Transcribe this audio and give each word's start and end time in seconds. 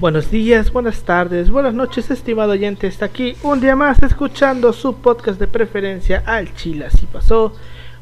Buenos 0.00 0.30
días, 0.30 0.72
buenas 0.72 1.02
tardes, 1.02 1.50
buenas 1.50 1.74
noches, 1.74 2.10
estimado 2.10 2.52
oyente. 2.52 2.86
Está 2.86 3.04
aquí 3.04 3.36
un 3.42 3.60
día 3.60 3.76
más 3.76 4.02
escuchando 4.02 4.72
su 4.72 4.94
podcast 4.94 5.38
de 5.38 5.46
preferencia 5.46 6.22
al 6.24 6.54
Chile. 6.54 6.86
Así 6.86 7.04
pasó. 7.04 7.52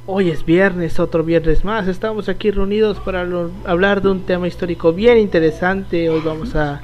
Hoy 0.06 0.30
es 0.30 0.44
viernes, 0.44 1.00
otro 1.00 1.24
viernes 1.24 1.64
más. 1.64 1.88
Estamos 1.88 2.28
aquí 2.28 2.52
reunidos 2.52 3.00
para 3.00 3.26
hablar 3.64 4.00
de 4.00 4.10
un 4.10 4.20
tema 4.20 4.46
histórico 4.46 4.92
bien 4.92 5.18
interesante. 5.18 6.08
Hoy 6.08 6.20
vamos 6.24 6.54
a, 6.54 6.82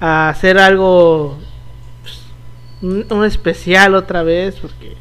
hacer 0.00 0.58
algo, 0.58 1.38
pues, 2.02 3.06
un 3.10 3.24
especial 3.24 3.94
otra 3.94 4.22
vez, 4.22 4.56
porque 4.56 4.96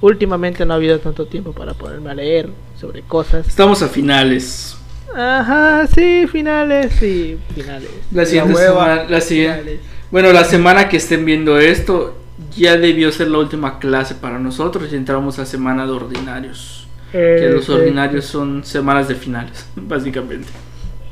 últimamente 0.00 0.64
no 0.64 0.72
ha 0.72 0.76
habido 0.76 0.98
tanto 1.00 1.26
tiempo 1.26 1.52
para 1.52 1.74
ponerme 1.74 2.12
a 2.12 2.14
leer 2.14 2.48
sobre 2.80 3.02
cosas. 3.02 3.46
Estamos 3.46 3.82
a 3.82 3.88
finales. 3.88 4.78
Ajá, 5.14 5.86
sí, 5.86 6.26
finales, 6.26 6.92
sí, 6.98 7.38
finales. 7.54 7.90
La 8.12 8.24
siguiente 8.24 8.54
semana, 8.54 9.04
la 9.08 9.20
siguiente. 9.20 9.80
Bueno, 10.10 10.32
la 10.32 10.44
semana 10.44 10.88
que 10.88 10.96
estén 10.96 11.24
viendo 11.24 11.58
esto 11.58 12.16
ya 12.56 12.76
debió 12.76 13.10
ser 13.12 13.28
la 13.28 13.38
última 13.38 13.78
clase 13.78 14.14
para 14.14 14.38
nosotros 14.38 14.92
y 14.92 14.96
entramos 14.96 15.38
a 15.38 15.46
semana 15.46 15.86
de 15.86 15.92
ordinarios. 15.92 16.88
que 17.12 17.48
los 17.52 17.68
ordinarios 17.68 18.24
son 18.24 18.64
semanas 18.64 19.08
de 19.08 19.14
finales, 19.14 19.66
básicamente. 19.76 20.48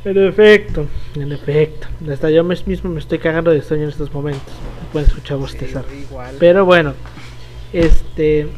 En 0.04 0.18
efecto, 0.18 0.86
en 1.14 1.30
efecto. 1.30 1.86
Hasta 2.10 2.28
yo 2.30 2.42
mismo 2.42 2.90
me 2.90 2.98
estoy 2.98 3.18
cagando 3.18 3.52
de 3.52 3.62
sueño 3.62 3.84
en 3.84 3.90
estos 3.90 4.12
momentos. 4.12 4.52
pueden 4.92 5.08
escuchar 5.08 5.36
bostezar. 5.36 5.84
Pero 6.40 6.64
bueno, 6.64 6.94
este 7.72 8.48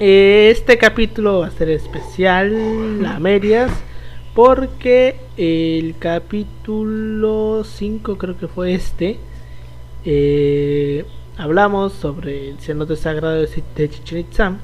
este 0.00 0.78
capítulo 0.78 1.40
va 1.40 1.48
a 1.48 1.50
ser 1.50 1.70
especial 1.70 3.04
a 3.06 3.18
medias 3.18 3.70
porque 4.38 5.16
el 5.36 5.96
capítulo 5.98 7.64
5 7.64 8.18
creo 8.18 8.38
que 8.38 8.46
fue 8.46 8.72
este 8.72 9.18
eh, 10.04 11.04
hablamos 11.36 11.92
sobre 11.92 12.50
el 12.50 12.60
cenote 12.60 12.94
sagrado 12.94 13.34
de 13.34 13.88
Chichen 13.90 14.18
Itza 14.18 14.56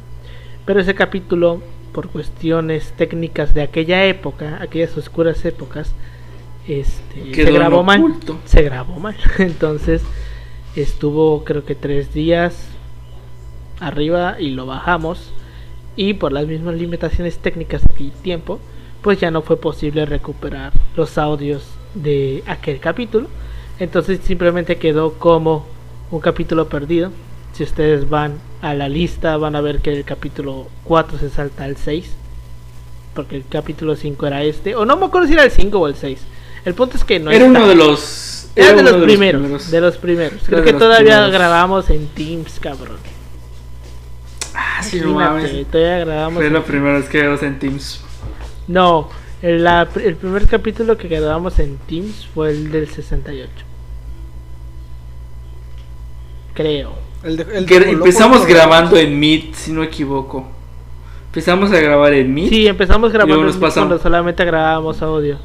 pero 0.64 0.78
ese 0.78 0.94
capítulo 0.94 1.60
por 1.92 2.08
cuestiones 2.08 2.92
técnicas 2.92 3.52
de 3.52 3.62
aquella 3.62 4.04
época 4.04 4.58
aquellas 4.62 4.96
oscuras 4.96 5.44
épocas 5.44 5.92
este, 6.68 7.34
se 7.34 7.50
grabó 7.50 7.82
mal. 7.82 8.14
se 8.44 8.62
grabó 8.62 9.00
mal. 9.00 9.16
Entonces 9.38 10.02
estuvo 10.76 11.42
creo 11.42 11.64
que 11.64 11.74
tres 11.74 12.14
días 12.14 12.68
arriba 13.80 14.36
y 14.38 14.50
lo 14.50 14.66
bajamos 14.66 15.32
y 15.96 16.14
por 16.14 16.30
las 16.30 16.46
mismas 16.46 16.76
limitaciones 16.76 17.38
técnicas 17.38 17.82
y 17.98 18.10
tiempo 18.10 18.60
pues 19.04 19.20
ya 19.20 19.30
no 19.30 19.42
fue 19.42 19.58
posible 19.58 20.06
recuperar 20.06 20.72
los 20.96 21.18
audios 21.18 21.62
de 21.92 22.42
aquel 22.46 22.80
capítulo. 22.80 23.28
Entonces 23.78 24.20
simplemente 24.24 24.78
quedó 24.78 25.12
como 25.12 25.66
un 26.10 26.20
capítulo 26.20 26.70
perdido. 26.70 27.12
Si 27.52 27.62
ustedes 27.62 28.08
van 28.08 28.38
a 28.62 28.72
la 28.72 28.88
lista 28.88 29.36
van 29.36 29.56
a 29.56 29.60
ver 29.60 29.80
que 29.80 29.92
el 29.92 30.04
capítulo 30.04 30.68
4 30.84 31.18
se 31.18 31.28
salta 31.28 31.64
al 31.64 31.76
6 31.76 32.10
porque 33.14 33.36
el 33.36 33.44
capítulo 33.46 33.94
5 33.94 34.26
era 34.26 34.42
este. 34.42 34.74
O 34.74 34.86
no 34.86 34.96
me 34.96 35.04
acuerdo 35.04 35.28
si 35.28 35.34
era 35.34 35.44
el 35.44 35.50
5 35.50 35.78
o 35.78 35.86
el 35.86 35.96
6 35.96 36.20
el 36.64 36.72
punto 36.72 36.96
es 36.96 37.04
que 37.04 37.20
no 37.20 37.30
era 37.30 37.44
uno 37.44 37.68
de 37.68 37.74
los 37.74 38.48
era, 38.56 38.72
de, 38.72 38.82
los 38.82 39.02
primeros, 39.02 39.70
de 39.70 39.80
los 39.82 39.98
primeros. 39.98 40.40
Creo 40.46 40.64
que 40.64 40.72
todavía 40.72 41.26
grabamos 41.28 41.90
en 41.90 42.06
Teams 42.06 42.58
cabrón. 42.58 42.96
Ah, 44.54 44.82
sí, 44.82 44.98
no 45.00 45.12
mames. 45.12 45.52
grabamos. 45.70 46.40
Fue 46.40 46.48
la 46.48 46.64
primera 46.64 46.94
vez 46.94 47.08
que 47.10 47.18
grabamos 47.18 47.42
en 47.42 47.58
Teams. 47.58 48.03
No, 48.66 49.08
el, 49.42 49.66
el 49.66 50.16
primer 50.16 50.46
capítulo 50.46 50.96
que 50.96 51.08
grabamos 51.08 51.58
en 51.58 51.76
Teams 51.86 52.26
fue 52.32 52.50
el 52.50 52.70
del 52.70 52.88
68. 52.88 53.50
Creo. 56.54 56.92
El 57.22 57.40
empezamos 57.68 58.46
grabando 58.46 58.96
en 58.96 59.18
Meet, 59.18 59.54
si 59.54 59.72
no 59.72 59.82
equivoco. 59.82 60.46
Empezamos 61.26 61.72
a 61.72 61.80
grabar 61.80 62.12
en 62.14 62.32
Meet. 62.32 62.48
Sí, 62.48 62.66
empezamos 62.66 63.12
grabando 63.12 63.40
en 63.40 63.46
Meet 63.46 63.72
cuando 63.72 63.98
solamente 63.98 64.44
grabábamos 64.44 65.02
audio. 65.02 65.38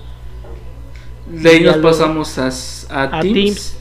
De 1.27 1.49
ahí 1.49 1.61
nos 1.61 1.77
pasamos 1.77 2.37
a, 2.37 3.19
a, 3.19 3.21
Teams 3.21 3.77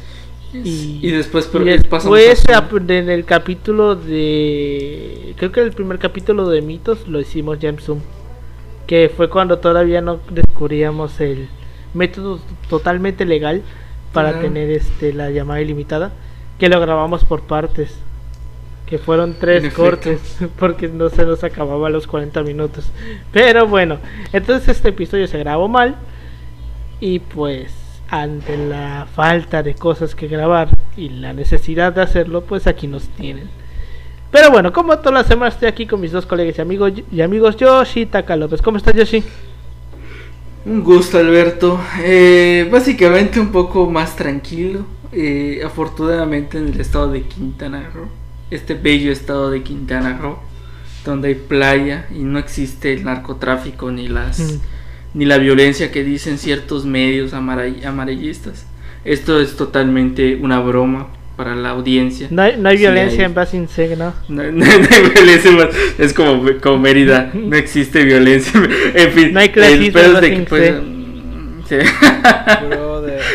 y, 0.53 1.11
después, 1.11 1.49
pero 1.51 1.67
y 1.67 1.71
después 1.71 2.05
en 2.07 3.11
el 3.11 3.25
capítulo 3.25 3.95
de. 3.95 5.35
Creo 5.37 5.53
que 5.53 5.61
el 5.61 5.73
primer 5.73 5.99
capítulo 5.99 6.49
de 6.49 6.63
mitos 6.63 7.07
lo 7.07 7.21
hicimos 7.21 7.59
ya 7.59 7.69
en 7.69 7.79
Zoom. 7.79 8.01
Que 8.89 9.09
fue 9.09 9.31
cuando 9.31 9.59
todavía 9.59 10.01
no 10.01 10.19
descubríamos 10.31 11.21
el 11.21 11.49
método 11.95 12.41
totalmente 12.69 13.25
legal 13.25 13.63
para 14.13 14.41
tener 14.41 14.71
este 14.71 15.13
la 15.13 15.31
llamada 15.31 15.61
ilimitada. 15.61 16.11
Que 16.59 16.69
lo 16.69 16.81
grabamos 16.81 17.25
por 17.25 17.43
partes. 17.43 17.95
Que 18.87 18.99
fueron 18.99 19.37
tres 19.39 19.73
cortes. 19.73 20.39
Porque 20.59 20.89
no 20.89 21.09
se 21.11 21.25
nos 21.25 21.45
acababa 21.45 21.89
los 21.89 22.09
40 22.09 22.43
minutos. 22.43 22.91
Pero 23.31 23.69
bueno, 23.69 23.99
entonces 24.33 24.77
este 24.77 24.89
episodio 24.89 25.29
se 25.29 25.39
grabó 25.39 25.69
mal. 25.69 25.95
Y 26.99 27.21
pues 27.21 27.73
ante 28.09 28.57
la 28.57 29.07
falta 29.15 29.63
de 29.63 29.75
cosas 29.75 30.15
que 30.15 30.29
grabar 30.29 30.71
y 30.97 31.11
la 31.11 31.33
necesidad 31.33 31.93
de 31.93 32.03
hacerlo, 32.03 32.43
pues 32.43 32.67
aquí 32.67 32.87
nos 32.87 33.07
tienen. 33.09 33.49
Pero 34.31 34.51
bueno, 34.51 34.73
como 34.73 34.97
todas 34.99 35.15
las 35.15 35.27
semanas 35.27 35.55
estoy 35.55 35.69
aquí 35.69 35.87
con 35.87 36.01
mis 36.01 36.13
dos 36.13 36.27
colegas 36.27 36.59
y 36.59 36.61
amigos, 36.61 36.93
y 37.11 37.21
amigos 37.21 37.57
Yoshi 37.57 38.01
y 38.01 38.07
Taka 38.07 38.37
López. 38.37 38.61
¿Cómo 38.61 38.77
estás, 38.77 38.95
Yoshi? 38.95 39.23
Un 40.67 40.85
gusto, 40.85 41.19
Alberto. 41.19 41.81
Eh, 42.03 42.69
básicamente 42.71 43.41
un 43.41 43.51
poco 43.51 43.89
más 43.89 44.17
tranquilo. 44.17 44.85
Eh, 45.13 45.63
afortunadamente 45.65 46.59
en 46.59 46.69
el 46.69 46.81
estado 46.81 47.11
de 47.11 47.23
Quintana 47.23 47.89
Roo, 47.95 48.09
este 48.51 48.75
bello 48.75 49.11
estado 49.11 49.51
de 49.51 49.63
Quintana 49.63 50.19
Roo, 50.19 50.39
donde 51.05 51.29
hay 51.29 51.35
playa 51.35 52.07
y 52.15 52.19
no 52.19 52.39
existe 52.39 52.93
el 52.93 53.05
narcotráfico 53.05 53.91
ni 53.91 54.09
las... 54.09 54.41
Mm 54.41 54.61
ni 55.15 55.25
la 55.25 55.39
violencia 55.39 55.91
que 55.91 56.05
dicen 56.05 56.39
ciertos 56.39 56.85
medios 56.85 57.33
amarillistas. 57.33 58.67
Esto 59.05 59.41
es 59.41 59.57
totalmente 59.57 60.37
una 60.37 60.61
broma 60.61 61.09
para 61.39 61.55
la 61.55 61.71
audiencia. 61.71 62.27
No 62.33 62.43
hay, 62.43 62.77
violencia 62.77 63.25
en 63.25 63.33
Basin 63.33 63.69
¿no? 63.97 64.13
No, 64.29 64.43
hay 64.43 64.51
violencia, 64.51 65.71
es 65.97 66.13
como, 66.13 66.45
como 66.61 66.79
Mérida, 66.79 67.31
no 67.33 67.55
existe 67.55 68.05
violencia. 68.05 68.61
En 68.95 69.13
fin, 69.13 69.33
no 69.33 69.39
hay 69.39 69.53
el 69.55 69.93
pedo 69.93 70.21
de 70.21 70.35
que, 70.35 70.41
pues, 70.43 70.75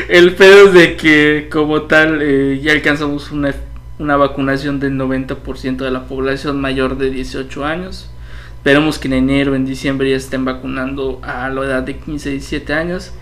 el 0.09 0.33
pedo 0.33 0.67
es 0.67 0.73
de 0.73 0.97
que 0.97 1.47
como 1.49 1.83
tal 1.83 2.19
eh, 2.21 2.59
ya 2.61 2.73
alcanzamos 2.73 3.31
una, 3.31 3.55
una 3.99 4.17
vacunación 4.17 4.81
del 4.81 4.93
90% 4.93 5.77
de 5.77 5.91
la 5.91 6.03
población 6.05 6.59
mayor 6.59 6.97
de 6.97 7.09
18 7.09 7.65
años. 7.65 8.09
Esperemos 8.57 8.99
que 8.99 9.07
en 9.07 9.13
enero, 9.13 9.55
en 9.55 9.65
diciembre 9.65 10.09
ya 10.09 10.17
estén 10.17 10.43
vacunando 10.43 11.21
a 11.23 11.47
la 11.47 11.61
edad 11.63 11.83
de 11.83 11.95
15, 11.95 12.31
17 12.31 12.73
años. 12.73 13.13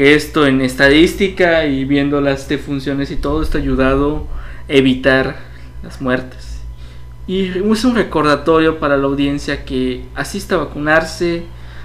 Esto 0.00 0.46
en 0.46 0.62
estadística 0.62 1.66
y 1.66 1.84
viendo 1.84 2.22
las 2.22 2.48
funciones 2.64 3.10
y 3.10 3.16
todo 3.16 3.42
esto 3.42 3.58
ha 3.58 3.60
ayudado 3.60 4.26
a 4.66 4.72
evitar 4.72 5.40
las 5.82 6.00
muertes. 6.00 6.62
Y 7.26 7.48
es 7.48 7.84
un 7.84 7.94
recordatorio 7.94 8.78
para 8.78 8.96
la 8.96 9.04
audiencia 9.04 9.66
que 9.66 10.06
asista 10.14 10.54
a 10.54 10.64
vacunarse, 10.64 11.42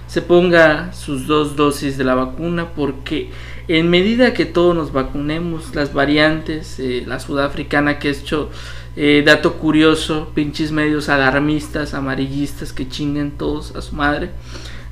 se 0.08 0.22
ponga 0.22 0.94
sus 0.94 1.28
dos 1.28 1.58
dosis 1.58 1.98
de 1.98 2.06
la 2.06 2.16
vacuna, 2.16 2.70
porque 2.74 3.32
en 3.68 3.90
medida 3.90 4.34
que 4.34 4.46
todos 4.46 4.74
nos 4.74 4.94
vacunemos, 4.94 5.76
las 5.76 5.92
variantes, 5.92 6.80
eh, 6.80 7.04
la 7.06 7.20
sudafricana 7.20 8.00
que 8.00 8.08
ha 8.08 8.12
hecho 8.12 8.50
eh, 8.96 9.24
dato 9.26 9.56
curioso, 9.56 10.32
pinches 10.34 10.72
medios 10.72 11.10
alarmistas, 11.10 11.94
amarillistas 11.94 12.72
que 12.72 12.88
chinguen 12.88 13.32
todos 13.32 13.76
a 13.76 13.82
su 13.82 13.94
madre. 13.94 14.30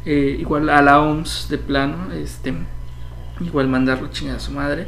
Eh, 0.05 0.35
igual 0.37 0.69
a 0.69 0.81
la 0.81 0.99
OMS 0.99 1.47
de 1.47 1.57
plano, 1.57 2.11
este, 2.11 2.53
igual 3.39 3.67
mandarlo 3.67 4.09
chingar 4.11 4.37
a 4.37 4.39
su 4.39 4.51
madre. 4.51 4.87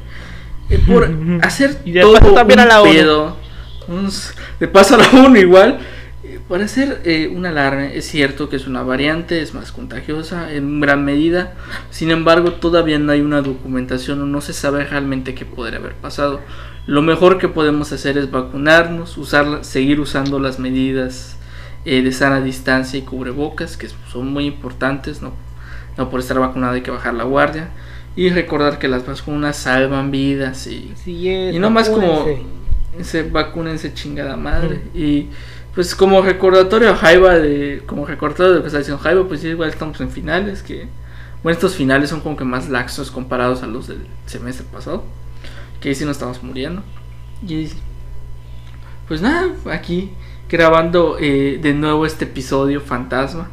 Eh, 0.70 0.80
por 0.86 1.10
hacer 1.42 1.82
y 1.86 1.92
de 1.92 2.02
todo 2.02 2.14
paso 2.14 2.34
también 2.34 2.60
a 2.60 2.66
la 2.66 2.82
pedo, 2.84 3.38
de 4.60 4.68
paso 4.68 4.96
a 4.96 4.98
la 5.00 5.10
ONU 5.26 5.38
igual. 5.38 5.80
Para 6.50 6.66
hacer 6.66 7.02
un 7.34 7.46
alarme, 7.46 7.96
es 7.96 8.06
cierto 8.06 8.50
que 8.50 8.56
es 8.56 8.68
una 8.68 8.84
variante, 8.84 9.42
es 9.42 9.54
más 9.54 9.72
contagiosa 9.72 10.52
en 10.54 10.80
gran 10.80 11.06
medida, 11.06 11.54
sin 11.90 12.12
embargo 12.12 12.54
todavía 12.54 13.00
no 13.00 13.12
hay 13.12 13.22
una 13.22 13.42
documentación 13.42 14.22
o 14.22 14.26
no 14.26 14.42
se 14.42 14.54
sabe 14.54 14.86
realmente 14.86 15.34
qué 15.34 15.46
podría 15.46 15.80
haber 15.80 15.94
pasado. 15.94 16.42
Lo 16.88 17.02
mejor 17.02 17.40
que 17.40 17.48
podemos 17.48 17.92
hacer 17.92 18.18
es 18.18 18.30
vacunarnos, 18.30 19.18
usar, 19.18 19.64
seguir 19.64 20.00
usando 20.00 20.40
las 20.40 20.60
medidas 20.60 21.36
eh, 21.84 22.04
de 22.04 22.12
sana 22.12 22.42
distancia 22.42 23.00
y 23.00 23.02
cubrebocas, 23.02 23.76
que 23.76 23.88
son 24.12 24.28
muy 24.32 24.46
importantes, 24.46 25.22
no, 25.22 25.34
no 25.98 26.10
por 26.10 26.20
estar 26.20 26.40
vacunado 26.40 26.74
hay 26.74 26.82
que 26.82 26.92
bajar 26.92 27.16
la 27.16 27.24
guardia. 27.24 27.70
Y 28.16 28.30
recordar 28.30 28.80
que 28.80 28.88
las 28.88 29.06
vacunas 29.06 29.58
salvan 29.58 30.10
vidas 30.10 30.68
y, 30.68 30.94
y 31.06 31.60
no 31.60 31.70
más 31.70 31.90
como 31.90 32.26
se 33.02 33.24
vacúnense 33.24 33.94
chingada 33.94 34.38
madre. 34.38 34.82
Y 34.94 35.28
pues 35.74 35.94
como 35.96 36.22
recordatorio 36.22 36.96
Jaiba 36.96 37.36
de, 37.36 37.84
como 37.86 38.06
recordatorio 38.06 38.52
de 38.52 38.56
lo 38.58 38.62
que 38.64 38.68
está 38.68 38.80
diciendo 38.80 39.04
Jaiba, 39.04 39.28
pues 39.28 39.44
igual 39.44 39.70
estamos 39.70 40.00
en 40.00 40.10
finales, 40.10 40.64
que 40.64 40.88
bueno, 41.44 41.56
estos 41.56 41.76
finales 41.76 42.10
son 42.10 42.22
como 42.22 42.38
que 42.38 42.46
más 42.46 42.70
laxos 42.70 43.12
comparados 43.12 43.62
a 43.62 43.68
los 43.68 43.88
del 43.88 44.08
semestre 44.26 44.66
pasado. 44.72 45.04
que 45.82 45.90
ahí 45.90 45.96
sí 45.96 46.06
nos 46.06 46.14
estamos 46.14 46.42
muriendo. 46.42 46.82
Y 47.46 47.70
pues 49.08 49.22
nada, 49.22 49.50
aquí 49.72 50.12
grabando 50.50 51.18
eh, 51.20 51.60
de 51.62 51.74
nuevo 51.74 52.06
este 52.06 52.26
episodio 52.26 52.82
fantasma. 52.82 53.50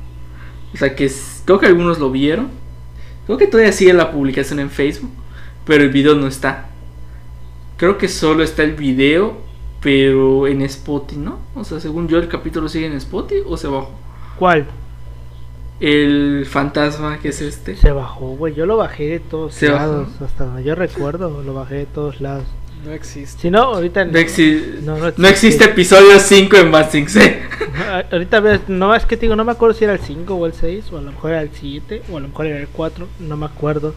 O 0.73 0.77
sea 0.77 0.95
que 0.95 1.11
creo 1.45 1.59
que 1.59 1.67
algunos 1.67 1.99
lo 1.99 2.11
vieron. 2.11 2.51
Creo 3.27 3.39
que 3.39 3.47
todavía 3.47 3.73
sigue 3.73 3.93
la 3.93 4.11
publicación 4.11 4.59
en 4.59 4.71
Facebook, 4.71 5.11
pero 5.65 5.85
el 5.85 5.91
video 5.91 6.15
no 6.15 6.27
está. 6.27 6.67
Creo 7.77 7.99
que 7.99 8.09
solo 8.09 8.43
está 8.43 8.63
el 8.63 8.75
video, 8.75 9.39
pero 9.81 10.47
en 10.47 10.63
Spotify, 10.63 11.21
¿no? 11.21 11.39
O 11.55 11.65
sea, 11.65 11.81
según 11.81 12.09
yo 12.09 12.19
el 12.19 12.29
capítulo 12.29 12.69
sigue 12.69 12.87
en 12.87 12.95
Spotify 12.95 13.43
o 13.47 13.57
se 13.57 13.69
bajó. 13.69 13.91
¿Cuál? 14.39 14.67
El 15.81 16.47
fantasma 16.47 17.19
que 17.19 17.31
es 17.31 17.41
este. 17.43 17.77
Se 17.77 17.91
bajó, 17.91 18.37
güey. 18.37 18.55
Yo 18.55 18.67
lo 18.67 18.77
bajé 18.77 19.09
de 19.09 19.21
todos 19.21 19.61
lados. 19.63 20.09
Hasta 20.21 20.45
donde 20.45 20.63
yo 20.63 20.75
recuerdo, 20.75 21.43
lo 21.43 21.55
bajé 21.55 21.75
de 21.75 21.87
todos 21.87 22.21
lados. 22.21 22.45
No 22.85 22.93
existe. 22.93 23.43
Si 23.43 23.51
no, 23.51 23.63
ahorita 23.63 24.05
no, 24.05 24.19
existe. 24.19 24.81
no, 24.83 25.29
existe. 25.29 25.65
episodio 25.65 26.19
5 26.19 26.57
en 26.57 26.73
Basting 26.73 27.09
C. 27.09 27.43
ahorita 28.11 28.41
ves, 28.41 28.61
no 28.69 28.95
es 28.95 29.07
que 29.07 29.17
digo, 29.17 29.37
no 29.37 29.45
me 29.45 29.53
acuerdo 29.53 29.75
si 29.75 29.85
era 29.85 29.93
el 29.93 30.01
5 30.01 30.35
o 30.35 30.47
el 30.47 30.53
6, 30.53 30.93
o 30.93 30.99
a 30.99 31.03
lo 31.03 31.13
mejor 31.13 31.31
era 31.31 31.43
el 31.43 31.51
7, 31.53 32.03
o 32.11 32.17
a 32.17 32.21
lo 32.21 32.29
mejor 32.29 32.47
era 32.47 32.59
el 32.59 32.69
4, 32.69 33.07
no 33.21 33.37
me 33.37 33.47
acuerdo. 33.47 33.95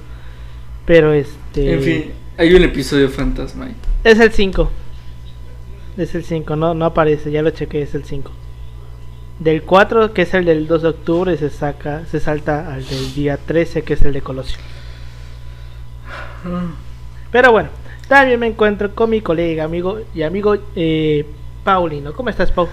Pero 0.85 1.13
este. 1.13 1.73
En 1.73 1.81
fin, 1.81 2.11
hay 2.37 2.53
un 2.53 2.63
episodio 2.63 3.09
fantasma 3.09 3.65
ahí. 3.65 3.75
Es 4.03 4.19
el 4.19 4.31
5. 4.31 4.71
Es 5.97 6.13
el 6.13 6.23
5, 6.23 6.55
no, 6.55 6.73
no 6.75 6.85
aparece, 6.85 7.31
ya 7.31 7.41
lo 7.41 7.49
chequé, 7.49 7.81
es 7.81 7.95
el 7.95 8.03
5. 8.03 8.31
Del 9.39 9.63
4, 9.63 10.13
que 10.13 10.21
es 10.21 10.33
el 10.35 10.45
del 10.45 10.67
2 10.67 10.81
de 10.83 10.87
octubre, 10.89 11.37
se 11.37 11.49
saca, 11.49 12.05
se 12.05 12.19
salta 12.19 12.71
al 12.71 12.87
del 12.87 13.15
día 13.15 13.37
13, 13.37 13.81
que 13.81 13.93
es 13.93 14.01
el 14.03 14.13
de 14.13 14.21
Colosio. 14.21 14.59
Ah. 16.45 16.67
Pero 17.31 17.51
bueno, 17.51 17.69
también 18.07 18.39
me 18.39 18.47
encuentro 18.47 18.93
con 18.93 19.09
mi 19.09 19.21
colega, 19.21 19.63
amigo 19.63 19.99
y 20.13 20.23
amigo 20.23 20.55
eh, 20.75 21.25
Paulino. 21.63 22.13
¿Cómo 22.13 22.29
estás, 22.29 22.51
Pau? 22.51 22.67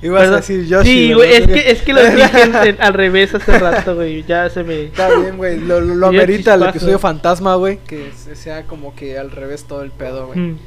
Ibas 0.00 0.28
a 0.28 0.36
decir 0.36 0.66
Yoshi. 0.66 0.88
Sí, 0.88 1.12
güey, 1.12 1.32
es 1.32 1.46
que, 1.46 1.70
es 1.70 1.82
que 1.82 1.92
lo 1.92 2.02
dije 2.04 2.76
al 2.78 2.94
revés 2.94 3.34
hace 3.34 3.58
rato, 3.58 3.96
güey. 3.96 4.22
Ya 4.24 4.48
se 4.48 4.62
me. 4.62 4.84
Está 4.84 5.08
bien, 5.18 5.36
güey. 5.36 5.58
Lo, 5.58 5.80
lo 5.80 6.06
amerita 6.08 6.54
el 6.54 6.62
episodio 6.62 6.98
fantasma, 6.98 7.56
güey. 7.56 7.78
Que 7.78 8.12
sea 8.12 8.64
como 8.64 8.94
que 8.94 9.18
al 9.18 9.30
revés 9.30 9.64
todo 9.64 9.82
el 9.82 9.90
pedo, 9.90 10.28
güey. 10.28 10.38
Mm. 10.38 10.58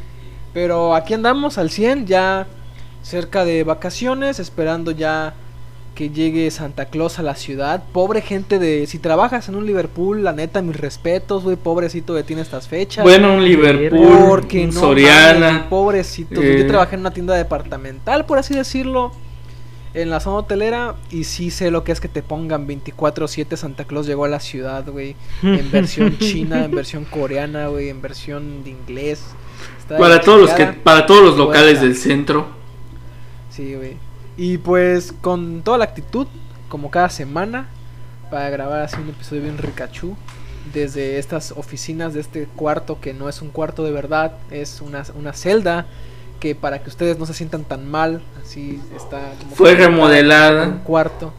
Pero 0.53 0.95
aquí 0.95 1.13
andamos 1.13 1.57
al 1.57 1.69
100, 1.69 2.07
ya 2.07 2.45
cerca 3.01 3.45
de 3.45 3.63
vacaciones, 3.63 4.39
esperando 4.39 4.91
ya 4.91 5.33
que 6.01 6.09
llegue 6.09 6.49
Santa 6.49 6.85
Claus 6.85 7.19
a 7.19 7.21
la 7.21 7.35
ciudad. 7.35 7.83
Pobre 7.93 8.21
gente 8.21 8.57
de. 8.57 8.87
Si 8.87 8.97
trabajas 8.97 9.47
en 9.49 9.55
un 9.55 9.67
Liverpool, 9.67 10.23
la 10.23 10.33
neta, 10.33 10.63
mis 10.63 10.75
respetos, 10.75 11.43
güey. 11.43 11.57
Pobrecito 11.57 12.15
que 12.15 12.23
tiene 12.23 12.41
estas 12.41 12.67
fechas. 12.67 13.03
Bueno, 13.03 13.35
un 13.35 13.45
Liverpool. 13.45 14.27
Porque 14.27 14.65
un 14.65 14.73
Soriana. 14.73 15.67
pobrecito. 15.69 16.41
Yo 16.41 16.41
eh. 16.41 16.63
trabajé 16.63 16.95
en 16.95 17.01
una 17.01 17.11
tienda 17.11 17.35
departamental, 17.35 18.25
por 18.25 18.39
así 18.39 18.55
decirlo. 18.55 19.11
En 19.93 20.09
la 20.09 20.19
zona 20.19 20.37
hotelera. 20.37 20.95
Y 21.11 21.25
sí 21.25 21.51
sé 21.51 21.69
lo 21.69 21.83
que 21.83 21.91
es 21.91 22.01
que 22.01 22.07
te 22.07 22.23
pongan 22.23 22.67
24-7 22.67 23.55
Santa 23.55 23.83
Claus 23.85 24.07
llegó 24.07 24.25
a 24.25 24.27
la 24.27 24.39
ciudad, 24.39 24.83
güey. 24.89 25.15
En 25.43 25.69
versión 25.71 26.17
china, 26.17 26.65
en 26.65 26.71
versión 26.71 27.05
coreana, 27.05 27.67
güey. 27.67 27.89
En 27.89 28.01
versión 28.01 28.63
de 28.63 28.71
inglés. 28.71 29.23
para 29.87 30.19
todos, 30.19 30.41
los 30.41 30.49
que, 30.49 30.65
para 30.65 31.05
todos 31.05 31.23
los 31.23 31.37
locales 31.37 31.79
del 31.79 31.95
centro. 31.95 32.47
Sí, 33.51 33.75
güey. 33.75 33.97
Y 34.41 34.57
pues 34.57 35.13
con 35.21 35.61
toda 35.61 35.77
la 35.77 35.83
actitud, 35.83 36.25
como 36.67 36.89
cada 36.89 37.09
semana, 37.09 37.67
para 38.31 38.49
grabar 38.49 38.81
así 38.81 38.95
un 38.99 39.09
episodio 39.09 39.43
bien 39.43 39.59
ricachú. 39.59 40.15
Desde 40.73 41.19
estas 41.19 41.51
oficinas 41.51 42.15
de 42.15 42.21
este 42.21 42.47
cuarto 42.55 42.99
que 42.99 43.13
no 43.13 43.29
es 43.29 43.43
un 43.43 43.49
cuarto 43.49 43.83
de 43.83 43.91
verdad, 43.91 44.33
es 44.49 44.81
una, 44.81 45.03
una 45.13 45.33
celda 45.33 45.85
que 46.39 46.55
para 46.55 46.81
que 46.81 46.89
ustedes 46.89 47.19
no 47.19 47.27
se 47.27 47.35
sientan 47.35 47.65
tan 47.65 47.87
mal, 47.87 48.23
así 48.43 48.81
está. 48.97 49.31
Fue 49.53 49.75
remodelada. 49.75 50.69
Un 50.69 50.79
cuarto. 50.79 51.31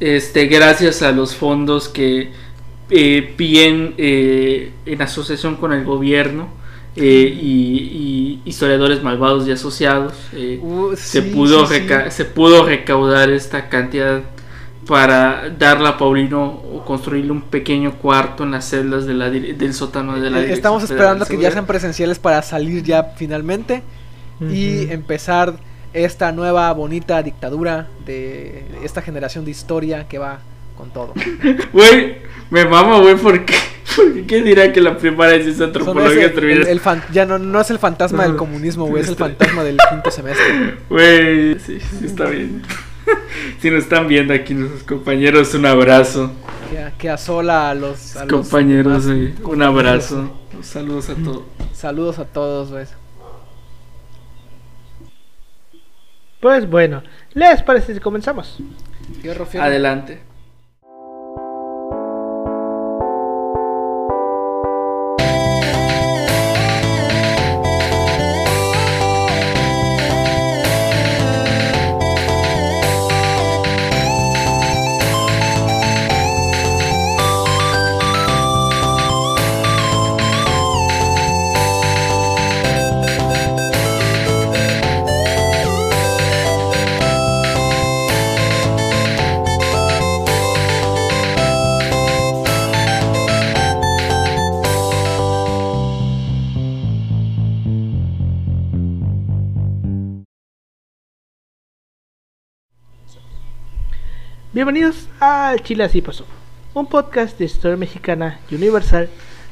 Este, 0.00 0.46
gracias 0.46 1.02
a 1.02 1.12
los 1.12 1.36
fondos 1.36 1.90
que 1.90 2.32
eh, 2.88 3.34
piden 3.36 3.96
eh, 3.98 4.72
en 4.86 5.02
asociación 5.02 5.56
con 5.56 5.74
el 5.74 5.84
gobierno 5.84 6.48
eh, 6.96 7.38
y, 7.40 8.40
historiadores 8.44 9.02
malvados 9.02 9.48
y 9.48 9.52
asociados, 9.52 10.12
eh, 10.32 10.60
uh, 10.62 10.94
se, 10.96 11.22
pudo 11.22 11.66
se 11.66 12.24
pudo 12.24 12.64
recaudar 12.64 13.30
esta 13.30 13.68
cantidad 13.68 14.22
para 14.86 15.50
darle 15.50 15.88
a 15.88 15.98
Paulino 15.98 16.44
o 16.44 16.84
construirle 16.84 17.32
un 17.32 17.42
pequeño 17.42 17.94
cuarto 17.94 18.44
en 18.44 18.52
las 18.52 18.68
celdas 18.68 19.06
de 19.06 19.14
la, 19.14 19.30
del 19.30 19.74
sótano 19.74 20.20
de 20.20 20.30
la 20.30 20.40
eh, 20.40 20.52
Estamos 20.52 20.82
esperando 20.84 21.26
que 21.26 21.38
ya 21.38 21.50
sean 21.50 21.66
presenciales 21.66 22.18
para 22.18 22.42
salir 22.42 22.82
ya 22.82 23.14
finalmente 23.16 23.82
y 24.40 24.90
empezar 24.90 25.54
esta 25.92 26.32
nueva 26.32 26.72
bonita 26.72 27.22
dictadura 27.22 27.88
de 28.04 28.64
esta 28.82 29.00
generación 29.00 29.44
de 29.44 29.52
historia 29.52 30.06
que 30.08 30.18
va 30.18 30.40
con 30.76 30.90
todo. 30.90 31.14
Güey, 31.72 32.18
me 32.50 32.64
mama, 32.64 32.98
güey, 32.98 33.16
porque 33.16 33.54
¿Qué 34.26 34.42
dirá 34.42 34.72
que 34.72 34.80
la 34.80 34.96
primaria 34.96 35.36
es 35.36 35.60
antropología 35.60 36.26
el, 36.26 36.80
Ya 37.12 37.26
no, 37.26 37.38
no 37.38 37.60
es 37.60 37.70
el 37.70 37.78
fantasma 37.78 38.24
del 38.24 38.36
comunismo, 38.36 38.86
güey, 38.86 39.02
es 39.02 39.08
el 39.08 39.16
fantasma 39.16 39.64
del 39.64 39.76
quinto 39.90 40.10
semestre. 40.10 40.78
Güey, 40.88 41.58
sí, 41.58 41.78
sí, 41.80 42.06
está 42.06 42.26
bien. 42.26 42.62
Si 43.60 43.70
nos 43.70 43.82
están 43.82 44.08
viendo 44.08 44.32
aquí 44.32 44.54
nuestros 44.54 44.82
compañeros, 44.84 45.52
un 45.54 45.66
abrazo. 45.66 46.32
Que, 46.70 46.90
que 46.96 47.10
asola 47.10 47.70
a 47.70 47.74
los, 47.74 48.16
compañeros, 48.30 49.04
un 49.42 49.62
abrazo. 49.62 50.32
Saludos 50.62 51.10
a 51.10 51.14
todos. 51.14 51.42
Saludos 51.74 52.18
a 52.18 52.24
todos, 52.24 52.70
güey. 52.70 52.86
Pues 56.40 56.68
bueno, 56.68 57.02
¿les 57.34 57.62
parece 57.62 57.94
si 57.94 58.00
comenzamos? 58.00 58.58
Adelante. 59.58 60.20
Bienvenidos 104.54 105.08
a 105.18 105.56
Chile 105.64 105.82
Así 105.82 106.00
Pasó, 106.00 106.24
un 106.74 106.86
podcast 106.86 107.36
de 107.36 107.44
historia 107.44 107.76
mexicana 107.76 108.38
y 108.48 108.54
universal 108.54 109.08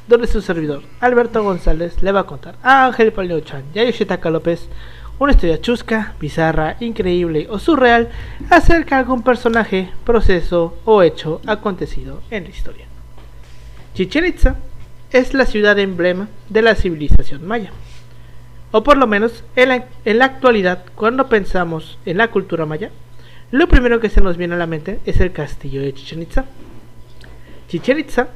donde 0.06 0.28
su 0.28 0.40
servidor, 0.40 0.84
Alberto 1.00 1.42
González, 1.42 2.00
le 2.04 2.12
va 2.12 2.20
a 2.20 2.26
contar 2.26 2.54
a 2.62 2.86
Ángel 2.86 3.12
Palio 3.12 3.40
Chan 3.40 3.64
y 3.74 3.80
a 3.80 3.84
Yoshitaka 3.84 4.30
López 4.30 4.68
una 5.18 5.32
historia 5.32 5.60
chusca, 5.60 6.14
bizarra, 6.20 6.76
increíble 6.78 7.48
o 7.50 7.58
surreal 7.58 8.10
acerca 8.48 8.94
de 8.94 9.00
algún 9.00 9.24
personaje, 9.24 9.90
proceso 10.04 10.78
o 10.84 11.02
hecho 11.02 11.40
acontecido 11.48 12.22
en 12.30 12.44
la 12.44 12.50
historia. 12.50 12.86
Chichen 13.94 14.24
Itza 14.24 14.54
es 15.10 15.34
la 15.34 15.46
ciudad 15.46 15.80
emblema 15.80 16.28
de 16.48 16.62
la 16.62 16.76
civilización 16.76 17.44
maya. 17.44 17.72
O 18.70 18.84
por 18.84 18.96
lo 18.98 19.08
menos 19.08 19.42
en 19.56 19.70
la, 19.70 19.86
en 20.04 20.18
la 20.18 20.26
actualidad, 20.26 20.84
cuando 20.94 21.28
pensamos 21.28 21.98
en 22.06 22.18
la 22.18 22.30
cultura 22.30 22.66
maya, 22.66 22.92
lo 23.52 23.68
primero 23.68 24.00
que 24.00 24.08
se 24.08 24.22
nos 24.22 24.38
viene 24.38 24.54
a 24.54 24.58
la 24.58 24.66
mente 24.66 24.98
es 25.04 25.20
el 25.20 25.30
castillo 25.30 25.82
de 25.82 25.92
Chichen 25.92 26.22
Itza. 26.22 26.46
Chichen 27.68 27.98
Itza, 27.98 28.28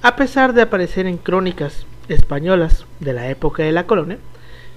a 0.00 0.16
pesar 0.16 0.54
de 0.54 0.62
aparecer 0.62 1.06
en 1.06 1.18
crónicas 1.18 1.86
españolas 2.08 2.86
de 2.98 3.12
la 3.12 3.28
época 3.28 3.62
de 3.62 3.72
la 3.72 3.86
colonia, 3.86 4.16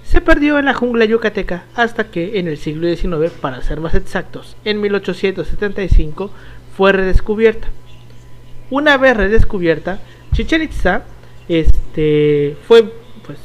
se 0.04 0.20
perdió 0.20 0.58
en 0.58 0.66
la 0.66 0.74
jungla 0.74 1.06
yucateca 1.06 1.64
hasta 1.74 2.10
que 2.10 2.38
en 2.38 2.48
el 2.48 2.58
siglo 2.58 2.86
XIX, 2.86 3.32
para 3.40 3.62
ser 3.62 3.80
más 3.80 3.94
exactos, 3.94 4.58
en 4.66 4.78
1875 4.82 6.30
fue 6.76 6.92
redescubierta. 6.92 7.68
Una 8.68 8.98
vez 8.98 9.16
redescubierta, 9.16 10.00
Chichen 10.34 10.62
Itza 10.62 11.04
este, 11.48 12.58
fue, 12.66 12.92
pues, 13.24 13.38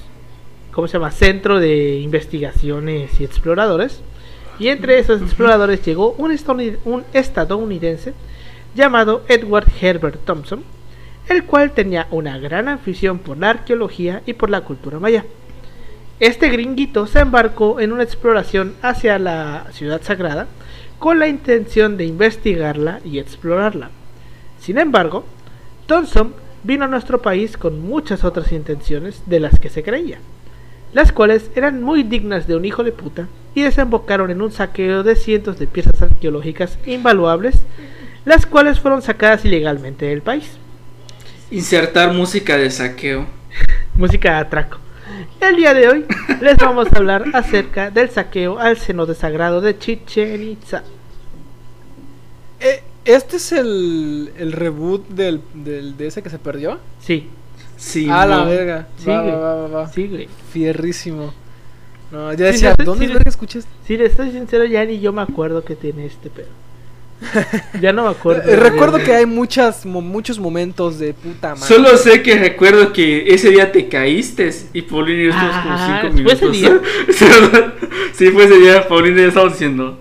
¿cómo 0.73 0.89
se 0.89 0.93
llama? 0.93 1.11
Centro 1.11 1.61
de 1.61 1.99
investigaciones 1.99 3.21
y 3.21 3.23
exploradores 3.23 4.01
y 4.59 4.67
entre 4.67 4.99
esos 4.99 5.21
exploradores 5.21 5.83
llegó 5.83 6.11
un, 6.13 6.31
estadounidense 7.13 8.13
llamado 8.75 9.23
Edward 9.27 9.67
Herbert 9.81 10.23
Thompson, 10.25 10.63
el 11.29 11.45
cual 11.45 11.71
tenía 11.71 12.07
una 12.11 12.37
gran 12.37 12.67
afición 12.67 13.19
por 13.19 13.37
la 13.37 13.51
arqueología 13.51 14.21
y 14.25 14.33
por 14.33 14.49
la 14.49 14.61
cultura 14.61 14.99
maya. 14.99 15.25
Este 16.19 16.49
gringuito 16.49 17.07
se 17.07 17.19
embarcó 17.19 17.79
en 17.79 17.91
una 17.91 18.03
exploración 18.03 18.75
hacia 18.81 19.19
la 19.19 19.67
ciudad 19.71 20.01
sagrada 20.01 20.47
con 20.99 21.19
la 21.19 21.27
intención 21.27 21.97
de 21.97 22.05
investigarla 22.05 22.99
y 23.03 23.19
explorarla. 23.19 23.89
Sin 24.59 24.77
embargo, 24.77 25.25
Thompson 25.85 26.33
vino 26.63 26.85
a 26.85 26.87
nuestro 26.87 27.21
país 27.21 27.57
con 27.57 27.81
muchas 27.81 28.23
otras 28.23 28.51
intenciones 28.51 29.23
de 29.25 29.39
las 29.41 29.59
que 29.59 29.69
se 29.69 29.83
creía, 29.83 30.19
las 30.93 31.11
cuales 31.11 31.49
eran 31.55 31.81
muy 31.81 32.03
dignas 32.03 32.47
de 32.47 32.55
un 32.55 32.65
hijo 32.65 32.83
de 32.83 32.91
puta 32.91 33.27
y 33.55 33.61
desembocaron 33.61 34.31
en 34.31 34.41
un 34.41 34.51
saqueo 34.51 35.03
de 35.03 35.15
cientos 35.15 35.59
de 35.59 35.67
piezas 35.67 36.01
arqueológicas 36.01 36.77
invaluables, 36.85 37.55
las 38.25 38.45
cuales 38.45 38.79
fueron 38.79 39.01
sacadas 39.01 39.45
ilegalmente 39.45 40.05
del 40.05 40.21
país. 40.21 40.57
Insertar 41.51 42.13
música 42.13 42.57
de 42.57 42.71
saqueo. 42.71 43.27
música 43.95 44.33
de 44.33 44.37
atraco. 44.37 44.77
El 45.39 45.55
día 45.57 45.73
de 45.73 45.87
hoy 45.87 46.05
les 46.41 46.57
vamos 46.57 46.87
a 46.91 46.97
hablar 46.97 47.25
acerca 47.33 47.91
del 47.91 48.09
saqueo 48.09 48.57
al 48.59 48.77
seno 48.77 49.05
de 49.05 49.15
sagrado 49.15 49.61
de 49.61 49.77
Chichen 49.77 50.41
Itza. 50.41 50.83
Eh, 52.59 52.81
¿Este 53.05 53.35
es 53.35 53.51
el, 53.51 54.31
el 54.37 54.53
reboot 54.53 55.07
del, 55.09 55.41
del, 55.53 55.97
de 55.97 56.07
ese 56.07 56.23
que 56.23 56.29
se 56.29 56.39
perdió? 56.39 56.79
Sí. 57.01 57.29
Sí. 57.77 58.09
A 58.09 58.25
la 58.25 58.43
verga. 58.45 58.87
Sí, 58.97 59.07
va, 59.09 59.21
va, 59.21 59.55
va, 59.55 59.67
va, 59.67 59.87
Sí, 59.91 60.07
güey. 60.07 60.27
Fierrísimo. 60.51 61.33
No, 62.13 62.31
ya 62.33 62.45
decía, 62.45 62.75
¿dónde 62.77 63.07
sí, 63.07 63.13
escuchas? 63.25 63.67
Si 63.87 63.97
le 63.97 64.05
estoy 64.05 64.31
sincero, 64.31 64.65
ya 64.65 64.85
ni 64.85 64.99
yo 64.99 65.11
me 65.11 65.23
acuerdo 65.23 65.63
que 65.65 65.75
tiene 65.75 66.05
este 66.05 66.29
pedo. 66.29 66.47
ya 67.81 67.91
no 67.91 68.03
me 68.03 68.09
acuerdo. 68.11 68.47
Eh, 68.47 68.55
recuerdo 68.55 68.99
que 68.99 69.13
hay 69.13 69.25
muchas, 69.25 69.83
muchos 69.83 70.37
momentos 70.37 70.99
de 70.99 71.15
puta 71.15 71.55
madre. 71.55 71.67
Solo 71.67 71.97
sé 71.97 72.21
que 72.21 72.37
recuerdo 72.37 72.93
que 72.93 73.33
ese 73.33 73.49
día 73.49 73.71
te 73.71 73.87
caíste 73.89 74.51
y 74.73 74.83
Paulina 74.83 75.21
y 75.21 75.25
yo 75.25 75.31
estuvimos 75.31 75.61
como 75.63 75.77
5 76.01 76.13
minutos. 76.13 76.39
¿Fue 76.39 76.49
ese 76.49 76.59
día? 76.59 76.81
sí, 78.13 78.29
fue 78.29 78.43
ese 78.45 78.59
día. 78.59 78.87
Paulina 78.87 79.17
y 79.17 79.21
yo 79.23 79.27
estábamos 79.29 79.53
diciendo. 79.53 79.99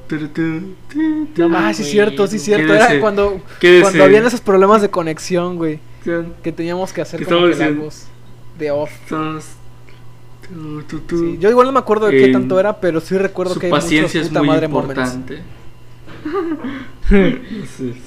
No, 1.37 1.59
ah, 1.59 1.73
sí, 1.73 1.85
cierto, 1.85 2.27
sí, 2.27 2.39
cierto. 2.39 2.75
Era 2.75 3.01
cuando, 3.01 3.41
cuando 3.81 4.05
habían 4.05 4.27
esos 4.27 4.43
problemas 4.43 4.83
de 4.83 4.91
conexión, 4.91 5.57
güey. 5.57 5.81
Que 6.43 6.53
teníamos 6.53 6.93
que 6.93 7.01
hacer 7.01 7.25
como 7.25 7.47
que 7.47 7.57
la 7.57 7.71
voz 7.71 8.07
de 8.59 8.71
off. 8.71 8.91
Sí, 11.09 11.39
yo 11.39 11.49
igual 11.51 11.67
no 11.67 11.73
me 11.73 11.79
acuerdo 11.79 12.07
de 12.07 12.17
qué 12.17 12.29
tanto 12.29 12.59
era, 12.59 12.81
pero 12.81 13.01
sí 13.01 13.17
recuerdo 13.17 13.55
que 13.55 13.67
hay 13.67 13.73
paciencia 13.73 14.21
muchos 14.21 14.29
puta 14.29 14.41
es 14.41 14.45
muy 14.45 14.55
madre 14.55 14.67
importante. 14.67 15.43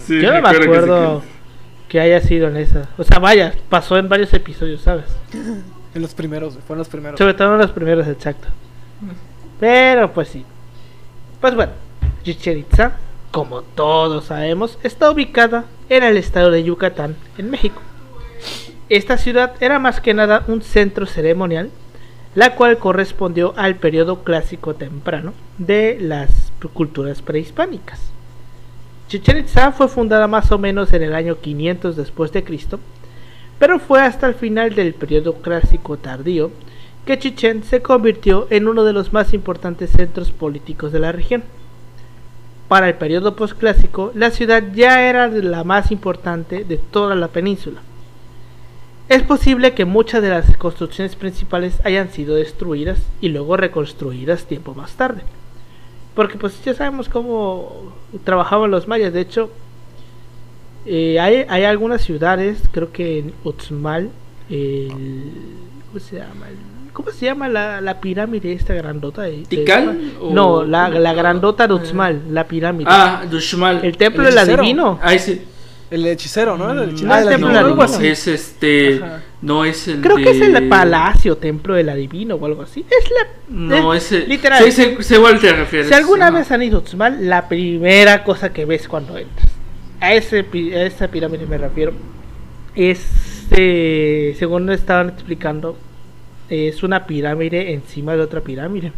Yo 0.08 0.34
no 0.34 0.42
me 0.42 0.50
acuerdo 0.50 1.22
que, 1.88 2.00
haya 2.00 2.22
sido 2.22 2.48
en 2.48 2.58
esa. 2.58 2.90
O 2.98 3.04
sea, 3.04 3.20
vaya, 3.20 3.54
pasó 3.70 3.98
en 3.98 4.10
varios 4.10 4.34
episodios, 4.34 4.82
¿sabes? 4.82 5.06
En 5.94 6.02
los 6.02 6.14
primeros, 6.14 6.56
fueron 6.68 6.80
los 6.80 6.90
primeros. 6.90 7.18
Sobre 7.18 7.34
todo 7.36 7.54
en 7.54 7.62
los 7.62 7.72
primeros, 7.72 8.06
exacto. 8.10 8.50
Pero 9.62 10.12
pues 10.12 10.28
sí. 10.28 10.44
Pues 11.40 11.56
bueno, 11.56 11.72
Chichen 12.22 12.58
Itza, 12.58 12.98
como 13.32 13.62
todos 13.62 14.26
sabemos, 14.26 14.78
está 14.84 15.10
ubicada 15.10 15.64
en 15.90 16.04
el 16.04 16.18
estado 16.18 16.52
de 16.52 16.64
Yucatán, 16.64 17.16
en 17.38 17.50
México. 17.50 17.82
Esta 18.90 19.18
ciudad 19.18 19.54
era 19.62 19.80
más 19.80 20.00
que 20.00 20.14
nada 20.14 20.44
un 20.48 20.62
centro 20.62 21.06
ceremonial, 21.06 21.70
la 22.36 22.56
cual 22.56 22.78
correspondió 22.78 23.54
al 23.58 23.76
periodo 23.76 24.24
clásico 24.24 24.76
temprano 24.76 25.34
de 25.58 25.98
las 26.00 26.52
culturas 26.74 27.22
prehispánicas. 27.22 28.12
Chichen 29.08 29.38
Itza 29.38 29.72
fue 29.72 29.88
fundada 29.88 30.28
más 30.28 30.52
o 30.52 30.58
menos 30.58 30.92
en 30.94 31.04
el 31.04 31.16
año 31.16 31.40
500 31.40 31.96
después 31.96 32.32
de 32.32 32.44
Cristo, 32.44 32.80
pero 33.60 33.80
fue 33.80 34.02
hasta 34.02 34.28
el 34.28 34.36
final 34.36 34.76
del 34.76 34.94
periodo 34.94 35.36
clásico 35.36 35.98
tardío 35.98 36.52
que 37.06 37.20
Chichen 37.20 37.64
se 37.64 37.82
convirtió 37.82 38.48
en 38.50 38.68
uno 38.68 38.84
de 38.84 38.94
los 38.94 39.14
más 39.14 39.34
importantes 39.34 39.92
centros 39.92 40.32
políticos 40.32 40.92
de 40.92 41.00
la 41.00 41.12
región. 41.12 41.44
Para 42.68 42.88
el 42.88 42.96
periodo 42.96 43.36
postclásico, 43.36 44.12
la 44.16 44.32
ciudad 44.32 44.64
ya 44.74 45.08
era 45.08 45.28
la 45.28 45.64
más 45.64 45.92
importante 45.92 46.64
de 46.64 46.78
toda 46.78 47.16
la 47.16 47.28
península. 47.28 47.82
Es 49.08 49.22
posible 49.22 49.74
que 49.76 49.86
muchas 49.86 50.22
de 50.22 50.30
las 50.30 50.58
construcciones 50.58 51.16
principales 51.16 51.80
hayan 51.84 52.12
sido 52.12 52.36
destruidas 52.36 53.00
y 53.22 53.30
luego 53.30 53.56
reconstruidas 53.56 54.46
tiempo 54.46 54.74
más 54.74 54.94
tarde 54.94 55.22
porque 56.16 56.38
pues 56.38 56.64
ya 56.64 56.74
sabemos 56.74 57.10
cómo 57.10 57.94
trabajaban 58.24 58.72
los 58.72 58.88
mayas. 58.88 59.14
De 59.14 59.22
hecho, 59.22 59.52
eh, 60.86 61.20
hay, 61.20 61.46
hay, 61.48 61.66
algunas 61.66 62.02
ciudades, 62.02 62.58
creo 62.72 62.92
que 62.92 63.20
en 63.20 63.34
Uxmal, 63.44 64.10
¿cómo 64.48 66.00
se 66.00 66.16
llama? 66.18 66.48
¿Cómo 66.96 67.12
se 67.12 67.26
llama 67.26 67.50
la, 67.50 67.82
la 67.82 68.00
pirámide 68.00 68.54
esta 68.54 68.74
grandota? 68.74 69.24
De, 69.24 69.44
¿Tikal? 69.44 70.14
no, 70.32 70.64
la, 70.64 70.88
la 70.88 71.14
grandota 71.14 71.68
de 71.68 71.74
Uxmal, 71.74 72.22
la 72.32 72.48
pirámide. 72.48 72.90
Ah, 72.90 73.26
de 73.30 73.36
Uxmal. 73.36 73.84
El 73.84 73.98
templo 73.98 74.24
del 74.24 74.38
adivino. 74.38 74.98
Ah, 75.04 75.18
sí. 75.18 75.42
El 75.92 76.06
hechicero, 76.06 76.58
¿no? 76.58 76.72
El 76.72 76.92
hechicero. 76.92 77.14
Ah, 77.14 77.20
el 77.20 77.28
templo 77.28 77.52
no, 77.52 77.84
Es 78.00 78.28
este. 78.30 79.02
No 79.42 79.66
es 79.66 79.90
el. 79.90 80.00
Creo 80.00 80.16
que 80.16 80.30
es 80.30 80.40
el 80.40 80.70
palacio, 80.70 81.36
templo 81.36 81.76
del 81.76 81.90
adivino 81.90 82.36
o 82.36 82.46
algo 82.46 82.62
así. 82.62 82.86
Es 82.90 83.12
la. 83.12 83.28
No, 83.50 83.94
es, 83.94 84.14
el. 84.14 84.30
Literal. 84.30 84.64
Sí, 84.64 84.72
se, 84.72 85.04
se 85.04 85.18
vuelve 85.18 85.50
a 85.50 85.54
referir. 85.54 85.88
Si 85.88 85.94
alguna 85.94 86.32
vez 86.32 86.50
han 86.54 86.64
ido 86.64 86.82
a 86.98 87.10
la 87.10 87.50
primera 87.50 88.24
cosa 88.24 88.54
que 88.54 88.64
ves 88.64 88.88
cuando 88.88 89.18
entras. 89.18 89.50
A, 90.00 90.14
ese, 90.14 90.46
a 90.74 90.84
esa 90.84 91.10
pirámide 91.10 91.46
me 91.46 91.58
refiero. 91.58 91.92
Es. 92.74 93.48
Eh, 93.52 94.34
según 94.40 94.72
estaban 94.72 95.10
explicando. 95.10 95.78
Es 96.50 96.84
una 96.84 97.06
pirámide 97.06 97.74
encima 97.74 98.16
de 98.16 98.22
otra 98.22 98.42
pirámide 98.42 98.92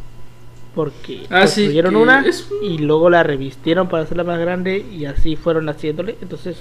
porque 0.77 1.25
ah, 1.31 1.41
construyeron 1.41 1.95
una 1.95 2.23
y 2.61 2.77
luego 2.77 3.09
la 3.09 3.23
revistieron 3.23 3.89
para 3.89 4.03
hacerla 4.03 4.23
más 4.23 4.37
grande 4.37 4.77
y 4.77 5.05
así 5.05 5.35
fueron 5.35 5.67
haciéndole. 5.69 6.17
Entonces, 6.21 6.55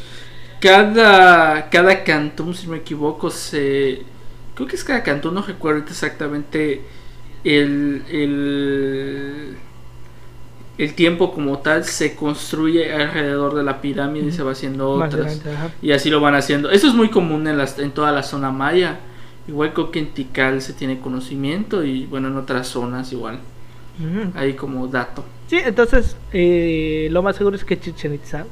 cada 0.59 1.69
cada 1.69 2.03
cantón, 2.03 2.55
si 2.55 2.67
me 2.67 2.79
equivoco, 2.79 3.31
se 3.31 4.05
creo 4.55 4.67
que 4.67 4.77
es 4.77 4.85
cada 4.85 5.03
cantón, 5.03 5.35
no 5.35 5.43
recuerdo 5.43 5.81
exactamente 5.81 6.81
el, 7.45 8.05
el 8.11 9.57
el 10.79 10.95
tiempo 10.95 11.33
como 11.33 11.59
tal 11.59 11.85
se 11.85 12.17
construye 12.17 12.91
alrededor 12.95 13.55
de 13.55 13.65
la 13.65 13.83
pirámide 13.83 14.29
y 14.29 14.33
se 14.33 14.43
va 14.43 14.53
haciendo 14.53 14.93
otras 14.93 15.43
y 15.83 15.93
así 15.93 16.09
lo 16.09 16.21
van 16.21 16.35
haciendo. 16.35 16.71
Eso 16.71 16.89
es 16.89 16.95
muy 16.95 17.11
común 17.11 17.47
en 17.47 17.59
las 17.59 17.79
en 17.79 17.91
toda 17.91 18.13
la 18.13 18.23
zona 18.23 18.51
maya. 18.51 18.99
Igual 19.49 19.73
que 19.93 19.99
en 19.99 20.13
Tikal 20.13 20.61
se 20.61 20.73
tiene 20.73 20.99
conocimiento 20.99 21.85
y 21.85 22.07
bueno 22.07 22.29
en 22.29 22.37
otras 22.37 22.67
zonas 22.67 23.13
igual 23.13 23.39
ahí 24.35 24.55
como 24.55 24.87
dato. 24.89 25.25
Sí, 25.49 25.59
entonces 25.65 26.17
eh, 26.33 27.09
lo 27.11 27.23
más 27.23 27.37
seguro 27.37 27.57
es 27.57 27.65
que 27.65 27.79
Chichen 27.79 28.15
Itza, 28.15 28.45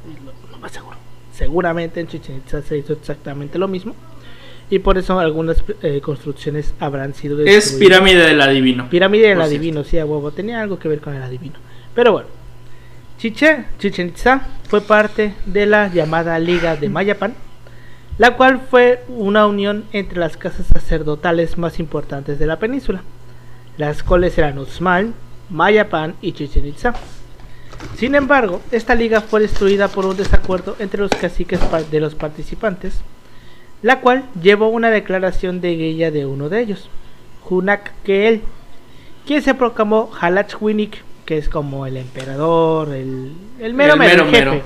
lo, 0.51 0.57
más 0.57 0.71
seguro, 0.71 0.97
seguramente 1.33 1.99
en 1.99 2.07
Chichen 2.07 2.37
Itza 2.37 2.61
se 2.61 2.77
hizo 2.77 2.93
exactamente 2.93 3.59
lo 3.59 3.67
mismo. 3.67 3.95
Y 4.67 4.79
por 4.79 4.97
eso 4.97 5.19
algunas 5.19 5.63
eh, 5.83 6.01
construcciones 6.01 6.73
habrán 6.79 7.13
sido. 7.13 7.39
Es 7.41 7.73
pirámide 7.73 8.25
del 8.25 8.41
adivino. 8.41 8.89
Pirámide 8.89 9.29
del 9.29 9.41
adivino, 9.41 9.83
sí, 9.83 9.99
a 9.99 10.05
huevo. 10.07 10.31
Tenía 10.31 10.61
algo 10.61 10.79
que 10.79 10.87
ver 10.87 11.01
con 11.01 11.13
el 11.13 11.21
adivino. 11.21 11.59
Pero 11.93 12.13
bueno, 12.13 12.27
Chichen, 13.19 13.67
Chichen 13.77 14.07
Itza 14.07 14.41
fue 14.67 14.81
parte 14.81 15.35
de 15.45 15.67
la 15.67 15.93
llamada 15.93 16.39
Liga 16.39 16.75
de 16.75 16.89
Mayapan, 16.89 17.35
la 18.17 18.37
cual 18.37 18.61
fue 18.69 19.03
una 19.09 19.45
unión 19.45 19.85
entre 19.91 20.19
las 20.19 20.37
casas 20.37 20.67
sacerdotales 20.67 21.57
más 21.57 21.79
importantes 21.79 22.39
de 22.39 22.45
la 22.47 22.59
península, 22.59 23.01
las 23.77 24.03
cuales 24.03 24.37
eran 24.37 24.57
Uxmal, 24.57 25.13
Mayapan 25.49 26.15
y 26.21 26.31
Chichen 26.31 26.65
Itza. 26.65 26.93
Sin 27.97 28.15
embargo, 28.15 28.61
esta 28.71 28.95
liga 28.95 29.19
fue 29.19 29.41
destruida 29.41 29.89
por 29.89 30.05
un 30.05 30.15
desacuerdo 30.15 30.75
entre 30.79 31.01
los 31.01 31.11
caciques 31.11 31.59
de 31.91 31.99
los 31.99 32.15
participantes, 32.15 33.01
la 33.81 33.99
cual 33.99 34.23
llevó 34.41 34.69
una 34.69 34.89
declaración 34.89 35.59
de 35.59 35.75
guerra 35.75 36.11
de 36.11 36.25
uno 36.25 36.47
de 36.47 36.61
ellos, 36.61 36.89
Hunak 37.47 37.91
Keel, 38.03 38.41
quien 39.27 39.41
se 39.41 39.53
proclamó 39.53 40.09
Halachwinik, 40.19 41.03
que 41.25 41.37
es 41.37 41.49
como 41.49 41.85
el 41.85 41.97
emperador, 41.97 42.93
el, 42.93 43.33
el 43.59 43.73
mero 43.73 43.97
mero, 43.97 44.23
el 44.23 44.29
jefe, 44.29 44.63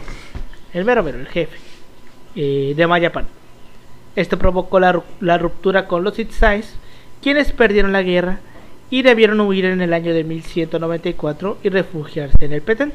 el 0.73 0.85
mero 0.85 1.03
mero, 1.03 1.17
el 1.19 1.27
jefe 1.27 1.57
eh, 2.35 2.73
de 2.75 2.87
Mayapan. 2.87 3.38
Esto 4.15 4.37
provocó 4.37 4.79
la, 4.79 5.01
la 5.21 5.37
ruptura 5.37 5.87
con 5.87 6.03
los 6.03 6.19
Itzais, 6.19 6.75
quienes 7.21 7.51
perdieron 7.51 7.91
la 7.91 8.01
guerra 8.01 8.39
y 8.89 9.03
debieron 9.03 9.39
huir 9.41 9.65
en 9.65 9.81
el 9.81 9.93
año 9.93 10.13
de 10.13 10.23
1194 10.23 11.57
y 11.63 11.69
refugiarse 11.69 12.45
en 12.45 12.53
el 12.53 12.61
Petén, 12.61 12.93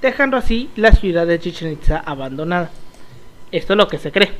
dejando 0.00 0.36
así 0.36 0.70
la 0.76 0.92
ciudad 0.92 1.26
de 1.26 1.38
Chichen 1.38 1.72
Itza 1.72 1.98
abandonada. 1.98 2.70
Esto 3.52 3.74
es 3.74 3.76
lo 3.76 3.88
que 3.88 3.98
se 3.98 4.12
cree. 4.12 4.32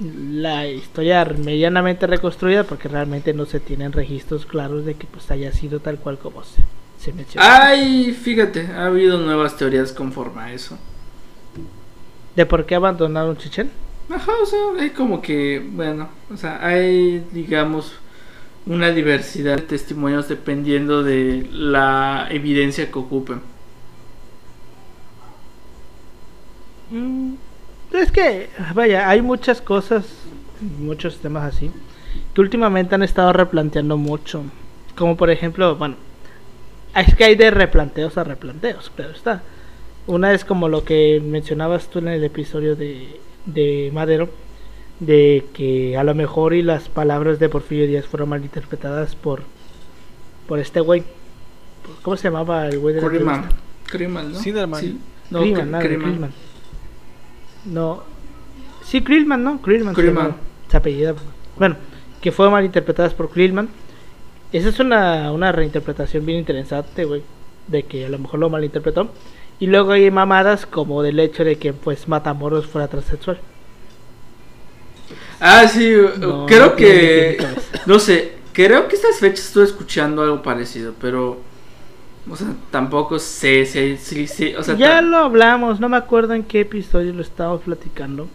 La 0.00 0.66
historia 0.66 1.24
medianamente 1.24 2.06
reconstruida 2.06 2.64
porque 2.64 2.88
realmente 2.88 3.34
no 3.34 3.44
se 3.44 3.60
tienen 3.60 3.92
registros 3.92 4.46
claros 4.46 4.84
de 4.84 4.94
que 4.94 5.06
pues 5.06 5.30
haya 5.30 5.52
sido 5.52 5.80
tal 5.80 5.98
cual 5.98 6.18
como 6.18 6.42
se, 6.42 6.62
se 6.98 7.12
menciona. 7.12 7.66
Ay, 7.66 8.12
fíjate, 8.12 8.66
ha 8.66 8.86
habido 8.86 9.18
nuevas 9.18 9.56
teorías 9.56 9.92
conforme 9.92 10.42
a 10.42 10.52
eso. 10.52 10.78
¿De 12.34 12.46
por 12.46 12.64
qué 12.64 12.74
abandonaron 12.74 13.36
Chichen? 13.36 13.70
Ajá, 14.10 14.32
o 14.42 14.46
sea, 14.46 14.58
hay 14.78 14.90
como 14.90 15.22
que, 15.22 15.62
bueno, 15.72 16.08
o 16.32 16.36
sea, 16.36 16.64
hay, 16.66 17.24
digamos, 17.32 17.92
una 18.66 18.90
diversidad 18.90 19.56
de 19.56 19.62
testimonios 19.62 20.28
dependiendo 20.28 21.02
de 21.04 21.46
la 21.52 22.26
evidencia 22.30 22.90
que 22.90 22.98
ocupen. 22.98 23.40
Mm, 26.90 27.34
es 27.92 28.10
que, 28.10 28.48
vaya, 28.74 29.08
hay 29.08 29.22
muchas 29.22 29.60
cosas, 29.60 30.06
muchos 30.78 31.18
temas 31.18 31.54
así, 31.54 31.70
que 32.34 32.40
últimamente 32.40 32.94
han 32.96 33.02
estado 33.04 33.32
replanteando 33.32 33.96
mucho. 33.96 34.42
Como 34.96 35.16
por 35.16 35.30
ejemplo, 35.30 35.76
bueno, 35.76 35.96
es 36.96 37.14
que 37.14 37.24
hay 37.24 37.36
de 37.36 37.50
replanteos 37.52 38.18
a 38.18 38.24
replanteos, 38.24 38.90
pero 38.96 39.10
está. 39.10 39.42
Una 40.06 40.32
es 40.32 40.44
como 40.44 40.68
lo 40.68 40.84
que 40.84 41.22
mencionabas 41.24 41.88
tú 41.88 42.00
en 42.00 42.08
el 42.08 42.24
episodio 42.24 42.74
de, 42.74 43.20
de 43.46 43.90
Madero, 43.92 44.28
de 45.00 45.46
que 45.54 45.96
a 45.96 46.04
lo 46.04 46.14
mejor 46.14 46.54
y 46.54 46.62
las 46.62 46.88
palabras 46.88 47.38
de 47.38 47.48
Porfirio 47.48 47.86
Díaz 47.86 48.06
fueron 48.06 48.28
malinterpretadas 48.28 49.14
por, 49.16 49.42
por 50.46 50.58
este 50.58 50.80
güey. 50.80 51.02
¿Cómo 52.02 52.16
se 52.16 52.24
llamaba 52.24 52.66
el 52.68 52.78
güey 52.78 52.94
de 52.94 53.00
la 53.00 53.08
Kriman, 53.86 54.32
¿no? 54.32 54.38
Sí. 54.80 54.98
No, 55.30 55.40
Kriman, 55.80 56.30
No. 57.64 58.02
Sí, 58.82 59.02
Krillman, 59.02 59.42
¿no? 59.42 59.60
Krillman. 59.62 59.94
Krillman. 59.94 60.36
Se 60.68 60.76
apellida. 60.76 61.14
Bueno, 61.58 61.76
que 62.20 62.32
fueron 62.32 62.52
malinterpretadas 62.52 63.14
por 63.14 63.30
Krillman. 63.30 63.68
Esa 64.52 64.68
es 64.68 64.80
una, 64.80 65.30
una 65.32 65.52
reinterpretación 65.52 66.26
bien 66.26 66.38
interesante, 66.38 67.04
güey. 67.04 67.22
De 67.68 67.84
que 67.84 68.06
a 68.06 68.08
lo 68.08 68.18
mejor 68.18 68.40
lo 68.40 68.50
malinterpretó. 68.50 69.10
Y 69.60 69.66
luego 69.66 69.92
hay 69.92 70.10
mamadas 70.10 70.64
como 70.64 71.02
del 71.02 71.20
hecho 71.20 71.44
de 71.44 71.56
que 71.56 71.74
pues 71.74 72.08
Matamoros 72.08 72.66
fuera 72.66 72.88
transexual. 72.88 73.38
Ah, 75.38 75.68
sí, 75.68 75.94
creo 76.46 76.76
que... 76.76 77.38
No 77.86 77.98
sé, 77.98 78.32
creo 78.52 78.88
que 78.88 78.96
estas 78.96 79.18
fechas 79.18 79.46
estoy 79.46 79.64
escuchando 79.64 80.22
algo 80.22 80.42
parecido, 80.42 80.94
pero... 81.00 81.38
O 82.28 82.36
sea, 82.36 82.48
tampoco 82.70 83.18
sé 83.18 83.66
si... 83.66 83.96
Sí, 83.98 84.26
sí, 84.26 84.54
o 84.54 84.62
sea, 84.62 84.76
ya 84.76 85.02
lo 85.02 85.18
hablamos, 85.18 85.80
no 85.80 85.88
me 85.88 85.96
acuerdo 85.96 86.34
en 86.34 86.42
qué 86.42 86.60
episodio 86.60 87.12
lo 87.12 87.22
estábamos 87.22 87.60
platicando. 87.62 88.28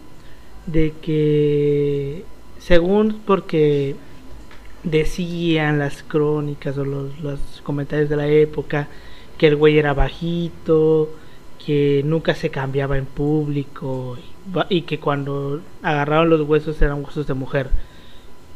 De 0.66 0.94
que... 1.02 2.24
Según 2.58 3.20
porque 3.24 3.96
decían 4.84 5.80
las 5.80 6.04
crónicas 6.04 6.78
o 6.78 6.84
los, 6.84 7.18
los 7.20 7.40
comentarios 7.64 8.08
de 8.08 8.16
la 8.16 8.28
época 8.28 8.88
que 9.38 9.48
el 9.48 9.56
güey 9.56 9.78
era 9.78 9.94
bajito, 9.94 11.10
que 11.64 12.02
nunca 12.04 12.34
se 12.34 12.50
cambiaba 12.50 12.96
en 12.96 13.06
público 13.06 14.16
y, 14.68 14.82
que 14.82 15.00
cuando 15.00 15.60
agarraron 15.82 16.30
los 16.30 16.42
huesos 16.42 16.80
eran 16.80 17.04
huesos 17.04 17.26
de 17.26 17.34
mujer. 17.34 17.68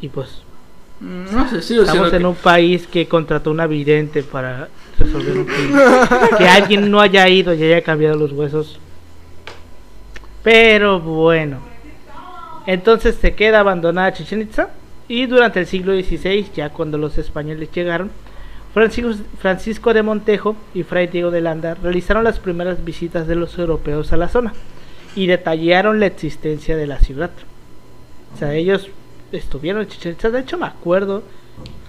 Y 0.01 0.09
pues 0.09 0.43
mm, 1.01 1.35
no 1.35 1.51
sé, 1.51 1.63
sí, 1.63 1.79
estamos 1.79 2.13
en 2.13 2.27
un 2.27 2.37
país 2.37 2.87
que 2.87 3.09
contrató 3.09 3.51
una 3.51 3.67
vidente 3.67 4.23
para 4.23 4.69
resolver 4.99 5.39
un 5.39 5.47
que 6.39 6.49
alguien 6.49 6.91
no 6.91 7.01
haya 7.01 7.29
ido 7.29 7.53
y 7.55 7.63
haya 7.63 7.83
cambiado 7.83 8.17
los 8.17 8.33
huesos. 8.33 8.79
Pero 10.43 11.01
bueno. 11.01 11.59
Entonces 12.67 13.17
se 13.17 13.35
queda 13.35 13.61
abandonada 13.61 14.13
Chichen 14.13 14.43
Itza 14.43 14.71
y 15.09 15.27
durante 15.27 15.59
el 15.59 15.67
siglo 15.67 15.93
XVI, 15.93 16.47
ya 16.55 16.71
cuando 16.71 16.97
los 16.97 17.19
españoles 17.19 17.71
llegaron, 17.73 18.13
Francisco, 18.73 19.93
de 19.93 20.03
Montejo 20.03 20.57
y 20.75 20.85
Fray 20.85 21.09
Diego 21.09 21.31
de 21.31 21.41
Landa 21.41 21.75
realizaron 21.75 22.23
las 22.23 22.39
primeras 22.39 22.85
visitas 22.85 23.27
de 23.27 23.35
los 23.35 23.59
europeos 23.59 24.13
a 24.13 24.17
la 24.17 24.29
zona 24.29 24.53
y 25.17 25.27
detallaron 25.27 25.99
la 25.99 26.07
existencia 26.07 26.77
de 26.77 26.87
la 26.87 27.01
ciudad. 27.01 27.31
O 28.35 28.39
sea, 28.39 28.55
ellos 28.55 28.89
estuvieron 29.33 29.83
en 29.83 29.89
Chichen 29.89 30.13
Itza. 30.13 30.31
De 30.31 30.41
hecho, 30.41 30.57
me 30.57 30.67
acuerdo 30.67 31.25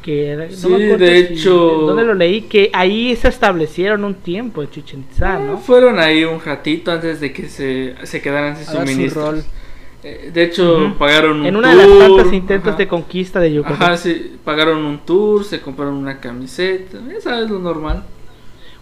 que. 0.01 0.49
No 0.49 0.55
sí, 0.55 0.73
de 0.73 1.17
hecho. 1.17 1.53
¿Dónde 1.53 2.03
lo 2.03 2.15
leí? 2.15 2.41
Que 2.43 2.71
ahí 2.73 3.15
se 3.15 3.27
establecieron 3.27 4.03
un 4.03 4.15
tiempo 4.15 4.63
en 4.63 4.71
Chichen 4.71 5.05
Itza, 5.11 5.37
¿no? 5.37 5.57
fueron 5.59 5.99
ahí 5.99 6.23
un 6.23 6.39
ratito 6.39 6.91
antes 6.91 7.19
de 7.19 7.31
que 7.31 7.47
se, 7.47 7.95
se 8.03 8.21
quedaran 8.23 8.57
sin 8.57 8.65
suministros. 8.65 9.39
Eh, 9.39 9.60
de 10.01 10.43
hecho, 10.43 10.95
pagaron 10.97 11.41
un 11.41 11.45
En 11.45 11.55
una 11.55 11.75
de 11.75 11.75
las 11.75 11.99
tantas 11.99 12.33
intentos 12.33 12.77
de 12.77 12.87
conquista 12.87 13.39
de 13.39 13.53
Yucatán. 13.53 13.81
Ajá, 13.81 13.97
sí, 13.97 14.37
pagaron 14.43 14.83
un 14.83 14.99
tour, 14.99 15.45
se 15.45 15.61
compraron 15.61 15.93
una 15.95 16.19
camiseta, 16.19 16.97
esa 17.15 17.39
es 17.39 17.49
lo 17.49 17.59
normal. 17.59 18.03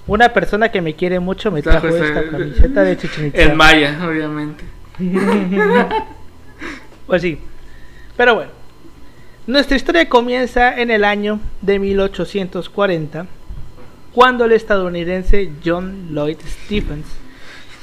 Una 0.07 0.29
persona 0.29 0.69
que 0.69 0.81
me 0.81 0.95
quiere 0.95 1.19
mucho 1.19 1.51
me 1.51 1.61
trajo 1.61 1.87
esta 1.87 2.29
camiseta 2.29 2.83
de 2.83 2.97
Chichen 2.97 3.27
Itza. 3.27 3.41
El 3.41 3.55
Maya, 3.55 3.99
obviamente. 4.07 4.63
pues 7.05 7.21
sí. 7.21 7.37
Pero 8.15 8.35
bueno. 8.35 8.51
Nuestra 9.45 9.77
historia 9.77 10.07
comienza 10.07 10.79
en 10.79 10.91
el 10.91 11.03
año 11.03 11.39
de 11.61 11.79
1840, 11.79 13.25
cuando 14.13 14.45
el 14.45 14.51
estadounidense 14.51 15.49
John 15.65 16.09
Lloyd 16.13 16.37
Stephens, 16.45 17.07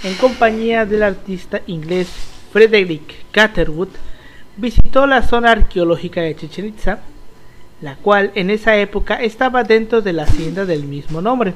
en 0.05 0.15
compañía 0.15 0.87
del 0.87 1.03
artista 1.03 1.63
inglés 1.67 2.36
Frederick 2.57 3.27
Catherwood 3.33 3.91
visitó 4.57 5.07
la 5.07 5.21
zona 5.21 5.51
arqueológica 5.51 6.23
de 6.23 6.35
Chichen 6.35 6.65
Itza, 6.65 7.01
la 7.83 7.97
cual 7.97 8.33
en 8.35 8.49
esa 8.49 8.79
época 8.79 9.17
estaba 9.17 9.63
dentro 9.63 10.01
de 10.01 10.15
la 10.15 10.23
hacienda 10.23 10.65
del 10.65 10.85
mismo 10.85 11.21
nombre, 11.21 11.53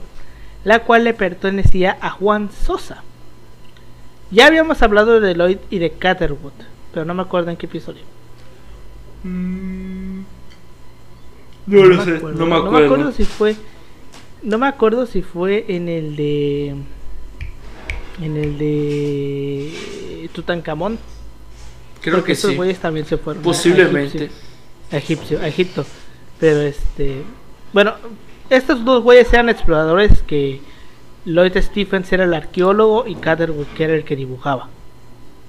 la 0.62 0.80
cual 0.80 1.04
le 1.04 1.14
pertenecía 1.14 1.96
a 2.02 2.10
Juan 2.10 2.50
Sosa. 2.52 3.02
Ya 4.30 4.46
habíamos 4.46 4.82
hablado 4.82 5.20
de 5.20 5.32
Lloyd 5.32 5.56
y 5.70 5.78
de 5.78 5.90
Catherwood, 5.90 6.52
pero 6.92 7.06
no 7.06 7.14
me 7.14 7.22
acuerdo 7.22 7.50
en 7.50 7.56
qué 7.56 7.64
episodio. 7.64 8.02
Mm. 9.24 10.20
no, 11.66 11.84
lo 11.86 12.04
sé, 12.04 12.10
no 12.10 12.44
me 12.44 12.56
acuerdo. 12.56 12.60
No 12.60 12.70
me 12.72 12.84
acuerdo 12.84 13.12
si 13.12 13.24
fue. 13.24 13.56
No 14.42 14.58
me 14.58 14.66
acuerdo 14.66 15.06
si 15.06 15.22
fue 15.22 15.64
en 15.68 15.88
el 15.88 16.14
de 16.16 16.74
en 18.20 18.36
el 18.36 18.58
de 18.58 19.89
Tutankamón. 20.32 20.98
Creo 22.00 22.24
que 22.24 22.32
esos 22.32 22.52
sí. 22.52 22.56
güeyes 22.56 22.78
también 22.78 23.06
se 23.06 23.16
fueron. 23.16 23.42
Posiblemente. 23.42 24.30
A 24.90 24.96
Egipcio, 24.96 25.40
a 25.40 25.46
Egipto. 25.46 25.84
Pero 26.38 26.60
este. 26.62 27.22
Bueno, 27.72 27.94
estos 28.48 28.84
dos 28.84 29.02
güeyes 29.02 29.32
eran 29.32 29.48
exploradores 29.48 30.22
que 30.22 30.60
Lloyd 31.24 31.56
Stephens 31.56 32.12
era 32.12 32.24
el 32.24 32.34
arqueólogo 32.34 33.06
y 33.06 33.14
Catherwood 33.14 33.66
que 33.76 33.84
era 33.84 33.94
el 33.94 34.04
que 34.04 34.16
dibujaba. 34.16 34.68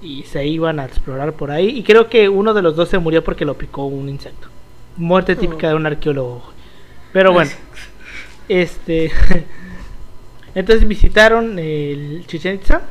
Y 0.02 0.24
se 0.24 0.46
iban 0.46 0.78
a 0.80 0.84
explorar 0.84 1.32
por 1.32 1.50
ahí. 1.50 1.68
Y 1.68 1.82
creo 1.82 2.08
que 2.08 2.28
uno 2.28 2.54
de 2.54 2.62
los 2.62 2.76
dos 2.76 2.88
se 2.88 2.98
murió 2.98 3.24
porque 3.24 3.44
lo 3.44 3.56
picó 3.56 3.86
un 3.86 4.08
insecto. 4.08 4.48
Muerte 4.96 5.36
típica 5.36 5.68
de 5.68 5.74
un 5.74 5.86
arqueólogo. 5.86 6.42
Pero 7.12 7.32
bueno. 7.32 7.50
Este. 8.48 9.10
Entonces 10.54 10.86
visitaron 10.86 11.58
el 11.58 12.24
Chichen 12.26 12.56
Itza. 12.56 12.82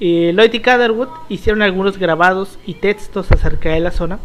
Y 0.00 0.32
Lloyd 0.32 0.52
y 0.52 0.60
Catherwood 0.60 1.08
hicieron 1.28 1.62
algunos 1.62 1.98
grabados 1.98 2.58
y 2.66 2.74
textos 2.74 3.30
acerca 3.32 3.70
de 3.70 3.80
la 3.80 3.90
zona 3.90 4.18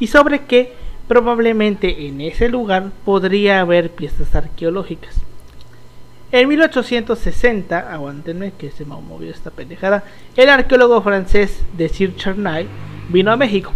y 0.00 0.08
sobre 0.08 0.44
que 0.44 0.72
probablemente 1.06 2.06
en 2.06 2.20
ese 2.20 2.48
lugar 2.48 2.90
podría 3.04 3.60
haber 3.60 3.90
piezas 3.90 4.34
arqueológicas. 4.34 5.20
En 6.32 6.48
1860, 6.48 7.92
aguántenme 7.92 8.52
que 8.58 8.70
se 8.70 8.84
me 8.84 8.96
movió 8.96 9.30
esta 9.30 9.50
pendejada, 9.50 10.02
el 10.36 10.48
arqueólogo 10.48 11.00
francés 11.00 11.62
de 11.76 11.88
Sir 11.88 12.16
Charnay 12.16 12.66
vino 13.08 13.30
a 13.30 13.36
México, 13.36 13.72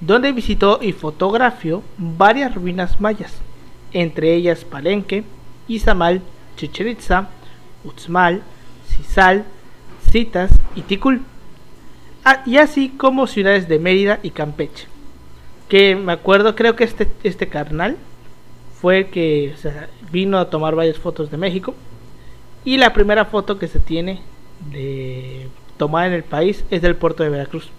donde 0.00 0.30
visitó 0.30 0.78
y 0.80 0.92
fotografió 0.92 1.82
varias 1.98 2.54
ruinas 2.54 3.00
mayas, 3.00 3.40
entre 3.92 4.34
ellas 4.34 4.64
Palenque, 4.64 5.24
Izamal, 5.66 6.22
Chichen 6.56 6.88
Itza, 6.88 7.28
Uxmal, 7.84 8.42
Sisal, 8.86 9.44
Citas 10.12 10.52
y 10.74 10.82
Ticul, 10.82 11.22
ah, 12.24 12.42
y 12.46 12.58
así 12.58 12.90
como 12.90 13.26
ciudades 13.26 13.68
de 13.68 13.78
Mérida 13.78 14.20
y 14.22 14.30
Campeche. 14.30 14.86
Que 15.68 15.96
me 15.96 16.12
acuerdo, 16.12 16.54
creo 16.54 16.76
que 16.76 16.84
este, 16.84 17.08
este 17.22 17.48
carnal 17.48 17.96
fue 18.80 18.98
el 18.98 19.06
que 19.06 19.54
vino 20.10 20.38
a 20.38 20.50
tomar 20.50 20.74
varias 20.74 20.98
fotos 20.98 21.30
de 21.30 21.38
México. 21.38 21.74
Y 22.64 22.76
la 22.76 22.92
primera 22.92 23.24
foto 23.24 23.58
que 23.58 23.66
se 23.66 23.80
tiene 23.80 24.20
de 24.70 25.48
tomar 25.78 26.06
en 26.06 26.12
el 26.12 26.22
país 26.22 26.64
es 26.70 26.82
del 26.82 26.94
puerto 26.94 27.22
de 27.22 27.30
Veracruz. 27.30 27.70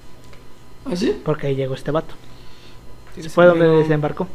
¿Ah, 0.85 0.95
sí? 0.95 1.15
Porque 1.23 1.47
ahí 1.47 1.55
llegó 1.55 1.75
este 1.75 1.91
vato. 1.91 2.15
Fue 3.29 3.45
donde 3.45 3.67
desembarcó. 3.67 4.27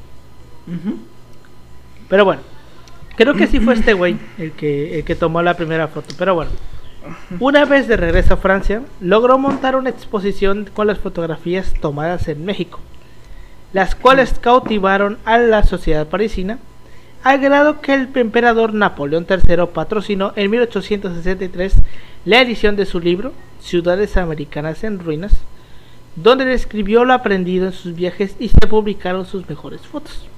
Pero 2.09 2.25
bueno, 2.25 2.41
Creo 3.19 3.35
que 3.35 3.49
sí 3.49 3.59
fue 3.59 3.75
este 3.75 3.95
güey 3.95 4.17
el 4.39 4.53
que, 4.53 4.97
el 4.97 5.05
que 5.05 5.17
tomó 5.17 5.43
la 5.43 5.55
primera 5.55 5.89
foto. 5.89 6.15
Pero 6.17 6.37
bueno, 6.37 6.53
una 7.41 7.65
vez 7.65 7.89
de 7.89 7.97
regreso 7.97 8.35
a 8.35 8.39
Francia, 8.39 8.83
logró 9.01 9.39
montar 9.39 9.77
una 9.77 9.91
exposición 9.91 10.69
con 10.75 10.87
las 10.87 10.99
fotografías 10.99 11.75
tomadas 11.81 12.29
en 12.29 12.45
México, 12.45 12.81
las 13.73 13.95
cuales 13.95 14.39
cautivaron 14.39 15.19
a 15.25 15.39
la 15.39 15.63
sociedad 15.63 16.07
parisina, 16.07 16.59
al 17.25 17.41
grado 17.41 17.81
que 17.81 17.95
el 17.95 18.09
emperador 18.15 18.75
Napoleón 18.75 19.27
III 19.29 19.67
patrocinó 19.73 20.33
en 20.37 20.51
1863 20.51 21.75
la 22.25 22.41
edición 22.41 22.77
de 22.77 22.87
su 22.87 23.01
libro 23.01 23.33
Ciudades 23.61 24.17
Americanas 24.17 24.85
en 24.85 24.99
Ruinas, 24.99 25.33
donde 26.17 26.45
describió 26.45 27.05
lo 27.05 27.13
aprendido 27.13 27.67
en 27.67 27.73
sus 27.73 27.95
viajes 27.95 28.37
y 28.39 28.49
se 28.49 28.67
publicaron 28.67 29.27
sus 29.27 29.49
mejores 29.49 29.83
fotos. 29.83 30.29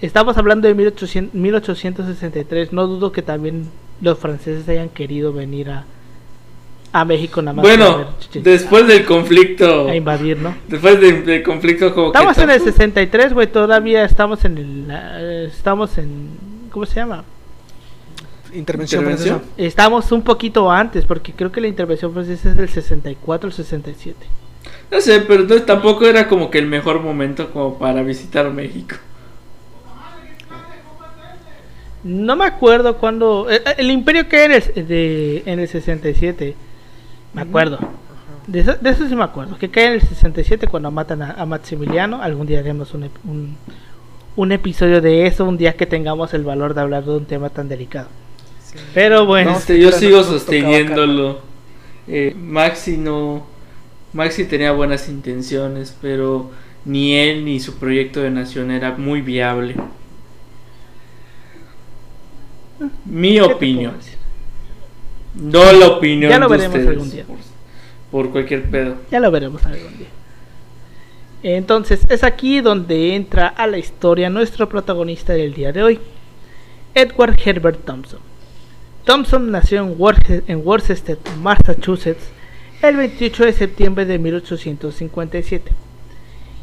Estamos 0.00 0.36
hablando 0.36 0.68
de 0.68 0.74
1800, 0.74 1.34
1863. 1.34 2.72
No 2.72 2.86
dudo 2.86 3.12
que 3.12 3.22
también 3.22 3.70
los 4.00 4.18
franceses 4.18 4.68
hayan 4.68 4.88
querido 4.88 5.32
venir 5.32 5.70
a, 5.70 5.84
a 6.92 7.04
México 7.04 7.42
nada 7.42 7.54
más. 7.54 7.62
Bueno, 7.64 8.06
después 8.34 8.86
del 8.86 9.04
conflicto. 9.04 9.88
A 9.88 9.96
invadir, 9.96 10.38
¿no? 10.38 10.54
Después 10.68 11.00
del, 11.00 11.42
conflicto 11.42 11.92
como 11.94 12.08
Estamos 12.08 12.38
en 12.38 12.50
el 12.50 12.60
63, 12.60 13.32
güey, 13.34 13.46
todavía 13.48 14.04
estamos 14.04 14.44
en 14.44 14.58
el... 14.58 15.46
estamos 15.48 15.98
en... 15.98 16.28
¿Cómo 16.70 16.86
se 16.86 16.96
llama? 16.96 17.24
Intervención, 18.52 19.02
¿Intervención? 19.02 19.42
Estamos 19.56 20.12
un 20.12 20.22
poquito 20.22 20.70
antes, 20.70 21.04
porque 21.04 21.32
creo 21.32 21.50
que 21.50 21.60
la 21.60 21.66
intervención 21.66 22.12
francesa 22.12 22.50
es 22.50 22.56
del 22.56 22.68
64 22.68 23.48
al 23.48 23.52
67. 23.52 24.26
No 24.90 25.00
sé, 25.00 25.20
pero 25.22 25.42
entonces 25.42 25.66
tampoco 25.66 26.06
era 26.06 26.28
como 26.28 26.50
que 26.50 26.58
el 26.58 26.66
mejor 26.66 27.00
momento 27.00 27.50
como 27.50 27.78
para 27.78 28.02
visitar 28.02 28.50
México. 28.52 28.96
No 32.04 32.36
me 32.36 32.44
acuerdo 32.44 32.98
cuando... 32.98 33.50
Eh, 33.50 33.62
eh, 33.64 33.74
el, 33.78 33.90
imperio 33.90 34.28
que 34.28 34.44
era 34.44 34.58
de, 34.58 35.42
en 35.46 35.58
el 35.58 35.66
67. 35.66 36.54
Me 37.32 37.42
acuerdo. 37.42 37.78
De 38.46 38.60
eso, 38.60 38.74
de 38.78 38.90
eso, 38.90 39.08
sí 39.08 39.16
me 39.16 39.24
acuerdo. 39.24 39.56
Que 39.56 39.70
cae 39.70 39.86
en 39.86 39.92
el 39.94 40.02
67 40.02 40.66
cuando 40.68 40.90
matan 40.90 41.22
a, 41.22 41.46
Maximiliano. 41.46 42.20
Algún 42.22 42.46
día 42.46 42.58
haremos 42.58 42.92
un, 42.92 43.10
un, 43.24 43.56
un, 44.36 44.52
episodio 44.52 45.00
de 45.00 45.26
eso. 45.26 45.46
Un 45.46 45.56
día 45.56 45.72
que 45.72 45.86
tengamos 45.86 46.34
el 46.34 46.44
valor 46.44 46.74
de 46.74 46.82
hablar 46.82 47.04
de 47.04 47.12
un 47.12 47.24
tema 47.24 47.48
tan 47.48 47.68
delicado. 47.70 48.08
Pero 48.92 49.24
bueno. 49.24 49.58
Yo 49.66 49.90
sigo 49.90 50.22
sosteniéndolo. 50.22 51.40
Eh, 52.06 52.34
Maxi 52.36 52.98
no. 52.98 53.46
Maxi 54.12 54.44
tenía 54.44 54.72
buenas 54.72 55.08
intenciones, 55.08 55.96
pero 56.00 56.50
ni 56.84 57.16
él 57.16 57.44
ni 57.44 57.60
su 57.60 57.76
proyecto 57.76 58.20
de 58.20 58.30
nación 58.30 58.70
era 58.70 58.92
muy 58.92 59.22
viable. 59.22 59.74
Mi 63.04 63.40
opinión. 63.40 63.94
No 65.34 65.72
la 65.72 65.88
opinión 65.88 66.30
ya 66.30 66.38
lo 66.38 66.48
veremos 66.48 66.76
algún 66.76 67.10
día. 67.10 67.24
Por, 68.10 68.30
cualquier 68.30 68.70
pedo. 68.70 68.96
Ya 69.10 69.18
lo 69.18 69.30
veremos 69.30 69.64
algún 69.66 69.98
día. 69.98 70.08
Entonces, 71.42 72.00
es 72.08 72.22
aquí 72.22 72.60
donde 72.60 73.14
entra 73.16 73.48
a 73.48 73.66
la 73.66 73.78
historia 73.78 74.30
nuestro 74.30 74.68
protagonista 74.68 75.32
del 75.32 75.52
día 75.52 75.72
de 75.72 75.82
hoy, 75.82 76.00
Edward 76.94 77.36
Herbert 77.44 77.84
Thompson. 77.84 78.20
Thompson 79.04 79.50
nació 79.50 79.80
en, 79.82 80.62
Worcester, 80.64 81.18
Massachusetts, 81.42 82.30
el 82.80 82.96
28 82.96 83.44
de 83.44 83.52
septiembre 83.52 84.06
de 84.06 84.18
1857. 84.18 85.72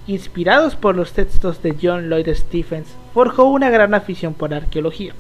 Inspirados 0.07 0.75
por 0.75 0.95
los 0.95 1.11
textos 1.11 1.61
de 1.61 1.75
John 1.79 2.09
Lloyd 2.09 2.33
Stephens, 2.33 2.87
forjó 3.13 3.43
una 3.43 3.69
gran 3.69 3.93
afición 3.93 4.33
por 4.33 4.53
arqueología 4.53 5.13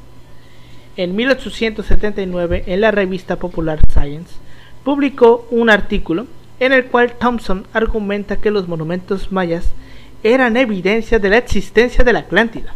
en 0.97 1.15
1879 1.15 2.63
en 2.67 2.81
la 2.81 2.91
revista 2.91 3.37
popular 3.37 3.79
Science, 3.91 4.33
publicó 4.83 5.47
un 5.51 5.69
artículo 5.69 6.27
en 6.59 6.73
el 6.73 6.85
cual 6.85 7.13
Thompson 7.13 7.65
argumenta 7.73 8.37
que 8.37 8.51
los 8.51 8.67
monumentos 8.67 9.31
mayas 9.31 9.73
eran 10.23 10.57
evidencia 10.57 11.19
de 11.19 11.29
la 11.29 11.37
existencia 11.37 12.03
de 12.03 12.13
la 12.13 12.19
Atlántida. 12.19 12.75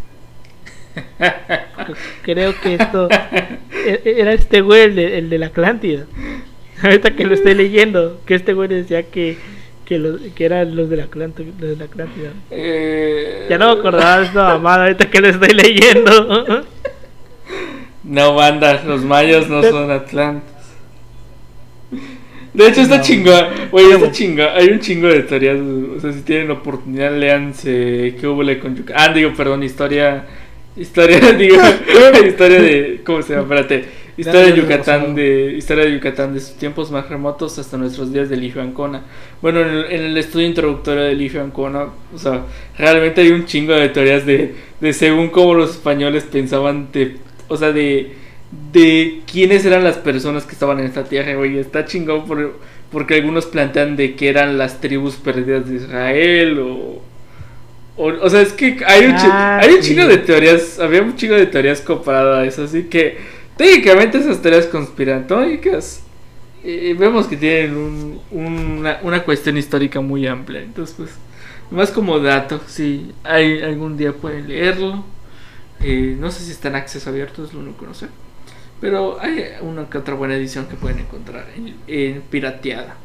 Creo 2.24 2.60
que 2.62 2.76
esto 2.76 3.10
e-, 3.72 4.02
era 4.18 4.34
este 4.34 4.62
güey 4.62 4.84
el 5.00 5.30
de, 5.30 5.38
la 5.38 5.48
Atlántida. 5.48 6.06
Ahorita 6.82 7.16
que 7.16 7.26
lo 7.26 7.36
estoy 7.36 7.54
leyendo, 7.54 8.20
que 8.26 8.36
este 8.36 8.54
güey 8.54 8.68
decía 8.68 9.04
que, 9.04 9.38
que, 9.86 10.18
que 10.34 10.46
eran 10.46 10.76
los 10.76 10.90
de 10.90 10.98
la 10.98 11.04
Atlántida. 11.04 12.32
Eh, 12.50 13.46
ya 13.50 13.58
no 13.58 13.74
me 13.74 13.80
acordaba 13.80 14.20
de 14.20 14.26
esta 14.26 14.44
mamada 14.46 14.84
ahorita 14.84 15.10
que 15.10 15.22
lo 15.22 15.28
estoy 15.28 15.50
leyendo. 15.50 16.66
No, 18.06 18.36
banda, 18.36 18.84
los 18.86 19.04
mayos 19.04 19.50
no 19.50 19.64
son 19.64 19.90
atlantes. 19.90 20.56
De 22.54 22.68
hecho, 22.68 22.82
está 22.82 23.02
chingón. 23.02 23.46
Oye, 23.72 23.96
está 23.96 24.12
chingón. 24.12 24.48
Hay 24.56 24.70
un 24.70 24.80
chingo 24.80 25.08
de 25.08 25.18
historias. 25.20 25.58
O 25.60 26.00
sea, 26.00 26.14
si 26.14 26.22
tienen 26.22 26.52
oportunidad, 26.52 27.18
leanse. 27.18 28.16
¿Qué 28.20 28.28
hubo 28.28 28.44
con 28.62 28.76
Yucatán? 28.76 29.10
Ah, 29.10 29.14
digo, 29.14 29.34
perdón, 29.34 29.64
historia. 29.64 30.26
Historia, 30.78 31.20
digo. 31.38 31.58
historia 32.26 32.62
de. 32.62 33.02
¿Cómo 33.06 33.22
se 33.22 33.34
llama? 33.34 33.56
Espérate. 33.56 34.06
Historia 34.18 34.44
de 34.44 34.54
Yucatán, 34.54 35.14
de, 35.14 35.56
historia 35.58 35.84
de 35.84 35.92
Yucatán 35.92 36.34
de 36.34 36.40
sus 36.40 36.56
tiempos 36.56 36.90
más 36.90 37.10
remotos 37.10 37.60
hasta 37.60 37.76
nuestros 37.76 38.14
días 38.14 38.30
de 38.30 38.38
Ligio 38.38 38.62
Ancona. 38.62 39.02
Bueno, 39.42 39.60
en 39.60 39.68
el, 39.68 39.86
en 39.92 40.02
el, 40.04 40.18
estudio 40.18 40.48
introductorio 40.48 41.04
de 41.04 41.16
Ligio 41.16 41.44
Ancona, 41.44 41.88
o 42.14 42.18
sea, 42.18 42.44
realmente 42.78 43.20
hay 43.20 43.32
un 43.32 43.46
chingo 43.46 43.74
de 43.74 43.90
teorías 43.90 44.26
de, 44.26 44.56
de 44.80 44.94
según 44.94 45.28
cómo 45.32 45.54
los 45.54 45.72
españoles 45.72 46.24
pensaban 46.24 46.88
de 46.94 47.18
o 47.48 47.58
sea, 47.58 47.72
de, 47.72 48.14
de 48.72 49.22
quiénes 49.32 49.66
eran 49.66 49.84
las 49.84 49.98
personas 49.98 50.46
que 50.46 50.54
estaban 50.54 50.80
en 50.80 50.86
esta 50.86 51.04
tierra, 51.04 51.36
güey. 51.36 51.58
Está 51.58 51.86
chingón 51.86 52.26
por, 52.26 52.60
porque 52.92 53.16
algunos 53.16 53.46
plantean 53.46 53.96
de 53.96 54.16
que 54.16 54.30
eran 54.30 54.58
las 54.58 54.82
tribus 54.82 55.16
perdidas 55.16 55.70
de 55.70 55.76
Israel 55.76 56.60
o... 56.60 57.02
O, 57.98 58.30
sea, 58.30 58.42
es 58.42 58.52
que 58.52 58.78
hay 58.86 59.06
un, 59.06 59.14
ah, 59.16 59.58
hay 59.62 59.76
un 59.76 59.80
chingo 59.80 60.06
de 60.06 60.18
teorías, 60.18 60.80
había 60.80 61.02
un 61.02 61.16
chingo 61.16 61.36
de 61.36 61.46
teorías 61.46 61.80
comparadas 61.80 62.40
a 62.40 62.46
eso, 62.46 62.64
así 62.66 62.84
que 62.84 63.18
técnicamente 63.56 64.18
esas 64.18 64.42
teorías 64.42 64.66
conspiranoicas 64.66 66.04
eh, 66.68 66.94
vemos 66.98 67.28
que 67.28 67.38
tienen 67.38 67.78
un, 67.78 68.20
una, 68.32 69.00
una, 69.04 69.24
cuestión 69.24 69.56
histórica 69.56 70.02
muy 70.02 70.26
amplia. 70.26 70.62
Entonces, 70.62 70.96
pues, 70.98 71.12
más 71.70 71.92
como 71.92 72.20
dato, 72.20 72.60
si 72.68 73.12
hay, 73.24 73.62
algún 73.62 73.98
día 73.98 74.14
pueden 74.14 74.48
leerlo. 74.48 75.06
Eh, 75.88 76.18
no 76.20 76.32
sé 76.32 76.44
si 76.44 76.50
está 76.50 76.70
en 76.70 76.78
acceso 76.78 77.12
abierto, 77.12 77.46
es 77.46 77.54
lo 77.54 77.60
único 77.60 77.82
que 77.82 77.86
no 77.86 77.94
sé. 77.94 78.08
Pero 78.82 79.22
hay 79.22 79.46
una 79.62 79.88
que 79.88 80.00
otra 80.00 80.16
buena 80.16 80.36
edición 80.36 80.66
que 80.66 80.76
pueden 80.76 80.98
encontrar 80.98 81.46
en, 81.88 82.22
pirateada. 82.24 82.96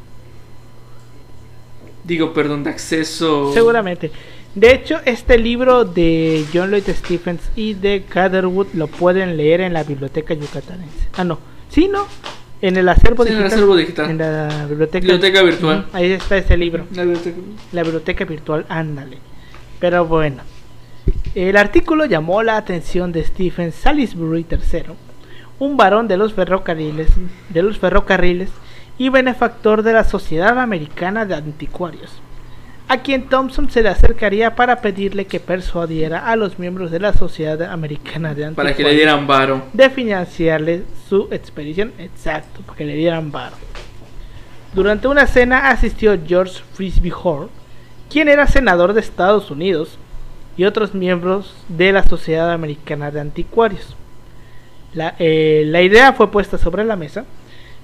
Digo, 2.04 2.32
perdón, 2.32 2.64
de 2.64 2.70
acceso. 2.70 3.52
Seguramente. 3.52 4.10
De 4.54 4.72
hecho, 4.72 4.98
este 5.04 5.36
libro 5.36 5.84
de 5.84 6.46
John 6.54 6.70
Lloyd 6.70 6.88
Stephens 6.88 7.50
y 7.54 7.74
de 7.74 8.04
Catherwood 8.08 8.68
lo 8.72 8.86
pueden 8.86 9.36
leer 9.36 9.60
en 9.60 9.74
la 9.74 9.84
biblioteca 9.84 10.32
yucatanense. 10.32 11.08
Ah, 11.18 11.24
no. 11.24 11.38
Sí, 11.68 11.86
¿no? 11.86 12.06
En 12.62 12.78
el 12.78 12.88
acervo, 12.88 13.24
digital, 13.24 13.42
en 13.42 13.46
el 13.46 13.52
acervo 13.52 13.76
digital. 13.76 14.10
En 14.10 14.18
la 14.18 14.66
biblioteca, 14.66 15.00
biblioteca 15.00 15.42
virtual. 15.42 15.86
Ahí 15.92 16.12
está 16.12 16.38
ese 16.38 16.56
libro. 16.56 16.86
La 16.94 17.02
biblioteca, 17.02 17.36
la 17.72 17.82
biblioteca 17.82 18.24
virtual, 18.24 18.64
ándale. 18.70 19.18
Pero 19.78 20.06
bueno. 20.06 20.42
El 21.34 21.56
artículo 21.56 22.06
llamó 22.06 22.42
la 22.42 22.56
atención 22.56 23.12
de 23.12 23.22
Stephen 23.22 23.70
Salisbury 23.70 24.44
III, 24.50 24.94
un 25.60 25.76
varón 25.76 26.08
de 26.08 26.16
los 26.16 26.34
ferrocarriles, 26.34 27.08
de 27.50 27.62
los 27.62 27.78
ferrocarriles 27.78 28.50
y 28.98 29.10
benefactor 29.10 29.84
de 29.84 29.92
la 29.92 30.02
Sociedad 30.02 30.58
Americana 30.58 31.26
de 31.26 31.36
Anticuarios, 31.36 32.10
a 32.88 32.98
quien 32.98 33.28
Thompson 33.28 33.70
se 33.70 33.80
le 33.80 33.90
acercaría 33.90 34.56
para 34.56 34.80
pedirle 34.80 35.26
que 35.26 35.38
persuadiera 35.38 36.26
a 36.26 36.34
los 36.34 36.58
miembros 36.58 36.90
de 36.90 36.98
la 36.98 37.12
Sociedad 37.12 37.62
Americana 37.62 38.34
de 38.34 38.46
Anticuarios 38.46 38.56
para 38.56 38.76
que 38.76 38.82
le 38.82 38.96
dieran 38.96 39.28
varo 39.28 39.62
de 39.72 39.88
financiarle 39.88 40.82
su 41.08 41.28
expedición, 41.30 41.92
exacto, 42.00 42.60
para 42.62 42.76
que 42.76 42.86
le 42.86 42.96
dieran 42.96 43.30
varo. 43.30 43.54
Durante 44.74 45.06
una 45.06 45.28
cena 45.28 45.68
asistió 45.68 46.18
George 46.26 46.60
Frisbee 46.72 47.12
Hall, 47.22 47.50
quien 48.10 48.26
era 48.26 48.48
senador 48.48 48.94
de 48.94 49.00
Estados 49.00 49.52
Unidos 49.52 49.96
y 50.56 50.64
otros 50.64 50.94
miembros 50.94 51.54
de 51.68 51.92
la 51.92 52.02
Sociedad 52.04 52.52
Americana 52.52 53.10
de 53.10 53.20
Anticuarios. 53.20 53.96
La, 54.94 55.14
eh, 55.18 55.64
la 55.66 55.82
idea 55.82 56.12
fue 56.12 56.30
puesta 56.30 56.58
sobre 56.58 56.84
la 56.84 56.96
mesa, 56.96 57.24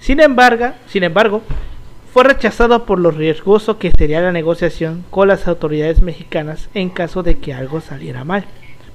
sin 0.01 0.21
embargo, 0.21 0.73
sin 0.89 1.05
embargo, 1.05 1.43
fue 2.13 2.25
rechazado 2.25 2.87
por 2.87 2.99
lo 2.99 3.11
riesgoso 3.11 3.79
que 3.79 3.93
sería 3.97 4.21
la 4.21 4.33
negociación 4.33 5.05
con 5.11 5.29
las 5.29 5.47
autoridades 5.49 6.01
mexicanas 6.01 6.69
en 6.75 6.89
caso 6.89 7.23
de 7.23 7.39
que 7.39 7.53
algo 7.53 7.81
saliera 7.81 8.25
mal. 8.25 8.45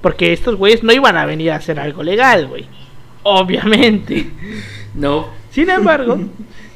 Porque 0.00 0.32
estos 0.32 0.56
güeyes 0.56 0.82
no 0.82 0.92
iban 0.92 1.16
a 1.16 1.24
venir 1.24 1.52
a 1.52 1.56
hacer 1.56 1.78
algo 1.78 2.02
legal, 2.02 2.48
güey. 2.48 2.66
Obviamente. 3.22 4.30
No. 4.94 5.28
Sin 5.50 5.70
embargo, 5.70 6.18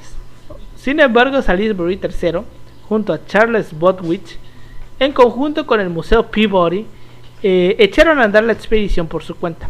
sin 0.77 1.01
embargo, 1.01 1.43
Salisbury 1.43 2.01
III, 2.03 2.41
junto 2.89 3.13
a 3.13 3.27
Charles 3.27 3.79
Botwich, 3.79 4.39
en 4.99 5.13
conjunto 5.13 5.67
con 5.67 5.81
el 5.81 5.91
Museo 5.91 6.31
Peabody, 6.31 6.87
eh, 7.43 7.77
echaron 7.79 8.19
a 8.19 8.25
andar 8.25 8.45
la 8.45 8.53
expedición 8.53 9.07
por 9.07 9.23
su 9.23 9.37
cuenta. 9.37 9.69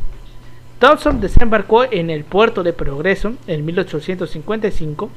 Thompson 0.78 1.20
desembarcó 1.20 1.84
en 1.84 2.10
el 2.10 2.24
puerto 2.24 2.62
de 2.62 2.72
Progreso 2.72 3.34
en 3.46 3.64
1855 3.64 5.10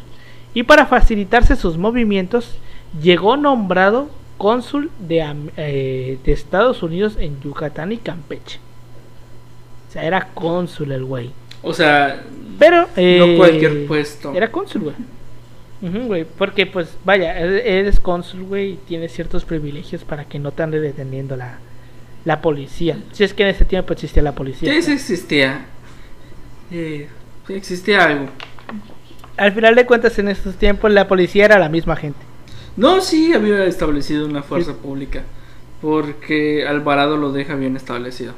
y 0.53 0.63
para 0.63 0.85
facilitarse 0.85 1.55
sus 1.55 1.77
movimientos 1.77 2.57
llegó 3.01 3.37
nombrado 3.37 4.09
cónsul 4.37 4.89
de, 4.99 5.23
eh, 5.57 6.17
de 6.23 6.31
Estados 6.31 6.81
Unidos 6.81 7.17
en 7.19 7.39
Yucatán 7.41 7.91
y 7.91 7.97
Campeche. 7.97 8.59
O 9.89 9.91
sea, 9.91 10.05
era 10.05 10.29
cónsul 10.33 10.91
el 10.91 11.03
güey. 11.03 11.31
O 11.61 11.73
sea, 11.73 12.23
pero 12.57 12.81
no 12.81 13.37
cualquier 13.37 13.71
eh, 13.71 13.85
puesto. 13.87 14.33
Era 14.33 14.49
cónsul, 14.49 14.83
güey 14.83 14.95
porque 16.37 16.65
pues 16.65 16.89
vaya, 17.05 17.37
eres 17.37 17.99
cónsul, 17.99 18.43
güey, 18.43 18.73
y 18.73 18.75
tienes 18.75 19.13
ciertos 19.13 19.45
privilegios 19.45 20.03
para 20.03 20.25
que 20.25 20.39
no 20.39 20.51
te 20.51 20.63
ande 20.63 20.79
deteniendo 20.79 21.35
la, 21.35 21.59
la 22.25 22.41
policía. 22.41 22.97
Si 23.11 23.23
es 23.23 23.33
que 23.33 23.43
en 23.43 23.49
ese 23.49 23.65
tiempo 23.65 23.93
existía 23.93 24.21
la 24.21 24.35
policía. 24.35 24.71
Sí, 24.73 24.81
sí 24.81 24.91
existía. 24.91 25.65
sí 26.69 27.07
existía 27.47 28.05
algo. 28.05 28.27
Al 29.37 29.53
final 29.53 29.75
de 29.75 29.85
cuentas, 29.85 30.19
en 30.19 30.27
estos 30.27 30.55
tiempos 30.55 30.91
la 30.91 31.07
policía 31.07 31.45
era 31.45 31.59
la 31.59 31.69
misma 31.69 31.95
gente. 31.95 32.19
No, 32.75 33.01
sí, 33.01 33.33
había 33.33 33.63
establecido 33.65 34.25
una 34.25 34.43
fuerza 34.43 34.73
pública. 34.73 35.23
Porque 35.81 36.67
Alvarado 36.67 37.15
lo 37.15 37.31
deja 37.31 37.55
bien 37.55 37.77
establecido. 37.77 38.33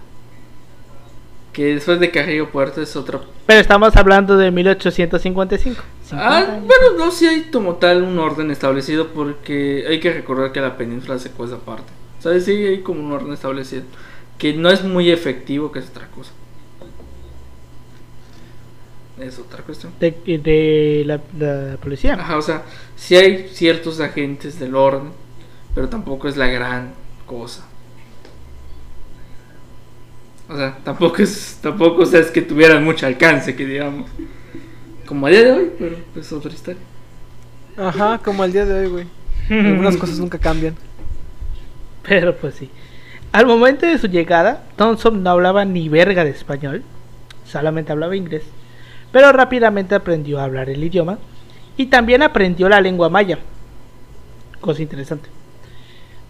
Que 1.54 1.76
después 1.76 2.00
de 2.00 2.12
Carrillo 2.12 2.50
Puerto 2.50 2.82
es 2.82 2.96
otro. 2.96 3.26
Pero 3.46 3.60
estamos 3.60 3.96
hablando 3.96 4.38
de 4.38 4.52
1855. 4.52 5.82
Ah, 6.14 6.60
bueno, 6.60 6.98
no, 6.98 7.12
sí 7.12 7.28
hay 7.28 7.44
como 7.52 7.76
tal 7.76 8.04
un 8.04 8.18
orden 8.20 8.52
establecido 8.52 9.08
porque 9.10 9.86
hay 9.88 10.00
que 10.00 10.14
recordar 10.14 10.52
que 10.52 10.62
la 10.62 10.78
península 10.78 11.20
se 11.20 11.32
cuesta 11.32 11.58
aparte. 11.58 11.92
¿Sabes? 12.20 12.46
Sí 12.46 12.52
hay 12.52 12.82
como 12.82 13.02
un 13.02 13.12
orden 13.12 13.34
establecido. 13.34 13.84
Que 14.38 14.54
no 14.54 14.70
es 14.70 14.84
muy 14.84 15.12
efectivo, 15.12 15.72
que 15.72 15.80
es 15.80 15.90
otra 15.90 16.08
cosa. 16.08 16.32
Es 19.20 19.38
otra 19.38 19.62
cuestión. 19.64 19.94
De, 20.00 21.04
la, 21.06 21.78
policía. 21.78 22.16
Ajá, 22.16 22.38
o 22.38 22.42
sea, 22.42 22.64
sí 22.96 23.16
hay 23.16 23.50
ciertos 23.50 24.00
agentes 24.00 24.60
del 24.60 24.76
orden, 24.76 25.12
pero 25.76 25.90
tampoco 25.90 26.28
es 26.28 26.38
la 26.38 26.48
gran 26.48 26.94
cosa. 27.26 27.68
O 30.52 30.58
sea, 30.58 30.78
tampoco 30.84 31.22
es, 31.22 31.60
tampoco 31.62 32.04
es 32.04 32.32
que 32.32 32.42
tuvieran 32.42 32.84
mucho 32.84 33.06
alcance, 33.08 33.56
que 33.56 33.66
digamos. 33.66 34.10
Como 35.06 35.28
a 35.28 35.30
día 35.30 35.44
de 35.44 35.52
hoy, 35.52 35.72
pero 35.80 35.96
es 36.16 36.32
otra 36.34 36.52
historia. 36.52 36.82
Ajá, 37.78 38.18
como 38.18 38.44
al 38.44 38.52
día 38.52 38.66
de 38.66 38.82
hoy, 38.82 38.88
güey. 38.88 39.06
Algunas 39.50 39.96
cosas 39.98 40.20
nunca 40.20 40.38
cambian. 40.38 40.76
Pero 42.08 42.36
pues 42.36 42.56
sí. 42.56 42.70
Al 43.32 43.46
momento 43.46 43.86
de 43.86 43.98
su 43.98 44.08
llegada, 44.08 44.64
Thompson 44.76 45.24
no 45.24 45.30
hablaba 45.30 45.66
ni 45.66 45.88
verga 45.88 46.24
de 46.24 46.32
español, 46.32 46.84
solamente 47.46 47.92
hablaba 47.92 48.16
inglés, 48.16 48.44
pero 49.12 49.32
rápidamente 49.32 49.96
aprendió 49.96 50.40
a 50.40 50.44
hablar 50.44 50.70
el 50.70 50.84
idioma 50.84 51.18
y 51.78 51.86
también 51.86 52.24
aprendió 52.24 52.68
la 52.68 52.82
lengua 52.82 53.10
maya. 53.10 53.40
Cosa 54.60 54.82
interesante. 54.82 55.30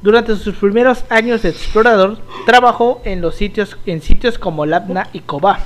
Durante 0.02 0.36
sus 0.36 0.56
primeros 0.56 1.04
años 1.10 1.44
de 1.44 1.50
explorador, 1.50 2.18
trabajó 2.46 3.02
en 3.06 3.22
los 3.22 3.36
sitios 3.36 3.78
en 3.86 4.02
sitios 4.02 4.40
como 4.40 4.66
Labna 4.66 5.08
y 5.14 5.20
Cobá. 5.20 5.60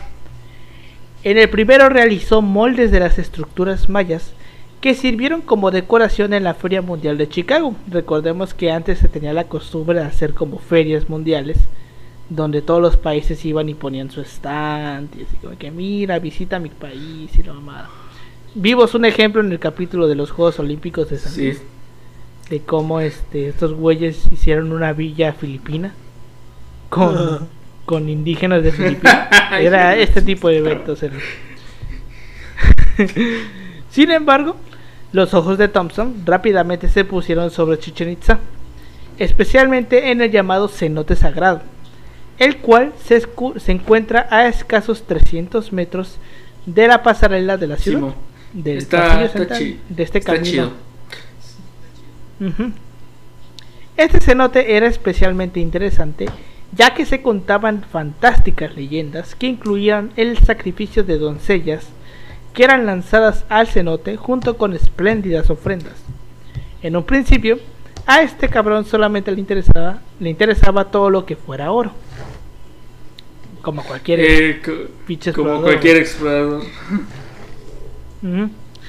En 1.23 1.37
el 1.37 1.49
primero 1.49 1.89
realizó 1.89 2.41
moldes 2.41 2.91
de 2.91 2.99
las 2.99 3.17
estructuras 3.17 3.89
mayas 3.89 4.33
que 4.81 4.93
sirvieron 4.93 5.41
como 5.41 5.71
decoración 5.71 6.33
en 6.33 6.43
la 6.43 6.53
Feria 6.53 6.81
Mundial 6.81 7.17
de 7.17 7.29
Chicago. 7.29 7.75
Recordemos 7.89 8.53
que 8.53 8.71
antes 8.71 8.99
se 8.99 9.07
tenía 9.07 9.33
la 9.33 9.45
costumbre 9.45 9.99
de 9.99 10.05
hacer 10.05 10.33
como 10.33 10.59
ferias 10.59 11.09
mundiales 11.09 11.57
donde 12.29 12.61
todos 12.61 12.81
los 12.81 12.97
países 12.97 13.43
iban 13.45 13.69
y 13.69 13.73
ponían 13.73 14.09
su 14.09 14.21
stand 14.21 15.09
y 15.17 15.23
así 15.23 15.37
como 15.37 15.57
que 15.57 15.71
mira, 15.71 16.19
visita 16.19 16.59
mi 16.59 16.69
país 16.69 17.31
y 17.37 17.43
la 17.43 17.53
mamada. 17.53 17.89
Vimos 18.55 18.95
un 18.95 19.05
ejemplo 19.05 19.41
en 19.41 19.51
el 19.51 19.59
capítulo 19.59 20.07
de 20.07 20.15
los 20.15 20.31
Juegos 20.31 20.59
Olímpicos 20.59 21.09
de 21.09 21.17
San 21.17 21.35
Luis 21.37 21.61
de 22.49 22.59
cómo 22.59 22.99
este 22.99 23.49
estos 23.49 23.73
güeyes 23.73 24.27
hicieron 24.31 24.71
una 24.71 24.93
villa 24.93 25.33
filipina 25.33 25.93
con, 26.89 27.47
con 27.85 28.09
indígenas 28.09 28.63
de 28.63 28.71
Filipinas. 28.71 29.27
Era 29.59 29.95
este 29.95 30.21
tipo 30.21 30.49
de 30.49 30.57
eventos. 30.57 30.99
Sin 33.89 34.11
embargo, 34.11 34.55
los 35.11 35.33
ojos 35.33 35.57
de 35.57 35.67
Thompson 35.67 36.23
rápidamente 36.25 36.87
se 36.89 37.05
pusieron 37.05 37.51
sobre 37.51 37.79
Chichen 37.79 38.11
Itza, 38.11 38.39
especialmente 39.17 40.11
en 40.11 40.21
el 40.21 40.31
llamado 40.31 40.67
cenote 40.67 41.15
sagrado, 41.15 41.61
el 42.37 42.57
cual 42.57 42.93
se, 43.03 43.21
se 43.57 43.71
encuentra 43.71 44.27
a 44.29 44.47
escasos 44.47 45.03
300 45.03 45.71
metros 45.73 46.17
de 46.65 46.87
la 46.87 47.03
pasarela 47.03 47.57
de 47.57 47.67
la 47.67 47.77
ciudad, 47.77 48.13
del 48.53 48.77
está, 48.77 49.19
de 49.19 50.03
este 50.03 50.21
camino. 50.21 50.71
Este 53.97 54.19
cenote 54.19 54.75
era 54.75 54.87
especialmente 54.87 55.59
interesante 55.59 56.27
ya 56.75 56.93
que 56.93 57.05
se 57.05 57.21
contaban 57.21 57.83
fantásticas 57.83 58.75
leyendas 58.75 59.35
que 59.35 59.47
incluían 59.47 60.11
el 60.17 60.37
sacrificio 60.37 61.03
de 61.03 61.17
doncellas 61.17 61.87
que 62.53 62.63
eran 62.63 62.85
lanzadas 62.85 63.45
al 63.49 63.67
cenote 63.67 64.17
junto 64.17 64.57
con 64.57 64.73
espléndidas 64.73 65.49
ofrendas. 65.49 65.95
En 66.81 66.95
un 66.95 67.03
principio, 67.03 67.59
a 68.05 68.21
este 68.21 68.49
cabrón 68.49 68.85
solamente 68.85 69.31
le 69.31 69.39
interesaba, 69.39 70.01
le 70.19 70.29
interesaba 70.29 70.85
todo 70.85 71.09
lo 71.09 71.25
que 71.25 71.35
fuera 71.35 71.71
oro. 71.71 71.91
Como 73.61 73.83
cualquier 73.83 74.19
eh, 74.21 74.61
como 75.33 75.61
cualquier 75.61 75.97
explorador. 75.97 76.63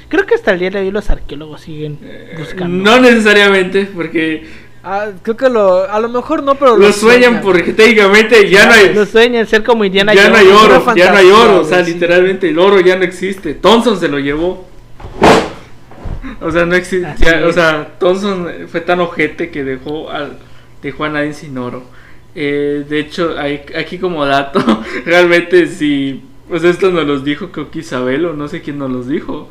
Creo 0.08 0.26
que 0.26 0.34
hasta 0.34 0.52
el 0.52 0.60
día 0.60 0.70
de 0.70 0.80
hoy 0.80 0.90
los 0.90 1.10
arqueólogos 1.10 1.62
siguen 1.62 1.98
eh, 2.02 2.36
buscando. 2.38 2.68
no 2.68 3.00
necesariamente, 3.00 3.86
porque 3.86 4.46
Ah, 4.88 5.10
creo 5.20 5.36
que 5.36 5.48
lo, 5.48 5.90
a 5.90 5.98
lo 5.98 6.08
mejor 6.08 6.44
no, 6.44 6.54
pero 6.54 6.76
lo, 6.76 6.92
sueñan, 6.92 7.40
porque 7.42 7.72
técnicamente 7.72 8.48
ya 8.48 8.66
no 8.66 8.72
hay. 8.72 8.94
Lo 8.94 9.04
sueñan 9.04 9.44
ser 9.44 9.64
como 9.64 9.84
Indiana 9.84 10.14
Ya 10.14 10.30
no 10.30 10.36
hay 10.36 10.46
oro, 10.46 10.94
ya 10.94 11.10
no 11.10 11.18
hay 11.18 11.28
oro, 11.28 11.60
o 11.62 11.64
sea, 11.64 11.82
literalmente 11.82 12.48
el 12.48 12.56
oro 12.56 12.78
ya 12.78 12.96
no 12.96 13.02
existe. 13.02 13.54
Thompson 13.54 13.98
se 13.98 14.06
lo 14.06 14.20
llevó. 14.20 14.64
O 16.40 16.52
sea, 16.52 16.66
no 16.66 16.76
existe, 16.76 17.44
o 17.44 17.52
sea, 17.52 17.96
Thompson 17.98 18.48
fue 18.68 18.80
tan 18.80 19.00
ojete 19.00 19.50
que 19.50 19.64
dejó 19.64 20.08
al 20.08 20.38
dejó 20.80 21.02
a 21.02 21.08
nadie 21.08 21.32
sin 21.32 21.58
oro. 21.58 21.82
Eh, 22.36 22.84
de 22.88 23.00
hecho, 23.00 23.34
hay, 23.36 23.62
aquí 23.76 23.98
como 23.98 24.24
dato, 24.24 24.62
realmente 25.04 25.66
si 25.66 26.22
pues 26.48 26.62
esto 26.62 26.92
nos 26.92 27.08
los 27.08 27.24
dijo 27.24 27.50
creo 27.50 27.72
que 27.72 27.80
Isabel 27.80 28.24
o 28.26 28.34
no 28.34 28.46
sé 28.46 28.62
quién 28.62 28.78
nos 28.78 28.92
los 28.92 29.08
dijo 29.08 29.48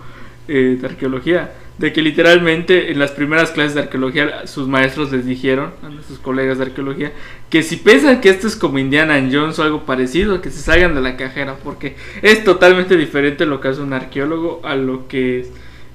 eh, 0.48 0.78
de 0.80 0.88
arqueología 0.88 1.52
de 1.78 1.92
que 1.92 2.02
literalmente 2.02 2.92
en 2.92 3.00
las 3.00 3.12
primeras 3.12 3.52
clases 3.52 3.74
de 3.74 3.82
arqueología 3.82 4.48
sus 4.48 4.68
maestros 4.68 5.12
les 5.12 5.26
dijeron 5.26 5.72
a 5.84 6.08
sus 6.08 6.20
colegas 6.20 6.58
de 6.58 6.66
arqueología 6.66 7.12
que 7.50 7.64
si 7.64 7.76
piensan 7.76 8.22
que 8.22 8.30
esto 8.30 8.48
es 8.48 8.56
como 8.56 8.80
Indiana 8.80 9.16
Jones 9.30 9.60
o 9.60 9.64
algo 9.64 9.86
parecido, 9.86 10.42
que 10.42 10.52
se 10.52 10.62
salgan 10.62 10.96
de 10.96 11.02
la 11.02 11.18
cajera, 11.18 11.58
porque 11.64 11.96
es 12.22 12.44
totalmente 12.44 12.96
diferente 12.96 13.46
lo 13.46 13.60
que 13.60 13.68
hace 13.68 13.82
un 13.82 13.94
arqueólogo 13.94 14.62
a 14.64 14.76
lo 14.76 15.08
que 15.08 15.48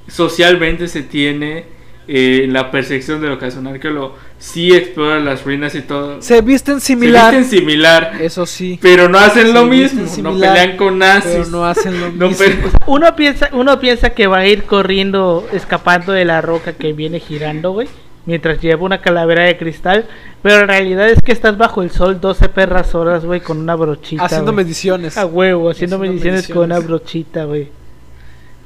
socialmente 0.07 0.89
se 0.89 1.03
tiene 1.03 1.65
eh, 2.13 2.49
la 2.49 2.73
percepción 2.73 3.21
de 3.21 3.29
lo 3.29 3.39
que 3.39 3.47
hace 3.47 3.61
un 3.61 3.69
arqueólogo. 3.69 4.17
Sí 4.37 4.75
exploran 4.75 5.25
las 5.25 5.45
ruinas 5.45 5.77
y 5.77 5.83
todo. 5.83 6.21
Se 6.21 6.41
visten 6.41 6.81
similar. 6.81 7.33
Se 7.33 7.39
visten 7.39 7.61
similar. 7.61 8.17
Eso 8.21 8.47
sí. 8.47 8.81
Pero 8.83 9.09
no 9.09 9.17
hacen 9.17 9.55
lo 9.55 9.65
mismo. 9.67 10.03
no 10.21 10.33
pelean 10.33 10.77
con 10.77 10.99
nazis. 10.99 11.31
Pero 11.33 11.47
no 11.51 11.65
hacen 11.65 12.01
lo 12.01 12.29
mismo. 12.29 12.47
Uno 12.87 13.15
piensa, 13.15 13.49
uno 13.53 13.79
piensa 13.79 14.11
que 14.11 14.27
va 14.27 14.39
a 14.39 14.47
ir 14.49 14.65
corriendo, 14.65 15.47
escapando 15.53 16.11
de 16.11 16.25
la 16.25 16.41
roca 16.41 16.73
que 16.73 16.93
viene 16.93 17.21
girando, 17.21 17.71
güey. 17.71 17.87
Mientras 18.27 18.61
lleva 18.61 18.83
una 18.83 19.01
calavera 19.01 19.45
de 19.45 19.57
cristal. 19.57 20.07
Pero 20.43 20.63
en 20.63 20.69
realidad 20.69 21.09
es 21.09 21.21
que 21.25 21.31
estás 21.31 21.57
bajo 21.59 21.81
el 21.81 21.93
sol 21.93 22.21
12 22.21 22.49
perras 22.49 22.93
horas, 22.97 23.25
güey, 23.25 23.41
con 23.41 23.59
una 23.59 23.77
brochita. 23.77 24.25
Haciendo 24.25 24.53
mediciones. 24.53 25.17
A 25.17 25.27
huevo, 25.27 25.71
haciendo, 25.71 25.97
mediciones, 25.97 26.49
con 26.49 26.65
una 26.65 26.81
brochita, 26.81 27.45
güey. 27.45 27.69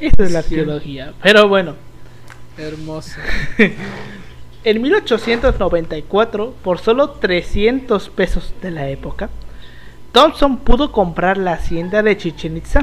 Esa 0.01 0.25
es 0.25 0.33
la 0.33 0.39
arqueología. 0.39 1.13
Pero 1.23 1.47
bueno. 1.47 1.75
Hermoso. 2.57 3.19
en 4.65 4.83
1894, 4.83 6.55
por 6.63 6.79
solo 6.79 7.11
300 7.11 8.09
pesos 8.11 8.55
de 8.63 8.71
la 8.71 8.89
época, 8.89 9.31
Thompson 10.13 10.59
pudo 10.59 10.93
comprar 10.93 11.37
la 11.37 11.55
hacienda 11.55 12.03
de 12.03 12.17
Chichen 12.17 12.57
Itza, 12.57 12.83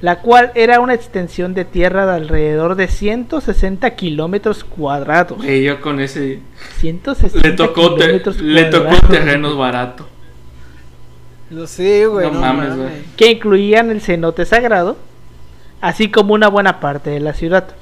la 0.00 0.18
cual 0.20 0.50
era 0.54 0.80
una 0.80 0.94
extensión 0.94 1.54
de 1.54 1.64
tierra 1.64 2.06
de 2.06 2.14
alrededor 2.14 2.74
de 2.74 2.88
160 2.88 3.88
kilómetros 3.94 4.64
cuadrados. 4.64 5.44
Y 5.44 5.62
yo 5.62 5.80
con 5.80 6.00
ese 6.00 6.40
160 6.78 7.48
le 7.48 7.54
tocó, 7.54 7.96
le 7.96 8.64
tocó 8.64 8.96
terrenos 9.08 9.56
barato. 9.56 10.08
Lo 11.50 11.66
sé, 11.66 12.06
güey. 12.06 12.30
No, 12.30 12.40
mames, 12.40 12.76
güey. 12.76 12.90
Que 13.16 13.30
incluían 13.30 13.90
el 13.90 14.00
cenote 14.00 14.44
sagrado, 14.44 14.96
así 15.80 16.10
como 16.10 16.34
una 16.34 16.48
buena 16.48 16.80
parte 16.80 17.10
de 17.10 17.20
la 17.20 17.32
ciudad. 17.32 17.76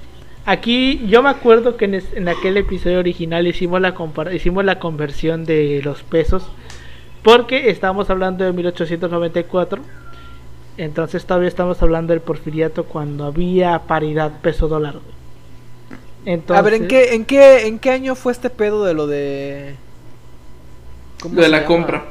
Aquí 0.44 1.06
yo 1.06 1.22
me 1.22 1.30
acuerdo 1.30 1.76
que 1.76 1.84
en, 1.84 2.28
aquel 2.28 2.56
episodio 2.56 2.98
original 2.98 3.46
hicimos 3.46 3.80
la, 3.80 3.94
hicimos 4.32 4.64
la 4.64 4.80
conversión 4.80 5.44
de 5.44 5.80
los 5.84 6.02
pesos 6.02 6.48
porque 7.22 7.70
estábamos 7.70 8.10
hablando 8.10 8.44
de 8.44 8.52
1894. 8.52 9.82
Entonces 10.78 11.24
todavía 11.26 11.48
estamos 11.48 11.80
hablando 11.82 12.12
del 12.12 12.22
porfiriato 12.22 12.84
cuando 12.84 13.24
había 13.24 13.78
paridad 13.80 14.40
peso 14.40 14.66
dólar. 14.66 14.96
Entonces, 16.24 16.58
a 16.58 16.62
ver, 16.62 16.74
¿en 16.74 16.88
qué, 16.88 17.14
en, 17.14 17.24
qué, 17.24 17.66
¿en 17.66 17.78
qué 17.78 17.90
año 17.90 18.14
fue 18.14 18.32
este 18.32 18.50
pedo 18.50 18.84
de 18.84 18.94
lo 18.94 19.06
de... 19.06 19.74
¿cómo 21.20 21.40
de 21.40 21.48
la 21.48 21.64
compra? 21.64 22.06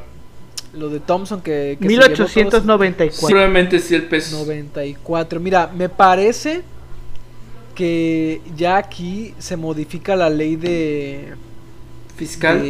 Lo 0.74 0.88
de 0.88 1.00
Thompson 1.00 1.42
que... 1.42 1.76
que 1.80 1.86
1894. 1.86 3.28
Probablemente 3.28 3.78
sí 3.78 3.94
el 3.94 4.04
peso. 4.04 4.38
94. 4.38 5.40
Mira, 5.40 5.70
me 5.74 5.88
parece 5.88 6.62
que 7.74 8.40
ya 8.56 8.76
aquí 8.76 9.34
se 9.38 9.56
modifica 9.56 10.16
la 10.16 10.30
ley 10.30 10.56
de 10.56 11.34
fiscal 12.16 12.62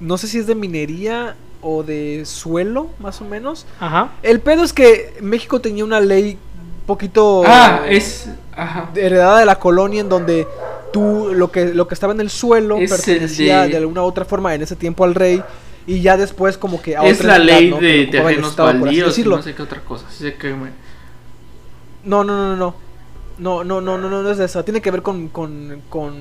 no 0.00 0.18
sé 0.18 0.28
si 0.28 0.38
es 0.38 0.46
de 0.46 0.54
minería 0.54 1.36
o 1.60 1.82
de 1.82 2.24
suelo, 2.26 2.90
más 2.98 3.20
o 3.20 3.24
menos. 3.24 3.66
Ajá. 3.80 4.10
El 4.22 4.40
pedo 4.40 4.62
es 4.62 4.72
que 4.72 5.14
México 5.20 5.60
tenía 5.60 5.84
una 5.84 6.00
ley 6.00 6.38
poquito 6.86 7.42
ah, 7.44 7.80
es 7.88 8.28
ajá. 8.54 8.90
heredada 8.94 9.40
de 9.40 9.44
la 9.44 9.58
colonia 9.58 10.00
en 10.00 10.08
donde 10.08 10.46
tú 10.92 11.32
lo 11.34 11.50
que 11.50 11.74
lo 11.74 11.88
que 11.88 11.94
estaba 11.94 12.12
en 12.12 12.20
el 12.20 12.30
suelo 12.30 12.78
pertenecía 12.78 13.66
de... 13.66 13.76
alguna 13.76 14.02
otra 14.02 14.24
forma 14.24 14.54
en 14.54 14.62
ese 14.62 14.76
tiempo 14.76 15.02
al 15.02 15.16
rey 15.16 15.42
y 15.84 16.00
ya 16.00 16.16
después 16.16 16.56
como 16.56 16.80
que 16.80 16.96
a 16.96 17.02
es 17.02 17.24
la 17.24 17.40
ley 17.40 17.72
de 17.72 18.06
terrenos 18.06 18.54
baldíos 18.54 19.18
no 19.18 19.42
sé 19.42 19.56
qué 19.56 19.62
otra 19.62 19.80
cosa 19.80 20.06
no 22.04 22.22
no 22.22 22.36
no 22.36 22.54
no 22.54 22.85
no 23.38 23.64
no 23.64 23.80
no 23.80 23.98
no 23.98 24.08
no 24.08 24.30
es 24.30 24.38
de 24.38 24.46
eso 24.46 24.64
tiene 24.64 24.80
que 24.80 24.90
ver 24.90 25.02
con 25.02 25.28
con 25.28 25.82
con 25.88 26.14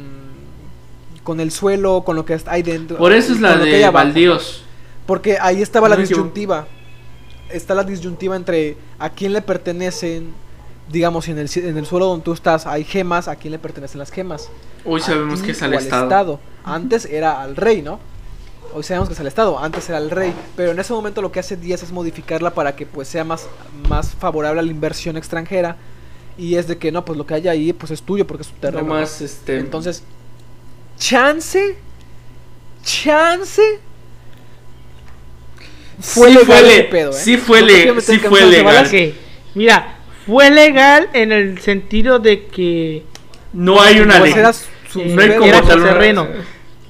con 1.24 1.40
el 1.40 1.52
suelo 1.52 2.04
con 2.04 2.16
lo 2.16 2.26
que 2.26 2.40
hay 2.46 2.62
dentro 2.62 2.98
por 2.98 3.14
eso 3.14 3.34
es 3.34 3.42
la 3.42 3.58
de 3.58 3.90
baldíos 3.90 4.66
porque 5.06 5.38
ahí 5.40 5.62
estaba 5.62 5.88
la 5.88 5.96
disyuntiva. 5.96 6.68
Está 7.50 7.76
la 7.76 7.84
disyuntiva 7.84 8.36
entre 8.36 8.76
a 8.98 9.10
quién 9.10 9.34
le 9.34 9.42
pertenecen, 9.42 10.34
digamos, 10.92 11.28
en 11.28 11.38
el, 11.38 11.50
en 11.56 11.78
el 11.78 11.86
suelo 11.86 12.08
donde 12.08 12.24
tú 12.24 12.34
estás 12.34 12.66
hay 12.66 12.84
gemas, 12.84 13.28
a 13.28 13.36
quién 13.36 13.52
le 13.52 13.60
pertenecen 13.60 14.00
las 14.00 14.12
gemas. 14.12 14.50
Hoy 14.84 15.02
sabemos 15.02 15.42
que 15.42 15.52
es 15.52 15.62
al 15.62 15.74
estado. 15.74 16.40
Antes 16.64 17.06
era 17.06 17.42
al 17.42 17.56
rey, 17.56 17.82
¿no? 17.82 18.00
Hoy 18.74 18.84
sabemos 18.84 19.08
que 19.08 19.14
es 19.14 19.20
al 19.22 19.28
Estado, 19.28 19.58
antes 19.58 19.88
era 19.88 20.00
al 20.00 20.10
rey, 20.10 20.34
pero 20.58 20.72
en 20.72 20.80
ese 20.80 20.92
momento 20.92 21.22
lo 21.22 21.32
que 21.32 21.40
hace 21.40 21.56
Díaz 21.56 21.82
es 21.82 21.94
modificarla 21.94 22.54
para 22.54 22.76
que 22.76 22.86
pues 22.86 23.08
sea 23.08 23.24
más, 23.24 23.48
más 23.88 24.10
favorable 24.16 24.60
a 24.60 24.64
la 24.64 24.70
inversión 24.70 25.16
extranjera 25.16 25.78
y 26.38 26.56
es 26.56 26.68
de 26.68 26.78
que 26.78 26.92
no, 26.92 27.06
pues 27.06 27.18
lo 27.18 27.26
que 27.26 27.34
haya 27.34 27.52
ahí 27.52 27.74
pues 27.74 27.92
es 27.92 28.02
tuyo 28.02 28.26
porque 28.28 28.44
es 28.44 28.50
tu 28.50 28.60
terreno. 28.60 28.86
más, 28.86 29.22
este... 29.22 29.58
Entonces, 29.58 30.04
chance, 30.98 31.78
chance 32.84 33.80
fue 36.00 36.30
legal 36.32 36.66
¿eh? 36.66 37.10
Sí 37.14 37.38
fue, 37.38 37.62
sí 38.02 38.20
fue 38.20 38.46
legal. 38.46 38.90
mira, 39.54 39.98
fue 40.26 40.50
legal 40.52 41.10
en 41.14 41.32
el 41.32 41.60
sentido 41.60 42.20
de 42.20 42.46
que 42.48 43.04
no 43.54 43.82
hay 43.82 44.00
una 44.00 44.20
ley. 44.20 44.34
no 44.34 45.22
hay 45.22 45.36
como 45.38 45.62
terreno. 45.64 46.28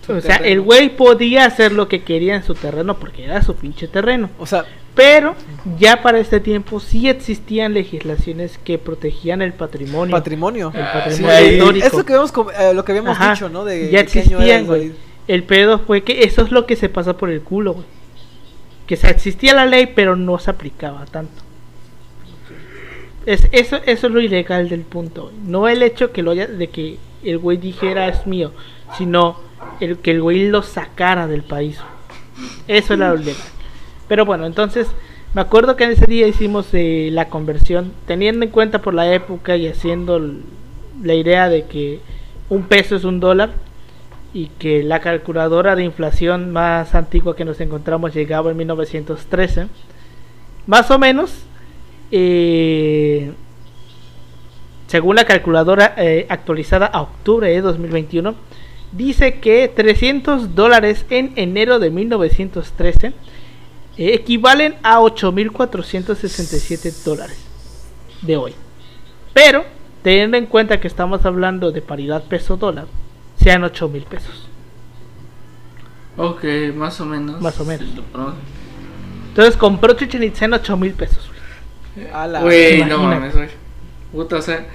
O 0.07 0.21
sea, 0.21 0.37
el 0.37 0.61
güey 0.61 0.95
podía 0.95 1.45
hacer 1.45 1.71
lo 1.71 1.87
que 1.87 2.03
quería 2.03 2.35
en 2.35 2.43
su 2.43 2.53
terreno 2.53 2.99
porque 2.99 3.25
era 3.25 3.41
su 3.41 3.55
pinche 3.55 3.87
terreno. 3.87 4.29
O 4.37 4.45
sea, 4.45 4.65
pero 4.95 5.35
ya 5.77 6.01
para 6.01 6.19
este 6.19 6.39
tiempo 6.39 6.79
sí 6.79 7.09
existían 7.09 7.73
legislaciones 7.73 8.57
que 8.57 8.77
protegían 8.77 9.41
el 9.41 9.53
patrimonio. 9.53 10.11
Patrimonio. 10.11 10.71
El 10.73 10.85
patrimonio 10.85 11.49
histórico. 11.51 11.85
Es 11.85 11.93
lo 11.93 12.05
que, 12.05 12.13
habíamos, 12.13 12.33
eh, 12.57 12.73
lo 12.73 12.85
que 12.85 12.91
habíamos 12.93 13.19
dicho, 13.19 13.49
¿no? 13.49 13.65
De 13.65 13.91
ya 13.91 13.99
existían, 13.99 14.65
güey. 14.65 14.93
El 15.27 15.43
pedo 15.43 15.79
fue 15.79 16.03
que 16.03 16.23
eso 16.23 16.43
es 16.43 16.51
lo 16.51 16.65
que 16.65 16.75
se 16.75 16.87
pasa 16.87 17.17
por 17.17 17.29
el 17.29 17.41
culo, 17.41 17.73
güey 17.73 17.85
que 18.87 18.95
se 18.95 19.09
existía 19.09 19.53
la 19.53 19.65
ley 19.65 19.87
pero 19.95 20.15
no 20.15 20.37
se 20.39 20.51
aplicaba 20.51 21.05
tanto. 21.05 21.43
Es, 23.25 23.47
eso, 23.51 23.77
eso 23.77 24.07
es 24.07 24.13
lo 24.13 24.21
ilegal 24.21 24.69
del 24.69 24.81
punto. 24.81 25.31
No 25.43 25.67
el 25.67 25.81
hecho 25.81 26.11
que 26.11 26.21
lo 26.21 26.31
haya, 26.31 26.45
de 26.45 26.69
que 26.69 26.99
el 27.23 27.39
güey 27.39 27.57
dijera 27.57 28.07
es 28.07 28.27
mío, 28.27 28.51
sino 28.97 29.39
el 29.79 29.97
que 29.97 30.11
el 30.11 30.21
güey 30.21 30.47
lo 30.47 30.61
sacara 30.61 31.25
del 31.25 31.41
país. 31.41 31.79
Eso 32.67 32.93
era 32.93 33.09
lo 33.09 33.19
ilegal. 33.19 33.41
Pero 34.07 34.25
bueno, 34.25 34.45
entonces 34.45 34.87
me 35.33 35.41
acuerdo 35.41 35.75
que 35.75 35.83
en 35.83 35.91
ese 35.91 36.05
día 36.05 36.27
hicimos 36.27 36.67
eh, 36.73 37.09
la 37.11 37.29
conversión, 37.29 37.91
teniendo 38.07 38.45
en 38.45 38.51
cuenta 38.51 38.81
por 38.81 38.93
la 38.93 39.13
época 39.13 39.57
y 39.57 39.67
haciendo 39.67 40.21
la 41.03 41.13
idea 41.13 41.49
de 41.49 41.65
que 41.65 41.99
un 42.49 42.63
peso 42.63 42.95
es 42.95 43.03
un 43.03 43.19
dólar 43.19 43.51
y 44.33 44.47
que 44.59 44.83
la 44.83 44.99
calculadora 44.99 45.75
de 45.75 45.83
inflación 45.83 46.51
más 46.51 46.93
antigua 46.93 47.35
que 47.35 47.45
nos 47.45 47.59
encontramos 47.61 48.13
llegaba 48.13 48.51
en 48.51 48.57
1913. 48.57 49.67
Más 50.67 50.91
o 50.91 50.99
menos, 50.99 51.45
eh, 52.11 53.31
según 54.87 55.15
la 55.15 55.25
calculadora 55.25 55.95
eh, 55.97 56.27
actualizada 56.29 56.85
a 56.85 57.01
octubre 57.01 57.49
de 57.49 57.61
2021, 57.61 58.35
dice 58.91 59.39
que 59.39 59.67
300 59.67 60.55
dólares 60.55 61.05
en 61.09 61.33
enero 61.35 61.79
de 61.79 61.89
1913 61.89 63.07
eh, 63.07 63.13
equivalen 63.97 64.75
a 64.83 64.99
8.467 64.99 67.03
dólares 67.03 67.37
de 68.21 68.37
hoy. 68.37 68.53
Pero, 69.33 69.65
teniendo 70.03 70.37
en 70.37 70.45
cuenta 70.45 70.79
que 70.79 70.87
estamos 70.87 71.25
hablando 71.25 71.71
de 71.71 71.81
paridad 71.81 72.23
peso-dólar, 72.23 72.85
sean 73.41 73.63
8 73.63 73.89
mil 73.89 74.03
pesos. 74.03 74.47
Ok, 76.17 76.43
más 76.73 76.99
o 77.01 77.05
menos. 77.05 77.41
Más 77.41 77.59
o 77.59 77.65
menos. 77.65 77.87
Entonces 79.29 79.57
compró 79.57 79.93
Chichen 79.93 80.23
Itza 80.23 80.45
en 80.45 80.53
8 80.53 80.77
mil 80.77 80.93
pesos. 80.93 81.29
Güey, 82.41 82.85
no 82.85 82.99
mames, 82.99 83.35
güey. 83.35 83.49
Puta, 84.11 84.37
o 84.37 84.41
sea, 84.41 84.67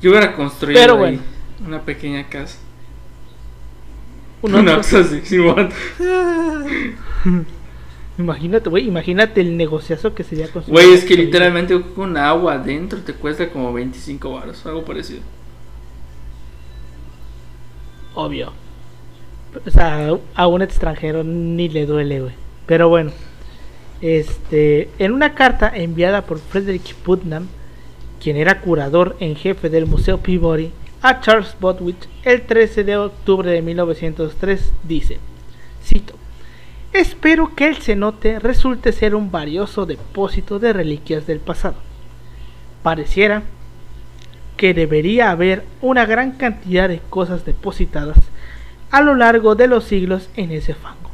yo 0.00 0.10
hubiera 0.10 0.34
construido 0.34 0.80
Pero 0.80 0.96
bueno. 0.96 1.20
una 1.66 1.82
pequeña 1.82 2.28
casa. 2.28 2.58
Una 4.42 4.76
casa 4.76 5.00
así, 5.00 5.20
Simón. 5.24 5.70
Imagínate, 8.18 8.68
güey, 8.68 8.86
imagínate 8.86 9.40
el 9.40 9.56
negociazo 9.56 10.14
que 10.14 10.24
sería 10.24 10.48
construir. 10.48 10.72
Güey, 10.72 10.94
es 10.94 11.04
que 11.04 11.14
literalmente 11.16 11.80
con 11.94 12.16
agua 12.16 12.54
adentro 12.54 12.98
te 13.00 13.14
cuesta 13.14 13.48
como 13.50 13.72
25 13.72 14.32
baros, 14.32 14.66
algo 14.66 14.84
parecido 14.84 15.20
obvio. 18.18 18.52
O 19.64 19.70
sea, 19.70 20.10
a 20.34 20.46
un 20.46 20.62
extranjero 20.62 21.24
ni 21.24 21.68
le 21.68 21.86
duele, 21.86 22.20
güey. 22.20 22.34
Pero 22.66 22.88
bueno, 22.88 23.12
este, 24.00 24.90
en 24.98 25.12
una 25.12 25.34
carta 25.34 25.72
enviada 25.74 26.22
por 26.22 26.38
Frederick 26.38 26.94
Putnam, 26.96 27.46
quien 28.20 28.36
era 28.36 28.60
curador 28.60 29.16
en 29.20 29.36
jefe 29.36 29.70
del 29.70 29.86
Museo 29.86 30.18
Peabody, 30.18 30.70
a 31.00 31.20
Charles 31.20 31.56
Botwich 31.60 32.08
el 32.24 32.42
13 32.42 32.84
de 32.84 32.96
octubre 32.96 33.50
de 33.50 33.62
1903, 33.62 34.72
dice, 34.82 35.18
cito, 35.82 36.14
Espero 36.98 37.54
que 37.54 37.68
el 37.68 37.76
cenote 37.76 38.40
resulte 38.40 38.90
ser 38.90 39.14
un 39.14 39.30
valioso 39.30 39.86
depósito 39.86 40.58
de 40.58 40.72
reliquias 40.72 41.28
del 41.28 41.38
pasado. 41.38 41.76
Pareciera 42.82 43.44
que 44.56 44.74
debería 44.74 45.30
haber 45.30 45.64
una 45.80 46.06
gran 46.06 46.32
cantidad 46.32 46.88
de 46.88 47.00
cosas 47.08 47.44
depositadas 47.44 48.18
a 48.90 49.00
lo 49.00 49.14
largo 49.14 49.54
de 49.54 49.68
los 49.68 49.84
siglos 49.84 50.28
en 50.34 50.50
ese 50.50 50.74
fango. 50.74 51.08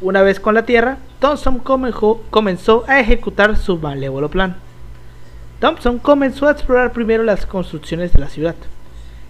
Una 0.00 0.22
vez 0.22 0.40
con 0.40 0.54
la 0.54 0.64
tierra, 0.64 0.96
Thompson 1.20 1.58
comenzó 1.58 2.84
a 2.88 2.98
ejecutar 2.98 3.58
su 3.58 3.76
malévolo 3.76 4.30
plan. 4.30 4.56
Thompson 5.60 5.98
comenzó 5.98 6.48
a 6.48 6.52
explorar 6.52 6.92
primero 6.92 7.24
las 7.24 7.44
construcciones 7.44 8.14
de 8.14 8.20
la 8.20 8.30
ciudad. 8.30 8.54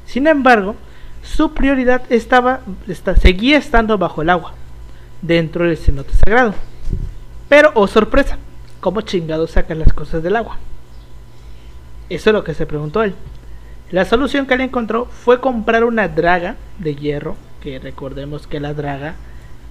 Sin 0.05 0.29
embargo, 0.29 0.77
su 1.25 1.53
prioridad 1.53 2.05
seguía 3.21 3.59
estando 3.59 3.99
bajo 3.99 4.23
el 4.23 4.31
agua, 4.31 4.55
dentro 5.23 5.65
del 5.65 5.77
cenote 5.77 6.13
sagrado. 6.15 6.55
Pero, 7.49 7.71
oh 7.75 7.87
sorpresa, 7.87 8.39
¿cómo 8.81 9.01
chingados 9.03 9.53
sacan 9.53 9.79
las 9.79 9.93
cosas 9.93 10.23
del 10.23 10.37
agua? 10.37 10.59
Eso 12.09 12.31
es 12.31 12.35
lo 12.35 12.45
que 12.45 12.55
se 12.55 12.67
preguntó 12.67 13.03
él. 13.03 13.15
La 13.91 14.05
solución 14.05 14.47
que 14.47 14.55
él 14.55 14.63
encontró 14.63 15.07
fue 15.07 15.41
comprar 15.41 15.85
una 15.85 16.09
draga 16.09 16.57
de 16.79 16.95
hierro, 16.97 17.37
que 17.61 17.79
recordemos 17.79 18.47
que 18.47 18.61
la 18.61 18.75
draga 18.75 19.15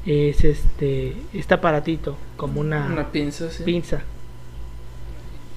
es 0.06 0.44
este 0.44 1.18
este 1.34 1.54
aparatito 1.56 2.16
como 2.38 2.62
una, 2.62 2.86
una 2.86 3.12
pinza, 3.12 3.48
pinza. 3.64 4.02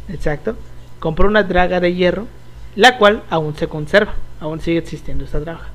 Exacto. 0.09 0.57
Compró 0.99 1.29
una 1.29 1.43
draga 1.43 1.81
de 1.81 1.95
hierro, 1.95 2.27
la 2.75 2.99
cual 2.99 3.23
aún 3.31 3.55
se 3.57 3.69
conserva, 3.69 4.15
aún 4.41 4.61
sigue 4.61 4.79
existiendo 4.79 5.25
esta 5.25 5.39
draga. 5.39 5.69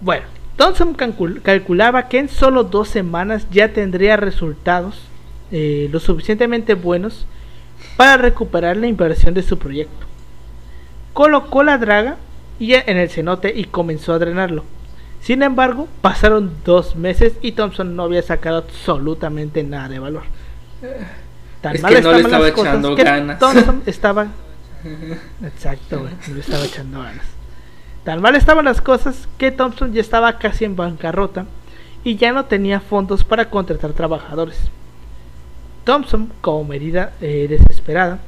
Bueno, 0.00 0.26
Thompson 0.58 0.94
calculaba 0.94 2.08
que 2.08 2.18
en 2.18 2.28
solo 2.28 2.64
dos 2.64 2.88
semanas 2.88 3.46
ya 3.52 3.72
tendría 3.72 4.16
resultados 4.16 5.00
eh, 5.52 5.88
lo 5.92 6.00
suficientemente 6.00 6.74
buenos 6.74 7.26
para 7.96 8.16
recuperar 8.16 8.76
la 8.76 8.88
inversión 8.88 9.34
de 9.34 9.44
su 9.44 9.56
proyecto. 9.56 10.04
Colocó 11.12 11.62
la 11.62 11.78
draga 11.78 12.16
y 12.58 12.74
en 12.74 12.96
el 12.96 13.08
cenote 13.08 13.52
y 13.54 13.66
comenzó 13.66 14.12
a 14.14 14.18
drenarlo. 14.18 14.64
Sin 15.20 15.44
embargo, 15.44 15.86
pasaron 16.02 16.52
dos 16.64 16.96
meses 16.96 17.34
y 17.40 17.52
Thompson 17.52 17.94
no 17.94 18.02
había 18.02 18.22
sacado 18.22 18.56
absolutamente 18.56 19.62
nada 19.62 19.88
de 19.88 20.00
valor. 20.00 20.24
Tan 21.60 21.80
mal 21.80 21.94
que 21.94 22.02
no 22.02 22.12
le 22.12 22.20
estaba 22.22 22.48
echando 22.48 22.96
ganas. 22.96 23.38
Thompson 23.38 23.82
estaba. 23.86 24.26
Exacto, 25.44 26.08
no 26.28 26.34
le 26.34 26.40
estaba 26.40 26.64
echando 26.64 27.00
ganas. 27.00 27.37
Tan 28.08 28.22
mal 28.22 28.36
estaban 28.36 28.64
las 28.64 28.80
cosas 28.80 29.28
que 29.36 29.50
Thompson 29.50 29.92
ya 29.92 30.00
estaba 30.00 30.38
casi 30.38 30.64
en 30.64 30.76
bancarrota 30.76 31.44
y 32.04 32.16
ya 32.16 32.32
no 32.32 32.46
tenía 32.46 32.80
fondos 32.80 33.22
para 33.22 33.50
contratar 33.50 33.92
trabajadores. 33.92 34.70
Thompson, 35.84 36.32
como 36.40 36.64
medida 36.64 37.12
eh, 37.20 37.44
desesperada, 37.50 38.20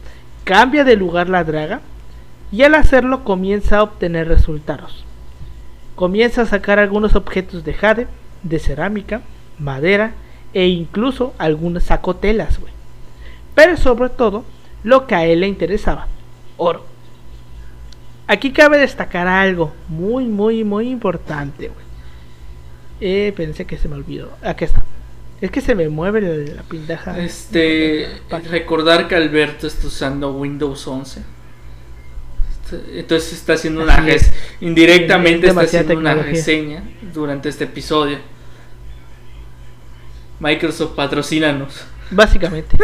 cambia 0.44 0.84
de 0.84 0.96
lugar 0.96 1.30
la 1.30 1.44
draga 1.44 1.80
y 2.52 2.62
al 2.62 2.74
hacerlo 2.74 3.24
comienza 3.24 3.78
a 3.78 3.82
obtener 3.82 4.28
resultados. 4.28 5.06
Comienza 5.94 6.42
a 6.42 6.46
sacar 6.46 6.78
algunos 6.78 7.14
objetos 7.14 7.64
de 7.64 7.72
jade 7.72 8.06
de 8.42 8.58
cerámica, 8.58 9.22
madera 9.58 10.12
e 10.52 10.66
incluso 10.66 11.32
algunas 11.38 11.84
sacotelas, 11.84 12.60
güey. 12.60 12.74
Pero 13.54 13.78
sobre 13.78 14.10
todo, 14.10 14.44
lo 14.84 15.06
que 15.06 15.14
a 15.14 15.24
él 15.24 15.40
le 15.40 15.48
interesaba, 15.48 16.06
oro. 16.58 16.89
Aquí 18.30 18.52
cabe 18.52 18.78
destacar 18.78 19.26
algo 19.26 19.72
muy, 19.88 20.24
muy, 20.24 20.62
muy 20.62 20.88
importante, 20.88 21.66
güey. 21.66 21.84
Eh, 23.00 23.32
pensé 23.34 23.64
que 23.64 23.76
se 23.76 23.88
me 23.88 23.96
olvidó. 23.96 24.30
Aquí 24.40 24.62
está. 24.62 24.84
Es 25.40 25.50
que 25.50 25.60
se 25.60 25.74
me 25.74 25.88
mueve 25.88 26.20
la, 26.20 26.54
la 26.54 26.62
pintaja. 26.62 27.18
Este, 27.18 28.06
recordar 28.48 29.08
que 29.08 29.16
Alberto 29.16 29.66
está 29.66 29.88
usando 29.88 30.32
Windows 30.32 30.86
11. 30.86 31.24
Entonces 32.92 33.32
está 33.32 33.54
haciendo 33.54 33.82
una 33.82 33.96
res 33.96 34.32
indirectamente 34.60 35.48
está 35.48 35.62
haciendo 35.62 35.98
una 35.98 36.14
reseña 36.14 36.84
durante 37.12 37.48
este 37.48 37.64
episodio. 37.64 38.18
Microsoft 40.38 40.94
patrocínanos. 40.94 41.84
Básicamente. 42.12 42.78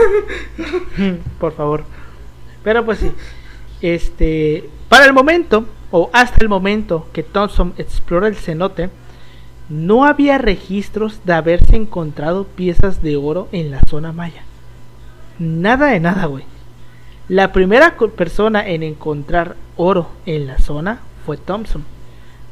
Por 1.38 1.54
favor. 1.54 1.84
Pero 2.64 2.84
pues 2.84 2.98
sí. 2.98 3.12
Este, 3.80 4.70
para 4.88 5.04
el 5.04 5.12
momento 5.12 5.66
o 5.90 6.10
hasta 6.12 6.38
el 6.40 6.48
momento 6.48 7.06
que 7.12 7.22
Thompson 7.22 7.74
explora 7.78 8.28
el 8.28 8.36
cenote, 8.36 8.90
no 9.68 10.04
había 10.04 10.38
registros 10.38 11.20
de 11.24 11.32
haberse 11.32 11.76
encontrado 11.76 12.44
piezas 12.44 13.02
de 13.02 13.16
oro 13.16 13.48
en 13.52 13.70
la 13.70 13.80
zona 13.88 14.12
maya. 14.12 14.42
Nada 15.38 15.88
de 15.88 16.00
nada, 16.00 16.26
güey. 16.26 16.44
La 17.28 17.52
primera 17.52 17.96
persona 17.96 18.66
en 18.66 18.82
encontrar 18.82 19.56
oro 19.76 20.08
en 20.26 20.46
la 20.46 20.58
zona 20.58 21.00
fue 21.24 21.36
Thompson. 21.36 21.84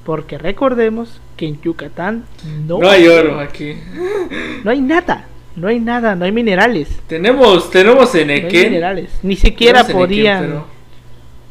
Porque 0.05 0.37
recordemos 0.37 1.21
que 1.37 1.47
en 1.47 1.61
Yucatán 1.63 2.25
no, 2.67 2.79
hay 2.89 3.07
oro 3.07 3.41
aquí. 3.41 3.77
No 4.65 4.71
hay 4.71 4.81
nada. 4.81 5.29
No 5.57 5.69
hay 5.69 5.79
nada, 5.79 6.17
no 6.17 6.25
hay 6.25 6.33
minerales. 6.33 6.89
Tenemos, 7.07 7.71
tenemos 7.71 8.13
en 8.17 8.27
No 8.27 8.49
minerales. 8.51 9.11
Ni 9.23 9.37
siquiera 9.37 9.87
podían. 9.87 10.65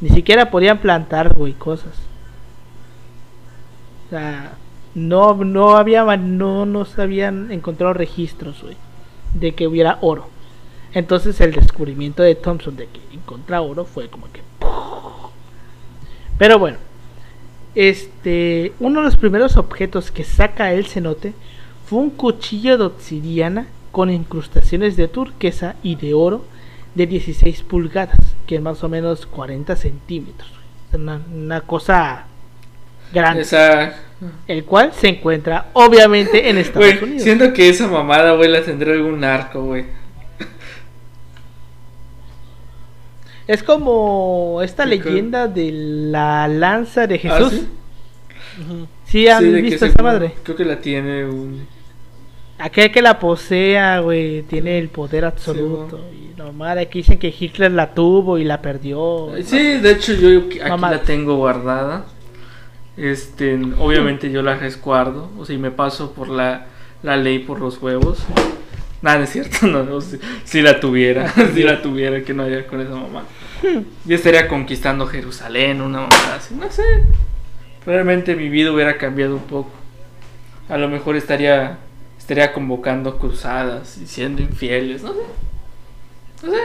Ni 0.03 0.09
siquiera 0.09 0.51
podían 0.51 0.79
plantar, 0.79 1.33
güey, 1.33 1.53
cosas. 1.53 1.93
O 4.05 4.09
sea, 4.09 4.51
no, 4.95 5.33
no 5.45 5.77
había, 5.77 6.03
no 6.17 6.65
nos 6.65 6.99
habían 6.99 7.53
encontrado 7.53 7.93
registros, 7.93 8.61
güey, 8.61 8.75
de 9.33 9.55
que 9.55 9.65
hubiera 9.65 9.99
oro. 10.01 10.27
Entonces 10.93 11.39
el 11.39 11.53
descubrimiento 11.53 12.21
de 12.21 12.35
Thompson 12.35 12.75
de 12.75 12.87
que 12.87 12.99
encontró 13.13 13.63
oro 13.63 13.85
fue 13.85 14.09
como 14.09 14.29
que... 14.29 14.41
Pero 16.37 16.59
bueno, 16.59 16.79
este, 17.73 18.73
uno 18.81 18.99
de 18.99 19.05
los 19.05 19.15
primeros 19.15 19.55
objetos 19.55 20.11
que 20.11 20.25
saca 20.25 20.73
el 20.73 20.85
cenote 20.85 21.33
fue 21.85 21.99
un 21.99 22.09
cuchillo 22.09 22.77
de 22.77 22.83
obsidiana 22.83 23.67
con 23.93 24.09
incrustaciones 24.09 24.97
de 24.97 25.07
turquesa 25.07 25.77
y 25.81 25.95
de 25.95 26.13
oro 26.13 26.43
de 26.95 27.07
16 27.07 27.63
pulgadas, 27.63 28.17
que 28.45 28.55
es 28.55 28.61
más 28.61 28.83
o 28.83 28.89
menos 28.89 29.25
40 29.25 29.75
centímetros. 29.75 30.51
Una, 30.93 31.21
una 31.33 31.61
cosa 31.61 32.25
grande. 33.11 33.45
El 34.47 34.63
cual 34.63 34.93
se 34.93 35.09
encuentra 35.09 35.67
obviamente 35.73 36.49
en 36.49 36.57
Estados 36.57 37.01
Unidos. 37.01 37.23
Siento 37.23 37.51
que 37.53 37.69
esa 37.69 37.87
mamada, 37.87 38.33
güey, 38.33 38.49
la 38.49 38.61
tendrá 38.63 38.93
algún 38.93 39.23
arco, 39.23 39.63
güey. 39.63 39.85
Es 43.47 43.61
como 43.61 44.61
esta 44.63 44.85
leyenda 44.85 45.47
de 45.47 45.71
la 45.73 46.47
lanza 46.47 47.07
de 47.07 47.15
¿Ah, 47.15 47.19
Jesús. 47.19 47.63
sí? 49.05 49.27
han 49.27 49.51
visto 49.61 49.85
esa 49.85 50.01
madre? 50.01 50.33
Creo 50.43 50.55
que 50.55 50.65
la 50.65 50.79
tiene 50.79 51.25
un. 51.25 51.67
Aquel 52.57 52.91
que 52.91 53.01
la 53.01 53.19
posea, 53.19 53.99
güey, 53.99 54.43
tiene 54.43 54.77
el 54.79 54.87
poder 54.87 55.25
absoluto. 55.25 55.99
Nomás 56.37 56.77
aquí 56.77 56.99
dicen 56.99 57.17
que 57.17 57.33
Hitler 57.37 57.71
la 57.71 57.93
tuvo 57.93 58.37
y 58.37 58.43
la 58.43 58.61
perdió. 58.61 59.31
Sí, 59.43 59.77
de 59.77 59.91
hecho 59.91 60.13
yo 60.13 60.39
aquí 60.39 60.59
la 60.59 61.01
tengo 61.01 61.35
guardada. 61.37 62.05
Este, 62.95 63.55
obviamente 63.79 64.31
yo 64.31 64.43
la 64.43 64.55
resguardo, 64.55 65.31
o 65.37 65.45
sea, 65.45 65.55
y 65.55 65.57
me 65.57 65.71
paso 65.71 66.13
por 66.13 66.29
la, 66.29 66.67
la 67.01 67.17
ley 67.17 67.39
por 67.39 67.59
los 67.59 67.81
huevos. 67.81 68.19
Nada, 69.01 69.23
es 69.23 69.31
cierto, 69.31 69.67
no, 69.67 70.01
si, 70.01 70.61
la 70.61 70.79
tuviera, 70.79 71.29
si 71.53 71.63
la 71.63 71.81
tuviera, 71.81 72.21
que 72.23 72.33
no 72.33 72.43
haya 72.43 72.67
con 72.67 72.81
esa 72.81 72.95
mamá. 72.95 73.23
Yo 74.05 74.15
estaría 74.15 74.47
conquistando 74.47 75.07
Jerusalén, 75.07 75.81
una 75.81 76.01
mamá 76.01 76.35
así, 76.35 76.53
no 76.55 76.69
sé. 76.71 76.83
Realmente 77.85 78.35
mi 78.35 78.49
vida 78.49 78.71
hubiera 78.71 78.97
cambiado 78.97 79.35
un 79.35 79.43
poco. 79.43 79.71
A 80.69 80.77
lo 80.77 80.87
mejor 80.87 81.15
estaría, 81.15 81.79
estaría 82.17 82.53
convocando 82.53 83.17
cruzadas 83.17 83.97
y 83.97 84.07
siendo 84.07 84.41
infieles, 84.41 85.03
no 85.03 85.13
sé. 85.13 85.19
No 86.43 86.51
sé, 86.51 86.57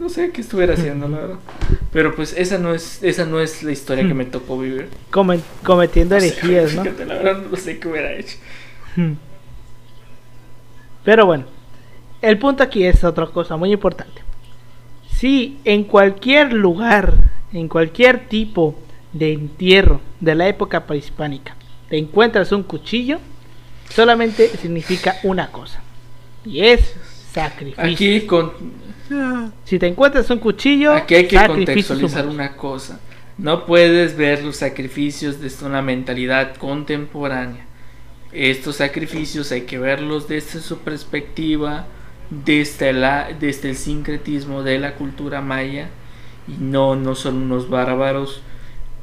no 0.00 0.08
sé 0.08 0.30
qué 0.30 0.40
estuviera 0.40 0.74
haciendo, 0.74 1.08
la 1.08 1.18
verdad. 1.18 1.38
Pero 1.92 2.14
pues 2.14 2.34
esa 2.36 2.58
no 2.58 2.72
es, 2.72 3.02
esa 3.02 3.26
no 3.26 3.40
es 3.40 3.62
la 3.62 3.72
historia 3.72 4.06
que 4.06 4.14
me 4.14 4.24
tocó 4.24 4.58
vivir. 4.58 4.88
cometiendo 5.10 6.16
herejías, 6.16 6.74
¿no? 6.74 6.84
la 6.84 7.14
verdad 7.14 7.42
no 7.50 7.56
sé 7.56 7.78
qué 7.78 7.88
hubiera 7.88 8.12
hecho. 8.12 8.36
Pero 11.04 11.26
bueno, 11.26 11.44
el 12.22 12.38
punto 12.38 12.62
aquí 12.62 12.84
es 12.84 13.04
otra 13.04 13.26
cosa 13.26 13.56
muy 13.56 13.72
importante. 13.72 14.22
Si 15.10 15.58
en 15.64 15.84
cualquier 15.84 16.52
lugar, 16.52 17.14
en 17.52 17.68
cualquier 17.68 18.28
tipo 18.28 18.76
de 19.12 19.32
entierro 19.32 20.00
de 20.20 20.34
la 20.34 20.48
época 20.48 20.86
prehispánica, 20.86 21.54
te 21.88 21.98
encuentras 21.98 22.50
un 22.52 22.62
cuchillo, 22.62 23.18
solamente 23.90 24.48
significa 24.48 25.16
una 25.22 25.52
cosa. 25.52 25.80
Y 26.44 26.60
es 26.60 26.94
sacrificio. 27.32 27.84
Aquí 27.84 28.20
con... 28.22 28.52
Si 29.64 29.78
te 29.78 29.86
encuentras 29.86 30.30
un 30.30 30.38
cuchillo, 30.38 30.92
aquí 30.92 31.14
hay 31.14 31.28
que 31.28 31.46
contextualizar 31.46 32.26
una 32.26 32.56
cosa. 32.56 33.00
No 33.36 33.66
puedes 33.66 34.16
ver 34.16 34.44
los 34.44 34.56
sacrificios 34.56 35.40
desde 35.40 35.66
una 35.66 35.82
mentalidad 35.82 36.54
contemporánea. 36.56 37.66
Estos 38.32 38.76
sacrificios 38.76 39.52
hay 39.52 39.62
que 39.62 39.78
verlos 39.78 40.28
desde 40.28 40.60
su 40.60 40.78
perspectiva 40.78 41.86
desde, 42.30 42.92
la, 42.92 43.30
desde 43.38 43.70
el 43.70 43.76
sincretismo 43.76 44.62
de 44.62 44.78
la 44.78 44.94
cultura 44.94 45.40
maya 45.40 45.88
y 46.46 46.52
no, 46.52 46.96
no 46.96 47.14
son 47.14 47.36
unos 47.36 47.68
bárbaros, 47.68 48.42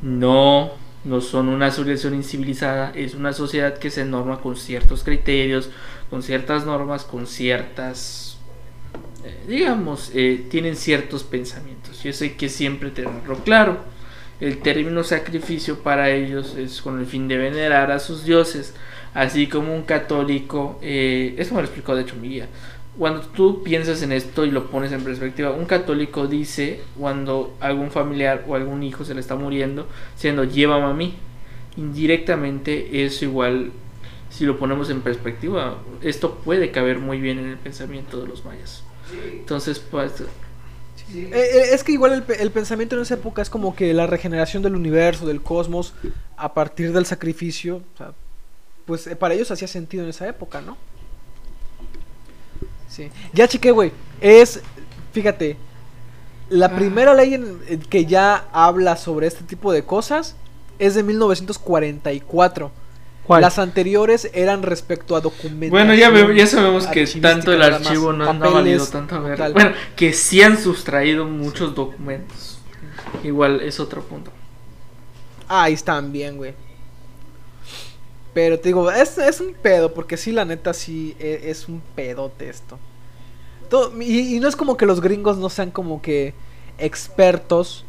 no, 0.01 0.71
no 1.03 1.21
son 1.21 1.49
una 1.49 1.71
civilización 1.71 2.15
incivilizada, 2.15 2.91
es 2.95 3.15
una 3.15 3.33
sociedad 3.33 3.77
que 3.77 3.89
se 3.89 4.05
norma 4.05 4.39
con 4.41 4.55
ciertos 4.55 5.03
criterios, 5.03 5.69
con 6.09 6.23
ciertas 6.23 6.65
normas, 6.65 7.03
con 7.03 7.27
ciertas, 7.27 8.30
digamos, 9.47 10.11
eh, 10.13 10.45
tienen 10.49 10.75
ciertos 10.75 11.23
pensamientos. 11.23 12.03
Yo 12.03 12.13
sé 12.13 12.35
que 12.35 12.49
siempre 12.49 12.91
tenerlo 12.91 13.37
claro. 13.43 13.79
El 14.39 14.57
término 14.57 15.03
sacrificio 15.03 15.79
para 15.79 16.09
ellos 16.09 16.55
es 16.55 16.81
con 16.81 16.99
el 16.99 17.05
fin 17.05 17.27
de 17.27 17.37
venerar 17.37 17.91
a 17.91 17.99
sus 17.99 18.25
dioses, 18.25 18.73
así 19.13 19.47
como 19.47 19.75
un 19.75 19.83
católico, 19.83 20.79
eh, 20.81 21.35
eso 21.37 21.53
me 21.53 21.61
lo 21.61 21.67
explicó 21.67 21.95
de 21.95 22.01
hecho 22.01 22.15
mi 22.15 22.29
guía, 22.29 22.47
cuando 22.97 23.21
tú 23.21 23.63
piensas 23.63 24.01
en 24.01 24.11
esto 24.11 24.45
y 24.45 24.51
lo 24.51 24.69
pones 24.69 24.91
en 24.91 25.03
perspectiva, 25.03 25.51
un 25.51 25.65
católico 25.65 26.27
dice 26.27 26.81
cuando 26.99 27.55
algún 27.59 27.91
familiar 27.91 28.43
o 28.47 28.55
algún 28.55 28.83
hijo 28.83 29.05
se 29.05 29.13
le 29.13 29.21
está 29.21 29.35
muriendo, 29.35 29.87
diciendo 30.15 30.43
llévame 30.43 30.85
a 30.85 30.93
mí. 30.93 31.15
Indirectamente 31.77 33.05
es 33.05 33.21
igual, 33.21 33.71
si 34.29 34.45
lo 34.45 34.57
ponemos 34.57 34.89
en 34.89 35.01
perspectiva, 35.01 35.77
esto 36.01 36.35
puede 36.43 36.71
caber 36.71 36.99
muy 36.99 37.21
bien 37.21 37.39
en 37.39 37.45
el 37.45 37.57
pensamiento 37.57 38.21
de 38.21 38.27
los 38.27 38.43
mayas. 38.43 38.83
Entonces, 39.31 39.79
pues... 39.79 40.21
Eh, 41.13 41.29
eh, 41.33 41.73
es 41.73 41.83
que 41.83 41.91
igual 41.91 42.13
el, 42.13 42.35
el, 42.39 42.51
pensamiento 42.51 42.95
en 42.95 43.01
esa 43.01 43.15
época 43.15 43.41
es 43.41 43.49
como 43.49 43.75
que 43.75 43.93
la 43.93 44.07
regeneración 44.07 44.63
del 44.63 44.75
universo, 44.75 45.25
del 45.25 45.41
cosmos, 45.41 45.93
a 46.37 46.53
partir 46.53 46.93
del 46.93 47.05
sacrificio, 47.05 47.81
pues 48.85 49.07
eh, 49.07 49.15
para 49.15 49.33
ellos 49.33 49.51
hacía 49.51 49.67
sentido 49.67 50.03
en 50.03 50.09
esa 50.09 50.27
época, 50.27 50.61
¿no? 50.61 50.77
Sí. 52.87 53.09
Ya 53.33 53.47
chequé, 53.47 53.71
güey. 53.71 53.91
Es, 54.21 54.61
fíjate, 55.11 55.57
la 56.49 56.67
ah. 56.67 56.75
primera 56.75 57.13
ley 57.13 57.33
en, 57.33 57.81
que 57.89 58.05
ya 58.05 58.47
habla 58.51 58.97
sobre 58.97 59.27
este 59.27 59.43
tipo 59.43 59.71
de 59.71 59.83
cosas 59.83 60.35
es 60.79 60.95
de 60.95 61.03
1944. 61.03 62.71
Las 63.27 63.59
anteriores 63.59 64.29
eran 64.33 64.63
respecto 64.63 65.15
a 65.15 65.21
documentos. 65.21 65.69
Bueno, 65.69 65.93
ya, 65.93 66.11
ya 66.33 66.47
sabemos 66.47 66.87
que 66.87 67.05
tanto 67.07 67.53
el 67.53 67.61
archivo 67.61 68.11
no, 68.11 68.29
ha 68.29 68.33
valido 68.33 68.85
tanto 68.87 69.15
a 69.15 69.19
ver. 69.19 69.53
Bueno, 69.53 69.71
que 69.95 70.11
sí 70.11 70.41
han 70.41 70.57
sustraído 70.57 71.25
muchos 71.25 71.73
documentos. 71.73 72.59
Igual 73.23 73.61
es 73.61 73.79
otro 73.79 74.01
punto. 74.01 74.31
ahí 75.47 75.73
están 75.73 76.11
bien, 76.11 76.37
güey. 76.37 76.53
Pero 78.33 78.59
te 78.59 78.69
digo, 78.69 78.89
es, 78.91 79.17
es 79.17 79.41
un 79.41 79.53
pedo, 79.53 79.93
porque 79.93 80.17
sí, 80.17 80.31
la 80.31 80.45
neta, 80.45 80.73
sí, 80.73 81.15
e, 81.19 81.41
es, 81.45 81.67
un 81.67 81.81
pedote 81.95 82.49
esto. 82.49 82.79
y, 83.99 84.39
no 84.39 84.47
es 84.47 84.55
como 84.55 84.77
que 84.77 84.85
los 84.85 85.01
gringos 85.01 85.37
no 85.37 85.49
sean 85.49 85.71
como 85.71 86.01
que 86.01 86.33
expertos 86.77 87.85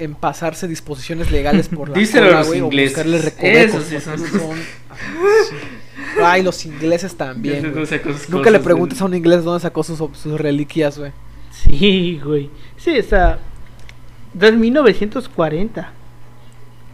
en 0.00 0.14
pasarse 0.14 0.66
disposiciones 0.66 1.30
legales 1.30 1.68
por 1.68 1.90
la 1.90 1.94
Díselo 1.98 2.36
a 2.36 2.40
los 2.40 2.56
ingleses. 2.56 3.34
Eso 3.38 3.80
sí 3.82 3.96
Ay, 6.22 6.42
los 6.42 6.64
ingleses 6.64 7.14
también. 7.14 7.72
Nunca 8.28 8.50
le 8.50 8.58
preguntes 8.58 9.00
a 9.00 9.04
un 9.04 9.14
inglés 9.14 9.44
dónde 9.44 9.60
sacó 9.60 9.82
sus, 9.82 9.98
sus 9.98 10.40
reliquias, 10.40 10.98
güey. 10.98 11.12
Sí, 11.52 12.20
güey. 12.24 12.50
Sí, 12.76 12.98
o 12.98 13.02
sea, 13.02 13.38
desde 14.32 14.56
1940. 14.56 15.92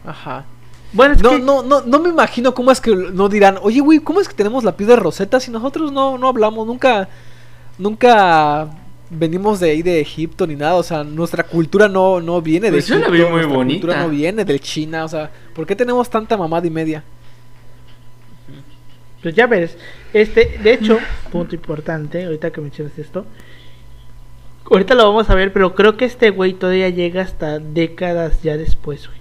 Ajá. 0.04 0.44
Bueno, 0.92 1.14
es 1.14 1.22
no, 1.22 1.30
que... 1.30 1.38
no, 1.38 1.62
no, 1.62 1.82
no 1.82 1.98
me 2.00 2.08
imagino 2.08 2.54
cómo 2.54 2.70
es 2.70 2.80
que 2.80 2.94
no 2.94 3.28
dirán, 3.28 3.58
oye, 3.62 3.80
güey, 3.80 3.98
¿cómo 3.98 4.20
es 4.20 4.28
que 4.28 4.34
tenemos 4.34 4.64
la 4.64 4.76
piedra 4.76 4.96
de 4.96 5.02
Rosetta 5.02 5.40
si 5.40 5.50
nosotros 5.50 5.92
no, 5.92 6.18
no 6.18 6.28
hablamos? 6.28 6.66
Nunca, 6.66 7.08
nunca 7.78 8.68
venimos 9.10 9.60
de 9.60 9.70
ahí 9.70 9.82
de 9.82 10.00
Egipto 10.00 10.46
ni 10.46 10.56
nada, 10.56 10.74
o 10.74 10.82
sea, 10.82 11.04
nuestra 11.04 11.44
cultura 11.44 11.88
no, 11.88 12.20
no 12.20 12.42
viene 12.42 12.66
de 12.70 12.78
pues 12.78 12.90
Egipto. 12.90 13.14
Yo 13.14 13.24
la 13.24 13.30
muy 13.30 13.40
nuestra 13.40 13.56
bonita. 13.56 13.80
cultura 13.80 14.02
no 14.02 14.08
viene 14.10 14.44
de 14.44 14.60
China, 14.60 15.04
o 15.04 15.08
sea, 15.08 15.30
¿por 15.54 15.66
qué 15.66 15.76
tenemos 15.76 16.08
tanta 16.10 16.36
mamada 16.36 16.66
y 16.66 16.70
media? 16.70 17.04
Pues 19.22 19.34
ya 19.34 19.46
ves, 19.46 19.76
este, 20.12 20.58
de 20.62 20.72
hecho, 20.72 20.98
punto 21.32 21.54
importante, 21.54 22.24
ahorita 22.24 22.50
que 22.50 22.60
mencionas 22.60 22.98
esto, 22.98 23.26
ahorita 24.70 24.94
lo 24.94 25.04
vamos 25.04 25.30
a 25.30 25.34
ver, 25.34 25.52
pero 25.52 25.74
creo 25.74 25.96
que 25.96 26.04
este 26.04 26.30
güey 26.30 26.52
todavía 26.52 26.88
llega 26.88 27.22
hasta 27.22 27.58
décadas 27.58 28.42
ya 28.42 28.56
después, 28.56 29.06
güey. 29.06 29.18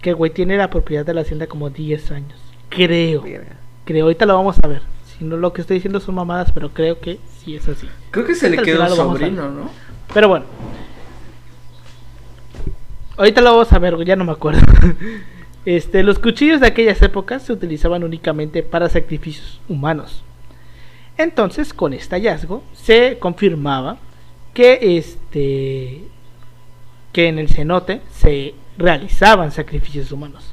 Que 0.00 0.10
el 0.10 0.16
güey 0.16 0.32
tiene 0.32 0.56
la 0.56 0.70
propiedad 0.70 1.06
de 1.06 1.14
la 1.14 1.20
hacienda 1.20 1.46
como 1.46 1.70
10 1.70 2.10
años. 2.10 2.40
Creo. 2.68 3.24
Creo, 3.84 4.04
ahorita 4.04 4.26
lo 4.26 4.34
vamos 4.34 4.58
a 4.60 4.66
ver. 4.66 4.82
Si 5.04 5.24
no, 5.24 5.36
lo 5.36 5.52
que 5.52 5.60
estoy 5.60 5.76
diciendo 5.76 6.00
son 6.00 6.16
mamadas, 6.16 6.50
pero 6.50 6.70
creo 6.70 6.98
que 6.98 7.20
sí 7.44 7.56
es 7.56 7.68
así. 7.68 7.88
Creo 8.10 8.26
que 8.26 8.34
se 8.34 8.50
le 8.50 8.58
quedó 8.58 8.86
sobrino, 8.94 9.50
¿no? 9.50 9.70
Pero 10.12 10.28
bueno. 10.28 10.46
Ahorita 13.16 13.40
lo 13.40 13.52
vamos 13.52 13.72
a 13.72 13.78
ver, 13.78 14.04
ya 14.04 14.16
no 14.16 14.24
me 14.24 14.32
acuerdo. 14.32 14.60
Este, 15.64 16.02
los 16.02 16.18
cuchillos 16.18 16.60
de 16.60 16.66
aquellas 16.66 17.00
épocas 17.02 17.44
se 17.44 17.52
utilizaban 17.52 18.02
únicamente 18.02 18.64
para 18.64 18.88
sacrificios 18.88 19.60
humanos. 19.68 20.24
Entonces, 21.16 21.72
con 21.72 21.92
este 21.92 22.16
hallazgo 22.16 22.64
se 22.72 23.18
confirmaba 23.20 23.98
que 24.54 24.96
este 24.96 26.02
que 27.12 27.28
en 27.28 27.38
el 27.38 27.48
cenote 27.48 28.00
se 28.10 28.56
realizaban 28.76 29.52
sacrificios 29.52 30.10
humanos. 30.10 30.52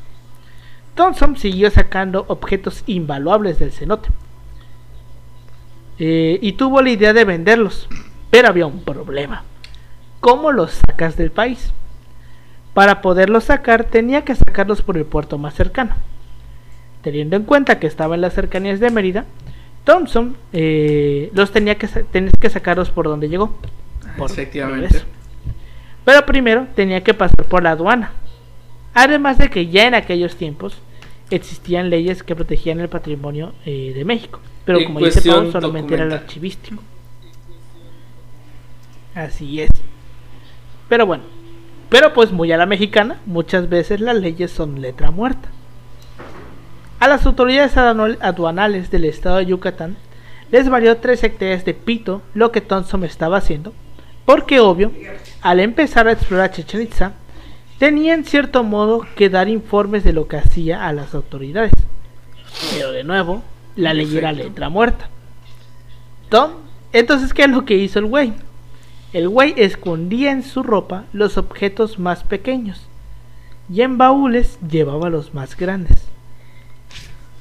Thompson 0.94 1.38
siguió 1.38 1.72
sacando 1.72 2.26
objetos 2.28 2.84
invaluables 2.86 3.58
del 3.58 3.72
cenote 3.72 4.10
eh, 6.00 6.40
y 6.42 6.54
tuvo 6.54 6.82
la 6.82 6.90
idea 6.90 7.14
de 7.14 7.26
venderlos, 7.26 7.88
pero 8.32 8.48
había 8.48 8.66
un 8.66 8.84
problema. 8.84 9.44
¿Cómo 10.22 10.52
los 10.52 10.80
sacas 10.88 11.18
del 11.18 11.32
país? 11.32 11.74
Para 12.74 13.02
poderlos 13.02 13.46
sacar 13.46 13.84
tenía 13.84 14.24
que 14.24 14.36
sacarlos 14.36 14.82
por 14.82 14.98
el 14.98 15.06
puerto 15.06 15.38
más 15.38 15.54
cercano. 15.54 15.96
Teniendo 17.02 17.36
en 17.36 17.44
cuenta 17.44 17.80
que 17.80 17.88
estaba 17.88 18.16
en 18.16 18.22
las 18.22 18.34
cercanías 18.34 18.80
de 18.80 18.90
Mérida, 18.90 19.26
Thompson 19.84 20.38
eh, 20.54 21.32
los 21.34 21.52
tenía 21.52 21.76
que, 21.76 21.90
que 22.40 22.50
sacarlos 22.50 22.90
por 22.90 23.06
donde 23.06 23.30
llegó. 23.30 23.58
Efectivamente. 24.18 25.04
Pero 26.06 26.26
primero 26.26 26.68
tenía 26.76 27.04
que 27.04 27.14
pasar 27.14 27.46
por 27.46 27.64
la 27.64 27.72
aduana. 27.72 28.12
Además 28.94 29.38
de 29.38 29.50
que 29.50 29.68
ya 29.68 29.88
en 29.88 29.96
aquellos 29.96 30.36
tiempos 30.36 30.82
existían 31.30 31.90
leyes 31.90 32.24
que 32.24 32.36
protegían 32.36 32.80
el 32.80 32.90
patrimonio 32.90 33.54
eh, 33.66 33.94
de 33.96 34.06
México. 34.06 34.40
Pero 34.66 34.84
como 34.84 35.00
dice 35.00 35.22
Pau, 35.30 35.52
solamente 35.52 35.94
era 35.94 36.04
el 36.06 36.14
archivístico. 36.14 36.82
Así 39.16 39.62
es. 39.62 39.70
Pero 40.88 41.06
bueno, 41.06 41.24
pero 41.90 42.14
pues 42.14 42.32
muy 42.32 42.52
a 42.52 42.58
la 42.58 42.66
mexicana, 42.66 43.20
muchas 43.26 43.68
veces 43.68 44.00
las 44.00 44.16
leyes 44.16 44.52
son 44.52 44.82
letra 44.82 45.12
muerta. 45.12 45.50
A 47.00 47.08
las 47.08 47.26
autoridades 47.26 47.78
aduanales 47.78 48.92
del 48.92 49.06
estado 49.06 49.38
de 49.38 49.48
Yucatán 49.48 49.98
les 50.52 50.70
valió 50.70 50.98
tres 50.98 51.24
hectáreas 51.24 51.66
de 51.66 51.74
pito 51.74 52.22
lo 52.34 52.52
que 52.52 52.62
Thompson 52.62 53.04
estaba 53.04 53.38
haciendo, 53.38 53.74
porque 54.26 54.60
obvio, 54.60 54.92
al 55.42 55.60
empezar 55.60 56.08
a 56.08 56.12
explorar 56.12 56.52
Chichen 56.52 56.82
Itza, 56.82 57.14
tenía 57.80 58.14
en 58.14 58.26
cierto 58.26 58.64
modo 58.64 59.08
que 59.16 59.30
dar 59.30 59.50
informes 59.50 60.04
de 60.04 60.14
lo 60.14 60.28
que 60.28 60.38
hacía 60.38 60.88
a 60.88 60.94
las 60.94 61.16
autoridades. 61.16 61.72
Pero 62.74 62.92
de 62.92 63.04
nuevo, 63.04 63.42
la 63.76 63.94
ley 63.94 64.16
era 64.16 64.32
letra 64.32 64.70
muerta. 64.70 65.10
Tom, 66.30 66.52
entonces, 66.94 67.34
¿qué 67.34 67.44
es 67.44 67.50
lo 67.50 67.66
que 67.66 67.76
hizo 67.76 67.98
el 67.98 68.06
güey? 68.06 68.34
El 69.14 69.30
güey 69.30 69.56
escondía 69.58 70.32
en 70.32 70.44
su 70.44 70.62
ropa 70.62 71.06
los 71.14 71.38
objetos 71.38 71.98
más 71.98 72.24
pequeños 72.24 72.86
y 73.72 73.82
en 73.82 73.98
baúles 73.98 74.60
llevaba 74.70 75.10
los 75.10 75.34
más 75.34 75.56
grandes. 75.58 76.10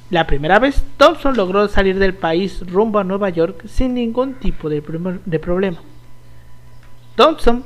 La 0.09 0.25
primera 0.25 0.57
vez, 0.57 0.83
Thompson 0.97 1.37
logró 1.37 1.67
salir 1.67 1.99
del 1.99 2.15
país 2.15 2.65
rumbo 2.65 2.97
a 2.97 3.03
Nueva 3.03 3.29
York 3.29 3.67
sin 3.67 3.93
ningún 3.93 4.35
tipo 4.35 4.69
de, 4.69 4.81
problema. 4.81 5.77
Thompson 7.15 7.63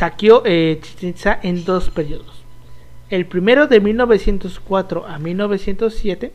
saqueó 0.00 0.42
eh, 0.46 0.80
en 1.42 1.64
dos 1.66 1.90
periodos. 1.90 2.42
El 3.10 3.26
primero 3.26 3.66
de 3.66 3.80
1904 3.80 5.06
a 5.06 5.18
1907, 5.18 6.32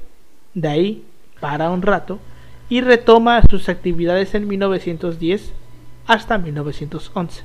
de 0.53 0.67
ahí 0.67 1.03
para 1.39 1.71
un 1.71 1.81
rato, 1.81 2.19
y 2.69 2.81
retoma 2.81 3.41
sus 3.49 3.67
actividades 3.67 4.35
en 4.35 4.47
1910 4.47 5.51
hasta 6.05 6.37
1911. 6.37 7.41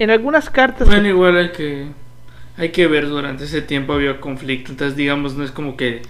En 0.00 0.10
algunas 0.10 0.50
cartas... 0.50 0.88
Bueno, 0.88 1.06
igual 1.06 1.36
hay 1.36 1.52
que, 1.52 1.86
hay 2.56 2.70
que 2.70 2.88
ver, 2.88 3.08
durante 3.08 3.44
ese 3.44 3.62
tiempo 3.62 3.92
había 3.92 4.20
conflicto, 4.20 4.72
entonces 4.72 4.96
digamos, 4.96 5.36
no 5.36 5.44
es 5.44 5.52
como 5.52 5.76
que 5.76 6.02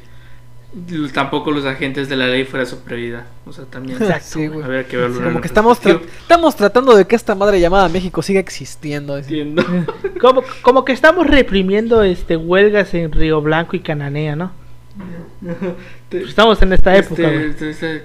tampoco 1.14 1.50
los 1.50 1.64
agentes 1.64 2.08
de 2.08 2.16
la 2.16 2.26
ley 2.26 2.44
fuera 2.44 2.66
su 2.66 2.80
prioridad. 2.80 3.24
O 3.46 3.52
sea, 3.52 3.64
también 3.64 3.98
sí, 4.20 4.44
había 4.44 4.86
que 4.86 4.96
verlo. 4.96 5.22
Como 5.22 5.40
que 5.40 5.48
estamos, 5.48 5.80
estamos 5.84 6.56
tratando 6.56 6.94
de 6.94 7.06
que 7.06 7.16
esta 7.16 7.34
madre 7.34 7.60
llamada 7.60 7.88
México 7.88 8.22
siga 8.22 8.40
existiendo. 8.40 9.16
Entiendo. 9.16 9.64
como, 10.20 10.42
como 10.62 10.84
que 10.84 10.92
estamos 10.92 11.26
reprimiendo 11.26 12.02
este 12.02 12.36
huelgas 12.36 12.92
en 12.94 13.12
Río 13.12 13.40
Blanco 13.40 13.76
y 13.76 13.80
Cananea, 13.80 14.36
¿no? 14.36 14.52
estamos 16.10 16.60
en 16.62 16.72
esta 16.72 16.96
época. 16.96 17.32
Este, 17.32 18.02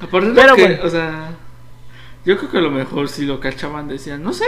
Aparte 0.00 0.32
de 0.32 0.42
que, 0.56 0.80
o 0.82 0.88
sea, 0.88 1.32
yo 2.24 2.38
creo 2.38 2.50
que 2.50 2.58
a 2.58 2.62
lo 2.62 2.70
mejor 2.70 3.08
si 3.08 3.26
lo 3.26 3.40
cachaban 3.40 3.88
decían, 3.88 4.22
no 4.22 4.32
sé, 4.32 4.44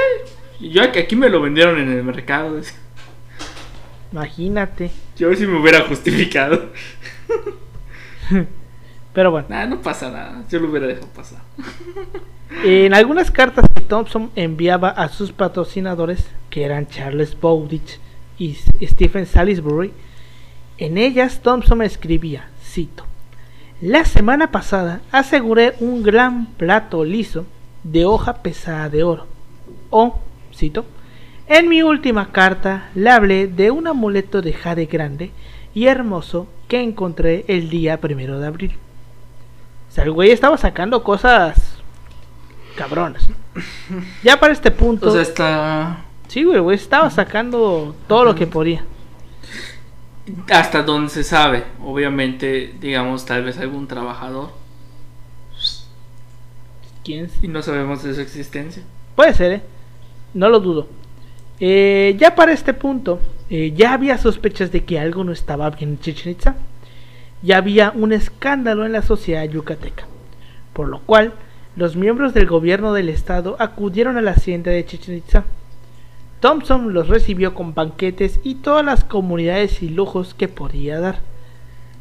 yo 0.61 0.83
aquí 0.83 1.17
me 1.17 1.29
lo 1.29 1.43
vendieron 1.43 1.79
en 1.79 1.91
el 1.91 2.05
mercado. 2.05 2.61
Imagínate. 4.13 4.91
Yo 5.17 5.35
si 5.35 5.47
me 5.47 5.61
hubiera 5.61 5.83
justificado. 5.83 6.71
Pero 9.13 9.31
bueno. 9.31 9.67
no 9.69 9.81
pasa 9.81 10.11
nada. 10.11 10.45
Yo 10.51 10.59
lo 10.59 10.69
hubiera 10.71 10.87
dejado 10.87 11.07
pasar. 11.09 11.41
En 12.65 12.95
algunas 12.95 13.31
cartas 13.31 13.65
que 13.75 13.81
Thompson 13.81 14.31
enviaba 14.35 14.89
a 14.89 15.09
sus 15.09 15.33
patrocinadores, 15.33 16.27
que 16.51 16.65
eran 16.65 16.89
Charles 16.89 17.39
Bowditch 17.39 18.01
y 18.39 18.55
Stephen 18.83 19.27
Salisbury, 19.27 19.93
en 20.79 20.99
ellas 20.99 21.41
Thompson 21.43 21.83
escribía, 21.83 22.49
cito, 22.63 23.05
La 23.81 24.05
semana 24.05 24.51
pasada 24.51 25.01
aseguré 25.13 25.75
un 25.79 26.03
gran 26.03 26.47
plato 26.47 27.05
liso 27.05 27.47
de 27.85 28.05
hoja 28.05 28.43
pesada 28.43 28.89
de 28.89 29.05
oro. 29.05 29.27
O, 29.91 30.19
cito, 30.53 30.85
en 31.47 31.69
mi 31.69 31.83
última 31.83 32.33
carta 32.33 32.91
le 32.95 33.11
hablé 33.11 33.47
de 33.47 33.71
un 33.71 33.87
amuleto 33.87 34.43
de 34.43 34.53
jade 34.53 34.87
grande 34.87 35.31
y 35.75 35.87
hermoso 35.87 36.47
que 36.69 36.81
encontré 36.81 37.45
el 37.49 37.69
día 37.69 38.01
primero 38.01 38.39
de 38.39 38.47
abril. 38.47 38.77
O 39.89 39.93
sea, 39.93 40.05
el 40.05 40.13
güey 40.13 40.31
estaba 40.31 40.57
sacando 40.57 41.03
cosas 41.05 41.79
cabronas. 42.77 43.29
Ya 44.23 44.41
para 44.41 44.53
este 44.53 44.71
punto. 44.71 45.09
O 45.09 45.13
sea, 45.13 45.23
está. 45.23 46.05
Sí, 46.29 46.43
güey, 46.45 46.59
güey 46.59 46.77
estaba 46.77 47.11
sacando 47.11 47.95
todo 48.09 48.25
lo 48.25 48.35
que 48.35 48.47
podía. 48.47 48.85
Hasta 50.51 50.83
donde 50.83 51.11
se 51.11 51.23
sabe, 51.23 51.65
obviamente, 51.85 52.75
digamos, 52.81 53.27
tal 53.27 53.45
vez 53.45 53.59
algún 53.59 53.87
trabajador. 53.87 54.51
¿Quién? 57.05 57.31
Y 57.43 57.49
no 57.49 57.61
sabemos 57.61 58.03
de 58.03 58.15
su 58.15 58.21
existencia. 58.23 58.83
Puede 59.15 59.35
ser, 59.35 59.53
¿eh? 59.53 59.63
No 60.33 60.49
lo 60.49 60.59
dudo. 60.61 60.89
Eh, 61.61 62.17
ya 62.19 62.35
para 62.35 62.53
este 62.53 62.75
punto, 62.75 63.21
eh, 63.51 63.73
ya 63.77 63.93
había 63.93 64.19
sospechas 64.19 64.73
de 64.73 64.85
que 64.85 64.99
algo 64.99 65.25
no 65.25 65.33
estaba 65.33 65.71
bien 65.71 65.91
en 65.91 66.01
Chichen 66.01 66.33
Itza. 66.33 66.57
Ya 67.43 67.59
había 67.59 67.93
un 67.95 68.13
escándalo 68.13 68.87
en 68.87 68.93
la 68.93 69.03
sociedad 69.03 69.45
yucateca, 69.45 70.07
por 70.73 70.89
lo 70.89 71.01
cual 71.01 71.35
los 71.77 71.97
miembros 71.97 72.35
del 72.35 72.47
gobierno 72.47 72.93
del 72.93 73.09
estado 73.09 73.57
acudieron 73.59 74.17
a 74.17 74.23
la 74.23 74.33
hacienda 74.33 74.71
de 74.71 74.85
Chichen 74.85 75.17
Itza. 75.17 75.45
Thompson 76.41 76.93
los 76.93 77.09
recibió 77.09 77.55
con 77.55 77.75
banquetes 77.75 78.41
y 78.43 78.57
todas 78.57 78.85
las 78.85 79.05
comunidades 79.05 79.83
y 79.83 79.89
lujos 79.89 80.35
que 80.35 80.49
podía 80.49 81.01
dar. 81.01 81.21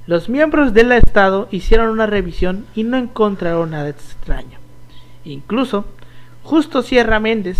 Los 0.06 0.28
miembros 0.28 0.74
del 0.74 0.92
estado 0.92 1.48
hicieron 1.52 1.90
una 1.90 2.08
revisión 2.08 2.66
y 2.76 2.84
no 2.84 2.98
encontraron 2.98 3.72
nada 3.72 3.90
extraño. 3.90 4.60
Incluso, 5.24 5.86
Justo 6.44 6.82
Sierra 6.82 7.22
Méndez 7.22 7.58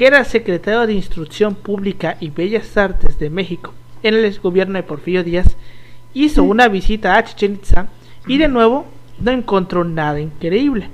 que 0.00 0.06
era 0.06 0.24
secretario 0.24 0.86
de 0.86 0.94
Instrucción 0.94 1.54
Pública 1.54 2.16
y 2.20 2.30
Bellas 2.30 2.74
Artes 2.78 3.18
de 3.18 3.28
México 3.28 3.74
en 4.02 4.14
el 4.14 4.40
gobierno 4.40 4.78
de 4.78 4.82
Porfirio 4.82 5.22
Díaz, 5.22 5.58
hizo 6.14 6.42
una 6.42 6.68
visita 6.68 7.18
a 7.18 7.22
Chichen 7.22 7.56
Itza 7.56 7.86
y 8.26 8.38
de 8.38 8.48
nuevo 8.48 8.86
no 9.18 9.30
encontró 9.30 9.84
nada 9.84 10.18
increíble. 10.18 10.88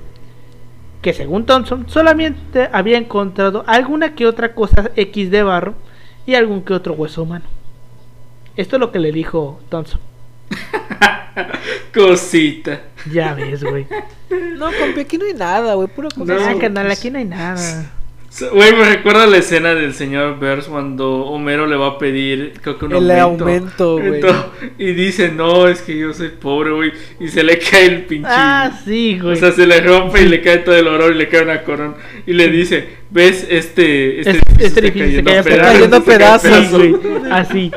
Que 1.01 1.13
según 1.13 1.45
Thompson 1.45 1.85
solamente 1.87 2.67
había 2.73 2.97
encontrado 2.97 3.63
alguna 3.65 4.13
que 4.13 4.27
otra 4.27 4.53
cosa 4.53 4.91
X 4.97 5.31
de 5.31 5.41
barro 5.41 5.75
y 6.25 6.35
algún 6.35 6.61
que 6.61 6.73
otro 6.73 6.93
hueso 6.93 7.23
humano. 7.23 7.45
Esto 8.57 8.75
es 8.75 8.79
lo 8.81 8.91
que 8.91 8.99
le 8.99 9.13
dijo 9.13 9.61
Thompson. 9.69 10.01
Cosita. 11.93 12.81
Ya 13.09 13.33
ves, 13.35 13.63
güey. 13.63 13.87
No, 14.57 14.65
con 14.65 14.99
aquí 14.99 15.17
no 15.17 15.23
hay 15.23 15.33
nada, 15.33 15.75
güey. 15.75 15.87
Puro. 15.87 16.09
No, 16.17 16.59
canal, 16.59 16.91
aquí 16.91 17.09
no 17.09 17.19
hay 17.19 17.25
nada. 17.25 17.93
Güey, 18.39 18.73
me 18.73 18.85
recuerda 18.85 19.25
la 19.25 19.37
escena 19.37 19.73
del 19.73 19.95
señor 19.95 20.37
Burns 20.39 20.65
cuando 20.65 21.25
Homero 21.25 21.65
le 21.65 21.75
va 21.75 21.87
a 21.87 21.97
pedir, 21.97 22.53
creo 22.61 22.77
que 22.77 22.85
un 22.85 22.93
el 22.93 23.11
aumento. 23.11 23.97
güey. 23.97 24.21
Y 24.77 24.93
dice, 24.93 25.31
no, 25.31 25.67
es 25.67 25.81
que 25.81 25.97
yo 25.97 26.13
soy 26.13 26.29
pobre, 26.29 26.71
güey. 26.71 26.91
Y 27.19 27.29
se 27.29 27.43
le 27.43 27.57
cae 27.57 27.85
el 27.85 28.05
pinche. 28.05 28.29
Ah, 28.29 28.79
sí, 28.85 29.17
güey. 29.19 29.33
O 29.33 29.35
sea, 29.35 29.51
se 29.51 29.65
le 29.65 29.81
rompe 29.81 30.21
y 30.21 30.29
le 30.29 30.41
cae 30.41 30.59
todo 30.59 30.75
el 30.75 30.87
oro 30.87 31.09
y 31.09 31.15
le 31.15 31.29
cae 31.29 31.43
una 31.43 31.63
corona. 31.63 31.95
Y 32.27 32.33
le 32.33 32.49
dice, 32.49 32.97
¿ves 33.09 33.47
este 33.49 34.19
este, 34.19 34.31
este, 34.31 34.65
este 34.65 34.87
está 34.87 35.49
cayendo, 35.49 36.03
pedazos, 36.03 36.69
güey. 36.71 36.95
Así. 37.31 37.71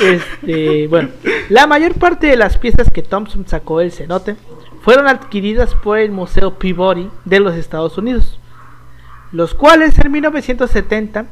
Este, 0.00 0.86
bueno, 0.88 1.10
la 1.50 1.66
mayor 1.66 1.94
parte 1.94 2.26
de 2.26 2.36
las 2.36 2.56
piezas 2.56 2.88
que 2.90 3.02
Thompson 3.02 3.46
sacó 3.46 3.80
del 3.80 3.92
cenote 3.92 4.36
fueron 4.82 5.06
adquiridas 5.06 5.74
por 5.74 5.98
el 5.98 6.10
Museo 6.10 6.58
Peabody 6.58 7.08
de 7.24 7.40
los 7.40 7.54
Estados 7.54 7.96
Unidos 7.98 8.38
los 9.34 9.52
cuales 9.52 9.98
en 9.98 10.12
1970 10.12 11.26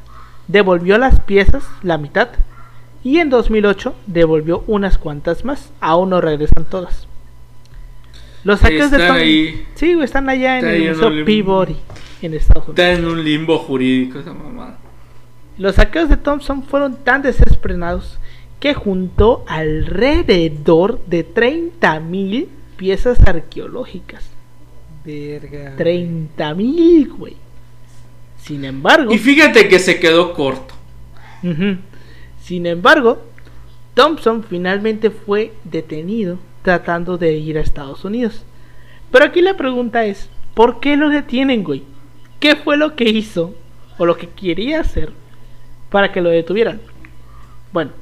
devolvió 0.48 0.98
las 0.98 1.20
piezas, 1.20 1.62
la 1.82 1.98
mitad, 1.98 2.30
y 3.04 3.18
en 3.18 3.30
2008 3.30 3.94
devolvió 4.08 4.64
unas 4.66 4.98
cuantas 4.98 5.44
más, 5.44 5.72
aún 5.80 6.10
no 6.10 6.20
regresan 6.20 6.64
todas. 6.68 7.06
Los 8.42 8.58
saqueos 8.58 8.90
de 8.90 9.06
Tom... 9.06 9.16
Sí, 9.76 9.96
están 10.02 10.28
allá 10.28 10.58
en 10.58 10.66
el 10.66 10.88
Museo 10.88 11.24
Peabody 11.24 11.76
en 12.22 12.34
Estados 12.34 12.68
Unidos. 12.68 12.78
Está 12.80 12.92
en 12.92 13.04
un 13.04 13.22
limbo 13.22 13.56
jurídico 13.58 14.18
esa 14.18 14.32
mamá. 14.32 14.78
Los 15.56 15.76
saqueos 15.76 16.08
de 16.08 16.16
Thompson 16.16 16.64
fueron 16.64 16.96
tan 17.04 17.22
desespeраdos 17.22 18.18
que 18.58 18.74
juntó 18.74 19.44
alrededor 19.46 20.98
de 21.06 21.24
30.000 21.24 22.48
piezas 22.76 23.20
arqueológicas. 23.28 24.28
Verga. 25.04 25.76
30.000, 25.76 27.16
güey. 27.16 27.36
Sin 28.42 28.64
embargo. 28.64 29.12
Y 29.12 29.18
fíjate 29.18 29.68
que 29.68 29.78
se 29.78 30.00
quedó 30.00 30.34
corto. 30.34 30.74
Sin 32.40 32.66
embargo, 32.66 33.22
Thompson 33.94 34.44
finalmente 34.44 35.10
fue 35.10 35.52
detenido 35.64 36.38
tratando 36.62 37.18
de 37.18 37.34
ir 37.34 37.58
a 37.58 37.60
Estados 37.60 38.04
Unidos. 38.04 38.44
Pero 39.10 39.24
aquí 39.24 39.40
la 39.42 39.56
pregunta 39.56 40.04
es, 40.04 40.28
¿por 40.54 40.80
qué 40.80 40.96
lo 40.96 41.08
detienen, 41.08 41.62
güey? 41.62 41.84
¿Qué 42.40 42.56
fue 42.56 42.76
lo 42.76 42.96
que 42.96 43.08
hizo 43.08 43.54
o 43.98 44.06
lo 44.06 44.16
que 44.16 44.28
quería 44.28 44.80
hacer 44.80 45.12
para 45.90 46.10
que 46.10 46.20
lo 46.20 46.30
detuvieran? 46.30 46.80
Bueno, 47.72 47.92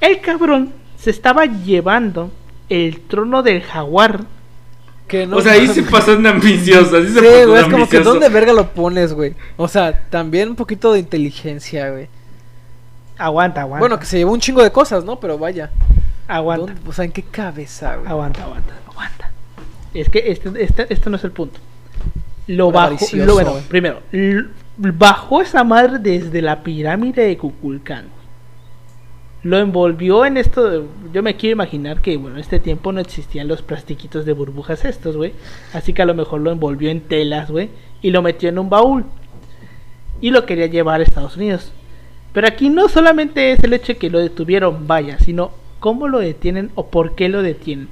el 0.00 0.20
cabrón 0.20 0.72
se 0.96 1.10
estaba 1.10 1.46
llevando 1.46 2.30
el 2.68 3.00
trono 3.00 3.42
del 3.42 3.62
jaguar 3.62 4.24
o 5.32 5.40
sea, 5.40 5.52
ahí 5.52 5.68
se 5.68 5.82
pasó 5.82 6.14
en 6.14 6.26
ambiciosa. 6.26 7.00
Sí, 7.02 7.44
güey, 7.46 7.62
es 7.62 7.68
como 7.68 7.88
que 7.88 8.00
¿dónde 8.00 8.28
verga 8.28 8.52
lo 8.52 8.72
pones, 8.72 9.12
güey? 9.12 9.34
O 9.56 9.68
sea, 9.68 10.08
también 10.10 10.50
un 10.50 10.56
poquito 10.56 10.92
de 10.92 10.98
inteligencia, 11.00 11.90
güey. 11.90 12.08
Aguanta, 13.16 13.62
aguanta. 13.62 13.80
Bueno, 13.80 13.98
que 13.98 14.06
se 14.06 14.18
llevó 14.18 14.32
un 14.32 14.40
chingo 14.40 14.62
de 14.62 14.70
cosas, 14.70 15.04
¿no? 15.04 15.18
Pero 15.20 15.38
vaya. 15.38 15.70
Aguanta. 16.28 16.74
O 16.86 16.92
sea, 16.92 17.04
¿en 17.04 17.12
qué 17.12 17.22
cabeza, 17.22 17.96
güey? 17.96 18.10
Aguanta, 18.10 18.42
aguanta, 18.42 18.74
aguanta. 18.88 19.30
Es 19.94 20.08
que 20.08 20.24
este, 20.26 20.50
este, 20.62 20.92
este 20.92 21.10
no 21.10 21.16
es 21.16 21.24
el 21.24 21.30
punto. 21.30 21.58
Lo 22.48 22.70
bajo, 22.70 22.96
lo, 23.12 23.34
bueno, 23.34 23.56
primero, 23.68 24.00
bajó 24.76 25.42
esa 25.42 25.64
madre 25.64 25.98
desde 25.98 26.42
la 26.42 26.62
pirámide 26.62 27.22
de 27.26 27.36
Kukulcán 27.36 28.15
lo 29.46 29.58
envolvió 29.58 30.26
en 30.26 30.36
esto. 30.36 30.86
Yo 31.12 31.22
me 31.22 31.36
quiero 31.36 31.52
imaginar 31.52 32.00
que, 32.00 32.16
bueno, 32.16 32.36
en 32.36 32.40
este 32.40 32.58
tiempo 32.58 32.90
no 32.90 33.00
existían 33.00 33.46
los 33.46 33.62
plastiquitos 33.62 34.26
de 34.26 34.32
burbujas 34.32 34.84
estos, 34.84 35.16
güey. 35.16 35.34
Así 35.72 35.92
que 35.92 36.02
a 36.02 36.06
lo 36.06 36.14
mejor 36.14 36.40
lo 36.40 36.50
envolvió 36.50 36.90
en 36.90 37.00
telas, 37.00 37.48
güey. 37.48 37.70
Y 38.02 38.10
lo 38.10 38.22
metió 38.22 38.48
en 38.48 38.58
un 38.58 38.68
baúl. 38.68 39.04
Y 40.20 40.30
lo 40.30 40.46
quería 40.46 40.66
llevar 40.66 40.98
a 40.98 41.04
Estados 41.04 41.36
Unidos. 41.36 41.70
Pero 42.32 42.48
aquí 42.48 42.70
no 42.70 42.88
solamente 42.88 43.52
es 43.52 43.62
el 43.62 43.72
hecho 43.72 43.92
de 43.92 43.98
que 43.98 44.10
lo 44.10 44.18
detuvieron, 44.18 44.88
vaya, 44.88 45.18
sino 45.20 45.52
cómo 45.78 46.08
lo 46.08 46.18
detienen 46.18 46.72
o 46.74 46.88
por 46.88 47.14
qué 47.14 47.28
lo 47.28 47.40
detienen. 47.42 47.88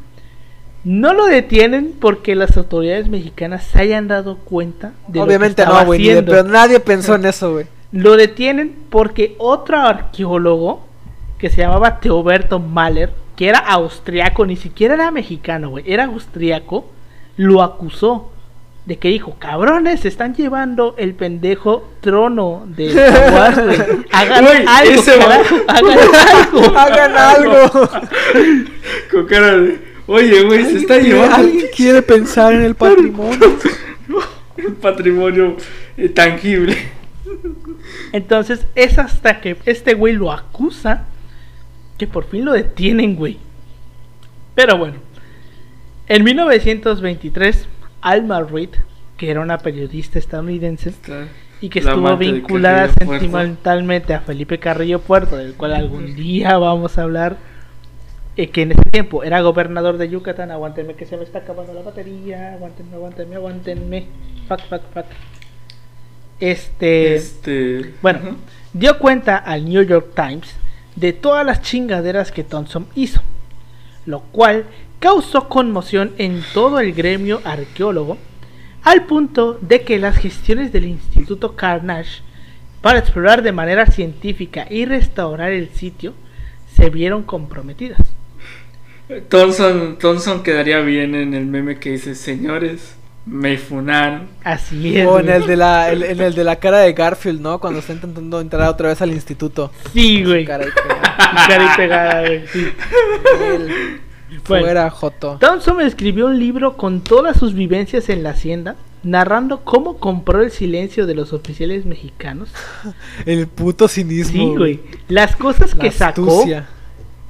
No 0.83 1.15
lo 1.15 1.27
detienen 1.27 1.95
porque 2.01 2.35
las 2.35 2.57
autoridades 2.57 3.09
mexicanas 3.09 3.63
se 3.63 3.81
hayan 3.81 4.09
dado 4.09 4.39
cuenta 4.39 4.93
de 5.07 5.21
Obviamente 5.21 5.65
lo 5.65 5.71
que 5.71 5.79
no, 5.79 5.87
güey, 5.87 6.25
pero 6.25 6.43
nadie 6.43 6.81
pensó 6.81 7.15
en 7.15 7.27
eso, 7.27 7.53
güey. 7.53 7.67
Lo 7.93 8.17
detienen 8.17 8.75
porque 8.91 9.37
otro 9.39 9.79
arqueólogo 9.79 10.94
que 11.39 11.51
se 11.51 11.59
llamaba 11.59 12.01
Teoberto 12.01 12.59
Mahler, 12.59 13.13
que 13.37 13.49
era 13.49 13.59
austriaco, 13.59 14.47
ni 14.47 14.57
siquiera 14.57 14.95
era 14.95 15.11
mexicano, 15.11 15.71
güey, 15.71 15.85
era 15.87 16.05
austriaco, 16.05 16.91
lo 17.37 17.63
acusó 17.63 18.31
de 18.87 18.99
que 18.99 19.09
dijo, 19.09 19.37
cabrones, 19.39 20.01
se 20.01 20.09
están 20.09 20.35
llevando 20.35 20.95
el 20.99 21.15
pendejo 21.15 21.89
trono 22.01 22.65
de 22.67 22.93
güey. 22.93 23.05
Hagan 24.13 24.47
algo, 24.69 25.03
hagan 25.69 25.99
algo. 26.53 26.79
hagan 26.79 27.17
algo. 27.17 27.91
Con 29.11 29.27
cara 29.27 29.57
de, 29.57 29.79
oye, 30.07 30.43
güey, 30.43 30.65
se 30.67 30.79
está 30.79 30.99
llevando. 30.99 31.35
Alguien 31.35 31.67
quiere 31.75 32.03
pensar 32.03 32.53
en 32.53 32.63
el 32.63 32.75
patrimonio. 32.75 33.59
el 34.59 34.73
patrimonio 34.75 35.57
eh, 35.97 36.11
tangible. 36.11 36.77
Entonces, 38.13 38.67
es 38.75 38.99
hasta 38.99 39.41
que 39.41 39.57
este 39.65 39.95
güey 39.95 40.13
lo 40.13 40.31
acusa 40.31 41.07
que 41.99 42.07
por 42.07 42.25
fin 42.25 42.45
lo 42.45 42.53
detienen, 42.53 43.17
güey. 43.17 43.39
Pero 44.55 44.79
bueno, 44.79 44.97
en 46.07 46.25
1923, 46.25 47.67
Alma 48.01 48.43
Reed, 48.43 48.71
que 49.17 49.31
era 49.31 49.41
una 49.41 49.59
periodista 49.59 50.19
estadounidense 50.19 50.93
y 51.61 51.69
que 51.69 51.79
estuvo 51.79 52.17
vinculada 52.17 52.89
sentimentalmente 52.89 54.13
a 54.13 54.21
Felipe 54.21 54.59
Carrillo 54.59 55.01
Puerto, 55.01 55.37
del 55.37 55.55
cual 55.55 55.73
algún 55.73 56.15
día 56.15 56.59
vamos 56.59 56.99
a 56.99 57.03
hablar, 57.05 57.37
eh, 58.37 58.51
que 58.51 58.63
en 58.63 58.73
ese 58.73 58.91
tiempo 58.91 59.25
era 59.25 59.41
gobernador 59.41 59.97
de 59.97 60.09
Yucatán. 60.09 60.51
Aguántenme 60.51 60.95
que 60.95 61.07
se 61.07 61.17
me 61.17 61.23
está 61.23 61.39
acabando 61.39 61.73
la 61.73 61.83
batería. 61.83 62.55
Aguántenme, 62.55 62.97
aguántenme, 62.97 63.37
aguántenme. 63.37 64.07
Fuck, 64.49 64.61
fuck, 64.69 64.83
fuck. 64.93 65.07
Este, 66.41 67.15
este... 67.15 67.95
bueno, 68.03 68.37
dio 68.73 68.99
cuenta 68.99 69.37
al 69.37 69.65
New 69.65 69.83
York 69.85 70.11
Times 70.15 70.57
de 70.97 71.13
todas 71.13 71.45
las 71.45 71.63
chingaderas 71.63 72.33
que 72.33 72.45
Thompson 72.45 72.87
hizo, 72.95 73.21
lo 74.07 74.21
cual 74.21 74.65
causó 74.99 75.49
conmoción 75.49 76.13
en 76.19 76.43
todo 76.53 76.81
el 76.81 76.93
gremio 76.93 77.41
arqueólogo, 77.45 78.19
al 78.83 79.07
punto 79.07 79.59
de 79.61 79.83
que 79.83 79.99
las 79.99 80.17
gestiones 80.17 80.73
del 80.73 80.85
Instituto 80.85 81.57
Carnage 81.57 82.23
para 82.81 82.99
explorar 82.99 83.43
de 83.43 83.53
manera 83.53 83.87
científica 83.87 84.67
y 84.69 84.85
restaurar 84.85 85.53
el 85.53 85.71
sitio 85.71 86.13
se 86.77 86.91
vieron 86.91 87.23
comprometidas. 87.23 88.01
Thompson, 89.29 89.99
Thompson 89.99 90.43
quedaría 90.43 90.81
bien 90.81 91.15
en 91.15 91.35
el 91.35 91.47
meme 91.47 91.79
que 91.79 91.93
dice, 91.93 92.15
señores, 92.15 92.97
me 93.27 93.57
funaron. 93.57 94.29
Así 94.43 94.99
es. 94.99 95.07
O 95.07 95.19
en 95.19 95.29
el, 95.31 95.47
de 95.47 95.57
la, 95.57 95.91
en 95.91 96.21
el 96.21 96.35
de 96.35 96.45
la 96.45 96.57
cara 96.57 96.79
de 96.79 96.93
Garfield, 96.93 97.41
¿no? 97.41 97.59
Cuando 97.59 97.81
está 97.81 97.93
intentando 97.93 98.41
entrar 98.41 98.69
otra 98.69 98.89
vez 98.89 99.01
al 99.01 99.13
instituto. 99.13 99.71
Sí, 99.93 100.23
güey. 100.25 100.45
Cara 100.45 100.67
y 100.67 100.69
pegada. 101.77 102.21
güey. 102.21 102.47
Sí. 102.49 102.73
fuera, 104.45 104.91
Joto. 104.91 105.39
Thompson 105.41 105.81
escribió 105.81 106.27
un 106.27 106.39
libro 106.39 106.77
con 106.77 107.01
todas 107.01 107.39
sus 107.39 107.55
vivencias 107.55 108.09
en 108.11 108.23
la 108.23 108.31
hacienda, 108.31 108.77
narrando 109.03 109.61
cómo 109.65 109.99
compró 109.99 110.43
el 110.43 110.51
silencio 110.51 111.07
de 111.07 111.15
los 111.15 111.33
oficiales 111.33 111.87
mexicanos. 111.87 112.51
el 113.27 113.47
puto 113.47 113.89
cinismo. 113.89 114.51
Sí, 114.53 114.57
güey. 114.57 114.81
Las 115.09 115.35
cosas 115.37 115.75
que 115.75 115.91
sacó. 115.91 116.45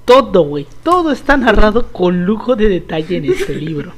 Todo, 0.05 0.43
güey. 0.43 0.67
Todo 0.83 1.13
está 1.13 1.37
narrado 1.37 1.87
con 1.91 2.27
lujo 2.27 2.57
de 2.57 2.69
detalle 2.69 3.17
en 3.17 3.25
este 3.27 3.55
libro. 3.55 3.93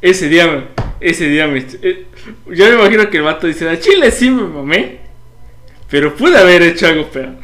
Ese 0.00 0.28
día, 0.28 0.68
ese 1.00 1.28
día 1.28 1.46
me... 1.46 1.58
Eh, 1.82 2.06
yo 2.46 2.66
me 2.66 2.74
imagino 2.74 3.08
que 3.10 3.16
el 3.18 3.22
vato 3.22 3.46
dice, 3.46 3.68
a 3.68 3.78
Chile 3.78 4.10
sí 4.10 4.30
me 4.30 4.42
mamé, 4.42 4.98
pero 5.88 6.14
pude 6.14 6.38
haber 6.38 6.62
hecho 6.62 6.86
algo 6.86 7.08
peor. 7.08 7.34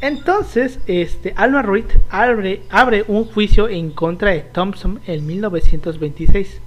Entonces, 0.00 0.78
este, 0.86 1.32
Alma 1.36 1.62
Ruiz 1.62 1.86
abre, 2.10 2.62
abre 2.70 3.04
un 3.08 3.24
juicio 3.24 3.68
en 3.68 3.90
contra 3.90 4.30
de 4.30 4.40
Thompson 4.40 5.00
en 5.06 5.26
1926. 5.26 6.60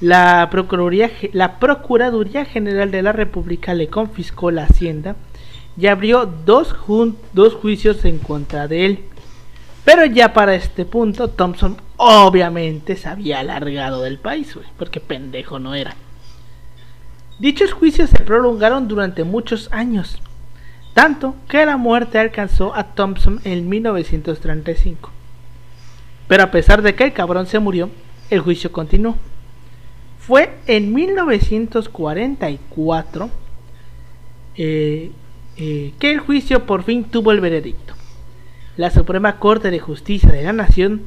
La 0.00 0.48
Procuraduría, 0.50 1.10
la 1.32 1.58
Procuraduría 1.58 2.44
General 2.44 2.90
de 2.90 3.02
la 3.02 3.12
República 3.12 3.74
le 3.74 3.88
confiscó 3.88 4.50
la 4.50 4.64
hacienda 4.64 5.16
y 5.76 5.86
abrió 5.86 6.26
dos, 6.26 6.74
dos 7.32 7.54
juicios 7.54 8.04
en 8.04 8.18
contra 8.18 8.68
de 8.68 8.86
él. 8.86 8.98
Pero 9.84 10.06
ya 10.06 10.32
para 10.32 10.54
este 10.54 10.86
punto, 10.86 11.28
Thompson 11.28 11.76
obviamente 11.96 12.96
se 12.96 13.08
había 13.08 13.40
alargado 13.40 14.02
del 14.02 14.18
país, 14.18 14.56
porque 14.78 15.00
pendejo 15.00 15.58
no 15.58 15.74
era. 15.74 15.96
Dichos 17.38 17.72
juicios 17.72 18.10
se 18.10 18.20
prolongaron 18.20 18.86
durante 18.88 19.24
muchos 19.24 19.68
años, 19.72 20.20
tanto 20.94 21.34
que 21.48 21.66
la 21.66 21.76
muerte 21.76 22.18
alcanzó 22.18 22.74
a 22.74 22.94
Thompson 22.94 23.40
en 23.44 23.68
1935. 23.68 25.10
Pero 26.28 26.44
a 26.44 26.50
pesar 26.50 26.80
de 26.80 26.94
que 26.94 27.04
el 27.04 27.12
cabrón 27.12 27.46
se 27.46 27.58
murió, 27.58 27.90
el 28.30 28.40
juicio 28.40 28.72
continuó. 28.72 29.16
Fue 30.18 30.56
en 30.66 30.94
1944 30.94 33.30
eh, 34.56 35.10
eh, 35.56 35.92
que 35.98 36.10
el 36.10 36.20
juicio 36.20 36.64
por 36.64 36.84
fin 36.84 37.04
tuvo 37.04 37.32
el 37.32 37.40
veredicto. 37.40 37.93
La 38.76 38.90
Suprema 38.90 39.38
Corte 39.38 39.70
de 39.70 39.78
Justicia 39.78 40.30
de 40.30 40.42
la 40.42 40.52
Nación 40.52 41.02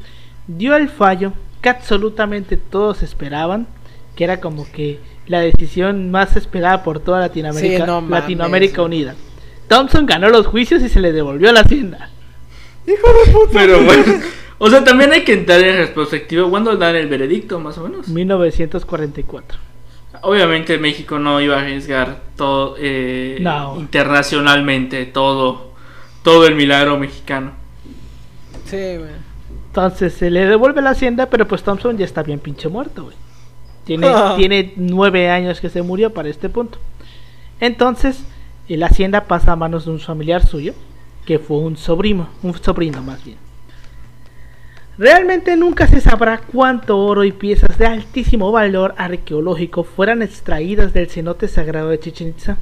dio 0.48 0.76
el 0.76 0.90
fallo 0.90 1.34
que 1.62 1.70
absolutamente 1.70 2.58
todos 2.58 3.04
esperaban, 3.04 3.68
que 4.16 4.24
era 4.24 4.40
como 4.40 4.70
que 4.72 5.00
la 5.28 5.42
decisión 5.42 6.12
más 6.12 6.36
esperada 6.36 6.84
por 6.84 7.00
toda 7.00 7.20
Latinoamérica, 7.20 8.02
Latinoamérica 8.10 8.82
Unida. 8.82 9.16
Thompson 9.68 10.06
ganó 10.06 10.30
los 10.30 10.48
juicios 10.48 10.82
y 10.82 10.90
se 10.90 11.02
le 11.02 11.12
devolvió 11.12 11.52
la 11.52 11.62
hacienda. 11.62 12.10
Hijo 12.86 13.08
de 13.26 13.32
puta. 13.32 13.52
Pero 13.54 13.82
bueno. 13.84 14.04
O 14.60 14.70
sea, 14.70 14.84
también 14.84 15.12
hay 15.12 15.24
que 15.24 15.34
entrar 15.34 15.60
en 15.62 15.78
retrospectiva. 15.78 16.50
¿Cuándo 16.50 16.76
dan 16.78 16.96
el 16.96 17.08
veredicto, 17.08 17.60
más 17.60 17.78
o 17.78 17.84
menos? 17.84 18.08
1944. 18.08 19.60
Obviamente 20.22 20.78
México 20.80 21.20
no 21.20 21.40
iba 21.42 21.58
a 21.58 21.62
arriesgar 21.62 22.22
todo 22.36 22.76
eh, 22.80 23.44
internacionalmente 23.78 25.06
todo 25.06 25.67
todo 26.28 26.46
el 26.46 26.56
milagro 26.56 27.00
mexicano. 27.00 27.54
Sí, 28.66 28.98
güey. 28.98 29.12
Entonces 29.68 30.12
se 30.12 30.30
le 30.30 30.46
devuelve 30.46 30.82
la 30.82 30.90
hacienda, 30.90 31.30
pero 31.30 31.48
pues 31.48 31.64
Thompson 31.64 31.98
ya 31.98 32.04
está 32.04 32.22
bien 32.22 32.40
pinche 32.40 32.68
muerto, 32.68 33.06
güey. 33.06 33.16
Tiene, 33.86 34.10
tiene 34.36 34.74
nueve 34.76 35.30
años 35.30 35.62
que 35.62 35.70
se 35.70 35.82
murió 35.82 36.14
para 36.14 36.28
este 36.28 36.50
punto. 36.50 36.80
Entonces, 37.62 38.26
la 38.68 38.88
hacienda 38.88 39.24
pasa 39.24 39.54
a 39.54 39.56
manos 39.56 39.86
de 39.86 39.92
un 39.92 40.02
familiar 40.02 40.46
suyo, 40.46 40.74
que 41.26 41.40
fue 41.40 41.60
un 41.60 41.78
sobrino, 41.78 42.28
un 42.44 42.62
sobrino 42.62 43.02
más 43.02 43.24
bien. 43.24 43.38
Realmente 44.98 45.56
nunca 45.56 45.88
se 45.88 46.02
sabrá 46.02 46.40
cuánto 46.40 46.98
oro 46.98 47.24
y 47.24 47.32
piezas 47.32 47.78
de 47.78 47.86
altísimo 47.86 48.52
valor 48.52 48.96
arqueológico 48.98 49.86
fueran 49.86 50.22
extraídas 50.22 50.92
del 50.92 51.08
cenote 51.08 51.48
sagrado 51.48 51.88
de 51.88 52.02
Chichen 52.02 52.28
Itza. 52.28 52.58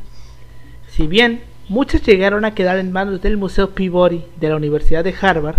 Si 0.88 1.08
bien 1.08 1.55
muchas 1.70 2.04
llegaron 2.04 2.46
a 2.46 2.54
quedar 2.54 2.78
en 2.78 2.92
manos 2.92 3.22
del 3.22 3.38
Museo 3.38 3.72
Peabody 3.72 4.24
de 4.40 4.50
la 4.50 4.56
Universidad 4.56 5.04
de 5.04 5.16
Harvard, 5.20 5.56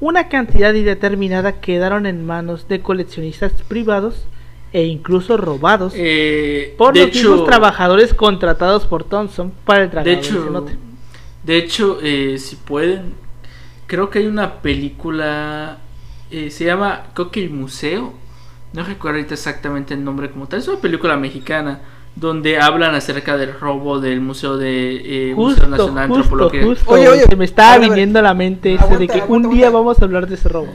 una 0.00 0.28
cantidad 0.28 0.72
indeterminada 0.72 1.60
quedaron 1.60 2.06
en 2.06 2.24
manos 2.24 2.68
de 2.68 2.80
coleccionistas 2.80 3.52
privados 3.68 4.24
e 4.72 4.84
incluso 4.84 5.36
robados 5.36 5.92
eh, 5.96 6.74
por 6.78 6.96
los 6.96 7.08
mismos 7.08 7.44
trabajadores 7.44 8.14
contratados 8.14 8.86
por 8.86 9.04
Thompson 9.04 9.52
para 9.64 9.84
el 9.84 9.90
traslado 9.90 10.16
de 10.16 10.20
hecho, 10.20 10.44
cenote. 10.44 10.76
De 11.42 11.56
hecho, 11.56 11.98
eh, 12.02 12.38
si 12.38 12.56
pueden, 12.56 13.14
creo 13.86 14.08
que 14.08 14.20
hay 14.20 14.26
una 14.26 14.60
película 14.62 15.78
eh, 16.30 16.50
se 16.50 16.64
llama 16.64 17.06
Coque 17.14 17.48
Museo. 17.48 18.14
No 18.72 18.84
recuerdo 18.84 19.18
ahorita 19.18 19.34
exactamente 19.34 19.94
el 19.94 20.04
nombre 20.04 20.30
como 20.30 20.46
tal. 20.46 20.60
Es 20.60 20.68
una 20.68 20.80
película 20.80 21.16
mexicana 21.16 21.80
donde 22.16 22.58
hablan 22.58 22.94
acerca 22.94 23.36
del 23.36 23.58
robo 23.58 24.00
del 24.00 24.20
Museo 24.20 24.56
de 24.56 25.30
eh, 25.30 25.34
Museo 25.34 25.68
Nacional 25.68 26.08
de 26.08 26.14
Antropología. 26.16 26.62
oye, 26.86 27.08
oye, 27.08 27.22
se 27.22 27.36
me 27.36 27.44
estaba 27.44 27.78
viniendo 27.78 28.18
a 28.18 28.22
la 28.22 28.34
mente 28.34 28.74
ese 28.74 28.96
de 28.96 29.08
que 29.08 29.22
un 29.28 29.48
día 29.50 29.70
vamos 29.70 30.00
a 30.00 30.04
hablar 30.04 30.26
de 30.26 30.34
ese 30.34 30.48
robo. 30.48 30.72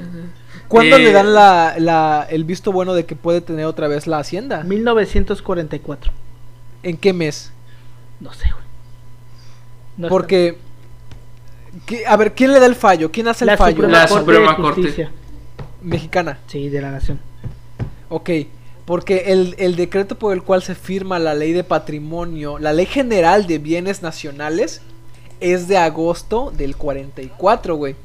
¿Cuándo 0.68 0.98
le 0.98 1.10
eh, 1.10 1.14
dan 1.14 1.34
la, 1.34 1.76
la, 1.78 2.26
el 2.30 2.44
visto 2.44 2.72
bueno 2.72 2.94
de 2.94 3.06
que 3.06 3.16
puede 3.16 3.42
tener 3.42 3.66
otra 3.66 3.88
vez 3.88 4.08
la 4.08 4.18
hacienda? 4.18 4.64
1944. 4.64 6.12
¿En 6.82 6.98
qué 6.98 7.14
mes? 7.14 7.52
No 8.20 8.34
sé, 8.34 8.50
güey. 8.52 8.66
No 9.98 10.08
Porque, 10.10 10.58
a 12.08 12.18
ver, 12.18 12.34
¿quién 12.34 12.52
le 12.52 12.60
da 12.60 12.66
el 12.66 12.76
fallo? 12.76 13.12
¿Quién 13.12 13.28
hace 13.28 13.46
el 13.46 13.58
fallo? 13.58 13.88
la 13.88 14.08
Suprema 14.08 14.56
Corte 14.56 15.10
mexicana. 15.82 16.40
Sí, 16.48 16.70
de 16.70 16.82
la 16.82 16.92
nación. 16.92 17.20
Ok, 18.10 18.30
porque 18.86 19.32
el, 19.32 19.56
el, 19.58 19.76
decreto 19.76 20.18
por 20.18 20.34
el 20.34 20.44
cual 20.44 20.62
se 20.62 20.76
firma 20.76 21.18
la 21.20 21.34
ley 21.34 21.54
de 21.54 21.64
patrimonio, 21.64 22.60
la 22.60 22.74
ley 22.74 22.86
general 22.86 23.48
de 23.48 23.58
bienes 23.58 24.04
nacionales, 24.04 24.82
es 25.40 25.68
de 25.68 25.78
agosto 25.78 26.52
del 26.56 26.76
44, 26.76 27.76
güey. 27.76 27.96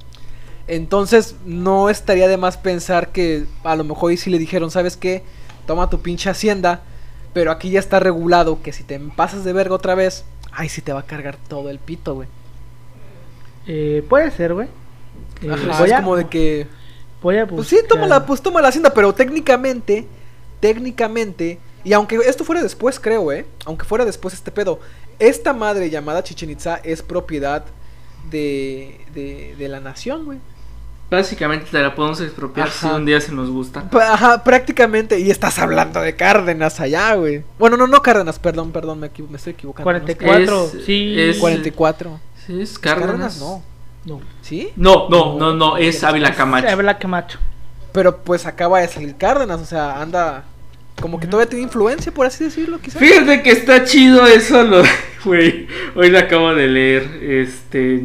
Entonces 0.66 1.36
no 1.44 1.90
estaría 1.90 2.28
de 2.28 2.36
más 2.36 2.56
pensar 2.56 3.08
que 3.08 3.44
a 3.64 3.76
lo 3.76 3.84
mejor 3.84 4.12
y 4.12 4.16
si 4.16 4.30
le 4.30 4.38
dijeron, 4.38 4.70
¿sabes 4.70 4.96
qué? 4.96 5.24
Toma 5.66 5.90
tu 5.90 6.00
pinche 6.00 6.30
hacienda, 6.30 6.82
pero 7.32 7.50
aquí 7.50 7.70
ya 7.70 7.80
está 7.80 8.00
regulado 8.00 8.62
que 8.62 8.72
si 8.72 8.84
te 8.84 8.98
pasas 9.00 9.44
de 9.44 9.52
verga 9.52 9.74
otra 9.74 9.94
vez, 9.94 10.24
ay, 10.52 10.68
sí 10.68 10.80
te 10.80 10.92
va 10.92 11.00
a 11.00 11.06
cargar 11.06 11.36
todo 11.48 11.70
el 11.70 11.78
pito, 11.78 12.14
güey. 12.14 12.28
Eh, 13.66 14.04
puede 14.08 14.30
ser, 14.30 14.54
güey. 14.54 14.68
Eh, 15.42 15.56
es 15.84 15.92
como 15.94 16.16
de 16.16 16.28
que 16.28 16.66
pues 17.20 17.68
sí, 17.68 17.78
toma 17.88 18.06
la, 18.06 18.24
pues 18.24 18.40
toma 18.40 18.62
la 18.62 18.68
hacienda, 18.68 18.94
pero 18.94 19.12
técnicamente, 19.12 20.06
técnicamente, 20.60 21.58
y 21.84 21.92
aunque 21.92 22.16
esto 22.16 22.44
fuera 22.44 22.62
después, 22.62 23.00
creo, 23.00 23.32
¿eh? 23.32 23.46
Aunque 23.64 23.84
fuera 23.84 24.04
después 24.04 24.34
este 24.34 24.50
pedo, 24.50 24.80
esta 25.18 25.52
madre 25.52 25.90
llamada 25.90 26.22
Chichen 26.22 26.50
Itza 26.50 26.80
es 26.82 27.02
propiedad 27.02 27.64
de, 28.30 29.00
de, 29.14 29.68
la 29.68 29.80
nación, 29.80 30.24
güey. 30.24 30.38
Básicamente 31.10 31.66
te 31.70 31.78
la 31.80 31.94
podemos 31.94 32.20
expropiar 32.20 32.70
si 32.70 32.86
un 32.86 33.04
día 33.04 33.20
se 33.20 33.32
nos 33.32 33.50
gusta. 33.50 33.84
Ajá, 33.92 34.44
prácticamente. 34.44 35.18
Y 35.18 35.30
estás 35.30 35.58
hablando 35.58 36.00
de 36.00 36.14
Cárdenas 36.14 36.78
allá, 36.78 37.14
güey. 37.14 37.42
Bueno, 37.58 37.76
no, 37.76 37.88
no 37.88 38.00
Cárdenas, 38.00 38.38
perdón, 38.38 38.70
perdón, 38.70 39.00
me, 39.00 39.06
estoy 39.08 39.52
equivocando. 39.52 39.84
44, 39.84 40.70
sí. 40.86 41.14
Es, 41.18 41.38
44. 41.38 42.20
Sí, 42.46 42.62
es 42.62 42.78
Cárdenas. 42.78 43.10
Cárdenas 43.10 43.38
no. 43.40 43.62
No. 44.04 44.20
¿Sí? 44.40 44.70
No, 44.76 45.08
no, 45.08 45.36
no, 45.36 45.52
no, 45.54 45.76
es 45.76 46.02
Ávila 46.04 46.34
Camacho. 46.34 46.68
Ávila 46.68 46.98
Camacho. 46.98 47.38
Pero 47.92 48.18
pues 48.18 48.46
acaba 48.46 48.80
de 48.80 48.88
salir 48.88 49.16
Cárdenas, 49.16 49.60
o 49.60 49.66
sea, 49.66 50.00
anda 50.00 50.44
como 51.00 51.18
que 51.18 51.26
todavía 51.26 51.48
tiene 51.48 51.64
influencia, 51.64 52.12
por 52.12 52.26
así 52.26 52.44
decirlo, 52.44 52.80
quizás. 52.80 53.00
Fíjate 53.00 53.42
que 53.42 53.50
está 53.50 53.84
chido 53.84 54.26
eso, 54.26 54.62
lo, 54.62 54.82
güey. 55.24 55.66
Hoy 55.94 56.10
lo 56.10 56.18
acabo 56.18 56.54
de 56.54 56.68
leer, 56.68 57.02
este, 57.22 58.02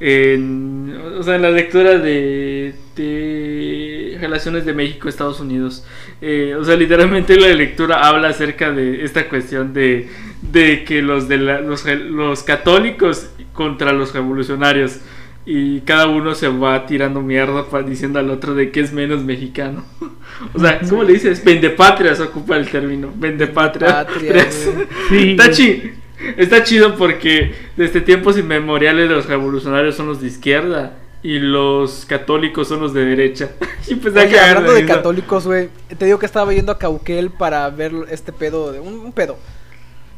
en, 0.00 0.96
o 1.18 1.22
sea, 1.22 1.36
en 1.36 1.42
la 1.42 1.50
lectura 1.50 1.98
de, 1.98 2.74
de 2.96 4.18
relaciones 4.20 4.64
de 4.64 4.74
México 4.74 5.08
Estados 5.08 5.40
Unidos. 5.40 5.86
Eh, 6.20 6.54
o 6.58 6.64
sea, 6.64 6.76
literalmente 6.76 7.38
la 7.38 7.48
lectura 7.48 8.06
habla 8.06 8.28
acerca 8.28 8.72
de 8.72 9.04
esta 9.04 9.28
cuestión 9.28 9.72
de, 9.72 10.08
de 10.42 10.84
que 10.84 11.02
los 11.02 11.28
de 11.28 11.38
los, 11.38 11.84
los 11.84 12.42
católicos 12.42 13.30
contra 13.52 13.92
los 13.92 14.12
revolucionarios 14.12 14.98
y 15.46 15.80
cada 15.80 16.06
uno 16.06 16.34
se 16.34 16.48
va 16.48 16.86
tirando 16.86 17.20
mierda 17.20 17.66
diciendo 17.82 18.18
al 18.18 18.30
otro 18.30 18.54
de 18.54 18.70
que 18.70 18.80
es 18.80 18.92
menos 18.92 19.22
mexicano. 19.22 19.84
o 20.54 20.58
sea, 20.58 20.80
¿cómo 20.88 21.02
le 21.02 21.14
dices? 21.14 21.44
Vendepatrias 21.44 22.20
ocupa 22.20 22.56
el 22.56 22.68
término. 22.68 23.12
Vendepatrias. 23.14 24.06
Sí, 25.08 25.32
está, 25.32 25.50
chido, 25.50 25.90
está 26.36 26.64
chido 26.64 26.96
porque 26.96 27.54
desde 27.76 28.00
tiempos 28.00 28.38
inmemoriales 28.38 29.10
los 29.10 29.26
revolucionarios 29.26 29.94
son 29.94 30.06
los 30.06 30.20
de 30.22 30.28
izquierda 30.28 30.94
y 31.22 31.38
los 31.38 32.06
católicos 32.06 32.68
son 32.68 32.80
los 32.80 32.94
de 32.94 33.04
derecha. 33.04 33.50
y 33.86 33.96
pues 33.96 34.14
Oye, 34.16 34.38
hablando 34.38 34.72
de, 34.72 34.86
católicos, 34.86 35.46
güey, 35.46 35.68
te 35.98 36.06
digo 36.06 36.18
que 36.18 36.26
estaba 36.26 36.52
yendo 36.54 36.72
a 36.72 36.78
Cauquel 36.78 37.30
para 37.30 37.68
ver 37.68 37.92
este 38.10 38.32
pedo, 38.32 38.72
de 38.72 38.80
un 38.80 39.12
pedo. 39.12 39.36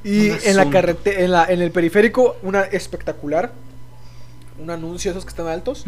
Y 0.05 0.31
en 0.45 0.57
la 0.57 0.71
carretera, 0.71 1.21
en, 1.21 1.33
la, 1.33 1.45
en 1.47 1.63
el 1.63 1.73
periférico, 1.73 2.37
una 2.43 2.61
espectacular. 2.63 3.53
Un 4.59 4.71
anuncio, 4.71 5.11
esos 5.11 5.25
que 5.25 5.31
están 5.31 5.49
altos. 5.49 5.85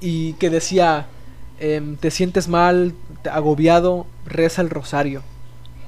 Y 0.00 0.34
que 0.34 0.50
decía: 0.50 1.06
em, 1.60 1.96
Te 1.96 2.10
sientes 2.10 2.48
mal, 2.48 2.92
agobiado, 3.30 4.06
reza 4.26 4.62
el 4.62 4.70
rosario. 4.70 5.22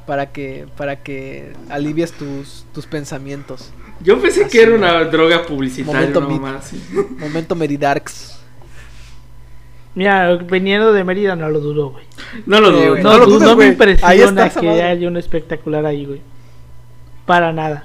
Para 0.06 0.32
que, 0.32 0.66
para 0.76 0.96
que 0.96 1.52
alivies 1.68 2.12
tus, 2.12 2.64
tus 2.74 2.86
pensamientos. 2.86 3.72
Yo 4.02 4.20
pensé 4.20 4.48
que 4.48 4.62
era 4.62 4.74
una 4.74 5.04
droga 5.04 5.44
publicitaria. 5.44 6.18
Momento, 6.20 6.60
momento 7.18 7.54
Meridarks. 7.54 8.38
Mira, 9.94 10.36
veniendo 10.36 10.92
de 10.92 11.04
Mérida 11.04 11.36
no 11.36 11.48
lo 11.50 11.60
duro, 11.60 11.90
güey. 11.90 12.04
No 12.46 12.60
lo 12.60 12.70
dudo. 12.70 12.96
no, 12.96 13.18
no, 13.26 13.38
no 13.38 13.56
me 13.56 13.66
impresiona 13.66 14.48
que 14.48 14.68
haya 14.68 15.08
un 15.08 15.16
espectacular 15.16 15.84
ahí, 15.84 16.06
güey. 16.06 16.22
Para 17.26 17.52
nada. 17.52 17.84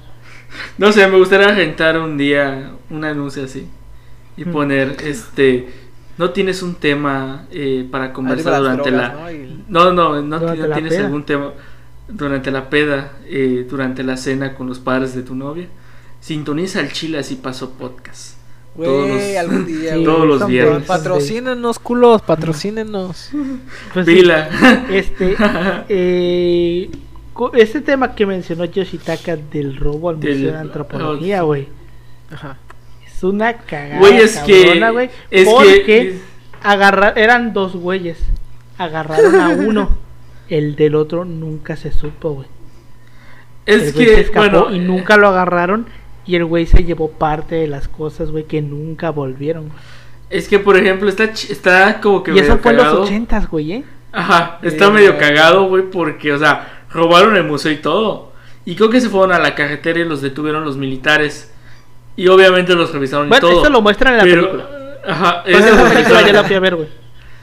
No 0.78 0.92
sé, 0.92 1.06
me 1.06 1.18
gustaría 1.18 1.48
rentar 1.48 1.98
un 1.98 2.16
día 2.16 2.72
un 2.90 3.04
anuncio 3.04 3.44
así 3.44 3.68
y 4.36 4.44
poner 4.44 4.96
este 5.02 5.68
no 6.18 6.30
tienes 6.30 6.62
un 6.62 6.74
tema 6.74 7.46
eh, 7.50 7.86
para 7.90 8.12
conversar 8.12 8.60
durante 8.60 8.90
la 8.90 9.30
no 9.68 9.92
no 9.92 10.22
no, 10.22 10.72
tienes 10.72 10.98
algún 10.98 11.24
tema 11.24 11.52
durante 12.08 12.50
la 12.50 12.70
peda 12.70 13.12
eh, 13.26 13.66
durante 13.68 14.02
la 14.02 14.16
cena 14.16 14.54
con 14.54 14.66
los 14.66 14.78
padres 14.78 15.14
de 15.14 15.22
tu 15.22 15.34
novia 15.34 15.68
sintoniza 16.20 16.80
el 16.80 16.92
chile 16.92 17.18
así 17.18 17.36
pasó 17.36 17.70
podcast. 17.70 18.36
Güey, 18.74 19.36
algún 19.36 19.64
día. 19.64 19.94
todos 20.04 20.26
los 20.26 20.46
viernes. 20.46 20.82
Patrocínenos, 20.84 21.78
culos, 21.78 22.22
patrocínenos. 22.22 23.30
Pues 23.94 24.06
este, 24.90 25.36
eh, 25.88 26.90
este 27.54 27.80
tema 27.80 28.14
que 28.14 28.26
mencionó 28.26 28.64
Yoshitaka 28.64 29.36
del 29.36 29.76
robo 29.76 30.10
al 30.10 30.16
Museo 30.16 30.52
de 30.52 30.56
Antropología, 30.56 31.42
güey. 31.42 31.68
Ajá. 32.30 32.58
Es 33.16 33.24
una 33.24 33.54
cagada. 33.54 33.98
Güey, 33.98 34.18
es 34.18 34.36
que. 34.40 34.78
Es 35.30 35.48
porque 35.48 35.82
que... 35.86 36.20
eran 37.16 37.54
dos 37.54 37.74
güeyes. 37.74 38.18
Agarraron 38.76 39.40
a 39.40 39.48
uno. 39.66 39.96
El 40.50 40.76
del 40.76 40.94
otro 40.94 41.24
nunca 41.24 41.76
se 41.76 41.92
supo, 41.92 42.32
güey. 42.32 42.48
Es 43.64 43.94
que. 43.94 44.04
Se 44.04 44.20
escapó 44.20 44.70
y 44.70 44.80
nunca 44.80 45.16
lo 45.16 45.28
agarraron. 45.28 45.86
Y 46.26 46.36
el 46.36 46.44
güey 46.44 46.66
se 46.66 46.84
llevó 46.84 47.10
parte 47.10 47.54
de 47.54 47.68
las 47.68 47.88
cosas, 47.88 48.30
güey, 48.30 48.44
que 48.44 48.60
nunca 48.60 49.10
volvieron. 49.10 49.70
Es 50.28 50.48
que, 50.48 50.58
por 50.58 50.76
ejemplo, 50.76 51.08
está, 51.08 51.24
está 51.24 52.00
como 52.02 52.22
que. 52.22 52.34
Y 52.34 52.38
eso 52.38 52.58
fue 52.58 52.72
en 52.72 52.78
los 52.78 52.92
ochentas, 52.92 53.48
güey, 53.48 53.72
¿eh? 53.72 53.84
Ajá, 54.12 54.58
está 54.62 54.90
medio 54.90 55.12
eh. 55.12 55.18
cagado, 55.18 55.68
güey, 55.68 55.84
porque, 55.90 56.32
o 56.32 56.38
sea, 56.38 56.84
robaron 56.90 57.36
el 57.36 57.44
museo 57.44 57.72
y 57.72 57.76
todo. 57.76 58.32
Y 58.66 58.74
creo 58.74 58.90
que 58.90 59.00
se 59.00 59.08
fueron 59.08 59.32
a 59.32 59.38
la 59.38 59.54
carretera 59.54 60.00
y 60.00 60.04
los 60.04 60.20
detuvieron 60.20 60.64
los 60.64 60.76
militares. 60.76 61.52
Y 62.16 62.28
obviamente 62.28 62.74
los 62.74 62.92
revisaron 62.92 63.28
y 63.28 63.30
todo. 63.30 63.40
Bueno, 63.40 63.62
eso 63.62 63.70
lo 63.70 63.82
muestran 63.82 64.14
en 64.14 64.18
la 64.18 64.24
película. 64.24 64.68
Ajá, 65.06 65.42
esa 65.46 65.88
película 65.88 66.22
ya 66.22 66.32
la 66.32 66.44
fui 66.44 66.56
a 66.56 66.60
ver, 66.60 66.76
güey. 66.76 66.88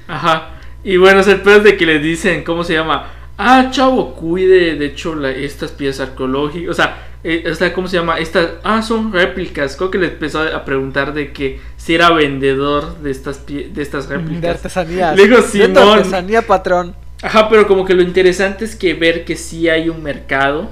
Ajá. 0.07 0.49
Y 0.83 0.97
bueno, 0.97 1.21
es 1.21 1.27
el 1.27 1.41
peor 1.41 1.63
de 1.63 1.77
que 1.77 1.85
le 1.85 1.99
dicen, 1.99 2.43
¿cómo 2.43 2.63
se 2.63 2.73
llama? 2.73 3.07
Ah, 3.37 3.69
chavo, 3.71 4.13
cuide, 4.13 4.75
de 4.75 4.85
hecho, 4.85 5.15
la, 5.15 5.31
estas 5.31 5.71
piezas 5.71 6.09
arqueológicas. 6.09 6.69
O 6.69 6.73
sea, 6.73 6.97
eh, 7.23 7.71
¿cómo 7.73 7.87
se 7.87 7.97
llama? 7.97 8.19
Estas, 8.19 8.49
ah, 8.63 8.81
son 8.81 9.13
réplicas. 9.13 9.75
Creo 9.77 9.89
que 9.89 9.97
le 9.97 10.07
empezó 10.07 10.41
a 10.41 10.65
preguntar 10.65 11.13
de 11.13 11.31
que 11.31 11.59
si 11.77 11.95
era 11.95 12.09
vendedor 12.09 12.97
de 12.97 13.11
estas, 13.11 13.45
de 13.45 13.71
estas 13.77 14.09
réplicas. 14.09 14.41
De 14.41 14.49
artesanía. 14.49 15.15
Le 15.15 15.27
digo, 15.27 15.41
Simón. 15.41 15.73
De 15.73 15.79
artesanía, 15.81 16.41
patrón. 16.41 16.95
Ajá, 17.21 17.47
pero 17.49 17.65
como 17.67 17.85
que 17.85 17.93
lo 17.93 18.01
interesante 18.01 18.65
es 18.65 18.75
que 18.75 18.93
ver 18.93 19.23
que 19.23 19.37
sí 19.37 19.69
hay 19.69 19.87
un 19.87 20.03
mercado. 20.03 20.69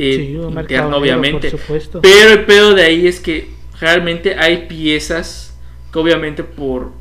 Eh, 0.00 0.38
interno, 0.48 0.96
obviamente. 0.96 1.52
Pero 2.00 2.30
el 2.30 2.44
pedo 2.44 2.72
de 2.72 2.84
ahí 2.84 3.08
es 3.08 3.18
que 3.18 3.50
realmente 3.80 4.36
hay 4.38 4.68
piezas 4.68 5.58
que 5.92 5.98
obviamente 5.98 6.44
por 6.44 6.92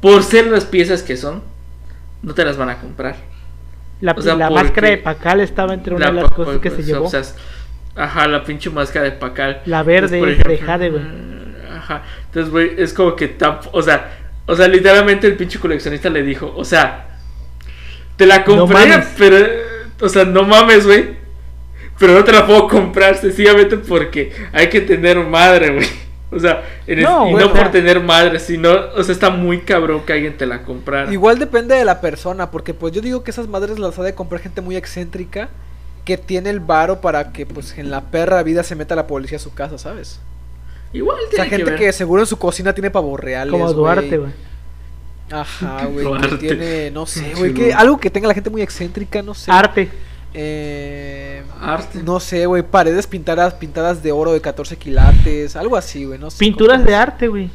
por 0.00 0.22
ser 0.22 0.46
las 0.46 0.64
piezas 0.64 1.02
que 1.02 1.16
son, 1.16 1.42
no 2.22 2.34
te 2.34 2.44
las 2.44 2.56
van 2.56 2.70
a 2.70 2.78
comprar. 2.78 3.16
La, 4.00 4.14
máscara 4.14 4.90
de 4.90 4.98
Pacal 4.98 5.40
estaba 5.40 5.74
entre 5.74 5.94
una 5.94 6.06
de 6.06 6.12
las 6.12 6.30
cosas 6.30 6.58
que 6.58 6.70
se 6.70 6.84
llevó. 6.84 7.10
ajá, 7.96 8.28
la 8.28 8.44
pinche 8.44 8.70
máscara 8.70 9.04
de 9.06 9.12
Pacal. 9.12 9.62
La 9.66 9.82
verde 9.82 10.20
de 10.20 10.58
Jade, 10.58 10.90
güey. 10.90 11.02
Ajá. 11.76 12.02
Entonces, 12.26 12.52
güey, 12.52 12.74
es 12.78 12.92
como 12.92 13.16
que 13.16 13.36
o 13.72 13.82
sea, 13.82 14.18
o 14.46 14.54
sea, 14.54 14.68
literalmente 14.68 15.26
el 15.26 15.36
pinche 15.36 15.58
coleccionista 15.58 16.10
le 16.10 16.22
dijo, 16.22 16.52
o 16.56 16.64
sea, 16.64 17.18
te 18.16 18.26
la 18.26 18.44
compré, 18.44 19.04
pero 19.18 19.36
o 20.00 20.08
sea, 20.08 20.24
no 20.24 20.44
mames, 20.44 20.86
güey. 20.86 21.21
Pero 22.02 22.14
no 22.14 22.24
te 22.24 22.32
la 22.32 22.44
puedo 22.44 22.66
comprar 22.66 23.16
sencillamente 23.16 23.76
porque 23.76 24.32
hay 24.52 24.68
que 24.68 24.80
tener 24.80 25.20
madre, 25.20 25.72
güey. 25.72 25.86
O 26.32 26.40
sea, 26.40 26.64
no, 26.88 27.30
y 27.30 27.34
no 27.34 27.52
por 27.52 27.70
tener 27.70 28.00
madre, 28.00 28.40
sino, 28.40 28.72
o 28.96 29.04
sea, 29.04 29.12
está 29.12 29.30
muy 29.30 29.60
cabrón 29.60 30.00
que 30.04 30.12
alguien 30.12 30.36
te 30.36 30.44
la 30.44 30.64
comprara. 30.64 31.12
Igual 31.12 31.38
depende 31.38 31.76
de 31.76 31.84
la 31.84 32.00
persona, 32.00 32.50
porque 32.50 32.74
pues 32.74 32.92
yo 32.92 33.02
digo 33.02 33.22
que 33.22 33.30
esas 33.30 33.46
madres 33.46 33.78
las 33.78 33.96
ha 34.00 34.02
de 34.02 34.16
comprar 34.16 34.40
gente 34.40 34.60
muy 34.60 34.74
excéntrica 34.74 35.50
que 36.04 36.18
tiene 36.18 36.50
el 36.50 36.58
varo 36.58 37.00
para 37.00 37.30
que 37.30 37.46
pues 37.46 37.78
en 37.78 37.92
la 37.92 38.00
perra 38.00 38.42
vida 38.42 38.64
se 38.64 38.74
meta 38.74 38.96
la 38.96 39.06
policía 39.06 39.36
a 39.36 39.40
su 39.40 39.54
casa, 39.54 39.78
¿sabes? 39.78 40.18
Igual 40.92 41.18
tiene 41.30 41.44
O 41.44 41.48
sea, 41.48 41.56
gente 41.56 41.76
que, 41.76 41.92
seguro 41.92 42.22
en 42.22 42.26
su 42.26 42.36
cocina 42.36 42.72
tiene 42.72 42.90
pavos 42.90 43.20
reales. 43.20 43.52
Como 43.52 43.72
Duarte, 43.72 44.18
güey. 44.18 44.32
Ajá, 45.30 45.84
güey. 45.92 46.38
Tiene, 46.40 46.90
no 46.90 47.06
sé, 47.06 47.32
güey. 47.36 47.70
algo 47.70 48.00
que 48.00 48.10
tenga 48.10 48.26
la 48.26 48.34
gente 48.34 48.50
muy 48.50 48.62
excéntrica, 48.62 49.22
no 49.22 49.34
sé. 49.34 49.52
Arte. 49.52 49.88
Eh, 50.34 51.42
arte. 51.60 52.02
No 52.02 52.20
sé, 52.20 52.46
güey, 52.46 52.62
paredes 52.62 53.06
pintadas, 53.06 53.54
pintadas 53.54 54.02
de 54.02 54.12
oro 54.12 54.32
de 54.32 54.40
14 54.40 54.76
quilates, 54.76 55.56
algo 55.56 55.76
así, 55.76 56.04
güey, 56.04 56.18
no 56.18 56.30
sé. 56.30 56.38
Pinturas 56.38 56.84
de 56.84 56.94
arte, 56.94 57.28
güey. 57.28 57.50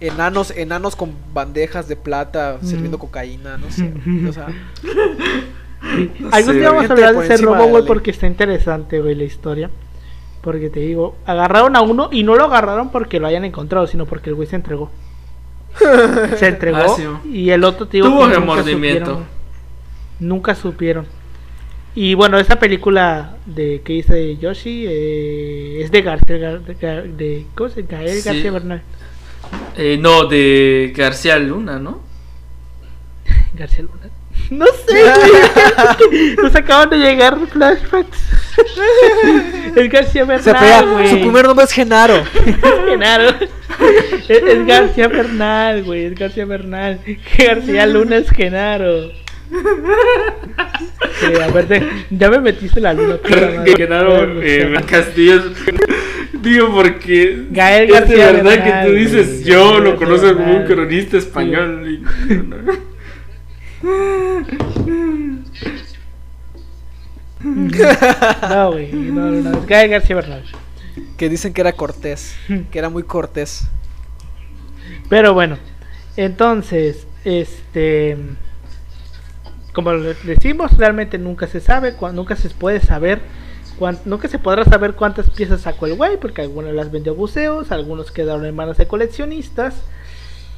Enanos, 0.00 0.50
enanos 0.50 0.96
con 0.96 1.14
bandejas 1.32 1.88
de 1.88 1.96
plata 1.96 2.58
mm. 2.60 2.66
sirviendo 2.66 2.98
cocaína, 2.98 3.58
no 3.58 3.70
sé. 3.70 3.92
o 4.28 4.32
sea. 4.32 4.48
Algún 6.32 6.58
día 6.58 6.70
vamos 6.70 6.90
a 6.90 6.92
hablar 6.92 7.16
de 7.16 7.24
ese 7.24 7.36
robo, 7.44 7.66
güey, 7.68 7.84
porque 7.84 8.10
está 8.10 8.26
interesante, 8.26 9.00
güey, 9.00 9.14
la 9.14 9.24
historia. 9.24 9.70
Porque 10.40 10.70
te 10.70 10.80
digo, 10.80 11.16
agarraron 11.26 11.76
a 11.76 11.82
uno 11.82 12.08
y 12.12 12.22
no 12.22 12.34
lo 12.36 12.44
agarraron 12.44 12.90
porque 12.90 13.20
lo 13.20 13.26
hayan 13.26 13.44
encontrado, 13.44 13.86
sino 13.86 14.06
porque 14.06 14.30
el 14.30 14.36
güey 14.36 14.48
se 14.48 14.56
entregó. 14.56 14.90
se 16.36 16.46
entregó 16.48 16.78
ah, 16.78 17.20
y 17.26 17.50
el 17.50 17.64
otro 17.64 17.86
tío 17.86 18.04
tuvo 18.04 18.26
remordimiento. 18.26 19.22
nunca 20.20 20.54
supieron. 20.54 21.06
Y 21.98 22.12
bueno, 22.12 22.38
esa 22.38 22.58
película 22.58 23.36
de 23.46 23.80
que 23.82 23.94
dice 23.94 24.36
Yoshi 24.36 24.84
eh, 24.86 25.80
es 25.80 25.90
de 25.90 26.02
García, 26.02 26.58
de, 26.58 27.46
¿cómo 27.54 27.70
se 27.70 27.84
llama? 27.84 28.04
García 28.04 28.52
Bernal. 28.52 28.82
Eh, 29.78 29.96
no, 29.98 30.26
de 30.26 30.92
García 30.94 31.38
Luna, 31.38 31.78
¿no? 31.78 32.02
García 33.54 33.84
Luna. 33.84 34.10
No 34.50 34.66
sé, 34.66 36.36
nos 36.42 36.54
acaban 36.54 36.90
de 36.90 36.98
llegar 36.98 37.38
flashbacks. 37.50 38.18
es 39.76 39.90
García 39.90 40.26
Bernal, 40.26 40.92
güey. 40.92 41.08
Su 41.08 41.20
primer 41.20 41.46
nombre 41.46 41.64
es 41.64 41.72
Genaro. 41.72 42.22
Genaro. 42.88 43.34
Es, 44.28 44.66
García 44.66 45.08
Bernal, 45.08 45.82
güey. 45.82 46.04
Es 46.04 46.14
García 46.14 46.44
Bernal. 46.44 47.00
García 47.38 47.86
Luna 47.86 48.16
es 48.16 48.28
Genaro. 48.28 49.12
A 51.42 51.48
ver, 51.52 51.82
ya 52.10 52.30
me 52.30 52.40
metiste 52.40 52.80
la 52.80 52.94
luna. 52.94 53.18
Que 53.64 53.74
quedaron 53.74 54.40
eh, 54.42 54.74
Castillo. 54.86 55.42
Digo, 56.32 56.72
porque 56.72 57.46
Gael 57.50 57.90
es 57.90 58.08
de 58.08 58.16
verdad 58.16 58.64
que 58.64 58.88
tú 58.88 58.94
dices, 58.94 59.44
yo 59.44 59.80
lo 59.80 59.96
conozco 59.96 60.34
como 60.34 60.56
un 60.58 60.64
cronista 60.64 61.16
español. 61.16 62.02
no, 67.42 68.72
güey, 68.72 68.92
no, 68.92 69.30
no, 69.30 69.58
es 69.58 69.66
Gael 69.66 69.90
García 69.90 70.16
Bernal. 70.16 70.42
Que 71.16 71.28
dicen 71.28 71.52
que 71.52 71.60
era 71.60 71.72
cortés, 71.72 72.36
que 72.70 72.78
era 72.78 72.88
muy 72.88 73.02
cortés. 73.02 73.68
Pero 75.08 75.34
bueno, 75.34 75.58
entonces, 76.16 77.06
este 77.24 78.16
como 79.76 79.92
decimos, 79.92 80.74
realmente 80.78 81.18
nunca 81.18 81.46
se 81.46 81.60
sabe, 81.60 81.94
nunca 82.14 82.34
se 82.34 82.48
puede 82.48 82.80
saber, 82.80 83.20
nunca 84.06 84.26
se 84.26 84.38
podrá 84.38 84.64
saber 84.64 84.94
cuántas 84.94 85.28
piezas 85.28 85.60
sacó 85.60 85.84
el 85.84 85.96
güey, 85.96 86.16
porque 86.18 86.40
algunas 86.40 86.72
las 86.72 86.90
vendió 86.90 87.12
a 87.12 87.14
buceos, 87.14 87.70
algunos 87.70 88.10
quedaron 88.10 88.46
en 88.46 88.56
manos 88.56 88.78
de 88.78 88.88
coleccionistas, 88.88 89.82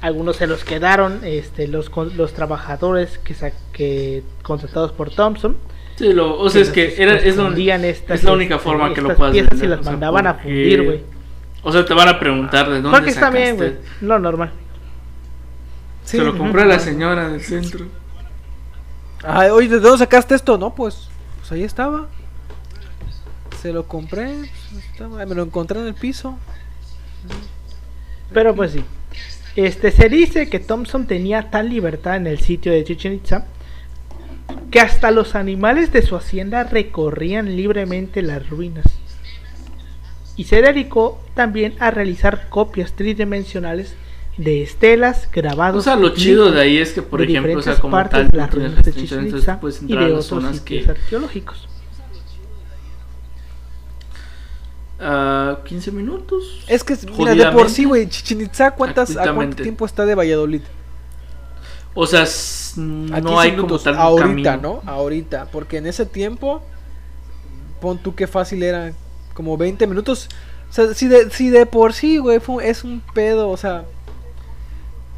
algunos 0.03 0.37
se 0.37 0.47
los 0.47 0.63
quedaron 0.63 1.19
este, 1.25 1.67
los, 1.67 1.91
los 2.15 2.33
trabajadores 2.33 3.19
que, 3.19 3.35
que 3.73 4.23
contratados 4.43 4.93
por 4.93 5.11
Thompson. 5.11 5.57
Sí, 5.97 6.13
lo, 6.13 6.39
o 6.39 6.49
sea, 6.49 6.63
es 6.63 6.71
que 6.71 6.95
era, 6.97 7.17
es, 7.17 7.37
estas, 7.37 8.21
es 8.21 8.23
la 8.25 8.31
única 8.31 8.61
forma 8.61 8.95
que 8.95 9.01
lo 9.01 9.17
puedas 9.17 9.33
piezas 9.33 9.61
y 9.61 9.67
las 9.67 9.85
mandaban 9.85 10.29
a 10.29 10.35
fundir, 10.35 10.85
güey. 10.85 11.01
O 11.65 11.73
sea, 11.73 11.85
te 11.85 11.93
van 11.93 12.07
a 12.07 12.21
preguntar 12.21 12.69
de 12.69 12.81
dónde 12.81 12.97
Porque 12.97 13.11
está 13.11 13.31
bien, 13.31 13.57
güey. 13.57 13.73
Lo 14.01 14.21
normal. 14.21 14.53
Se 16.05 16.19
lo 16.19 16.39
compró 16.39 16.65
la 16.65 16.79
señora 16.79 17.29
del 17.29 17.41
centro. 17.41 17.99
Ay, 19.25 19.51
oye, 19.51 19.69
¿de 19.69 19.81
dónde 19.81 19.99
sacaste 19.99 20.35
esto? 20.35 20.59
No, 20.59 20.75
pues, 20.75 21.09
pues 21.39 21.53
ahí 21.53 21.65
estaba. 21.65 22.09
Se 23.61 23.73
lo 23.73 23.89
compré, 23.89 24.51
pues, 24.97 25.29
me 25.29 25.35
lo 25.35 25.43
encontré 25.43 25.81
en 25.81 25.87
el 25.87 25.95
piso. 25.95 26.39
Pero 28.33 28.55
pues 28.55 28.73
sí. 28.73 28.85
Este 29.57 29.91
se 29.91 30.09
dice 30.09 30.49
que 30.49 30.61
Thompson 30.61 31.07
tenía 31.07 31.51
tal 31.51 31.69
libertad 31.69 32.17
en 32.17 32.27
el 32.27 32.39
sitio 32.39 32.71
de 32.71 32.85
Chichen 32.85 33.15
Itza 33.15 33.47
que 34.71 34.81
hasta 34.81 35.11
los 35.11 35.35
animales 35.35 35.93
de 35.93 36.03
su 36.03 36.17
hacienda 36.17 36.65
recorrían 36.65 37.57
libremente 37.57 38.23
las 38.23 38.49
ruinas. 38.49 38.85
Y 40.37 40.45
se 40.45 40.63
dedicó 40.63 41.21
también 41.35 41.75
a 41.81 41.91
realizar 41.91 42.49
copias 42.49 42.93
tridimensionales 42.93 43.97
de 44.39 44.63
estelas, 44.63 45.29
grabados. 45.31 45.81
O 45.81 45.83
sea, 45.83 45.97
lo 45.97 46.11
chido 46.11 46.51
de 46.51 46.61
ahí 46.61 46.79
es 46.79 46.93
que, 46.93 47.03
por 47.03 47.21
ejemplo, 47.21 47.59
o 47.59 47.63
sea, 47.63 47.77
como 47.77 47.97
tal, 48.09 48.31
de 48.31 48.41
entonces 48.41 49.83
y 49.83 49.95
de 49.95 50.05
otros 50.05 50.27
zonas 50.27 50.61
que... 50.61 50.89
arqueológicos. 50.89 51.69
Uh, 55.01 55.63
15 55.65 55.93
minutos. 55.93 56.65
Es 56.67 56.83
que, 56.83 56.97
mira, 57.17 57.35
de 57.35 57.53
por 57.53 57.69
sí, 57.69 57.85
güey, 57.85 58.09
Chichen 58.09 58.41
Itza, 58.41 58.71
¿cuántas, 58.73 59.17
¿a 59.17 59.33
cuánto 59.35 59.63
tiempo 59.63 59.85
está 59.85 60.07
de 60.07 60.15
Valladolid? 60.15 60.63
O 61.95 62.07
sea, 62.07 62.25
no 62.77 63.41
hay 63.41 63.57
como 63.57 63.79
tal 63.79 63.97
Ahorita, 63.97 64.57
¿no? 64.57 64.83
Ahorita, 64.87 65.49
porque 65.51 65.79
en 65.79 65.87
ese 65.87 66.07
tiempo, 66.07 66.63
pon 67.81 67.99
tú 67.99 68.15
qué 68.15 68.29
fácil 68.29 68.63
era 68.63 68.93
como 69.35 69.57
20 69.57 69.85
minutos. 69.89 70.29
O 70.71 70.73
sea, 70.73 70.95
si 70.95 71.09
de, 71.09 71.31
si 71.31 71.49
de 71.51 71.67
por 71.67 71.93
sí, 71.93 72.19
güey, 72.19 72.41
es 72.63 72.85
un 72.85 73.03
pedo, 73.15 73.51
o 73.51 73.57
sea, 73.57 73.85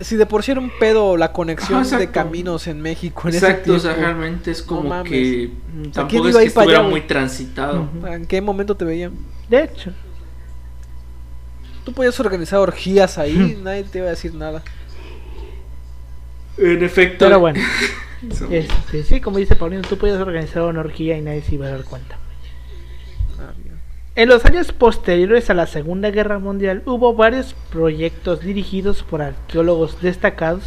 si 0.01 0.17
de 0.17 0.27
por 0.27 0.43
sí 0.43 0.53
era 0.53 0.61
un 0.61 0.71
pedo 0.79 1.17
la 1.17 1.33
conexión 1.33 1.89
de 1.89 2.11
caminos 2.11 2.67
en 2.67 2.81
México 2.81 3.29
en 3.29 3.35
exacto, 3.35 3.77
ese 3.77 3.89
o 3.89 3.93
sea, 3.93 3.95
realmente 3.95 4.51
es 4.51 4.63
como 4.63 5.03
que 5.05 5.51
tampoco 5.93 6.29
es 6.29 6.37
que 6.37 6.45
estuviera 6.45 6.83
muy 6.83 7.03
transitado. 7.03 7.89
¿En 8.07 8.27
qué 8.27 8.41
momento 8.41 8.77
te 8.77 8.85
veían? 8.85 9.13
De 9.49 9.65
hecho. 9.65 9.93
Tú 11.85 11.93
podías 11.93 12.19
organizar 12.21 12.59
orgías 12.59 13.19
ahí, 13.19 13.59
nadie 13.63 13.85
te 13.85 13.99
iba 13.99 14.07
a 14.07 14.11
decir 14.11 14.35
nada. 14.35 14.63
En 16.57 16.83
efecto. 16.83 17.25
Pero 17.25 17.41
bueno. 17.41 17.61
este, 18.51 19.03
sí, 19.05 19.21
como 19.21 19.39
dice 19.39 19.57
Paulino, 19.57 19.83
tú 19.83 19.97
podías 19.97 20.21
organizar 20.21 20.63
una 20.63 20.81
orgía 20.81 21.17
y 21.17 21.23
nadie 21.23 21.43
se 21.43 21.55
iba 21.55 21.67
a 21.67 21.71
dar 21.71 21.85
cuenta. 21.85 22.19
En 24.17 24.29
los 24.29 24.45
años 24.45 24.73
posteriores 24.73 25.51
a 25.51 25.55
la 25.55 25.67
Segunda 25.67 26.11
Guerra 26.11 26.41
Mundial 26.41 26.83
hubo 26.85 27.15
varios 27.15 27.55
proyectos 27.71 28.41
dirigidos 28.41 29.05
por 29.05 29.23
arqueólogos 29.23 30.03
destacados, 30.03 30.65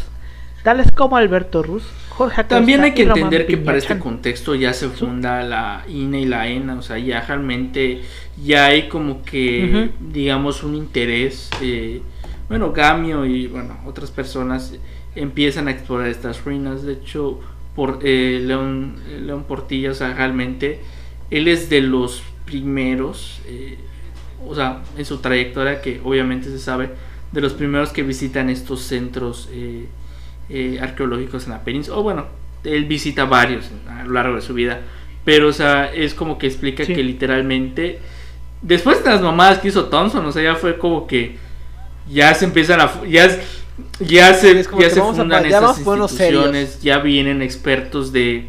tales 0.64 0.90
como 0.92 1.18
Alberto 1.18 1.62
Ruz, 1.62 1.84
Jorge 2.10 2.42
Acosta 2.42 2.56
También 2.56 2.82
hay 2.82 2.94
que 2.94 3.04
entender 3.04 3.46
que 3.46 3.58
para 3.58 3.78
este 3.78 4.00
contexto 4.00 4.56
ya 4.56 4.72
se 4.72 4.88
funda 4.88 5.44
la 5.44 5.84
INE 5.90 6.22
y 6.22 6.26
la 6.26 6.48
ENA, 6.48 6.76
o 6.76 6.82
sea, 6.82 6.98
ya 6.98 7.20
realmente 7.20 8.04
ya 8.42 8.68
hay 8.68 8.88
como 8.88 9.24
que, 9.24 9.92
digamos, 10.00 10.64
un 10.64 10.76
interés. 10.76 11.50
Eh, 11.62 12.02
bueno, 12.48 12.72
Gamio 12.72 13.26
y 13.26 13.48
bueno, 13.48 13.78
otras 13.86 14.10
personas 14.10 14.74
empiezan 15.16 15.68
a 15.68 15.72
explorar 15.72 16.08
estas 16.08 16.46
ruinas. 16.46 16.84
De 16.84 16.94
hecho, 16.94 17.42
por 17.76 18.00
eh, 18.04 18.42
León, 18.42 18.96
León 19.26 19.44
Portilla, 19.44 19.92
o 19.92 19.96
sea, 19.96 20.14
realmente 20.14 20.80
él 21.30 21.48
es 21.48 21.70
de 21.70 21.82
los 21.82 22.24
primeros, 22.46 23.42
eh, 23.48 23.78
o 24.46 24.56
sea, 24.56 24.82
en 24.98 25.06
su 25.06 25.18
trayectoria 25.18 25.82
que 25.82 26.02
obviamente 26.04 26.50
se 26.50 26.60
sabe, 26.60 26.90
de 27.32 27.42
los 27.42 27.54
primeros 27.54 27.90
que 27.90 28.04
visitan 28.04 28.50
estos 28.50 28.82
centros 28.82 29.50
eh, 29.52 29.88
eh, 30.50 30.80
arqueológicos 30.82 31.46
en 31.46 31.52
la 31.52 31.64
península. 31.64 31.98
O 31.98 32.04
bueno, 32.04 32.26
él 32.64 32.86
visita 32.86 33.26
varios 33.26 33.70
a 33.90 34.04
lo 34.04 34.14
largo 34.14 34.36
de 34.36 34.42
su 34.42 34.54
vida, 34.54 34.82
pero 35.26 35.48
o 35.48 35.54
sea, 35.54 35.92
es 35.94 36.14
como 36.14 36.38
que 36.38 36.48
explica 36.48 36.86
que 36.86 37.04
literalmente, 37.04 38.00
después 38.62 39.04
de 39.04 39.10
las 39.10 39.22
mamadas 39.22 39.60
que 39.60 39.70
hizo 39.70 39.86
Thompson, 39.86 40.26
o 40.26 40.32
sea, 40.32 40.44
ya 40.44 40.56
fue 40.56 40.78
como 40.78 41.08
que 41.08 41.38
ya 42.10 42.34
se 42.34 42.46
empiezan 42.46 42.82
a... 42.82 42.92
Ya, 43.06 43.30
ya 44.00 44.36
se, 44.36 44.64
ya 44.80 44.90
se 44.90 45.02
fundan 45.02 45.46
estas 45.46 45.80
instituciones, 45.80 46.80
ya 46.82 47.00
vienen 47.00 47.42
expertos 47.42 48.12
de, 48.12 48.46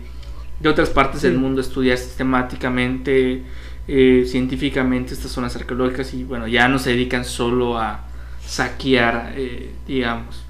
de 0.60 0.68
otras 0.68 0.90
partes 0.90 1.22
del 1.22 1.38
mundo 1.38 1.62
a 1.62 1.64
estudiar 1.64 1.96
sistemáticamente 1.96 3.42
eh, 3.86 4.24
científicamente 4.26 5.12
estas 5.12 5.30
zonas 5.30 5.54
arqueológicas 5.56 6.14
y 6.14 6.24
bueno, 6.24 6.48
ya 6.48 6.68
no 6.68 6.78
se 6.78 6.90
dedican 6.90 7.24
solo 7.24 7.78
a 7.78 8.06
saquear, 8.46 9.34
eh, 9.36 9.72
digamos. 9.86 10.44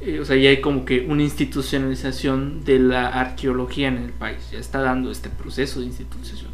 Eh, 0.00 0.20
o 0.20 0.24
sea, 0.24 0.36
ya 0.36 0.50
hay 0.50 0.60
como 0.60 0.84
que 0.84 1.00
una 1.08 1.22
institucionalización 1.22 2.64
de 2.64 2.78
la 2.78 3.08
arqueología 3.08 3.88
en 3.88 3.98
el 3.98 4.10
país, 4.10 4.50
ya 4.52 4.58
está 4.58 4.80
dando 4.80 5.10
este 5.10 5.30
proceso 5.30 5.80
de 5.80 5.86
institucionalización. 5.86 6.50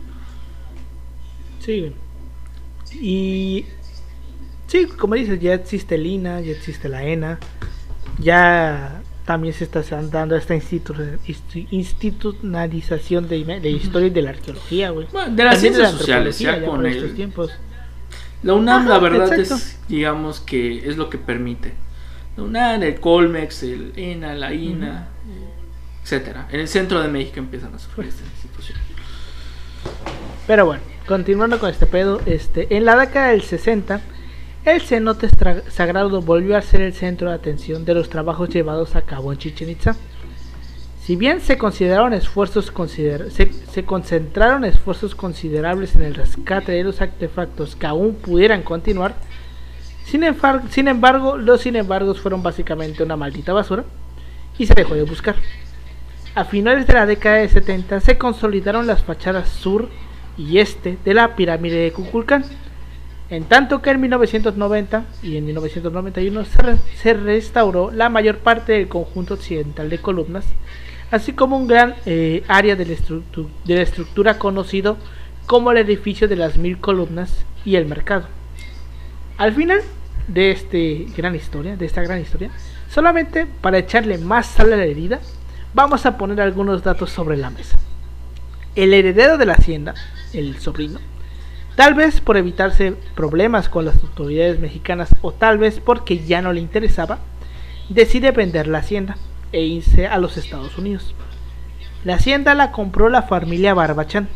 Sí, 1.59 1.93
y 3.01 3.67
sí, 4.69 4.87
como 4.87 5.17
dices, 5.17 5.41
ya 5.41 5.55
existe 5.55 5.97
el 5.97 6.07
INA, 6.07 6.41
ya 6.41 6.53
existe 6.53 6.89
la 6.89 7.05
ENA, 7.05 7.41
ya 8.19 9.03
también 9.31 9.55
se 9.55 9.63
está 9.63 9.81
dando 10.11 10.35
esta 10.35 10.57
institucionalización 11.71 13.29
de, 13.29 13.45
de 13.45 13.71
historia 13.71 14.09
y 14.09 14.11
de 14.11 14.23
la 14.23 14.31
arqueología, 14.31 14.91
güey. 14.91 15.07
de 15.31 15.45
las 15.45 15.61
ciencias 15.61 15.93
sociales, 15.93 16.37
ya, 16.41 16.65
con 16.65 16.85
estos 16.85 17.15
tiempos. 17.15 17.53
La 18.43 18.55
UNAM, 18.55 18.89
la 18.89 18.99
verdad, 18.99 19.33
es, 19.33 19.79
digamos 19.87 20.41
que 20.41 20.79
es 20.79 20.97
lo 20.97 21.09
que 21.09 21.17
permite. 21.17 21.75
La 22.37 22.43
UNAM, 22.43 22.83
el 22.83 22.99
Colmex, 22.99 23.63
el 23.63 23.93
ENA, 23.95 24.35
la 24.35 24.53
INA, 24.53 25.07
etcétera. 26.03 26.49
En 26.51 26.59
el 26.59 26.67
centro 26.67 27.01
de 27.01 27.07
México 27.07 27.39
empiezan 27.39 27.73
a 27.73 27.79
sufrir 27.79 28.09
esta 28.09 28.25
institución. 28.25 28.81
Pero 30.49 30.67
bueno, 30.67 30.83
continuando 31.07 31.61
con 31.61 31.71
este 31.71 31.87
pedo, 31.87 32.21
este, 32.27 32.67
en 32.77 32.85
la 32.85 32.97
década 32.97 33.29
del 33.29 33.43
60 33.43 34.01
el 34.65 34.83
cenote 34.83 35.29
sagrado 35.69 36.21
volvió 36.21 36.57
a 36.57 36.63
ser 36.63 36.83
el 36.83 36.93
centro 36.93 37.31
de 37.31 37.35
atención 37.35 37.85
de 37.85 37.95
los 37.95 38.11
trabajos 38.11 38.51
llevados 38.51 38.95
a 38.95 39.03
cabo 39.03 39.33
en 39.33 39.39
Chichen 39.39 39.71
Itza. 39.71 39.97
Si 41.03 41.17
bien 41.17 41.41
se, 41.41 41.57
consideraron 41.57 42.13
esfuerzos 42.13 42.73
se, 43.31 43.85
concentraron 43.85 44.65
esfuerzos 44.65 45.15
considerables 45.15 45.95
en 45.97 46.03
el 46.03 46.15
rescate 46.15 46.73
de 46.73 46.85
los 46.85 47.01
artefactos 47.01 47.75
que 47.75 47.87
aún 47.87 48.15
pudieran 48.15 48.63
continuar, 48.63 49.15
sin, 50.05 50.25
embargo, 50.89 51.37
los 51.37 51.63
sin 51.63 51.77
embargos 51.77 52.21
fueron 52.21 52.43
básicamente 52.43 53.03
una 53.03 53.17
maldita 53.17 53.53
basura 53.53 53.85
y 54.59 54.67
se 54.67 54.75
dejó 54.75 54.95
de 54.95 55.05
buscar. 55.05 55.37
A 56.35 56.45
finales 56.45 56.87
de 56.87 56.93
la 56.93 57.07
década 57.07 57.37
de 57.37 57.49
70 57.49 58.01
se 58.01 58.19
consolidaron 58.19 58.87
las 58.87 59.03
fachadas 59.03 59.49
sur 59.49 59.89
y 60.37 60.59
este 60.59 60.99
de 61.05 61.15
la 61.15 61.35
pirámide 61.35 61.77
de 61.77 61.93
Kukulcán 61.93 62.45
en 63.31 63.45
tanto 63.45 63.81
que 63.81 63.91
en 63.91 64.01
1990 64.01 65.05
y 65.23 65.37
en 65.37 65.47
1991 65.47 66.45
se, 67.01 67.15
restauró 67.15 67.93
la 67.93 68.09
mayor 68.09 68.39
parte 68.39 68.73
del 68.73 68.89
conjunto 68.89 69.35
occidental 69.35 69.89
de 69.89 69.99
columnas, 69.99 70.45
así 71.13 71.33
como 71.33 71.57
un 71.57 71.69
gran 71.69 71.95
eh, 72.07 72.43
área 72.49 72.75
de 72.75 72.87
la, 72.87 73.83
estructura 73.83 74.39
conocido 74.39 74.97
como 75.47 75.71
el 75.71 75.79
edificio 75.79 76.27
de 76.27 76.37
las 76.37 76.57
mil 76.57 76.79
columnas 76.79 77.45
y 77.65 77.77
el 77.77 77.87
mercado. 77.87 78.27
Al 79.39 79.53
final 79.53 79.81
este 80.35 81.07
de 81.09 81.87
esta 81.87 82.03
gran 82.03 82.21
historia, 82.21 82.51
solamente 82.89 83.47
para 83.61 83.79
echarle 83.79 84.19
más 84.19 84.47
sal 84.47 84.73
a 84.73 84.77
la 84.77 84.85
herida, 84.85 85.21
vamos 85.73 86.05
a 86.05 86.19
poner 86.19 86.41
algunos 86.41 86.83
datos 86.83 87.11
sobre 87.11 87.37
la 87.37 87.51
mesa. 87.51 87.79
El 88.75 88.93
heredero 88.93 89.39
de 89.39 89.47
la 89.47 89.55
hacienda, 89.55 89.95
el 90.33 90.59
sobrino, 90.59 91.01
Tal 91.81 91.95
vez 91.95 92.21
por 92.21 92.37
evitarse 92.37 92.93
problemas 93.15 93.71
con 93.71 93.87
las 93.87 93.97
autoridades 94.03 94.61
mexicanas 94.61 95.15
o 95.23 95.33
tal 95.33 95.57
vez 95.57 95.81
porque 95.81 96.19
ya 96.19 96.43
no 96.43 96.53
le 96.53 96.61
interesaba, 96.61 97.21
decide 97.89 98.33
vender 98.33 98.67
la 98.67 98.81
hacienda 98.81 99.17
e 99.51 99.63
irse 99.63 100.07
a 100.07 100.19
los 100.19 100.37
Estados 100.37 100.77
Unidos. 100.77 101.15
La 102.05 102.17
hacienda 102.17 102.55
la 102.55 102.71
compró 102.71 103.09
la 103.09 103.23
familia 103.23 103.73
Barbachan 103.73 104.29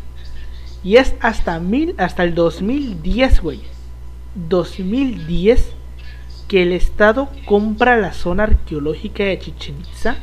y 0.83 0.95
es 0.95 1.13
hasta, 1.19 1.59
mil, 1.59 1.93
hasta 1.99 2.23
el 2.23 2.33
2010, 2.33 3.41
güey. 3.41 3.61
2010 4.33 5.69
que 6.47 6.63
el 6.63 6.71
Estado 6.71 7.29
compra 7.45 7.95
la 7.97 8.13
zona 8.13 8.45
arqueológica 8.45 9.23
de 9.23 9.37
Chichen 9.37 9.81
Itza. 9.81 10.15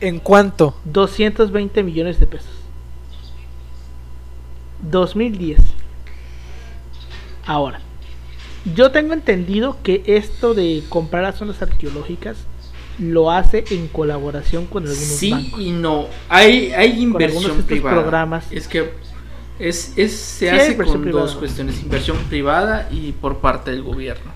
¿En 0.00 0.20
cuánto? 0.20 0.74
220 0.86 1.82
millones 1.82 2.18
de 2.18 2.26
pesos. 2.28 2.62
2010. 4.80 5.81
Ahora, 7.46 7.80
yo 8.74 8.90
tengo 8.92 9.12
entendido 9.12 9.78
que 9.82 10.02
esto 10.06 10.54
de 10.54 10.82
comprar 10.88 11.22
las 11.22 11.36
zonas 11.36 11.60
arqueológicas 11.62 12.46
lo 12.98 13.30
hace 13.30 13.64
en 13.70 13.88
colaboración 13.88 14.66
con 14.66 14.84
algunos 14.84 15.02
sí 15.02 15.52
y 15.58 15.70
no. 15.70 16.06
Hay, 16.28 16.72
hay 16.72 17.02
inversión 17.02 17.62
privada. 17.62 18.00
Programas. 18.00 18.50
Es 18.52 18.68
que 18.68 18.90
es, 19.58 19.96
es 19.96 20.16
se 20.16 20.50
hace 20.50 20.76
con 20.76 21.10
dos 21.10 21.34
cuestiones, 21.36 21.82
inversión 21.82 22.16
privada 22.28 22.88
y 22.90 23.12
por 23.12 23.38
parte 23.38 23.70
del 23.70 23.82
gobierno. 23.82 24.32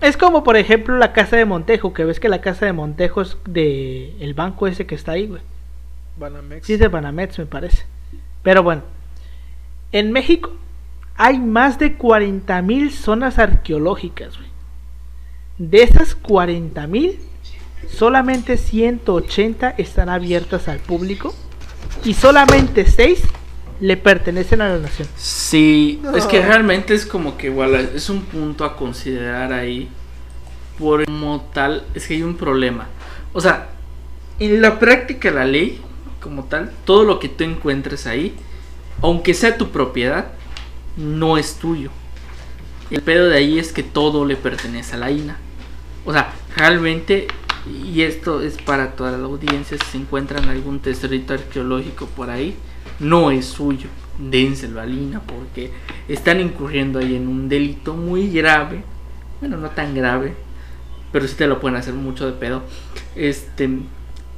Es 0.00 0.16
como 0.16 0.44
por 0.44 0.56
ejemplo 0.56 0.96
la 0.98 1.12
casa 1.12 1.36
de 1.36 1.44
Montejo, 1.46 1.94
que 1.94 2.04
ves 2.04 2.20
que 2.20 2.28
la 2.28 2.40
casa 2.40 2.66
de 2.66 2.72
Montejo 2.72 3.22
es 3.22 3.36
de 3.46 4.14
el 4.20 4.34
banco 4.34 4.66
ese 4.66 4.86
que 4.86 4.94
está 4.94 5.12
ahí, 5.12 5.26
güey. 5.26 5.40
Banamex. 6.18 6.66
Sí, 6.66 6.74
es 6.74 6.78
de 6.78 6.88
Banamex 6.88 7.38
me 7.38 7.46
parece. 7.46 7.84
Pero 8.42 8.62
bueno, 8.62 8.82
en 9.92 10.12
México 10.12 10.52
hay 11.16 11.38
más 11.38 11.78
de 11.78 11.96
40.000 11.96 12.90
zonas 12.90 13.38
arqueológicas. 13.38 14.34
De 15.58 15.82
esas 15.82 16.20
40.000, 16.20 17.16
solamente 17.88 18.56
180 18.56 19.70
están 19.78 20.08
abiertas 20.08 20.68
al 20.68 20.78
público 20.78 21.34
y 22.04 22.14
solamente 22.14 22.86
6 22.86 23.22
le 23.80 23.96
pertenecen 23.96 24.62
a 24.62 24.68
la 24.68 24.78
nación. 24.78 25.06
Sí, 25.16 26.00
es 26.14 26.24
que 26.26 26.40
realmente 26.40 26.94
es 26.94 27.04
como 27.04 27.36
que 27.36 27.48
igual 27.48 27.74
es 27.74 28.08
un 28.08 28.22
punto 28.22 28.64
a 28.64 28.76
considerar 28.76 29.52
ahí. 29.52 29.88
Por 30.78 31.04
como 31.04 31.42
tal, 31.52 31.84
es 31.94 32.06
que 32.06 32.14
hay 32.14 32.22
un 32.22 32.36
problema. 32.36 32.88
O 33.32 33.40
sea, 33.40 33.68
en 34.38 34.62
la 34.62 34.78
práctica 34.78 35.30
la 35.30 35.44
ley, 35.44 35.80
como 36.20 36.44
tal, 36.44 36.72
todo 36.84 37.04
lo 37.04 37.18
que 37.18 37.28
tú 37.28 37.44
encuentres 37.44 38.06
ahí 38.06 38.34
aunque 39.02 39.34
sea 39.34 39.58
tu 39.58 39.70
propiedad, 39.70 40.32
no 40.96 41.36
es 41.36 41.56
tuyo. 41.56 41.90
El 42.90 43.02
pedo 43.02 43.28
de 43.28 43.36
ahí 43.36 43.58
es 43.58 43.72
que 43.72 43.82
todo 43.82 44.24
le 44.24 44.36
pertenece 44.36 44.94
a 44.94 44.98
la 44.98 45.10
INA. 45.10 45.36
O 46.04 46.12
sea, 46.12 46.32
realmente, 46.56 47.26
y 47.66 48.02
esto 48.02 48.42
es 48.42 48.56
para 48.58 48.92
toda 48.92 49.12
la 49.12 49.24
audiencia, 49.24 49.76
si 49.78 49.84
se 49.92 49.98
encuentran 49.98 50.48
algún 50.48 50.80
tesorito 50.80 51.34
arqueológico 51.34 52.06
por 52.06 52.30
ahí, 52.30 52.56
no 53.00 53.30
es 53.30 53.46
suyo. 53.46 53.88
Dénselo 54.18 54.80
a 54.80 54.86
Lina 54.86 55.20
porque 55.20 55.72
están 56.06 56.40
incurriendo 56.40 56.98
ahí 56.98 57.16
en 57.16 57.28
un 57.28 57.48
delito 57.48 57.94
muy 57.94 58.30
grave. 58.30 58.84
Bueno, 59.40 59.56
no 59.56 59.70
tan 59.70 59.94
grave, 59.94 60.34
pero 61.10 61.26
sí 61.26 61.34
te 61.34 61.46
lo 61.46 61.60
pueden 61.60 61.76
hacer 61.76 61.94
mucho 61.94 62.26
de 62.26 62.32
pedo. 62.32 62.62
Este, 63.16 63.68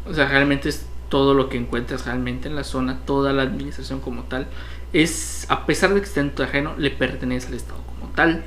o 0.06 0.14
sea, 0.14 0.28
realmente 0.28 0.68
es 0.68 0.86
todo 1.08 1.34
lo 1.34 1.48
que 1.48 1.58
encuentras 1.58 2.06
realmente 2.06 2.48
en 2.48 2.56
la 2.56 2.64
zona, 2.64 3.00
toda 3.06 3.32
la 3.32 3.42
administración 3.42 4.00
como 4.00 4.24
tal, 4.24 4.48
es, 4.92 5.46
a 5.48 5.66
pesar 5.66 5.92
de 5.92 6.00
que 6.00 6.06
esté 6.06 6.20
en 6.20 6.30
tu 6.30 6.42
terreno, 6.42 6.74
le 6.78 6.90
pertenece 6.90 7.48
al 7.48 7.54
Estado 7.54 7.82
como 7.86 8.12
tal. 8.12 8.44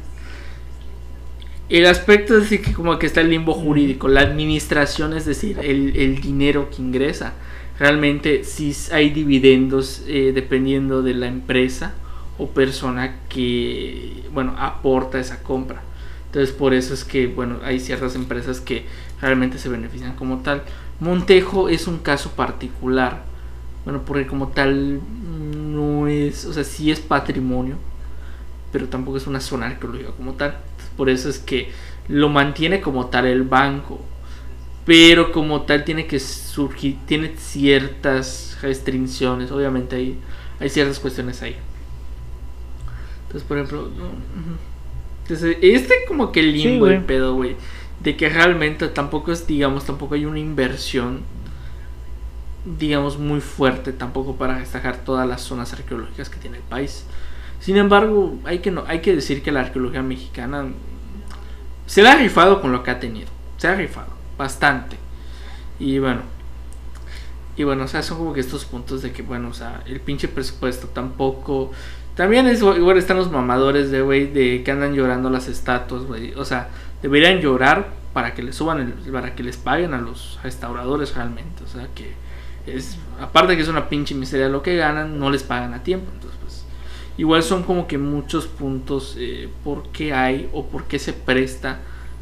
El 1.69 1.85
aspecto 1.85 2.35
es 2.35 2.43
decir 2.43 2.61
que 2.61 2.73
como 2.73 2.97
que 2.97 3.05
está 3.05 3.19
el 3.19 3.29
limbo 3.29 3.53
jurídico, 3.53 4.07
la 4.07 4.21
administración, 4.21 5.13
es 5.13 5.25
decir, 5.25 5.59
el, 5.59 6.21
dinero 6.21 6.69
que 6.69 6.81
ingresa. 6.81 7.33
Realmente 7.77 8.43
si 8.45 8.73
hay 8.91 9.09
dividendos 9.09 10.03
eh, 10.07 10.31
dependiendo 10.33 11.03
de 11.03 11.13
la 11.13 11.27
empresa 11.27 11.93
o 12.37 12.47
persona 12.49 13.17
que, 13.27 14.23
bueno, 14.33 14.55
aporta 14.57 15.19
esa 15.19 15.43
compra. 15.43 15.81
Entonces 16.27 16.55
por 16.55 16.73
eso 16.73 16.93
es 16.93 17.03
que, 17.03 17.27
bueno, 17.27 17.59
hay 17.63 17.79
ciertas 17.81 18.15
empresas 18.15 18.61
que 18.61 18.85
realmente 19.21 19.57
se 19.59 19.67
benefician 19.67 20.15
como 20.15 20.39
tal. 20.39 20.63
Montejo 20.99 21.69
es 21.69 21.87
un 21.87 21.99
caso 21.99 22.31
particular. 22.31 23.23
Bueno, 23.83 24.01
porque 24.05 24.27
como 24.27 24.49
tal 24.49 24.99
no 25.75 26.07
es, 26.07 26.45
o 26.45 26.53
sea, 26.53 26.63
sí 26.63 26.91
es 26.91 26.99
patrimonio, 26.99 27.75
pero 28.71 28.87
tampoco 28.87 29.17
es 29.17 29.27
una 29.27 29.39
zona 29.39 29.67
arqueológica 29.67 30.11
como 30.11 30.33
tal. 30.33 30.57
Por 30.97 31.09
eso 31.09 31.29
es 31.29 31.39
que 31.39 31.71
lo 32.07 32.29
mantiene 32.29 32.81
como 32.81 33.07
tal 33.07 33.25
el 33.25 33.43
banco. 33.43 34.01
Pero 34.85 35.33
como 35.33 35.63
tal 35.63 35.83
tiene 35.83 36.07
que 36.07 36.19
surgir, 36.19 36.97
tiene 37.05 37.33
ciertas 37.37 38.57
restricciones. 38.61 39.51
Obviamente 39.51 39.97
hay, 39.97 40.17
hay 40.59 40.69
ciertas 40.69 40.99
cuestiones 40.99 41.41
ahí. 41.41 41.57
Entonces, 43.23 43.45
por 43.47 43.57
ejemplo, 43.57 43.89
Entonces, 45.23 45.57
este 45.61 45.93
como 46.07 46.31
que 46.31 46.41
limbo 46.41 46.87
el 46.87 47.03
pedo, 47.03 47.35
güey. 47.35 47.57
De 47.99 48.15
que 48.15 48.29
realmente 48.29 48.87
tampoco 48.89 49.31
es, 49.31 49.47
digamos, 49.47 49.85
tampoco 49.85 50.15
hay 50.15 50.25
una 50.25 50.39
inversión, 50.39 51.21
digamos, 52.65 53.17
muy 53.17 53.41
fuerte 53.41 53.91
tampoco 53.91 54.35
para 54.35 54.59
destacar 54.59 54.97
todas 54.97 55.27
las 55.27 55.41
zonas 55.41 55.73
arqueológicas 55.73 56.29
que 56.29 56.37
tiene 56.37 56.57
el 56.57 56.63
país. 56.63 57.05
Sin 57.59 57.77
embargo, 57.77 58.37
hay 58.45 58.59
que, 58.59 58.71
no, 58.71 58.83
hay 58.87 59.01
que 59.01 59.15
decir 59.15 59.41
que 59.41 59.51
la 59.51 59.61
arqueología 59.61 60.03
mexicana 60.03 60.67
se 61.87 62.03
la 62.03 62.11
ha 62.11 62.15
rifado 62.17 62.61
con 62.61 62.71
lo 62.71 62.83
que 62.83 62.91
ha 62.91 62.99
tenido. 62.99 63.29
Se 63.57 63.67
ha 63.67 63.75
rifado 63.75 64.17
bastante. 64.37 64.97
Y 65.79 65.99
bueno. 65.99 66.21
Y 67.55 67.63
bueno, 67.63 67.85
o 67.85 67.87
sea, 67.87 68.03
son 68.03 68.19
como 68.19 68.33
que 68.33 68.39
estos 68.39 68.65
puntos 68.65 69.01
de 69.01 69.11
que, 69.11 69.23
bueno, 69.23 69.49
o 69.49 69.53
sea, 69.53 69.81
el 69.87 69.99
pinche 69.99 70.27
presupuesto 70.27 70.87
tampoco. 70.87 71.71
También 72.15 72.47
es 72.47 72.61
igual 72.61 72.97
están 72.97 73.17
los 73.17 73.31
mamadores 73.31 73.89
de, 73.89 74.01
güey, 74.01 74.31
de 74.31 74.63
que 74.63 74.71
andan 74.71 74.93
llorando 74.93 75.29
las 75.29 75.47
estatuas, 75.47 76.03
güey. 76.03 76.33
O 76.35 76.45
sea, 76.45 76.69
deberían 77.01 77.39
llorar 77.39 77.89
para 78.13 78.33
que 78.33 78.41
les 78.41 78.55
suban, 78.55 78.95
para 79.11 79.35
que 79.35 79.43
les 79.43 79.57
paguen 79.57 79.93
a 79.93 80.01
los 80.01 80.39
restauradores 80.43 81.15
realmente. 81.15 81.63
O 81.63 81.67
sea, 81.67 81.87
que 81.93 82.13
es, 82.65 82.97
aparte 83.19 83.55
que 83.55 83.61
es 83.61 83.67
una 83.67 83.89
pinche 83.89 84.15
miseria 84.15 84.49
lo 84.49 84.63
que 84.63 84.75
ganan, 84.75 85.19
no 85.19 85.29
les 85.29 85.43
pagan 85.43 85.73
a 85.73 85.83
tiempo. 85.83 86.07
Entonces, 86.13 86.65
igual 87.17 87.43
son 87.43 87.63
como 87.63 87.87
que 87.87 87.97
muchos 87.97 88.47
puntos 88.47 89.15
eh, 89.19 89.49
por 89.63 89.89
qué 89.89 90.13
hay 90.13 90.49
o 90.53 90.65
por 90.65 90.85
qué 90.85 90.99
se 90.99 91.13
presta 91.13 91.79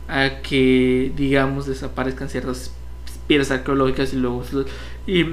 a 0.08 0.42
que 0.44 1.12
digamos 1.16 1.66
desaparezcan 1.66 2.30
ciertas 2.30 2.72
piedras 3.28 3.50
arqueológicas 3.52 4.14
y 4.14 4.18
luego 4.18 4.44
y 5.08 5.26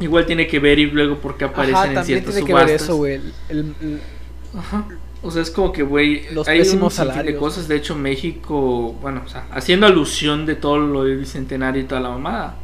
igual 0.00 0.24
tiene 0.26 0.46
que 0.46 0.60
ver 0.60 0.78
y 0.78 0.90
luego 0.90 1.16
por 1.16 1.36
qué 1.36 1.46
aparecen 1.46 1.96
en 1.96 2.04
ciertas 2.04 2.34
tiene 2.34 2.48
subastas. 2.48 2.66
Que 2.66 2.72
ver 2.72 2.80
eso, 2.80 2.96
güey. 2.96 3.20
Ajá. 4.56 4.86
O 5.22 5.30
sea, 5.30 5.42
es 5.42 5.50
como 5.50 5.72
que, 5.72 5.82
güey, 5.82 6.26
hay 6.46 6.60
un 6.60 7.24
de 7.24 7.36
cosas. 7.36 7.66
De 7.66 7.76
hecho, 7.76 7.96
México, 7.96 8.96
bueno, 9.00 9.22
o 9.24 9.28
sea, 9.28 9.46
haciendo 9.50 9.86
alusión 9.86 10.46
de 10.46 10.54
todo 10.54 10.78
lo 10.78 11.04
del 11.04 11.18
bicentenario 11.18 11.82
y 11.82 11.86
toda 11.86 12.00
la 12.00 12.10
mamada. 12.10 12.56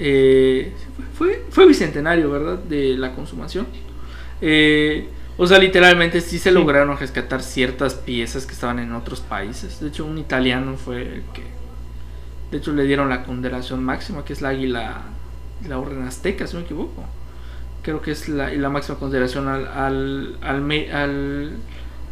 Eh, 0.00 0.72
fue, 1.16 1.44
fue 1.50 1.66
bicentenario, 1.66 2.30
¿verdad? 2.30 2.58
De 2.58 2.96
la 2.96 3.14
consumación. 3.14 3.66
Eh, 4.40 5.08
o 5.36 5.46
sea, 5.46 5.58
literalmente 5.58 6.20
sí 6.20 6.38
se 6.38 6.50
lograron 6.50 6.96
rescatar 6.96 7.42
ciertas 7.42 7.94
piezas 7.94 8.44
que 8.44 8.54
estaban 8.54 8.80
en 8.80 8.92
otros 8.92 9.20
países. 9.20 9.80
De 9.80 9.88
hecho, 9.88 10.04
un 10.04 10.18
italiano 10.18 10.76
fue 10.76 11.02
el 11.02 11.22
que. 11.32 11.42
De 12.50 12.58
hecho, 12.58 12.72
le 12.72 12.84
dieron 12.84 13.08
la 13.08 13.24
condenación 13.24 13.84
máxima, 13.84 14.24
que 14.24 14.32
es 14.32 14.40
la 14.40 14.48
águila 14.48 15.02
la 15.66 15.78
Orden 15.78 16.02
Azteca, 16.02 16.46
si 16.46 16.54
no 16.54 16.60
me 16.60 16.66
equivoco. 16.66 17.04
Creo 17.88 18.02
que 18.02 18.10
es 18.10 18.28
la, 18.28 18.68
máxima 18.68 18.98
consideración 18.98 19.48
al, 19.48 19.66
al, 19.66 20.36
al, 20.42 21.52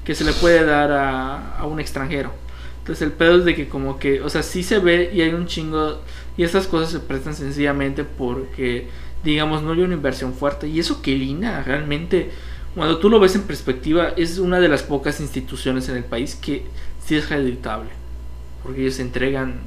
que 0.07 0.15
se 0.15 0.25
le 0.25 0.33
puede 0.33 0.65
dar 0.65 0.91
a, 0.91 1.67
un 1.67 1.81
extranjero. 1.81 2.33
Entonces, 2.79 3.03
el 3.03 3.13
pedo 3.13 3.37
es 3.37 3.45
de 3.45 3.55
que, 3.55 3.69
como 3.69 3.99
que, 3.99 4.23
o 4.23 4.31
sea, 4.31 4.43
sí 4.43 4.63
se 4.63 4.79
ve 4.79 5.11
y 5.13 5.21
hay 5.21 5.35
un 5.35 5.47
chingo. 5.47 6.01
Y 6.39 6.45
estas 6.45 6.67
cosas 6.67 6.91
se 6.91 7.01
prestan 7.01 7.35
sencillamente 7.35 8.05
porque, 8.05 8.89
digamos, 9.23 9.63
no 9.63 9.73
hay 9.73 9.83
una 9.83 9.93
inversión 9.93 10.33
fuerte. 10.33 10.67
Y 10.67 10.81
eso 10.81 11.03
que 11.03 11.15
Lina 11.15 11.63
realmente 11.63 12.31
cuando 12.75 12.97
tú 12.97 13.11
lo 13.11 13.21
ves 13.21 13.35
en 13.35 13.43
perspectiva, 13.43 14.15
es 14.17 14.39
una 14.39 14.59
de 14.59 14.69
las 14.69 14.83
pocas 14.83 15.21
instituciones 15.21 15.91
en 15.91 15.97
el 15.99 16.05
país 16.05 16.37
que 16.37 16.65
sí 17.05 17.17
es 17.17 17.29
reditable. 17.29 17.91
Porque 18.63 18.81
ellos 18.81 18.95
se 18.95 19.03
entregan, 19.03 19.61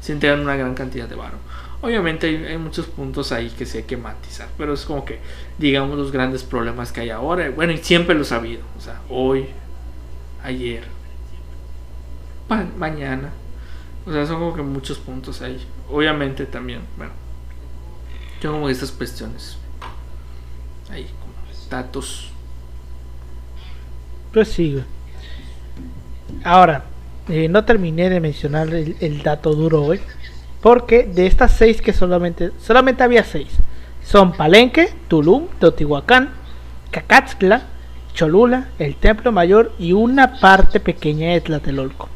se 0.00 0.12
entregan 0.12 0.40
una 0.40 0.56
gran 0.56 0.74
cantidad 0.74 1.06
de 1.06 1.16
varo. 1.16 1.36
Obviamente 1.82 2.26
hay, 2.48 2.58
muchos 2.58 2.86
puntos 2.86 3.32
ahí 3.32 3.48
que 3.50 3.64
se 3.64 3.78
hay 3.78 3.84
que 3.84 3.96
matizar, 3.96 4.48
pero 4.58 4.74
es 4.74 4.84
como 4.84 5.04
que, 5.04 5.18
digamos, 5.58 5.96
los 5.96 6.12
grandes 6.12 6.42
problemas 6.42 6.92
que 6.92 7.00
hay 7.00 7.10
ahora. 7.10 7.50
Bueno, 7.50 7.72
y 7.72 7.78
siempre 7.78 8.14
lo 8.14 8.24
ha 8.30 8.34
habido. 8.34 8.62
O 8.76 8.80
sea, 8.80 9.00
hoy, 9.08 9.46
ayer, 10.42 10.84
mañana. 12.78 13.30
O 14.06 14.12
sea, 14.12 14.26
son 14.26 14.40
como 14.40 14.54
que 14.54 14.62
muchos 14.62 14.98
puntos 14.98 15.40
ahí. 15.40 15.58
Obviamente 15.88 16.46
también, 16.46 16.80
bueno, 16.96 17.12
yo 18.42 18.52
como 18.52 18.68
estas 18.68 18.90
cuestiones. 18.90 19.56
Ahí, 20.90 21.06
como 21.20 21.70
datos 21.70 22.30
pues 24.32 24.48
sí, 24.48 24.80
Ahora, 26.44 26.84
eh, 27.28 27.48
no 27.48 27.64
terminé 27.64 28.08
de 28.08 28.20
mencionar 28.20 28.68
el, 28.72 29.22
dato 29.24 29.54
duro, 29.54 29.80
güey. 29.80 30.00
Porque 30.60 31.04
de 31.04 31.26
estas 31.26 31.52
seis 31.52 31.80
que 31.80 31.92
solamente, 31.92 32.50
solamente 32.58 33.02
había 33.02 33.24
seis. 33.24 33.48
Son 34.02 34.32
Palenque, 34.32 34.92
Tulum, 35.08 35.46
Teotihuacán, 35.58 36.30
Cacatzcla, 36.90 37.62
Cholula, 38.12 38.68
el 38.78 38.96
Templo 38.96 39.32
Mayor 39.32 39.72
y 39.78 39.92
una 39.92 40.40
parte 40.40 40.80
pequeña 40.80 41.30
de 41.30 41.40
Tlatelolco. 41.40 42.08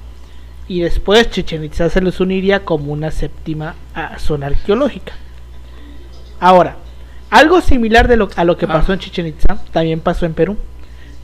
Y 0.66 0.80
después 0.80 1.30
Chichen 1.30 1.64
Itza 1.64 1.88
se 1.90 2.00
les 2.00 2.20
uniría 2.20 2.64
como 2.64 2.92
una 2.92 3.10
séptima 3.10 3.74
zona 4.18 4.46
arqueológica. 4.46 5.12
Ahora, 6.40 6.76
algo 7.30 7.60
similar 7.60 8.08
de 8.08 8.16
lo, 8.16 8.28
a 8.36 8.44
lo 8.44 8.56
que 8.56 8.66
pasó 8.66 8.92
en 8.92 8.98
Chichen 8.98 9.26
Itza 9.26 9.58
también 9.72 10.00
pasó 10.00 10.26
en 10.26 10.34
Perú 10.34 10.56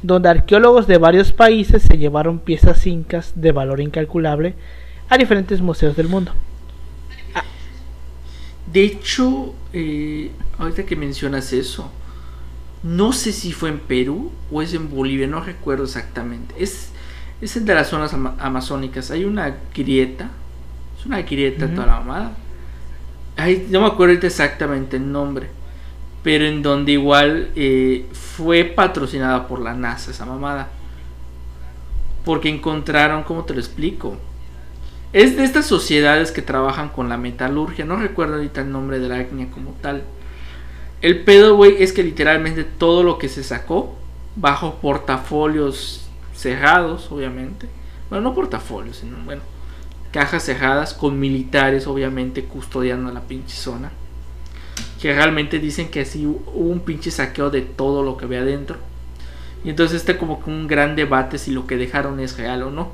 donde 0.03 0.29
arqueólogos 0.29 0.87
de 0.87 0.99
varios 0.99 1.33
países 1.33 1.83
se 1.83 1.99
llevaron 1.99 2.39
piezas 2.39 2.87
incas 2.87 3.33
de 3.35 3.53
valor 3.53 3.81
incalculable 3.81 4.55
a 5.09 5.19
diferentes 5.19 5.61
museos 5.61 5.97
del 5.97 6.09
mundo. 6.09 6.33
De 8.73 8.85
hecho, 8.85 9.55
eh, 9.73 10.31
ahorita 10.59 10.85
que 10.85 10.97
mencionas 10.97 11.53
eso, 11.53 11.91
no 12.83 13.13
sé 13.13 13.33
si 13.33 13.53
fue 13.53 13.69
en 13.71 13.79
Perú 13.79 14.31
o 14.51 14.63
es 14.63 14.75
en 14.75 14.91
Bolivia, 14.91 15.27
no 15.27 15.41
recuerdo 15.41 15.85
exactamente. 15.85 16.55
Es, 16.59 16.91
es 17.41 17.65
de 17.65 17.75
las 17.75 17.89
zonas 17.89 18.15
amazónicas. 18.39 19.11
Hay 19.11 19.25
una 19.25 19.57
grieta, 19.75 20.31
es 20.99 21.07
una 21.07 21.23
grieta 21.23 21.69
toda 21.69 21.87
la 21.87 22.01
mamada. 22.01 22.37
no 23.71 23.81
me 23.81 23.87
acuerdo 23.87 24.27
exactamente 24.27 24.97
el 24.97 25.11
nombre 25.11 25.61
pero 26.23 26.45
en 26.47 26.63
donde 26.63 26.93
igual 26.93 27.51
eh, 27.57 28.07
fue 28.13 28.65
patrocinada 28.65 29.49
por 29.49 29.61
la 29.61 29.75
NASA 29.75 30.11
esa 30.11 30.27
mamada. 30.27 30.69
Porque 32.25 32.51
encontraron, 32.51 33.23
¿cómo 33.23 33.45
te 33.45 33.55
lo 33.55 33.61
explico? 33.61 34.19
Es 35.12 35.37
de 35.37 35.45
estas 35.45 35.66
sociedades 35.66 36.31
que 36.31 36.43
trabajan 36.43 36.89
con 36.89 37.09
la 37.09 37.16
metalurgia, 37.16 37.85
no 37.85 37.97
recuerdo 37.97 38.35
ahorita 38.35 38.61
el 38.61 38.70
nombre 38.70 38.99
de 38.99 39.09
la 39.09 39.20
etnia 39.20 39.51
como 39.51 39.73
tal. 39.81 40.05
El 41.03 41.24
pedo, 41.24 41.57
güey, 41.57 41.82
es 41.82 41.93
que 41.93 42.03
literalmente 42.03 42.65
todo 42.65 43.03
lo 43.03 43.19
que 43.19 43.28
se 43.28 43.43
sacó, 43.43 43.97
bajo 44.37 44.77
portafolios 44.77 46.09
cerrados, 46.35 47.11
obviamente. 47.11 47.69
Bueno, 48.09 48.28
no 48.28 48.35
portafolios, 48.35 48.99
sino, 48.99 49.16
bueno, 49.24 49.43
cajas 50.12 50.45
cerradas 50.45 50.95
con 50.95 51.19
militares, 51.19 51.87
obviamente, 51.87 52.45
custodiando 52.45 53.11
la 53.11 53.23
pinche 53.23 53.57
zona 53.57 53.91
que 55.01 55.15
realmente 55.15 55.59
dicen 55.59 55.89
que 55.89 56.05
sí 56.05 56.27
hubo 56.27 56.51
un 56.53 56.81
pinche 56.81 57.11
saqueo 57.11 57.51
de 57.51 57.62
todo 57.62 58.03
lo 58.03 58.16
que 58.16 58.27
había 58.27 58.41
adentro. 58.41 58.77
Y 59.65 59.70
entonces 59.70 59.99
este 59.99 60.16
como 60.16 60.43
que 60.43 60.51
un 60.51 60.66
gran 60.66 60.95
debate 60.95 61.39
si 61.39 61.51
lo 61.53 61.66
que 61.66 61.77
dejaron 61.77 62.20
es 62.20 62.37
real 62.37 62.62
o 62.62 62.70
no. 62.70 62.93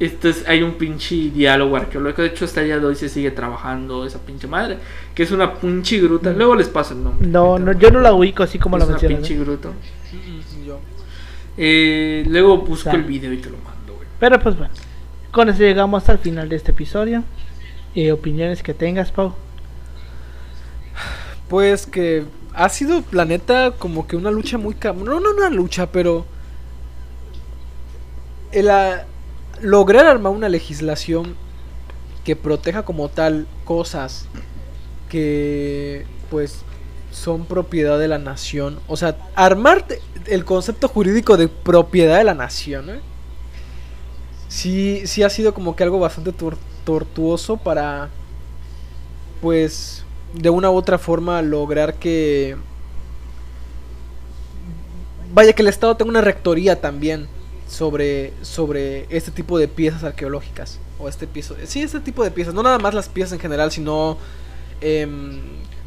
Esto 0.00 0.28
es, 0.28 0.46
hay 0.48 0.62
un 0.62 0.72
pinche 0.72 1.30
diálogo 1.30 1.76
arqueológico. 1.76 2.22
De 2.22 2.28
hecho, 2.28 2.44
hasta 2.44 2.60
el 2.60 2.66
día 2.66 2.78
de 2.78 2.86
hoy 2.86 2.96
se 2.96 3.08
sigue 3.08 3.30
trabajando 3.30 4.04
esa 4.04 4.18
pinche 4.18 4.46
madre. 4.46 4.78
Que 5.14 5.22
es 5.22 5.30
una 5.30 5.54
pinche 5.54 5.98
gruta. 6.00 6.32
Mm. 6.32 6.36
Luego 6.36 6.54
les 6.56 6.68
paso 6.68 6.94
el 6.94 7.04
nombre. 7.04 7.26
No, 7.26 7.58
no 7.58 7.72
yo 7.72 7.90
no 7.90 8.00
la 8.00 8.12
ubico 8.12 8.42
así 8.42 8.58
como 8.58 8.76
la 8.76 8.86
mencioné. 8.86 9.14
Es 9.14 9.20
una 9.20 9.28
pinche 9.28 9.44
gruta. 9.44 9.68
Eh, 11.56 12.24
luego 12.26 12.58
busco 12.58 12.90
el 12.90 13.04
video 13.04 13.32
y 13.32 13.36
te 13.36 13.48
lo 13.48 13.58
mando, 13.58 13.94
güey. 13.94 14.08
Pero 14.18 14.40
pues 14.40 14.56
bueno. 14.56 14.74
Con 15.30 15.48
eso 15.48 15.60
llegamos 15.60 16.02
hasta 16.02 16.12
el 16.12 16.18
final 16.18 16.48
de 16.48 16.56
este 16.56 16.70
episodio. 16.72 17.24
Eh, 17.94 18.12
opiniones 18.12 18.62
que 18.62 18.74
tengas, 18.74 19.12
Pau. 19.12 19.34
Pues 21.48 21.86
que 21.86 22.24
ha 22.54 22.68
sido, 22.68 23.02
planeta 23.02 23.72
como 23.72 24.06
que 24.06 24.16
una 24.16 24.30
lucha 24.30 24.58
muy... 24.58 24.76
No, 24.82 25.20
no 25.20 25.30
una 25.30 25.50
lucha, 25.50 25.90
pero... 25.90 26.24
El, 28.52 28.70
lograr 29.60 30.06
armar 30.06 30.32
una 30.32 30.48
legislación 30.48 31.36
que 32.24 32.36
proteja 32.36 32.84
como 32.84 33.08
tal 33.08 33.46
cosas 33.64 34.26
que 35.08 36.06
pues 36.30 36.64
son 37.10 37.44
propiedad 37.44 37.98
de 37.98 38.08
la 38.08 38.18
nación. 38.18 38.80
O 38.88 38.96
sea, 38.96 39.16
armar 39.34 39.86
el 40.26 40.44
concepto 40.44 40.88
jurídico 40.88 41.36
de 41.36 41.48
propiedad 41.48 42.18
de 42.18 42.24
la 42.24 42.34
nación. 42.34 42.90
¿eh? 42.90 43.00
Sí, 44.48 45.06
sí 45.06 45.22
ha 45.22 45.30
sido 45.30 45.54
como 45.54 45.76
que 45.76 45.84
algo 45.84 45.98
bastante 45.98 46.32
tortuoso 46.84 47.56
para 47.56 48.08
pues 49.40 50.04
de 50.32 50.50
una 50.50 50.70
u 50.70 50.74
otra 50.74 50.98
forma 50.98 51.42
lograr 51.42 51.94
que 51.94 52.56
vaya 55.32 55.52
que 55.52 55.62
el 55.62 55.68
Estado 55.68 55.96
tenga 55.96 56.10
una 56.10 56.20
rectoría 56.20 56.80
también 56.80 57.28
sobre, 57.68 58.32
sobre 58.42 59.06
este 59.10 59.30
tipo 59.30 59.58
de 59.58 59.68
piezas 59.68 60.04
arqueológicas. 60.04 60.78
O 60.98 61.08
este 61.08 61.26
piso. 61.26 61.56
Sí, 61.66 61.82
este 61.82 62.00
tipo 62.00 62.22
de 62.22 62.30
piezas. 62.30 62.54
No 62.54 62.62
nada 62.62 62.78
más 62.78 62.94
las 62.94 63.08
piezas 63.08 63.32
en 63.32 63.40
general, 63.40 63.72
sino 63.72 64.16
em, 64.80 65.40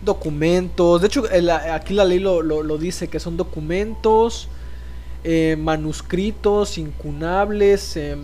documentos. 0.03 1.01
De 1.01 1.07
hecho, 1.07 1.23
aquí 1.71 1.93
la 1.93 2.05
ley 2.05 2.19
lo, 2.19 2.41
lo, 2.41 2.77
dice, 2.77 3.07
que 3.07 3.19
son 3.19 3.37
documentos, 3.37 4.49
eh, 5.23 5.55
manuscritos, 5.57 6.77
incunables, 6.77 7.95
em, 7.95 8.19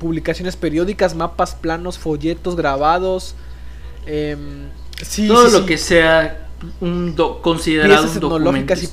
publicaciones 0.00 0.56
periódicas, 0.56 1.14
mapas, 1.14 1.54
planos, 1.54 1.98
folletos, 1.98 2.56
grabados. 2.56 3.34
Em, 4.06 4.68
Todo 5.28 5.48
lo 5.48 5.66
que 5.66 5.78
sea 5.78 6.48
un 6.80 7.14
considerado 7.42 8.02
piezas 8.02 8.16
etnológicas 8.16 8.82
y 8.82 8.88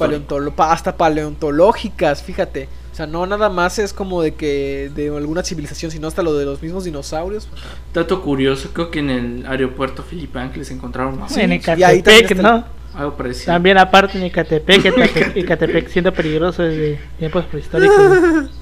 hasta 0.57 0.97
paleontológicas, 0.97 2.23
fíjate 2.23 2.67
sea, 2.99 3.07
no 3.07 3.25
nada 3.25 3.49
más 3.49 3.79
es 3.79 3.93
como 3.93 4.21
de 4.21 4.33
que 4.33 4.91
de 4.93 5.07
alguna 5.15 5.43
civilización, 5.43 5.89
sino 5.89 6.07
hasta 6.07 6.21
lo 6.21 6.33
de 6.33 6.45
los 6.45 6.61
mismos 6.61 6.83
dinosaurios. 6.83 7.47
Dato 7.93 8.21
curioso, 8.21 8.69
creo 8.73 8.91
que 8.91 8.99
en 8.99 9.09
el 9.09 9.45
aeropuerto 9.45 10.03
Felipe 10.03 10.37
Ángeles 10.37 10.69
encontraron 10.71 11.17
más. 11.17 11.35
en 11.37 11.53
Ecatepec, 11.53 12.35
¿no? 12.35 12.65
Algo 12.93 13.15
parecido. 13.15 13.53
También 13.53 13.77
aparte 13.77 14.17
en 14.17 14.25
Ecatepec, 14.25 14.85
Ecatepec, 15.35 15.87
siendo 15.87 16.11
peligroso 16.11 16.63
desde 16.63 16.99
tiempos 17.17 17.45
prehistóricos. 17.45 18.49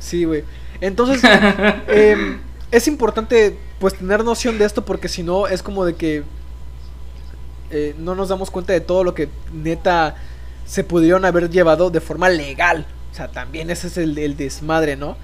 Sí, 0.00 0.24
güey. 0.24 0.44
Entonces, 0.80 1.22
em, 1.88 2.38
es 2.70 2.88
importante 2.88 3.58
pues 3.78 3.96
tener 3.96 4.24
noción 4.24 4.56
de 4.56 4.64
esto 4.64 4.82
porque 4.82 5.08
si 5.08 5.22
no 5.22 5.46
es 5.46 5.62
como 5.62 5.84
de 5.84 5.94
que 5.94 6.22
eh, 7.70 7.94
no 7.98 8.14
nos 8.14 8.30
damos 8.30 8.50
cuenta 8.50 8.72
de 8.72 8.80
todo 8.80 9.04
lo 9.04 9.14
que 9.14 9.28
neta 9.52 10.16
se 10.64 10.82
pudieron 10.82 11.26
haber 11.26 11.50
llevado 11.50 11.90
de 11.90 12.00
forma 12.00 12.30
legal. 12.30 12.86
O 13.10 13.14
sea, 13.14 13.28
también 13.28 13.70
ese 13.70 13.88
es 13.88 13.96
el, 13.96 14.36
desmadre, 14.36 14.96
¿no? 14.96 15.16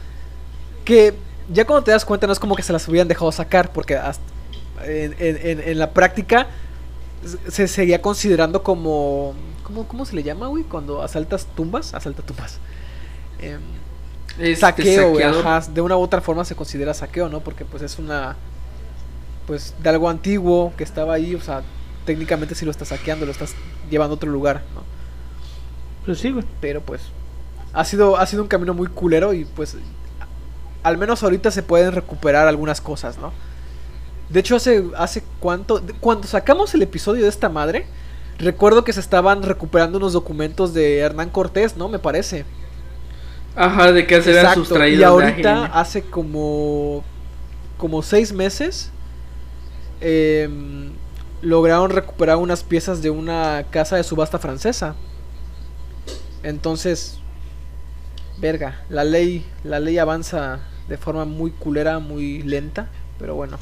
Que 0.84 1.14
ya 1.52 1.64
cuando 1.64 1.84
te 1.84 1.90
das 1.92 2.04
cuenta 2.04 2.26
no 2.26 2.32
es 2.32 2.40
como 2.40 2.56
que 2.56 2.62
se 2.62 2.72
las 2.72 2.86
hubieran 2.88 3.08
dejado 3.08 3.30
sacar, 3.32 3.72
porque 3.72 3.98
en, 4.84 5.78
la 5.78 5.90
práctica 5.90 6.48
se 7.48 7.68
seguía 7.68 8.02
considerando 8.02 8.62
como... 8.62 9.34
¿cómo, 9.62 9.88
¿Cómo 9.88 10.04
se 10.04 10.14
le 10.14 10.22
llama, 10.22 10.46
güey? 10.46 10.62
Cuando 10.64 11.02
asaltas 11.02 11.46
tumbas, 11.56 11.92
asalta 11.94 12.22
tumbas. 12.22 12.58
Eh, 13.40 13.58
saqueo, 14.56 15.10
güey, 15.10 15.24
de 15.72 15.80
una 15.80 15.96
u 15.96 16.00
otra 16.00 16.20
forma 16.20 16.44
se 16.44 16.54
considera 16.54 16.94
saqueo, 16.94 17.28
¿no? 17.28 17.40
Porque 17.40 17.64
pues 17.64 17.82
es 17.82 17.98
una... 17.98 18.36
Pues 19.46 19.74
de 19.80 19.88
algo 19.88 20.08
antiguo 20.08 20.72
que 20.76 20.82
estaba 20.82 21.14
ahí, 21.14 21.34
o 21.36 21.40
sea, 21.40 21.62
técnicamente 22.04 22.56
si 22.56 22.64
lo 22.64 22.72
estás 22.72 22.88
saqueando, 22.88 23.26
lo 23.26 23.32
estás 23.32 23.54
llevando 23.90 24.14
a 24.14 24.16
otro 24.16 24.30
lugar, 24.30 24.62
¿no? 24.74 24.82
Pues 26.04 26.18
sí, 26.18 26.30
güey. 26.30 26.44
Pero 26.60 26.80
pues 26.80 27.00
ha 27.76 27.84
sido, 27.84 28.16
ha 28.16 28.24
sido 28.26 28.42
un 28.42 28.48
camino 28.48 28.72
muy 28.72 28.88
culero 28.88 29.34
y 29.34 29.44
pues 29.44 29.76
al 30.82 30.96
menos 30.96 31.22
ahorita 31.22 31.50
se 31.50 31.62
pueden 31.62 31.92
recuperar 31.92 32.48
algunas 32.48 32.80
cosas, 32.80 33.18
¿no? 33.18 33.32
De 34.30 34.40
hecho, 34.40 34.56
hace, 34.56 34.82
hace 34.96 35.22
cuánto, 35.40 35.82
cuando 36.00 36.26
sacamos 36.26 36.74
el 36.74 36.80
episodio 36.80 37.24
de 37.24 37.28
esta 37.28 37.50
madre, 37.50 37.86
recuerdo 38.38 38.82
que 38.82 38.94
se 38.94 39.00
estaban 39.00 39.42
recuperando 39.42 39.98
unos 39.98 40.14
documentos 40.14 40.72
de 40.72 41.00
Hernán 41.00 41.28
Cortés, 41.28 41.76
¿no? 41.76 41.90
Me 41.90 41.98
parece. 41.98 42.46
Ajá, 43.54 43.92
de 43.92 44.06
que 44.06 44.22
se 44.22 44.38
habían 44.38 44.54
sustraído. 44.54 45.00
Y 45.00 45.04
ahorita, 45.04 45.66
hace 45.66 46.00
como, 46.00 47.04
como 47.76 48.02
seis 48.02 48.32
meses, 48.32 48.90
em, 50.00 50.92
lograron 51.42 51.90
recuperar 51.90 52.38
unas 52.38 52.64
piezas 52.64 53.02
de 53.02 53.10
una 53.10 53.66
casa 53.70 53.96
de 53.96 54.02
subasta 54.02 54.38
francesa. 54.38 54.94
Entonces, 56.42 57.20
verga, 58.38 58.84
la 58.88 59.04
ley, 59.04 59.44
la 59.64 59.80
ley 59.80 59.98
avanza 59.98 60.60
de 60.88 60.96
forma 60.96 61.24
muy 61.24 61.50
culera, 61.50 61.98
muy 61.98 62.42
lenta, 62.42 62.88
pero 63.18 63.34
bueno. 63.34 63.58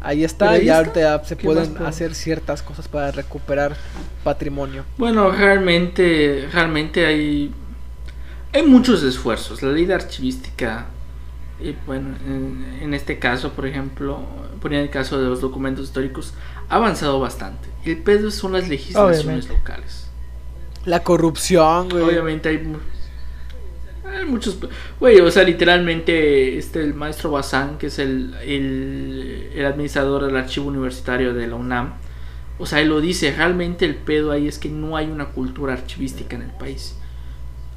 Ahí 0.00 0.22
está, 0.22 0.58
y 0.58 0.68
ahorita 0.68 1.24
se 1.24 1.34
pueden 1.34 1.76
hacer 1.78 2.14
ciertas 2.14 2.62
cosas 2.62 2.86
para 2.86 3.10
recuperar 3.10 3.76
patrimonio. 4.22 4.84
Bueno, 4.96 5.30
realmente, 5.32 6.48
realmente 6.52 7.04
hay, 7.04 7.52
hay 8.52 8.62
muchos 8.62 9.02
esfuerzos. 9.02 9.60
La 9.60 9.72
ley 9.72 9.86
de 9.86 9.94
archivística, 9.94 10.86
y 11.60 11.74
bueno, 11.84 12.16
en, 12.24 12.94
este 12.94 13.18
caso, 13.18 13.52
por 13.54 13.66
ejemplo, 13.66 14.20
ponía 14.62 14.80
el 14.80 14.90
caso 14.90 15.20
de 15.20 15.28
los 15.28 15.40
documentos 15.40 15.86
históricos, 15.86 16.32
ha 16.68 16.76
avanzado 16.76 17.18
bastante. 17.18 17.68
El 17.84 17.98
pedo 17.98 18.30
son 18.30 18.52
las 18.52 18.68
legislaciones 18.68 19.48
locales. 19.48 20.06
La 20.84 21.02
corrupción, 21.02 21.88
güey. 21.88 22.04
Obviamente 22.04 22.50
hay 22.50 22.76
hay 24.18 24.26
muchos. 24.26 24.58
Güey, 25.00 25.20
o 25.20 25.30
sea, 25.30 25.44
literalmente, 25.44 26.58
este, 26.58 26.80
el 26.80 26.94
maestro 26.94 27.30
Bazán, 27.30 27.78
que 27.78 27.86
es 27.86 27.98
el, 27.98 28.34
el, 28.44 29.64
administrador 29.64 30.26
del 30.26 30.36
archivo 30.36 30.66
universitario 30.66 31.34
de 31.34 31.46
la 31.46 31.56
UNAM, 31.56 31.94
o 32.58 32.66
sea, 32.66 32.80
él 32.80 32.88
lo 32.88 33.00
dice, 33.00 33.32
realmente 33.32 33.84
el 33.84 33.94
pedo 33.94 34.32
ahí 34.32 34.48
es 34.48 34.58
que 34.58 34.68
no 34.68 34.96
hay 34.96 35.06
una 35.06 35.26
cultura 35.26 35.74
archivística 35.74 36.36
en 36.36 36.42
el 36.42 36.50
país. 36.50 36.96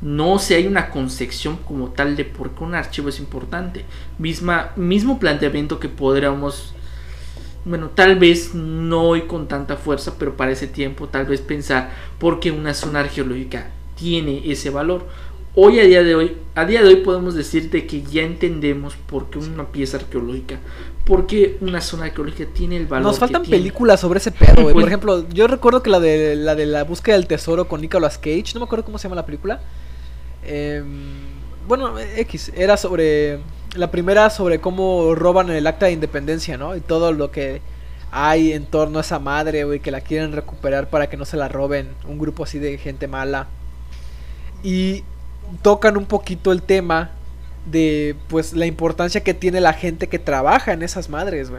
No 0.01 0.39
se 0.39 0.55
hay 0.55 0.65
una 0.65 0.89
concepción 0.89 1.57
como 1.57 1.89
tal 1.89 2.15
de 2.15 2.26
por 2.26 2.51
qué 2.51 2.63
un 2.63 2.73
archivo 2.73 3.09
es 3.09 3.19
importante. 3.19 3.85
Misma, 4.18 4.72
mismo 4.76 5.19
planteamiento 5.19 5.80
que 5.80 5.89
podríamos, 5.89 6.73
bueno, 7.65 7.89
tal 7.89 8.18
vez 8.18 8.55
no 8.55 9.03
hoy 9.03 9.22
con 9.23 9.47
tanta 9.47 9.77
fuerza, 9.77 10.15
pero 10.18 10.35
para 10.35 10.51
ese 10.51 10.65
tiempo 10.65 11.07
tal 11.07 11.27
vez 11.27 11.41
pensar 11.41 11.91
por 12.18 12.39
qué 12.39 12.49
una 12.49 12.73
zona 12.73 13.01
arqueológica 13.01 13.69
tiene 13.95 14.51
ese 14.51 14.72
valor 14.72 15.05
hoy 15.56 15.80
a 15.80 15.84
día 15.84 16.03
de 16.03 16.15
hoy, 16.15 16.38
a 16.56 16.65
día 16.65 16.82
de 16.82 16.88
hoy 16.88 16.95
podemos 16.98 17.36
decirte 17.36 17.86
que 17.86 18.02
ya 18.03 18.22
entendemos 18.22 18.95
por 18.95 19.30
qué 19.30 19.40
una 19.40 19.68
pieza 19.68 19.98
arqueológica, 19.98 20.60
por 21.06 21.28
qué 21.28 21.57
una 21.61 21.82
zona 21.82 22.06
arqueológica 22.06 22.49
tiene 22.53 22.78
el 22.78 22.88
valor. 22.88 23.07
Nos 23.07 23.19
faltan 23.19 23.44
películas 23.44 23.99
sobre 23.99 24.19
ese 24.19 24.32
pedo, 24.32 24.64
güey. 24.64 24.73
por 24.73 24.88
ejemplo, 24.88 25.28
yo 25.30 25.48
recuerdo 25.48 25.84
que 25.84 25.90
la 25.90 25.99
de 25.99 26.36
la 26.36 26.56
de 26.56 26.65
la 26.65 26.84
búsqueda 26.84 27.15
del 27.15 27.28
tesoro 27.28 27.68
con 27.68 27.82
Nicolas 27.82 28.18
Cage, 28.18 28.52
no 28.53 28.61
me 28.61 28.65
acuerdo 28.65 28.86
cómo 28.86 28.98
se 28.98 29.03
llama 29.03 29.15
la 29.15 29.26
película. 29.26 29.61
Em, 30.44 30.86
bueno, 31.68 31.99
X, 31.99 32.52
era 32.56 32.78
sobre 32.78 33.40
la 33.76 33.91
primera 33.91 34.30
sobre 34.30 34.60
cómo 34.60 35.15
roban 35.15 35.49
el 35.49 35.68
acta 35.68 35.86
de 35.86 35.94
independencia, 35.94 36.57
¿no? 36.57 36.76
Y 36.76 36.82
todo 36.82 37.11
lo 37.14 37.32
que 37.32 37.61
hay 38.11 38.52
en 38.52 38.65
torno 38.65 38.98
a 38.98 39.02
esa 39.02 39.19
madre, 39.19 39.64
güey, 39.64 39.80
que 39.80 39.91
la 39.91 40.02
quieren 40.02 40.34
recuperar 40.34 40.90
para 40.90 41.10
que 41.10 41.15
no 41.15 41.23
se 41.23 41.38
la 41.38 41.48
roben 41.48 41.90
un 42.06 42.19
grupo 42.19 42.44
así 42.44 42.60
de 42.60 42.78
gente 42.78 43.07
mala. 43.07 43.48
Y 44.64 45.03
tocan 45.61 45.98
un 45.98 46.06
poquito 46.06 46.52
el 46.52 46.61
tema 46.61 47.11
de 47.65 48.15
pues 48.28 48.53
la 48.53 48.65
importancia 48.65 49.22
que 49.22 49.34
tiene 49.34 49.61
la 49.61 49.73
gente 49.73 50.07
que 50.07 50.19
trabaja 50.19 50.73
en 50.73 50.82
esas 50.84 51.10
madres. 51.10 51.52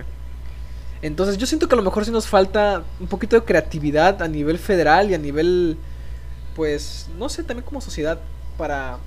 Entonces 1.01 1.37
yo 1.37 1.47
siento 1.47 1.69
que 1.69 1.75
a 1.75 1.77
lo 1.77 1.83
mejor 1.83 2.05
sí 2.05 2.11
nos 2.11 2.27
falta 2.27 2.85
un 3.01 3.07
poquito 3.07 3.37
de 3.37 3.45
creatividad 3.45 4.23
a 4.23 4.29
nivel 4.29 4.59
federal 4.59 5.11
y 5.11 5.15
a 5.15 5.19
nivel, 5.19 5.77
pues, 6.55 7.09
no 7.19 7.29
sé, 7.29 7.43
también 7.43 7.65
como 7.65 7.81
sociedad 7.81 8.21
para, 8.57 8.99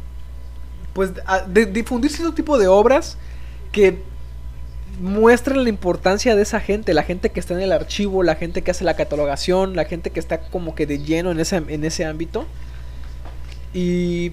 pues, 0.93 1.11
difundir 1.71 2.11
cierto 2.11 2.33
tipo 2.33 2.57
de 2.57 2.67
obras 2.67 3.17
que 3.71 4.01
muestren 4.99 5.63
la 5.63 5.69
importancia 5.69 6.35
de 6.35 6.41
esa 6.41 6.59
gente, 6.59 6.93
la 6.93 7.03
gente 7.03 7.29
que 7.29 7.39
está 7.39 7.53
en 7.53 7.61
el 7.61 7.71
archivo, 7.71 8.23
la 8.23 8.35
gente 8.35 8.61
que 8.61 8.71
hace 8.71 8.83
la 8.83 8.95
catalogación, 8.95 9.75
la 9.75 9.85
gente 9.85 10.09
que 10.09 10.19
está 10.19 10.39
como 10.39 10.75
que 10.75 10.85
de 10.85 10.99
lleno 10.99 11.31
en 11.31 11.39
ese, 11.39 11.57
en 11.57 11.83
ese 11.83 12.05
ámbito. 12.05 12.45
Y 13.73 14.31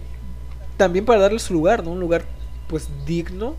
también 0.77 1.05
para 1.05 1.20
darle 1.20 1.39
su 1.39 1.53
lugar, 1.53 1.85
¿no? 1.85 1.90
Un 1.90 2.01
lugar 2.01 2.24
pues 2.69 2.89
digno, 3.07 3.55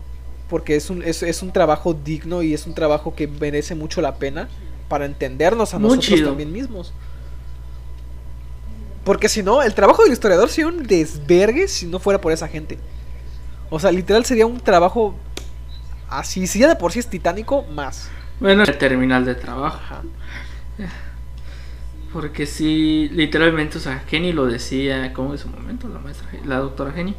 porque 0.48 0.76
es 0.76 0.90
un, 0.90 1.02
es, 1.02 1.22
es 1.22 1.42
un 1.42 1.52
trabajo 1.52 1.94
digno 1.94 2.42
y 2.42 2.54
es 2.54 2.66
un 2.66 2.74
trabajo 2.74 3.14
que 3.14 3.26
merece 3.26 3.74
mucho 3.74 4.00
la 4.00 4.16
pena 4.16 4.48
para 4.88 5.06
entendernos 5.06 5.74
a 5.74 5.78
nosotros 5.78 6.22
también 6.22 6.52
mismos. 6.52 6.92
Porque 9.04 9.28
si 9.28 9.42
no, 9.42 9.62
el 9.62 9.74
trabajo 9.74 10.02
del 10.02 10.12
historiador 10.12 10.48
sería 10.48 10.68
un 10.68 10.82
desvergue 10.82 11.68
si 11.68 11.86
no 11.86 11.98
fuera 11.98 12.20
por 12.20 12.32
esa 12.32 12.48
gente. 12.48 12.78
O 13.70 13.78
sea, 13.78 13.92
literal 13.92 14.24
sería 14.24 14.46
un 14.46 14.60
trabajo 14.60 15.14
así, 16.08 16.46
si 16.46 16.58
ya 16.58 16.68
de 16.68 16.76
por 16.76 16.92
sí 16.92 17.00
es 17.00 17.08
titánico, 17.08 17.64
más. 17.64 18.08
Bueno, 18.40 18.62
el 18.62 18.78
terminal 18.78 19.24
de 19.24 19.34
trabajo. 19.34 20.02
Porque 22.14 22.46
si 22.46 23.08
literalmente, 23.08 23.78
o 23.78 23.80
sea, 23.80 24.04
Jenny 24.08 24.32
lo 24.32 24.46
decía, 24.46 25.12
como 25.12 25.32
en 25.32 25.38
su 25.38 25.48
momento, 25.48 25.88
la 25.88 25.98
maestra, 25.98 26.28
la 26.44 26.58
doctora 26.58 26.92
Jenny, 26.92 27.16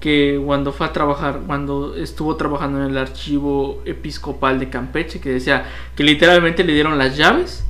que 0.00 0.40
cuando 0.42 0.72
fue 0.72 0.86
a 0.86 0.92
trabajar, 0.94 1.42
cuando 1.46 1.94
estuvo 1.94 2.34
trabajando 2.36 2.82
en 2.82 2.90
el 2.90 2.96
archivo 2.96 3.82
episcopal 3.84 4.58
de 4.58 4.70
Campeche, 4.70 5.20
que 5.20 5.28
decía 5.28 5.66
que 5.94 6.02
literalmente 6.02 6.64
le 6.64 6.72
dieron 6.72 6.96
las 6.96 7.18
llaves 7.18 7.66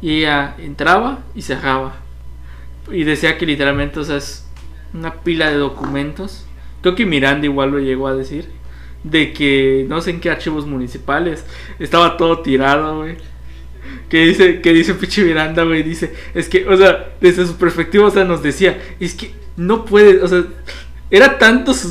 y 0.00 0.20
ella 0.20 0.54
entraba 0.56 1.18
y 1.34 1.42
cerraba. 1.42 1.96
Y 2.90 3.04
decía 3.04 3.36
que 3.36 3.44
literalmente, 3.44 4.00
o 4.00 4.04
sea, 4.04 4.16
es 4.16 4.48
una 4.94 5.16
pila 5.16 5.50
de 5.50 5.58
documentos. 5.58 6.46
Creo 6.80 6.94
que 6.94 7.04
Miranda 7.04 7.44
igual 7.44 7.72
lo 7.72 7.78
llegó 7.78 8.08
a 8.08 8.14
decir. 8.14 8.50
De 9.04 9.34
que 9.34 9.84
no 9.86 10.00
sé 10.00 10.12
en 10.12 10.20
qué 10.20 10.30
archivos 10.30 10.66
municipales 10.66 11.44
estaba 11.78 12.16
todo 12.16 12.40
tirado, 12.40 13.00
güey. 13.00 13.18
Que 14.08 14.26
dice, 14.26 14.60
que 14.60 14.72
dice 14.72 14.94
Pichi 14.94 15.22
Miranda, 15.22 15.64
güey. 15.64 15.82
Dice, 15.82 16.12
es 16.34 16.48
que, 16.48 16.66
o 16.66 16.76
sea, 16.76 17.14
desde 17.20 17.46
su 17.46 17.56
perspectiva, 17.56 18.06
o 18.06 18.10
sea, 18.10 18.24
nos 18.24 18.42
decía, 18.42 18.80
es 19.00 19.14
que 19.14 19.32
no 19.56 19.84
puede, 19.84 20.22
o 20.22 20.28
sea, 20.28 20.44
era 21.10 21.38
tanto 21.38 21.72
su, 21.72 21.88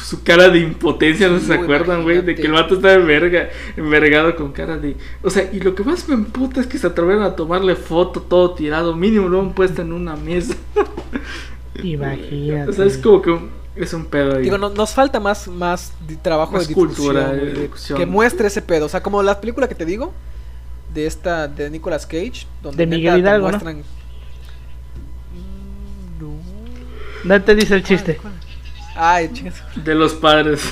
su, 0.00 0.22
cara 0.22 0.48
de 0.48 0.60
impotencia, 0.60 1.28
no 1.28 1.40
se 1.40 1.52
acuerdan, 1.52 2.04
güey, 2.04 2.22
de 2.22 2.36
que 2.36 2.42
el 2.42 2.52
vato 2.52 2.76
estaba 2.76 2.94
enverga, 2.94 3.48
envergado 3.76 4.36
con 4.36 4.52
cara 4.52 4.76
de... 4.76 4.96
O 5.22 5.30
sea, 5.30 5.50
y 5.52 5.58
lo 5.58 5.74
que 5.74 5.82
más 5.82 6.08
me 6.08 6.14
emputa 6.14 6.60
es 6.60 6.68
que 6.68 6.78
se 6.78 6.86
atrevieron 6.86 7.24
a 7.24 7.34
tomarle 7.34 7.74
foto 7.74 8.20
todo 8.22 8.54
tirado, 8.54 8.94
mínimo 8.94 9.28
lo 9.28 9.40
han 9.40 9.52
puesto 9.52 9.82
en 9.82 9.92
una 9.92 10.14
mesa. 10.14 10.54
Imagínate. 11.82 12.70
O 12.70 12.72
sea, 12.72 12.84
es 12.84 12.98
como 12.98 13.20
que 13.20 13.36
es 13.74 13.92
un 13.94 14.06
pedo 14.06 14.36
ahí. 14.36 14.44
Digo, 14.44 14.58
nos 14.58 14.94
falta 14.94 15.18
más, 15.18 15.48
más 15.48 15.92
trabajo 16.22 16.58
de 16.58 16.72
cultura, 16.72 17.32
que 17.96 18.06
muestre 18.06 18.46
ese 18.46 18.62
pedo. 18.62 18.86
O 18.86 18.88
sea, 18.88 19.02
como 19.02 19.24
la 19.24 19.40
película 19.40 19.68
que 19.68 19.74
te 19.74 19.84
digo, 19.84 20.12
de 20.92 21.06
esta, 21.06 21.48
de 21.48 21.70
Nicolas 21.70 22.06
Cage, 22.06 22.46
donde 22.62 22.86
de 22.86 22.96
Miguel 22.96 23.18
Hidalgo, 23.18 23.48
muestran... 23.48 23.82
No 27.24 27.42
te 27.42 27.54
dice 27.54 27.74
el 27.74 27.82
chiste. 27.82 28.18
Ay, 28.96 29.30
chingas. 29.32 29.62
De 29.76 29.94
los 29.94 30.14
padres. 30.14 30.60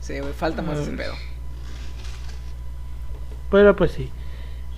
sí, 0.00 0.12
me 0.12 0.32
falta 0.32 0.62
más 0.62 0.78
ese 0.78 0.92
pedo. 0.92 1.14
Pero 3.50 3.74
pues 3.74 3.92
sí. 3.92 4.10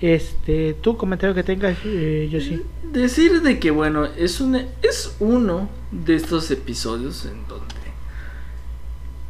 Este, 0.00 0.74
tu 0.74 0.96
comentario 0.96 1.34
que 1.34 1.42
tengas, 1.42 1.76
eh, 1.84 2.28
yo 2.30 2.40
sí. 2.40 2.62
Decir 2.92 3.42
de 3.42 3.58
que 3.58 3.72
bueno, 3.72 4.04
es 4.04 4.40
un 4.40 4.54
es 4.82 5.16
uno 5.18 5.68
de 5.90 6.14
estos 6.14 6.50
episodios 6.52 7.24
en 7.26 7.48
donde 7.48 7.74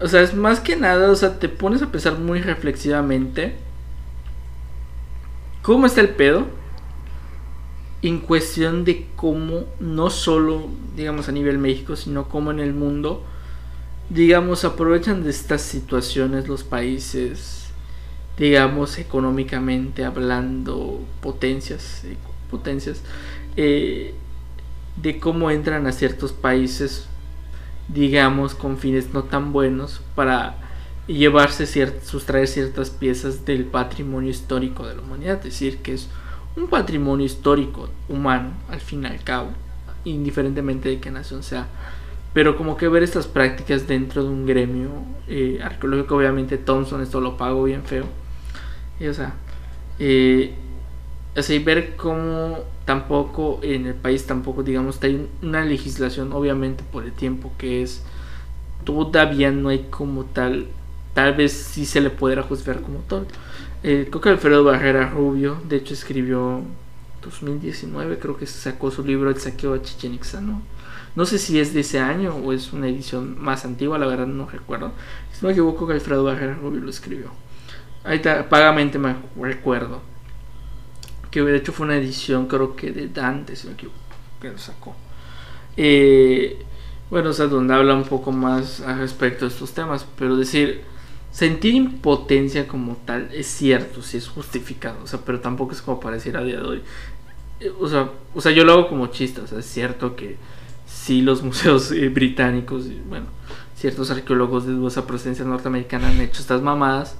o 0.00 0.06
sea, 0.06 0.22
es 0.22 0.34
más 0.34 0.60
que 0.60 0.76
nada, 0.76 1.10
o 1.10 1.16
sea, 1.16 1.38
te 1.38 1.48
pones 1.48 1.82
a 1.82 1.90
pensar 1.90 2.18
muy 2.18 2.40
reflexivamente 2.40 3.56
cómo 5.62 5.86
está 5.86 6.00
el 6.00 6.10
pedo 6.10 6.46
en 8.02 8.20
cuestión 8.20 8.84
de 8.84 9.08
cómo, 9.16 9.64
no 9.80 10.10
solo, 10.10 10.68
digamos, 10.96 11.28
a 11.28 11.32
nivel 11.32 11.58
México, 11.58 11.96
sino 11.96 12.28
como 12.28 12.52
en 12.52 12.60
el 12.60 12.72
mundo, 12.74 13.24
digamos, 14.08 14.64
aprovechan 14.64 15.24
de 15.24 15.30
estas 15.30 15.62
situaciones 15.62 16.46
los 16.46 16.62
países, 16.62 17.70
digamos, 18.36 18.98
económicamente 18.98 20.04
hablando, 20.04 21.00
potencias, 21.20 22.04
eh, 22.04 22.16
potencias, 22.50 23.02
eh, 23.56 24.14
de 24.94 25.18
cómo 25.18 25.50
entran 25.50 25.88
a 25.88 25.92
ciertos 25.92 26.32
países, 26.32 27.07
digamos, 27.88 28.54
con 28.54 28.78
fines 28.78 29.12
no 29.12 29.24
tan 29.24 29.52
buenos 29.52 30.00
para 30.14 30.56
llevarse, 31.06 31.66
sustraer 32.02 32.46
ciertas 32.46 32.90
piezas 32.90 33.44
del 33.44 33.64
patrimonio 33.64 34.30
histórico 34.30 34.86
de 34.86 34.94
la 34.94 35.02
humanidad, 35.02 35.38
es 35.38 35.44
decir, 35.44 35.78
que 35.78 35.94
es 35.94 36.08
un 36.56 36.68
patrimonio 36.68 37.24
histórico 37.24 37.88
humano, 38.08 38.50
al 38.70 38.80
fin 38.80 39.04
y 39.04 39.06
al 39.06 39.22
cabo, 39.22 39.50
indiferentemente 40.04 40.88
de 40.88 41.00
qué 41.00 41.10
nación 41.10 41.42
sea. 41.42 41.66
Pero 42.34 42.56
como 42.56 42.76
que 42.76 42.88
ver 42.88 43.02
estas 43.02 43.26
prácticas 43.26 43.88
dentro 43.88 44.22
de 44.22 44.28
un 44.28 44.46
gremio 44.46 44.90
eh, 45.28 45.60
arqueológico, 45.62 46.16
obviamente 46.16 46.58
Thompson 46.58 47.00
esto 47.00 47.20
lo 47.20 47.36
pago 47.36 47.64
bien 47.64 47.82
feo. 47.84 48.04
Y, 49.00 49.06
o 49.06 49.14
sea, 49.14 49.34
eh, 49.98 50.54
así 51.34 51.58
ver 51.58 51.96
cómo 51.96 52.58
tampoco 52.88 53.60
en 53.62 53.84
el 53.84 53.92
país 53.92 54.26
tampoco 54.26 54.62
digamos 54.62 54.98
hay 55.02 55.28
una 55.42 55.62
legislación 55.62 56.32
obviamente 56.32 56.82
por 56.90 57.04
el 57.04 57.12
tiempo 57.12 57.52
que 57.58 57.82
es 57.82 58.02
todavía 58.84 59.50
no 59.50 59.68
hay 59.68 59.88
como 59.90 60.24
tal 60.24 60.68
tal 61.12 61.34
vez 61.34 61.52
sí 61.52 61.84
se 61.84 62.00
le 62.00 62.08
pudiera 62.08 62.42
juzgar 62.42 62.80
como 62.80 63.00
tal 63.00 63.26
eh, 63.82 64.06
creo 64.08 64.22
que 64.22 64.28
Alfredo 64.30 64.64
Barrera 64.64 65.10
Rubio, 65.10 65.60
de 65.68 65.76
hecho 65.76 65.92
escribió 65.92 66.62
2019, 67.22 68.18
creo 68.18 68.38
que 68.38 68.46
sacó 68.46 68.90
su 68.90 69.04
libro 69.04 69.28
El 69.28 69.38
saqueo 69.38 69.74
de 69.74 69.82
Chichen 69.82 70.14
Itza, 70.14 70.40
¿no? 70.40 70.62
No 71.14 71.26
sé 71.26 71.38
si 71.38 71.60
es 71.60 71.74
de 71.74 71.80
ese 71.80 72.00
año 72.00 72.34
o 72.36 72.54
es 72.54 72.72
una 72.72 72.88
edición 72.88 73.36
más 73.38 73.66
antigua, 73.66 73.98
la 73.98 74.06
verdad 74.06 74.26
no 74.26 74.48
recuerdo. 74.48 74.92
Si 75.32 75.42
no 75.42 75.48
me 75.48 75.52
equivoco, 75.52 75.86
que 75.86 75.92
Alfredo 75.92 76.24
Barrera 76.24 76.54
Rubio 76.54 76.80
lo 76.80 76.88
escribió. 76.88 77.30
Ahí 78.02 78.16
está, 78.16 78.48
pagamente 78.48 78.98
me 78.98 79.14
recuerdo. 79.38 80.00
Que 81.30 81.42
de 81.42 81.56
hecho 81.56 81.72
fue 81.72 81.86
una 81.86 81.96
edición, 81.96 82.46
creo 82.46 82.74
que 82.74 82.90
de 82.90 83.08
Dante, 83.08 83.56
si 83.56 83.66
me 83.66 83.74
equivoco, 83.74 83.98
que 84.40 84.50
lo 84.50 84.58
sacó. 84.58 84.94
Eh, 85.76 86.64
bueno, 87.10 87.30
o 87.30 87.32
sea, 87.32 87.46
donde 87.46 87.74
habla 87.74 87.94
un 87.94 88.04
poco 88.04 88.32
más 88.32 88.80
al 88.80 88.98
respecto 88.98 89.44
de 89.44 89.50
estos 89.50 89.72
temas, 89.72 90.06
pero 90.16 90.36
decir 90.36 90.82
Sentir 91.30 91.74
impotencia 91.74 92.66
como 92.66 92.96
tal 92.96 93.28
es 93.32 93.46
cierto, 93.46 94.02
si 94.02 94.16
es 94.16 94.28
justificado, 94.28 95.04
o 95.04 95.06
sea, 95.06 95.20
pero 95.24 95.40
tampoco 95.40 95.72
es 95.72 95.82
como 95.82 96.00
para 96.00 96.16
decir 96.16 96.36
a 96.36 96.42
día 96.42 96.56
de 96.56 96.66
hoy. 96.66 96.82
Eh, 97.60 97.70
o 97.78 97.88
sea, 97.88 98.10
o 98.34 98.40
sea, 98.40 98.50
yo 98.52 98.64
lo 98.64 98.72
hago 98.72 98.88
como 98.88 99.08
chiste, 99.08 99.42
o 99.42 99.46
sea, 99.46 99.58
es 99.58 99.66
cierto 99.66 100.16
que 100.16 100.36
sí 100.86 101.20
los 101.20 101.42
museos 101.44 101.92
eh, 101.92 102.08
británicos, 102.08 102.86
bueno, 103.08 103.26
ciertos 103.76 104.10
arqueólogos 104.10 104.66
de 104.66 104.72
dudosa 104.72 105.06
presencia 105.06 105.44
norteamericana 105.44 106.08
han 106.08 106.20
hecho 106.20 106.40
estas 106.40 106.62
mamadas, 106.62 107.16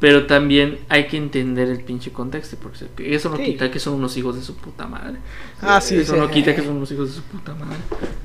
pero 0.00 0.26
también 0.26 0.80
hay 0.88 1.06
que 1.06 1.16
entender 1.16 1.68
el 1.68 1.80
pinche 1.80 2.12
contexto, 2.12 2.56
porque 2.60 3.14
eso 3.14 3.30
no 3.30 3.36
quita 3.36 3.70
que 3.70 3.78
son 3.78 3.94
unos 3.94 4.16
hijos 4.16 4.34
de 4.34 4.42
su 4.42 4.56
puta 4.56 4.86
madre. 4.86 5.18
Ah, 5.62 5.80
sí, 5.80 5.96
eso 5.96 6.16
no 6.16 6.28
quita 6.30 6.54
que 6.54 6.62
son 6.62 6.76
unos 6.76 6.90
hijos 6.90 7.08
de 7.08 7.14
su 7.14 7.22
puta 7.22 7.54
madre. 7.54 7.78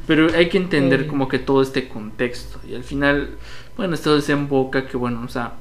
Pero 0.07 0.27
hay 0.35 0.49
que 0.49 0.57
entender 0.57 1.07
como 1.07 1.27
que 1.27 1.39
todo 1.39 1.61
este 1.61 1.87
contexto. 1.87 2.59
Y 2.67 2.75
al 2.75 2.83
final, 2.83 3.37
bueno, 3.77 3.93
esto 3.93 4.15
desemboca 4.15 4.87
que, 4.87 4.97
bueno, 4.97 5.21
o 5.23 5.27
sea, 5.27 5.53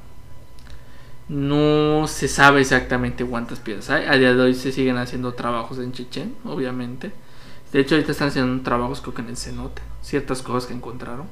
no 1.28 2.06
se 2.08 2.26
sabe 2.26 2.62
exactamente 2.62 3.24
cuántas 3.24 3.60
piezas 3.60 3.90
hay. 3.90 4.06
A 4.06 4.18
día 4.18 4.34
de 4.34 4.40
hoy 4.40 4.54
se 4.54 4.72
siguen 4.72 4.96
haciendo 4.96 5.34
trabajos 5.34 5.78
en 5.78 5.92
Chechen, 5.92 6.34
obviamente. 6.44 7.12
De 7.70 7.80
hecho, 7.80 7.94
ahorita 7.94 8.12
están 8.12 8.28
haciendo 8.28 8.62
trabajos, 8.62 9.02
creo 9.02 9.14
que 9.14 9.20
en 9.20 9.28
el 9.28 9.36
cenote, 9.36 9.82
ciertas 10.00 10.40
cosas 10.40 10.66
que 10.66 10.74
encontraron. 10.74 11.26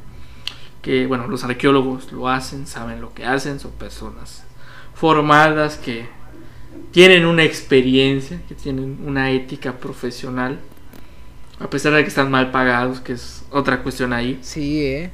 Que, 0.82 1.07
bueno, 1.07 1.27
los 1.27 1.43
arqueólogos 1.43 2.12
lo 2.12 2.28
hacen, 2.28 2.66
saben 2.66 3.01
lo 3.01 3.15
que 3.15 3.24
hacen, 3.24 3.59
son 3.59 3.73
personas 3.73 4.45
formadas 4.97 5.77
que 5.77 6.09
tienen 6.90 7.27
una 7.27 7.44
experiencia, 7.44 8.40
que 8.48 8.55
tienen 8.55 8.98
una 9.06 9.31
ética 9.31 9.74
profesional, 9.74 10.59
a 11.60 11.68
pesar 11.68 11.93
de 11.93 12.02
que 12.02 12.09
están 12.09 12.31
mal 12.31 12.51
pagados, 12.51 13.01
que 13.01 13.12
es 13.12 13.44
otra 13.51 13.82
cuestión 13.82 14.12
ahí. 14.12 14.39
Sí, 14.40 14.85
eh. 14.85 15.10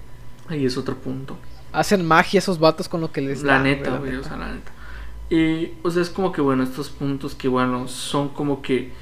Ahí 0.49 0.65
es 0.65 0.77
otro 0.77 0.97
punto. 0.97 1.37
Hacen 1.73 2.07
magia 2.07 2.39
esos 2.39 2.59
vatos 2.59 2.89
con 2.89 3.01
lo 3.01 3.11
que 3.11 3.21
les 3.21 3.43
La 3.43 3.59
neta, 3.59 3.97
güey, 3.97 4.15
o 4.17 4.23
sea, 4.23 4.37
la 4.37 4.53
neta. 4.53 4.73
Y, 5.31 5.73
o 5.83 5.91
sea, 5.91 6.03
es 6.03 6.11
como 6.11 6.31
que, 6.31 6.41
bueno, 6.41 6.63
estos 6.63 6.91
puntos 6.91 7.35
que, 7.35 7.49
bueno, 7.49 7.89
son 7.89 8.29
como 8.29 8.63
que 8.63 8.93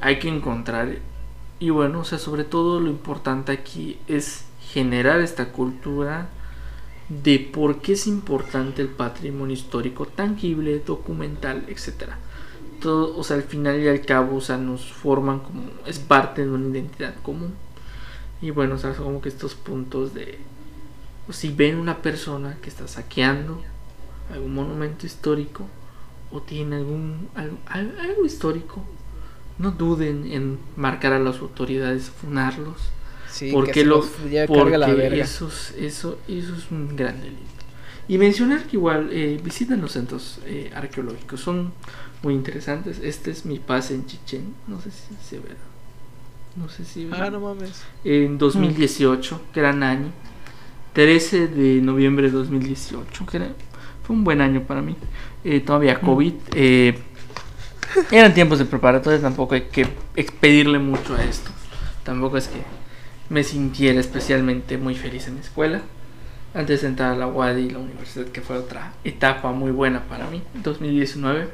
hay 0.00 0.18
que 0.18 0.28
encontrar. 0.28 0.98
Y 1.58 1.70
bueno, 1.70 2.00
o 2.00 2.04
sea, 2.04 2.18
sobre 2.18 2.44
todo 2.44 2.80
lo 2.80 2.90
importante 2.90 3.52
aquí 3.52 3.98
es 4.06 4.44
generar 4.60 5.20
esta 5.20 5.52
cultura 5.52 6.28
de 7.08 7.38
por 7.38 7.80
qué 7.80 7.92
es 7.92 8.06
importante 8.06 8.82
el 8.82 8.88
patrimonio 8.88 9.54
histórico 9.54 10.06
tangible, 10.06 10.80
documental, 10.80 11.64
etcétera. 11.68 12.18
Todo, 12.80 13.16
o 13.16 13.24
sea, 13.24 13.36
al 13.36 13.44
final 13.44 13.80
y 13.80 13.88
al 13.88 14.02
cabo, 14.02 14.36
o 14.36 14.40
sea, 14.40 14.58
nos 14.58 14.92
forman 14.92 15.40
como 15.40 15.62
es 15.86 15.98
parte 15.98 16.44
de 16.44 16.50
una 16.50 16.68
identidad 16.68 17.14
común. 17.22 17.54
Y 18.42 18.50
bueno, 18.50 18.74
o 18.74 18.78
sea, 18.78 18.92
como 18.94 19.20
que 19.20 19.28
estos 19.28 19.54
puntos 19.54 20.12
de 20.14 20.38
si 21.30 21.52
ven 21.52 21.76
una 21.76 22.02
persona 22.02 22.56
que 22.62 22.68
está 22.68 22.86
saqueando 22.86 23.60
algún 24.32 24.54
monumento 24.54 25.06
histórico 25.06 25.66
o 26.30 26.40
tiene 26.40 26.76
algún 26.76 27.28
algo, 27.34 27.58
algo 28.00 28.24
histórico, 28.24 28.84
no 29.58 29.70
duden 29.70 30.30
en 30.30 30.58
marcar 30.76 31.12
a 31.12 31.18
las 31.18 31.38
autoridades, 31.38 32.10
funarlos, 32.10 32.90
porque 33.52 33.84
lo, 33.84 34.04
porque 34.46 35.20
Eso, 35.20 35.50
eso, 35.78 36.18
eso 36.28 36.54
es 36.54 36.70
un 36.70 36.96
gran 36.96 37.20
delito. 37.20 37.42
Y 38.08 38.18
mencionar 38.18 38.64
que 38.64 38.76
igual 38.76 39.08
eh, 39.12 39.40
visitan 39.42 39.80
los 39.80 39.92
centros 39.92 40.40
eh, 40.46 40.70
arqueológicos, 40.74 41.40
son 41.40 41.72
muy 42.22 42.34
interesantes. 42.34 43.00
Este 43.02 43.30
es 43.30 43.44
mi 43.44 43.58
pase 43.58 43.94
en 43.94 44.06
Chichen, 44.06 44.54
no 44.68 44.80
sé 44.80 44.90
si 44.90 45.14
se 45.28 45.38
ve. 45.38 45.50
No 46.56 46.68
sé 46.68 46.84
si. 46.84 47.08
Ah, 47.12 47.30
no 47.30 47.40
mames. 47.40 47.82
En 48.04 48.38
2018, 48.38 49.40
gran 49.54 49.82
año. 49.82 50.12
13 50.94 51.48
de 51.48 51.82
noviembre 51.82 52.28
de 52.28 52.32
2018, 52.32 53.26
que 53.26 53.38
fue 54.02 54.16
un 54.16 54.24
buen 54.24 54.40
año 54.40 54.62
para 54.62 54.80
mí. 54.80 54.96
Eh, 55.44 55.60
todavía 55.60 56.00
COVID. 56.00 56.32
Eh, 56.54 56.98
eran 58.10 58.32
tiempos 58.32 58.58
de 58.58 58.64
preparatoria, 58.64 59.20
tampoco 59.20 59.54
hay 59.54 59.62
que 59.62 59.86
expedirle 60.16 60.78
mucho 60.78 61.14
a 61.14 61.22
esto. 61.22 61.50
Tampoco 62.02 62.38
es 62.38 62.48
que 62.48 62.62
me 63.28 63.44
sintiera 63.44 64.00
especialmente 64.00 64.78
muy 64.78 64.94
feliz 64.94 65.28
en 65.28 65.34
mi 65.34 65.40
escuela. 65.40 65.82
Antes 66.54 66.82
de 66.82 66.88
entrar 66.88 67.12
a 67.12 67.16
la 67.16 67.26
UAD 67.26 67.56
y 67.58 67.70
la 67.70 67.78
universidad, 67.78 68.26
que 68.26 68.40
fue 68.40 68.56
otra 68.56 68.94
etapa 69.04 69.52
muy 69.52 69.70
buena 69.70 70.04
para 70.04 70.30
mí. 70.30 70.42
2019, 70.62 71.48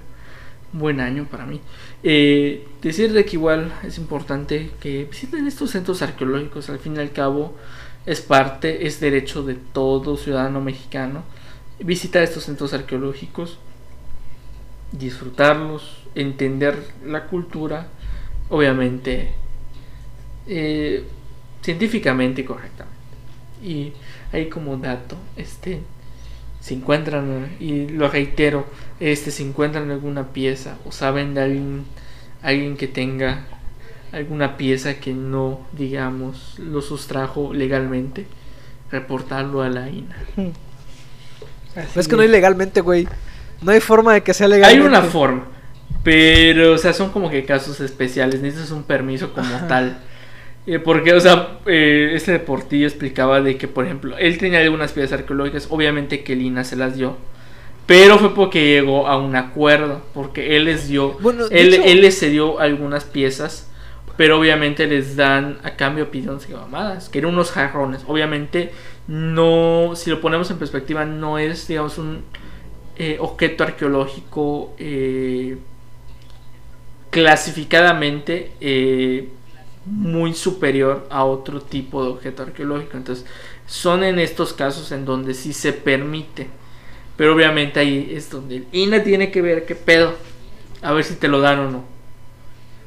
buen 0.72 1.00
año 1.00 1.26
para 1.30 1.44
mí. 1.44 1.60
Eh, 2.02 2.66
decir 2.80 3.12
de 3.12 3.24
que 3.24 3.36
igual 3.36 3.72
es 3.82 3.98
importante 3.98 4.70
que 4.80 5.04
visiten 5.04 5.46
estos 5.46 5.70
centros 5.70 6.02
arqueológicos. 6.02 6.70
Al 6.70 6.78
fin 6.78 6.96
y 6.96 7.00
al 7.00 7.10
cabo, 7.10 7.56
es 8.06 8.20
parte, 8.20 8.86
es 8.86 9.00
derecho 9.00 9.42
de 9.42 9.54
todo 9.54 10.16
ciudadano 10.16 10.60
mexicano 10.60 11.24
visitar 11.82 12.22
estos 12.22 12.44
centros 12.44 12.72
arqueológicos, 12.74 13.58
disfrutarlos, 14.92 16.04
entender 16.14 16.78
la 17.04 17.26
cultura, 17.26 17.88
obviamente 18.48 19.32
eh, 20.46 21.04
científicamente 21.62 22.42
y 22.42 22.44
correctamente. 22.44 22.96
Y 23.62 23.92
ahí 24.32 24.48
como 24.48 24.76
dato, 24.76 25.16
este, 25.36 25.80
si 26.60 26.74
encuentran, 26.74 27.56
y 27.60 27.88
lo 27.88 28.08
reitero, 28.08 28.66
este, 29.00 29.30
si 29.30 29.42
encuentran 29.44 29.90
alguna 29.90 30.28
pieza 30.32 30.76
o 30.84 30.92
saben 30.92 31.34
de 31.34 31.42
alguien, 31.42 31.84
alguien 32.42 32.76
que 32.76 32.88
tenga 32.88 33.44
alguna 34.12 34.56
pieza 34.56 34.94
que 34.94 35.14
no, 35.14 35.66
digamos, 35.72 36.58
lo 36.58 36.82
sustrajo 36.82 37.54
legalmente, 37.54 38.26
reportarlo 38.90 39.62
a 39.62 39.70
la 39.70 39.88
INA. 39.88 40.16
es 41.96 42.08
que 42.08 42.16
no 42.16 42.22
hay 42.22 42.28
legalmente, 42.28 42.80
güey. 42.80 43.08
No 43.62 43.72
hay 43.72 43.80
forma 43.80 44.12
de 44.12 44.22
que 44.22 44.34
sea 44.34 44.48
legal. 44.48 44.70
Hay 44.70 44.80
una 44.80 45.02
forma. 45.02 45.46
Pero, 46.02 46.72
o 46.72 46.78
sea, 46.78 46.92
son 46.92 47.10
como 47.10 47.30
que 47.30 47.44
casos 47.44 47.80
especiales. 47.80 48.40
Necesitas 48.40 48.72
un 48.72 48.82
permiso 48.82 49.32
como 49.32 49.56
tal. 49.68 50.02
Eh, 50.66 50.78
porque, 50.78 51.12
o 51.12 51.20
sea, 51.20 51.58
eh, 51.66 52.12
este 52.14 52.32
deportillo 52.32 52.86
explicaba 52.86 53.40
de 53.40 53.56
que, 53.56 53.66
por 53.66 53.84
ejemplo, 53.84 54.16
él 54.18 54.38
tenía 54.38 54.60
algunas 54.60 54.92
piezas 54.92 55.20
arqueológicas. 55.20 55.66
Obviamente 55.70 56.22
que 56.22 56.36
Lina 56.36 56.64
se 56.64 56.76
las 56.76 56.96
dio. 56.96 57.16
Pero 57.86 58.18
fue 58.18 58.34
porque 58.34 58.64
llegó 58.64 59.08
a 59.08 59.16
un 59.18 59.34
acuerdo. 59.34 60.02
Porque 60.14 60.56
él 60.56 60.66
les 60.66 60.88
dio. 60.88 61.14
Bueno, 61.20 61.46
él, 61.50 61.74
él 61.74 62.00
les 62.00 62.18
cedió 62.18 62.60
algunas 62.60 63.04
piezas. 63.04 63.68
Pero 64.16 64.38
obviamente 64.38 64.86
les 64.86 65.16
dan 65.16 65.58
a 65.64 65.72
cambio 65.72 66.10
pidones 66.10 66.48
y 66.48 66.52
mamadas. 66.52 67.08
Que 67.08 67.18
eran 67.18 67.32
unos 67.32 67.50
jarrones. 67.50 68.02
Obviamente, 68.06 68.70
no. 69.08 69.94
Si 69.96 70.10
lo 70.10 70.20
ponemos 70.20 70.48
en 70.52 70.58
perspectiva, 70.58 71.04
no 71.04 71.38
es, 71.38 71.66
digamos, 71.66 71.98
un 71.98 72.22
eh, 72.96 73.16
objeto 73.18 73.64
arqueológico. 73.64 74.76
Clasificadamente 77.10 78.52
muy 79.84 80.34
superior 80.34 81.06
a 81.10 81.24
otro 81.24 81.60
tipo 81.60 82.04
de 82.04 82.10
objeto 82.10 82.42
arqueológico. 82.42 82.96
Entonces, 82.96 83.24
son 83.66 84.04
en 84.04 84.18
estos 84.18 84.52
casos 84.52 84.92
en 84.92 85.04
donde 85.04 85.34
sí 85.34 85.52
se 85.52 85.72
permite. 85.72 86.48
Pero 87.16 87.34
obviamente 87.34 87.80
ahí 87.80 88.12
es 88.14 88.30
donde 88.30 88.56
el 88.56 88.66
INA 88.72 89.02
tiene 89.02 89.30
que 89.30 89.42
ver 89.42 89.64
qué 89.66 89.74
pedo. 89.74 90.14
A 90.80 90.92
ver 90.92 91.04
si 91.04 91.14
te 91.14 91.28
lo 91.28 91.40
dan 91.40 91.58
o 91.60 91.70
no. 91.70 91.84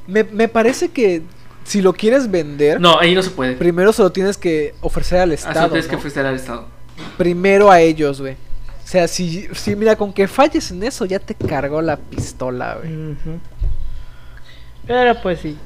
Me, 0.08 0.24
me 0.24 0.48
parece 0.48 0.90
que 0.90 1.22
si 1.64 1.82
lo 1.82 1.94
quieres 1.94 2.30
vender. 2.30 2.80
No, 2.80 3.00
ahí 3.00 3.16
no 3.16 3.22
se 3.22 3.32
puede. 3.32 3.56
Primero 3.56 3.92
se 3.92 4.02
lo 4.02 4.12
tienes 4.12 4.38
que 4.38 4.76
ofrecer 4.82 5.20
al 5.20 5.32
Estado. 5.32 5.60
Así 5.60 5.70
tienes 5.70 5.88
que 5.88 5.96
ofrecer 5.96 6.26
al 6.26 6.36
Estado. 6.36 6.68
Primero 7.18 7.72
a 7.72 7.82
ellos, 7.82 8.22
güey. 8.22 8.34
O 8.34 8.88
sea, 8.88 9.08
si, 9.08 9.48
si 9.54 9.76
mira, 9.76 9.96
con 9.96 10.14
que 10.14 10.28
falles 10.28 10.70
en 10.70 10.84
eso, 10.84 11.06
ya 11.06 11.18
te 11.20 11.34
cargó 11.34 11.82
la 11.82 11.98
pistola, 11.98 12.78
güey. 12.80 13.16
Pero 14.86 15.22
pues 15.22 15.40
sí. 15.40 15.58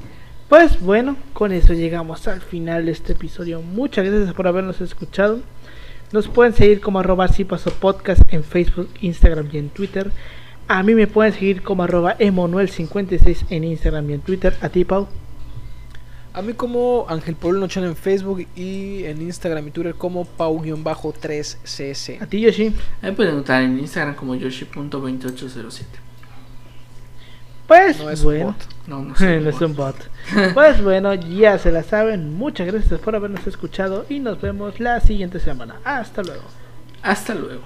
Pues 0.50 0.80
bueno, 0.80 1.16
con 1.32 1.52
eso 1.52 1.74
llegamos 1.74 2.26
al 2.26 2.40
final 2.40 2.86
de 2.86 2.90
este 2.90 3.12
episodio. 3.12 3.62
Muchas 3.62 4.04
gracias 4.04 4.34
por 4.34 4.48
habernos 4.48 4.80
escuchado. 4.80 5.38
Nos 6.10 6.26
pueden 6.26 6.54
seguir 6.54 6.80
como 6.80 6.98
arroba 6.98 7.28
si 7.28 7.44
paso 7.44 7.70
podcast 7.70 8.20
en 8.32 8.42
Facebook, 8.42 8.88
Instagram 9.00 9.48
y 9.52 9.58
en 9.58 9.68
Twitter. 9.68 10.10
A 10.66 10.82
mí 10.82 10.94
me 10.94 11.06
pueden 11.06 11.32
seguir 11.32 11.62
como 11.62 11.84
arroba 11.84 12.18
emanuel56 12.18 13.44
en 13.50 13.62
Instagram 13.62 14.10
y 14.10 14.14
en 14.14 14.22
Twitter. 14.22 14.56
A 14.60 14.70
ti, 14.70 14.84
Pau. 14.84 15.06
A 16.32 16.42
mí 16.42 16.54
como 16.54 17.06
Ángel 17.08 17.36
Nochan 17.40 17.84
en 17.84 17.94
Facebook 17.94 18.44
y 18.56 19.04
en 19.04 19.22
Instagram 19.22 19.68
y 19.68 19.70
Twitter 19.70 19.94
como 19.94 20.24
Pau-3cs. 20.24 22.22
A 22.22 22.26
ti, 22.26 22.40
Yoshi. 22.40 22.74
Me 23.02 23.12
pueden 23.12 23.36
notar 23.36 23.62
en 23.62 23.78
Instagram 23.78 24.16
como 24.16 24.34
Yoshi.2807. 24.34 26.09
Pues 27.70 28.00
no 28.00 28.10
es 28.10 28.24
bueno. 28.24 28.46
Un 28.46 28.52
bot. 28.52 28.66
No, 28.88 29.02
no, 29.04 29.14
es 29.48 29.60
un 29.60 29.76
bot. 29.76 29.94
pues 30.54 30.82
bueno, 30.82 31.14
ya 31.14 31.56
se 31.56 31.70
la 31.70 31.84
saben. 31.84 32.34
Muchas 32.34 32.66
gracias 32.66 32.98
por 32.98 33.14
habernos 33.14 33.46
escuchado 33.46 34.06
y 34.08 34.18
nos 34.18 34.40
vemos 34.40 34.80
la 34.80 35.00
siguiente 35.00 35.38
semana. 35.38 35.76
Hasta 35.84 36.24
luego. 36.24 36.42
Hasta 37.00 37.32
luego. 37.32 37.62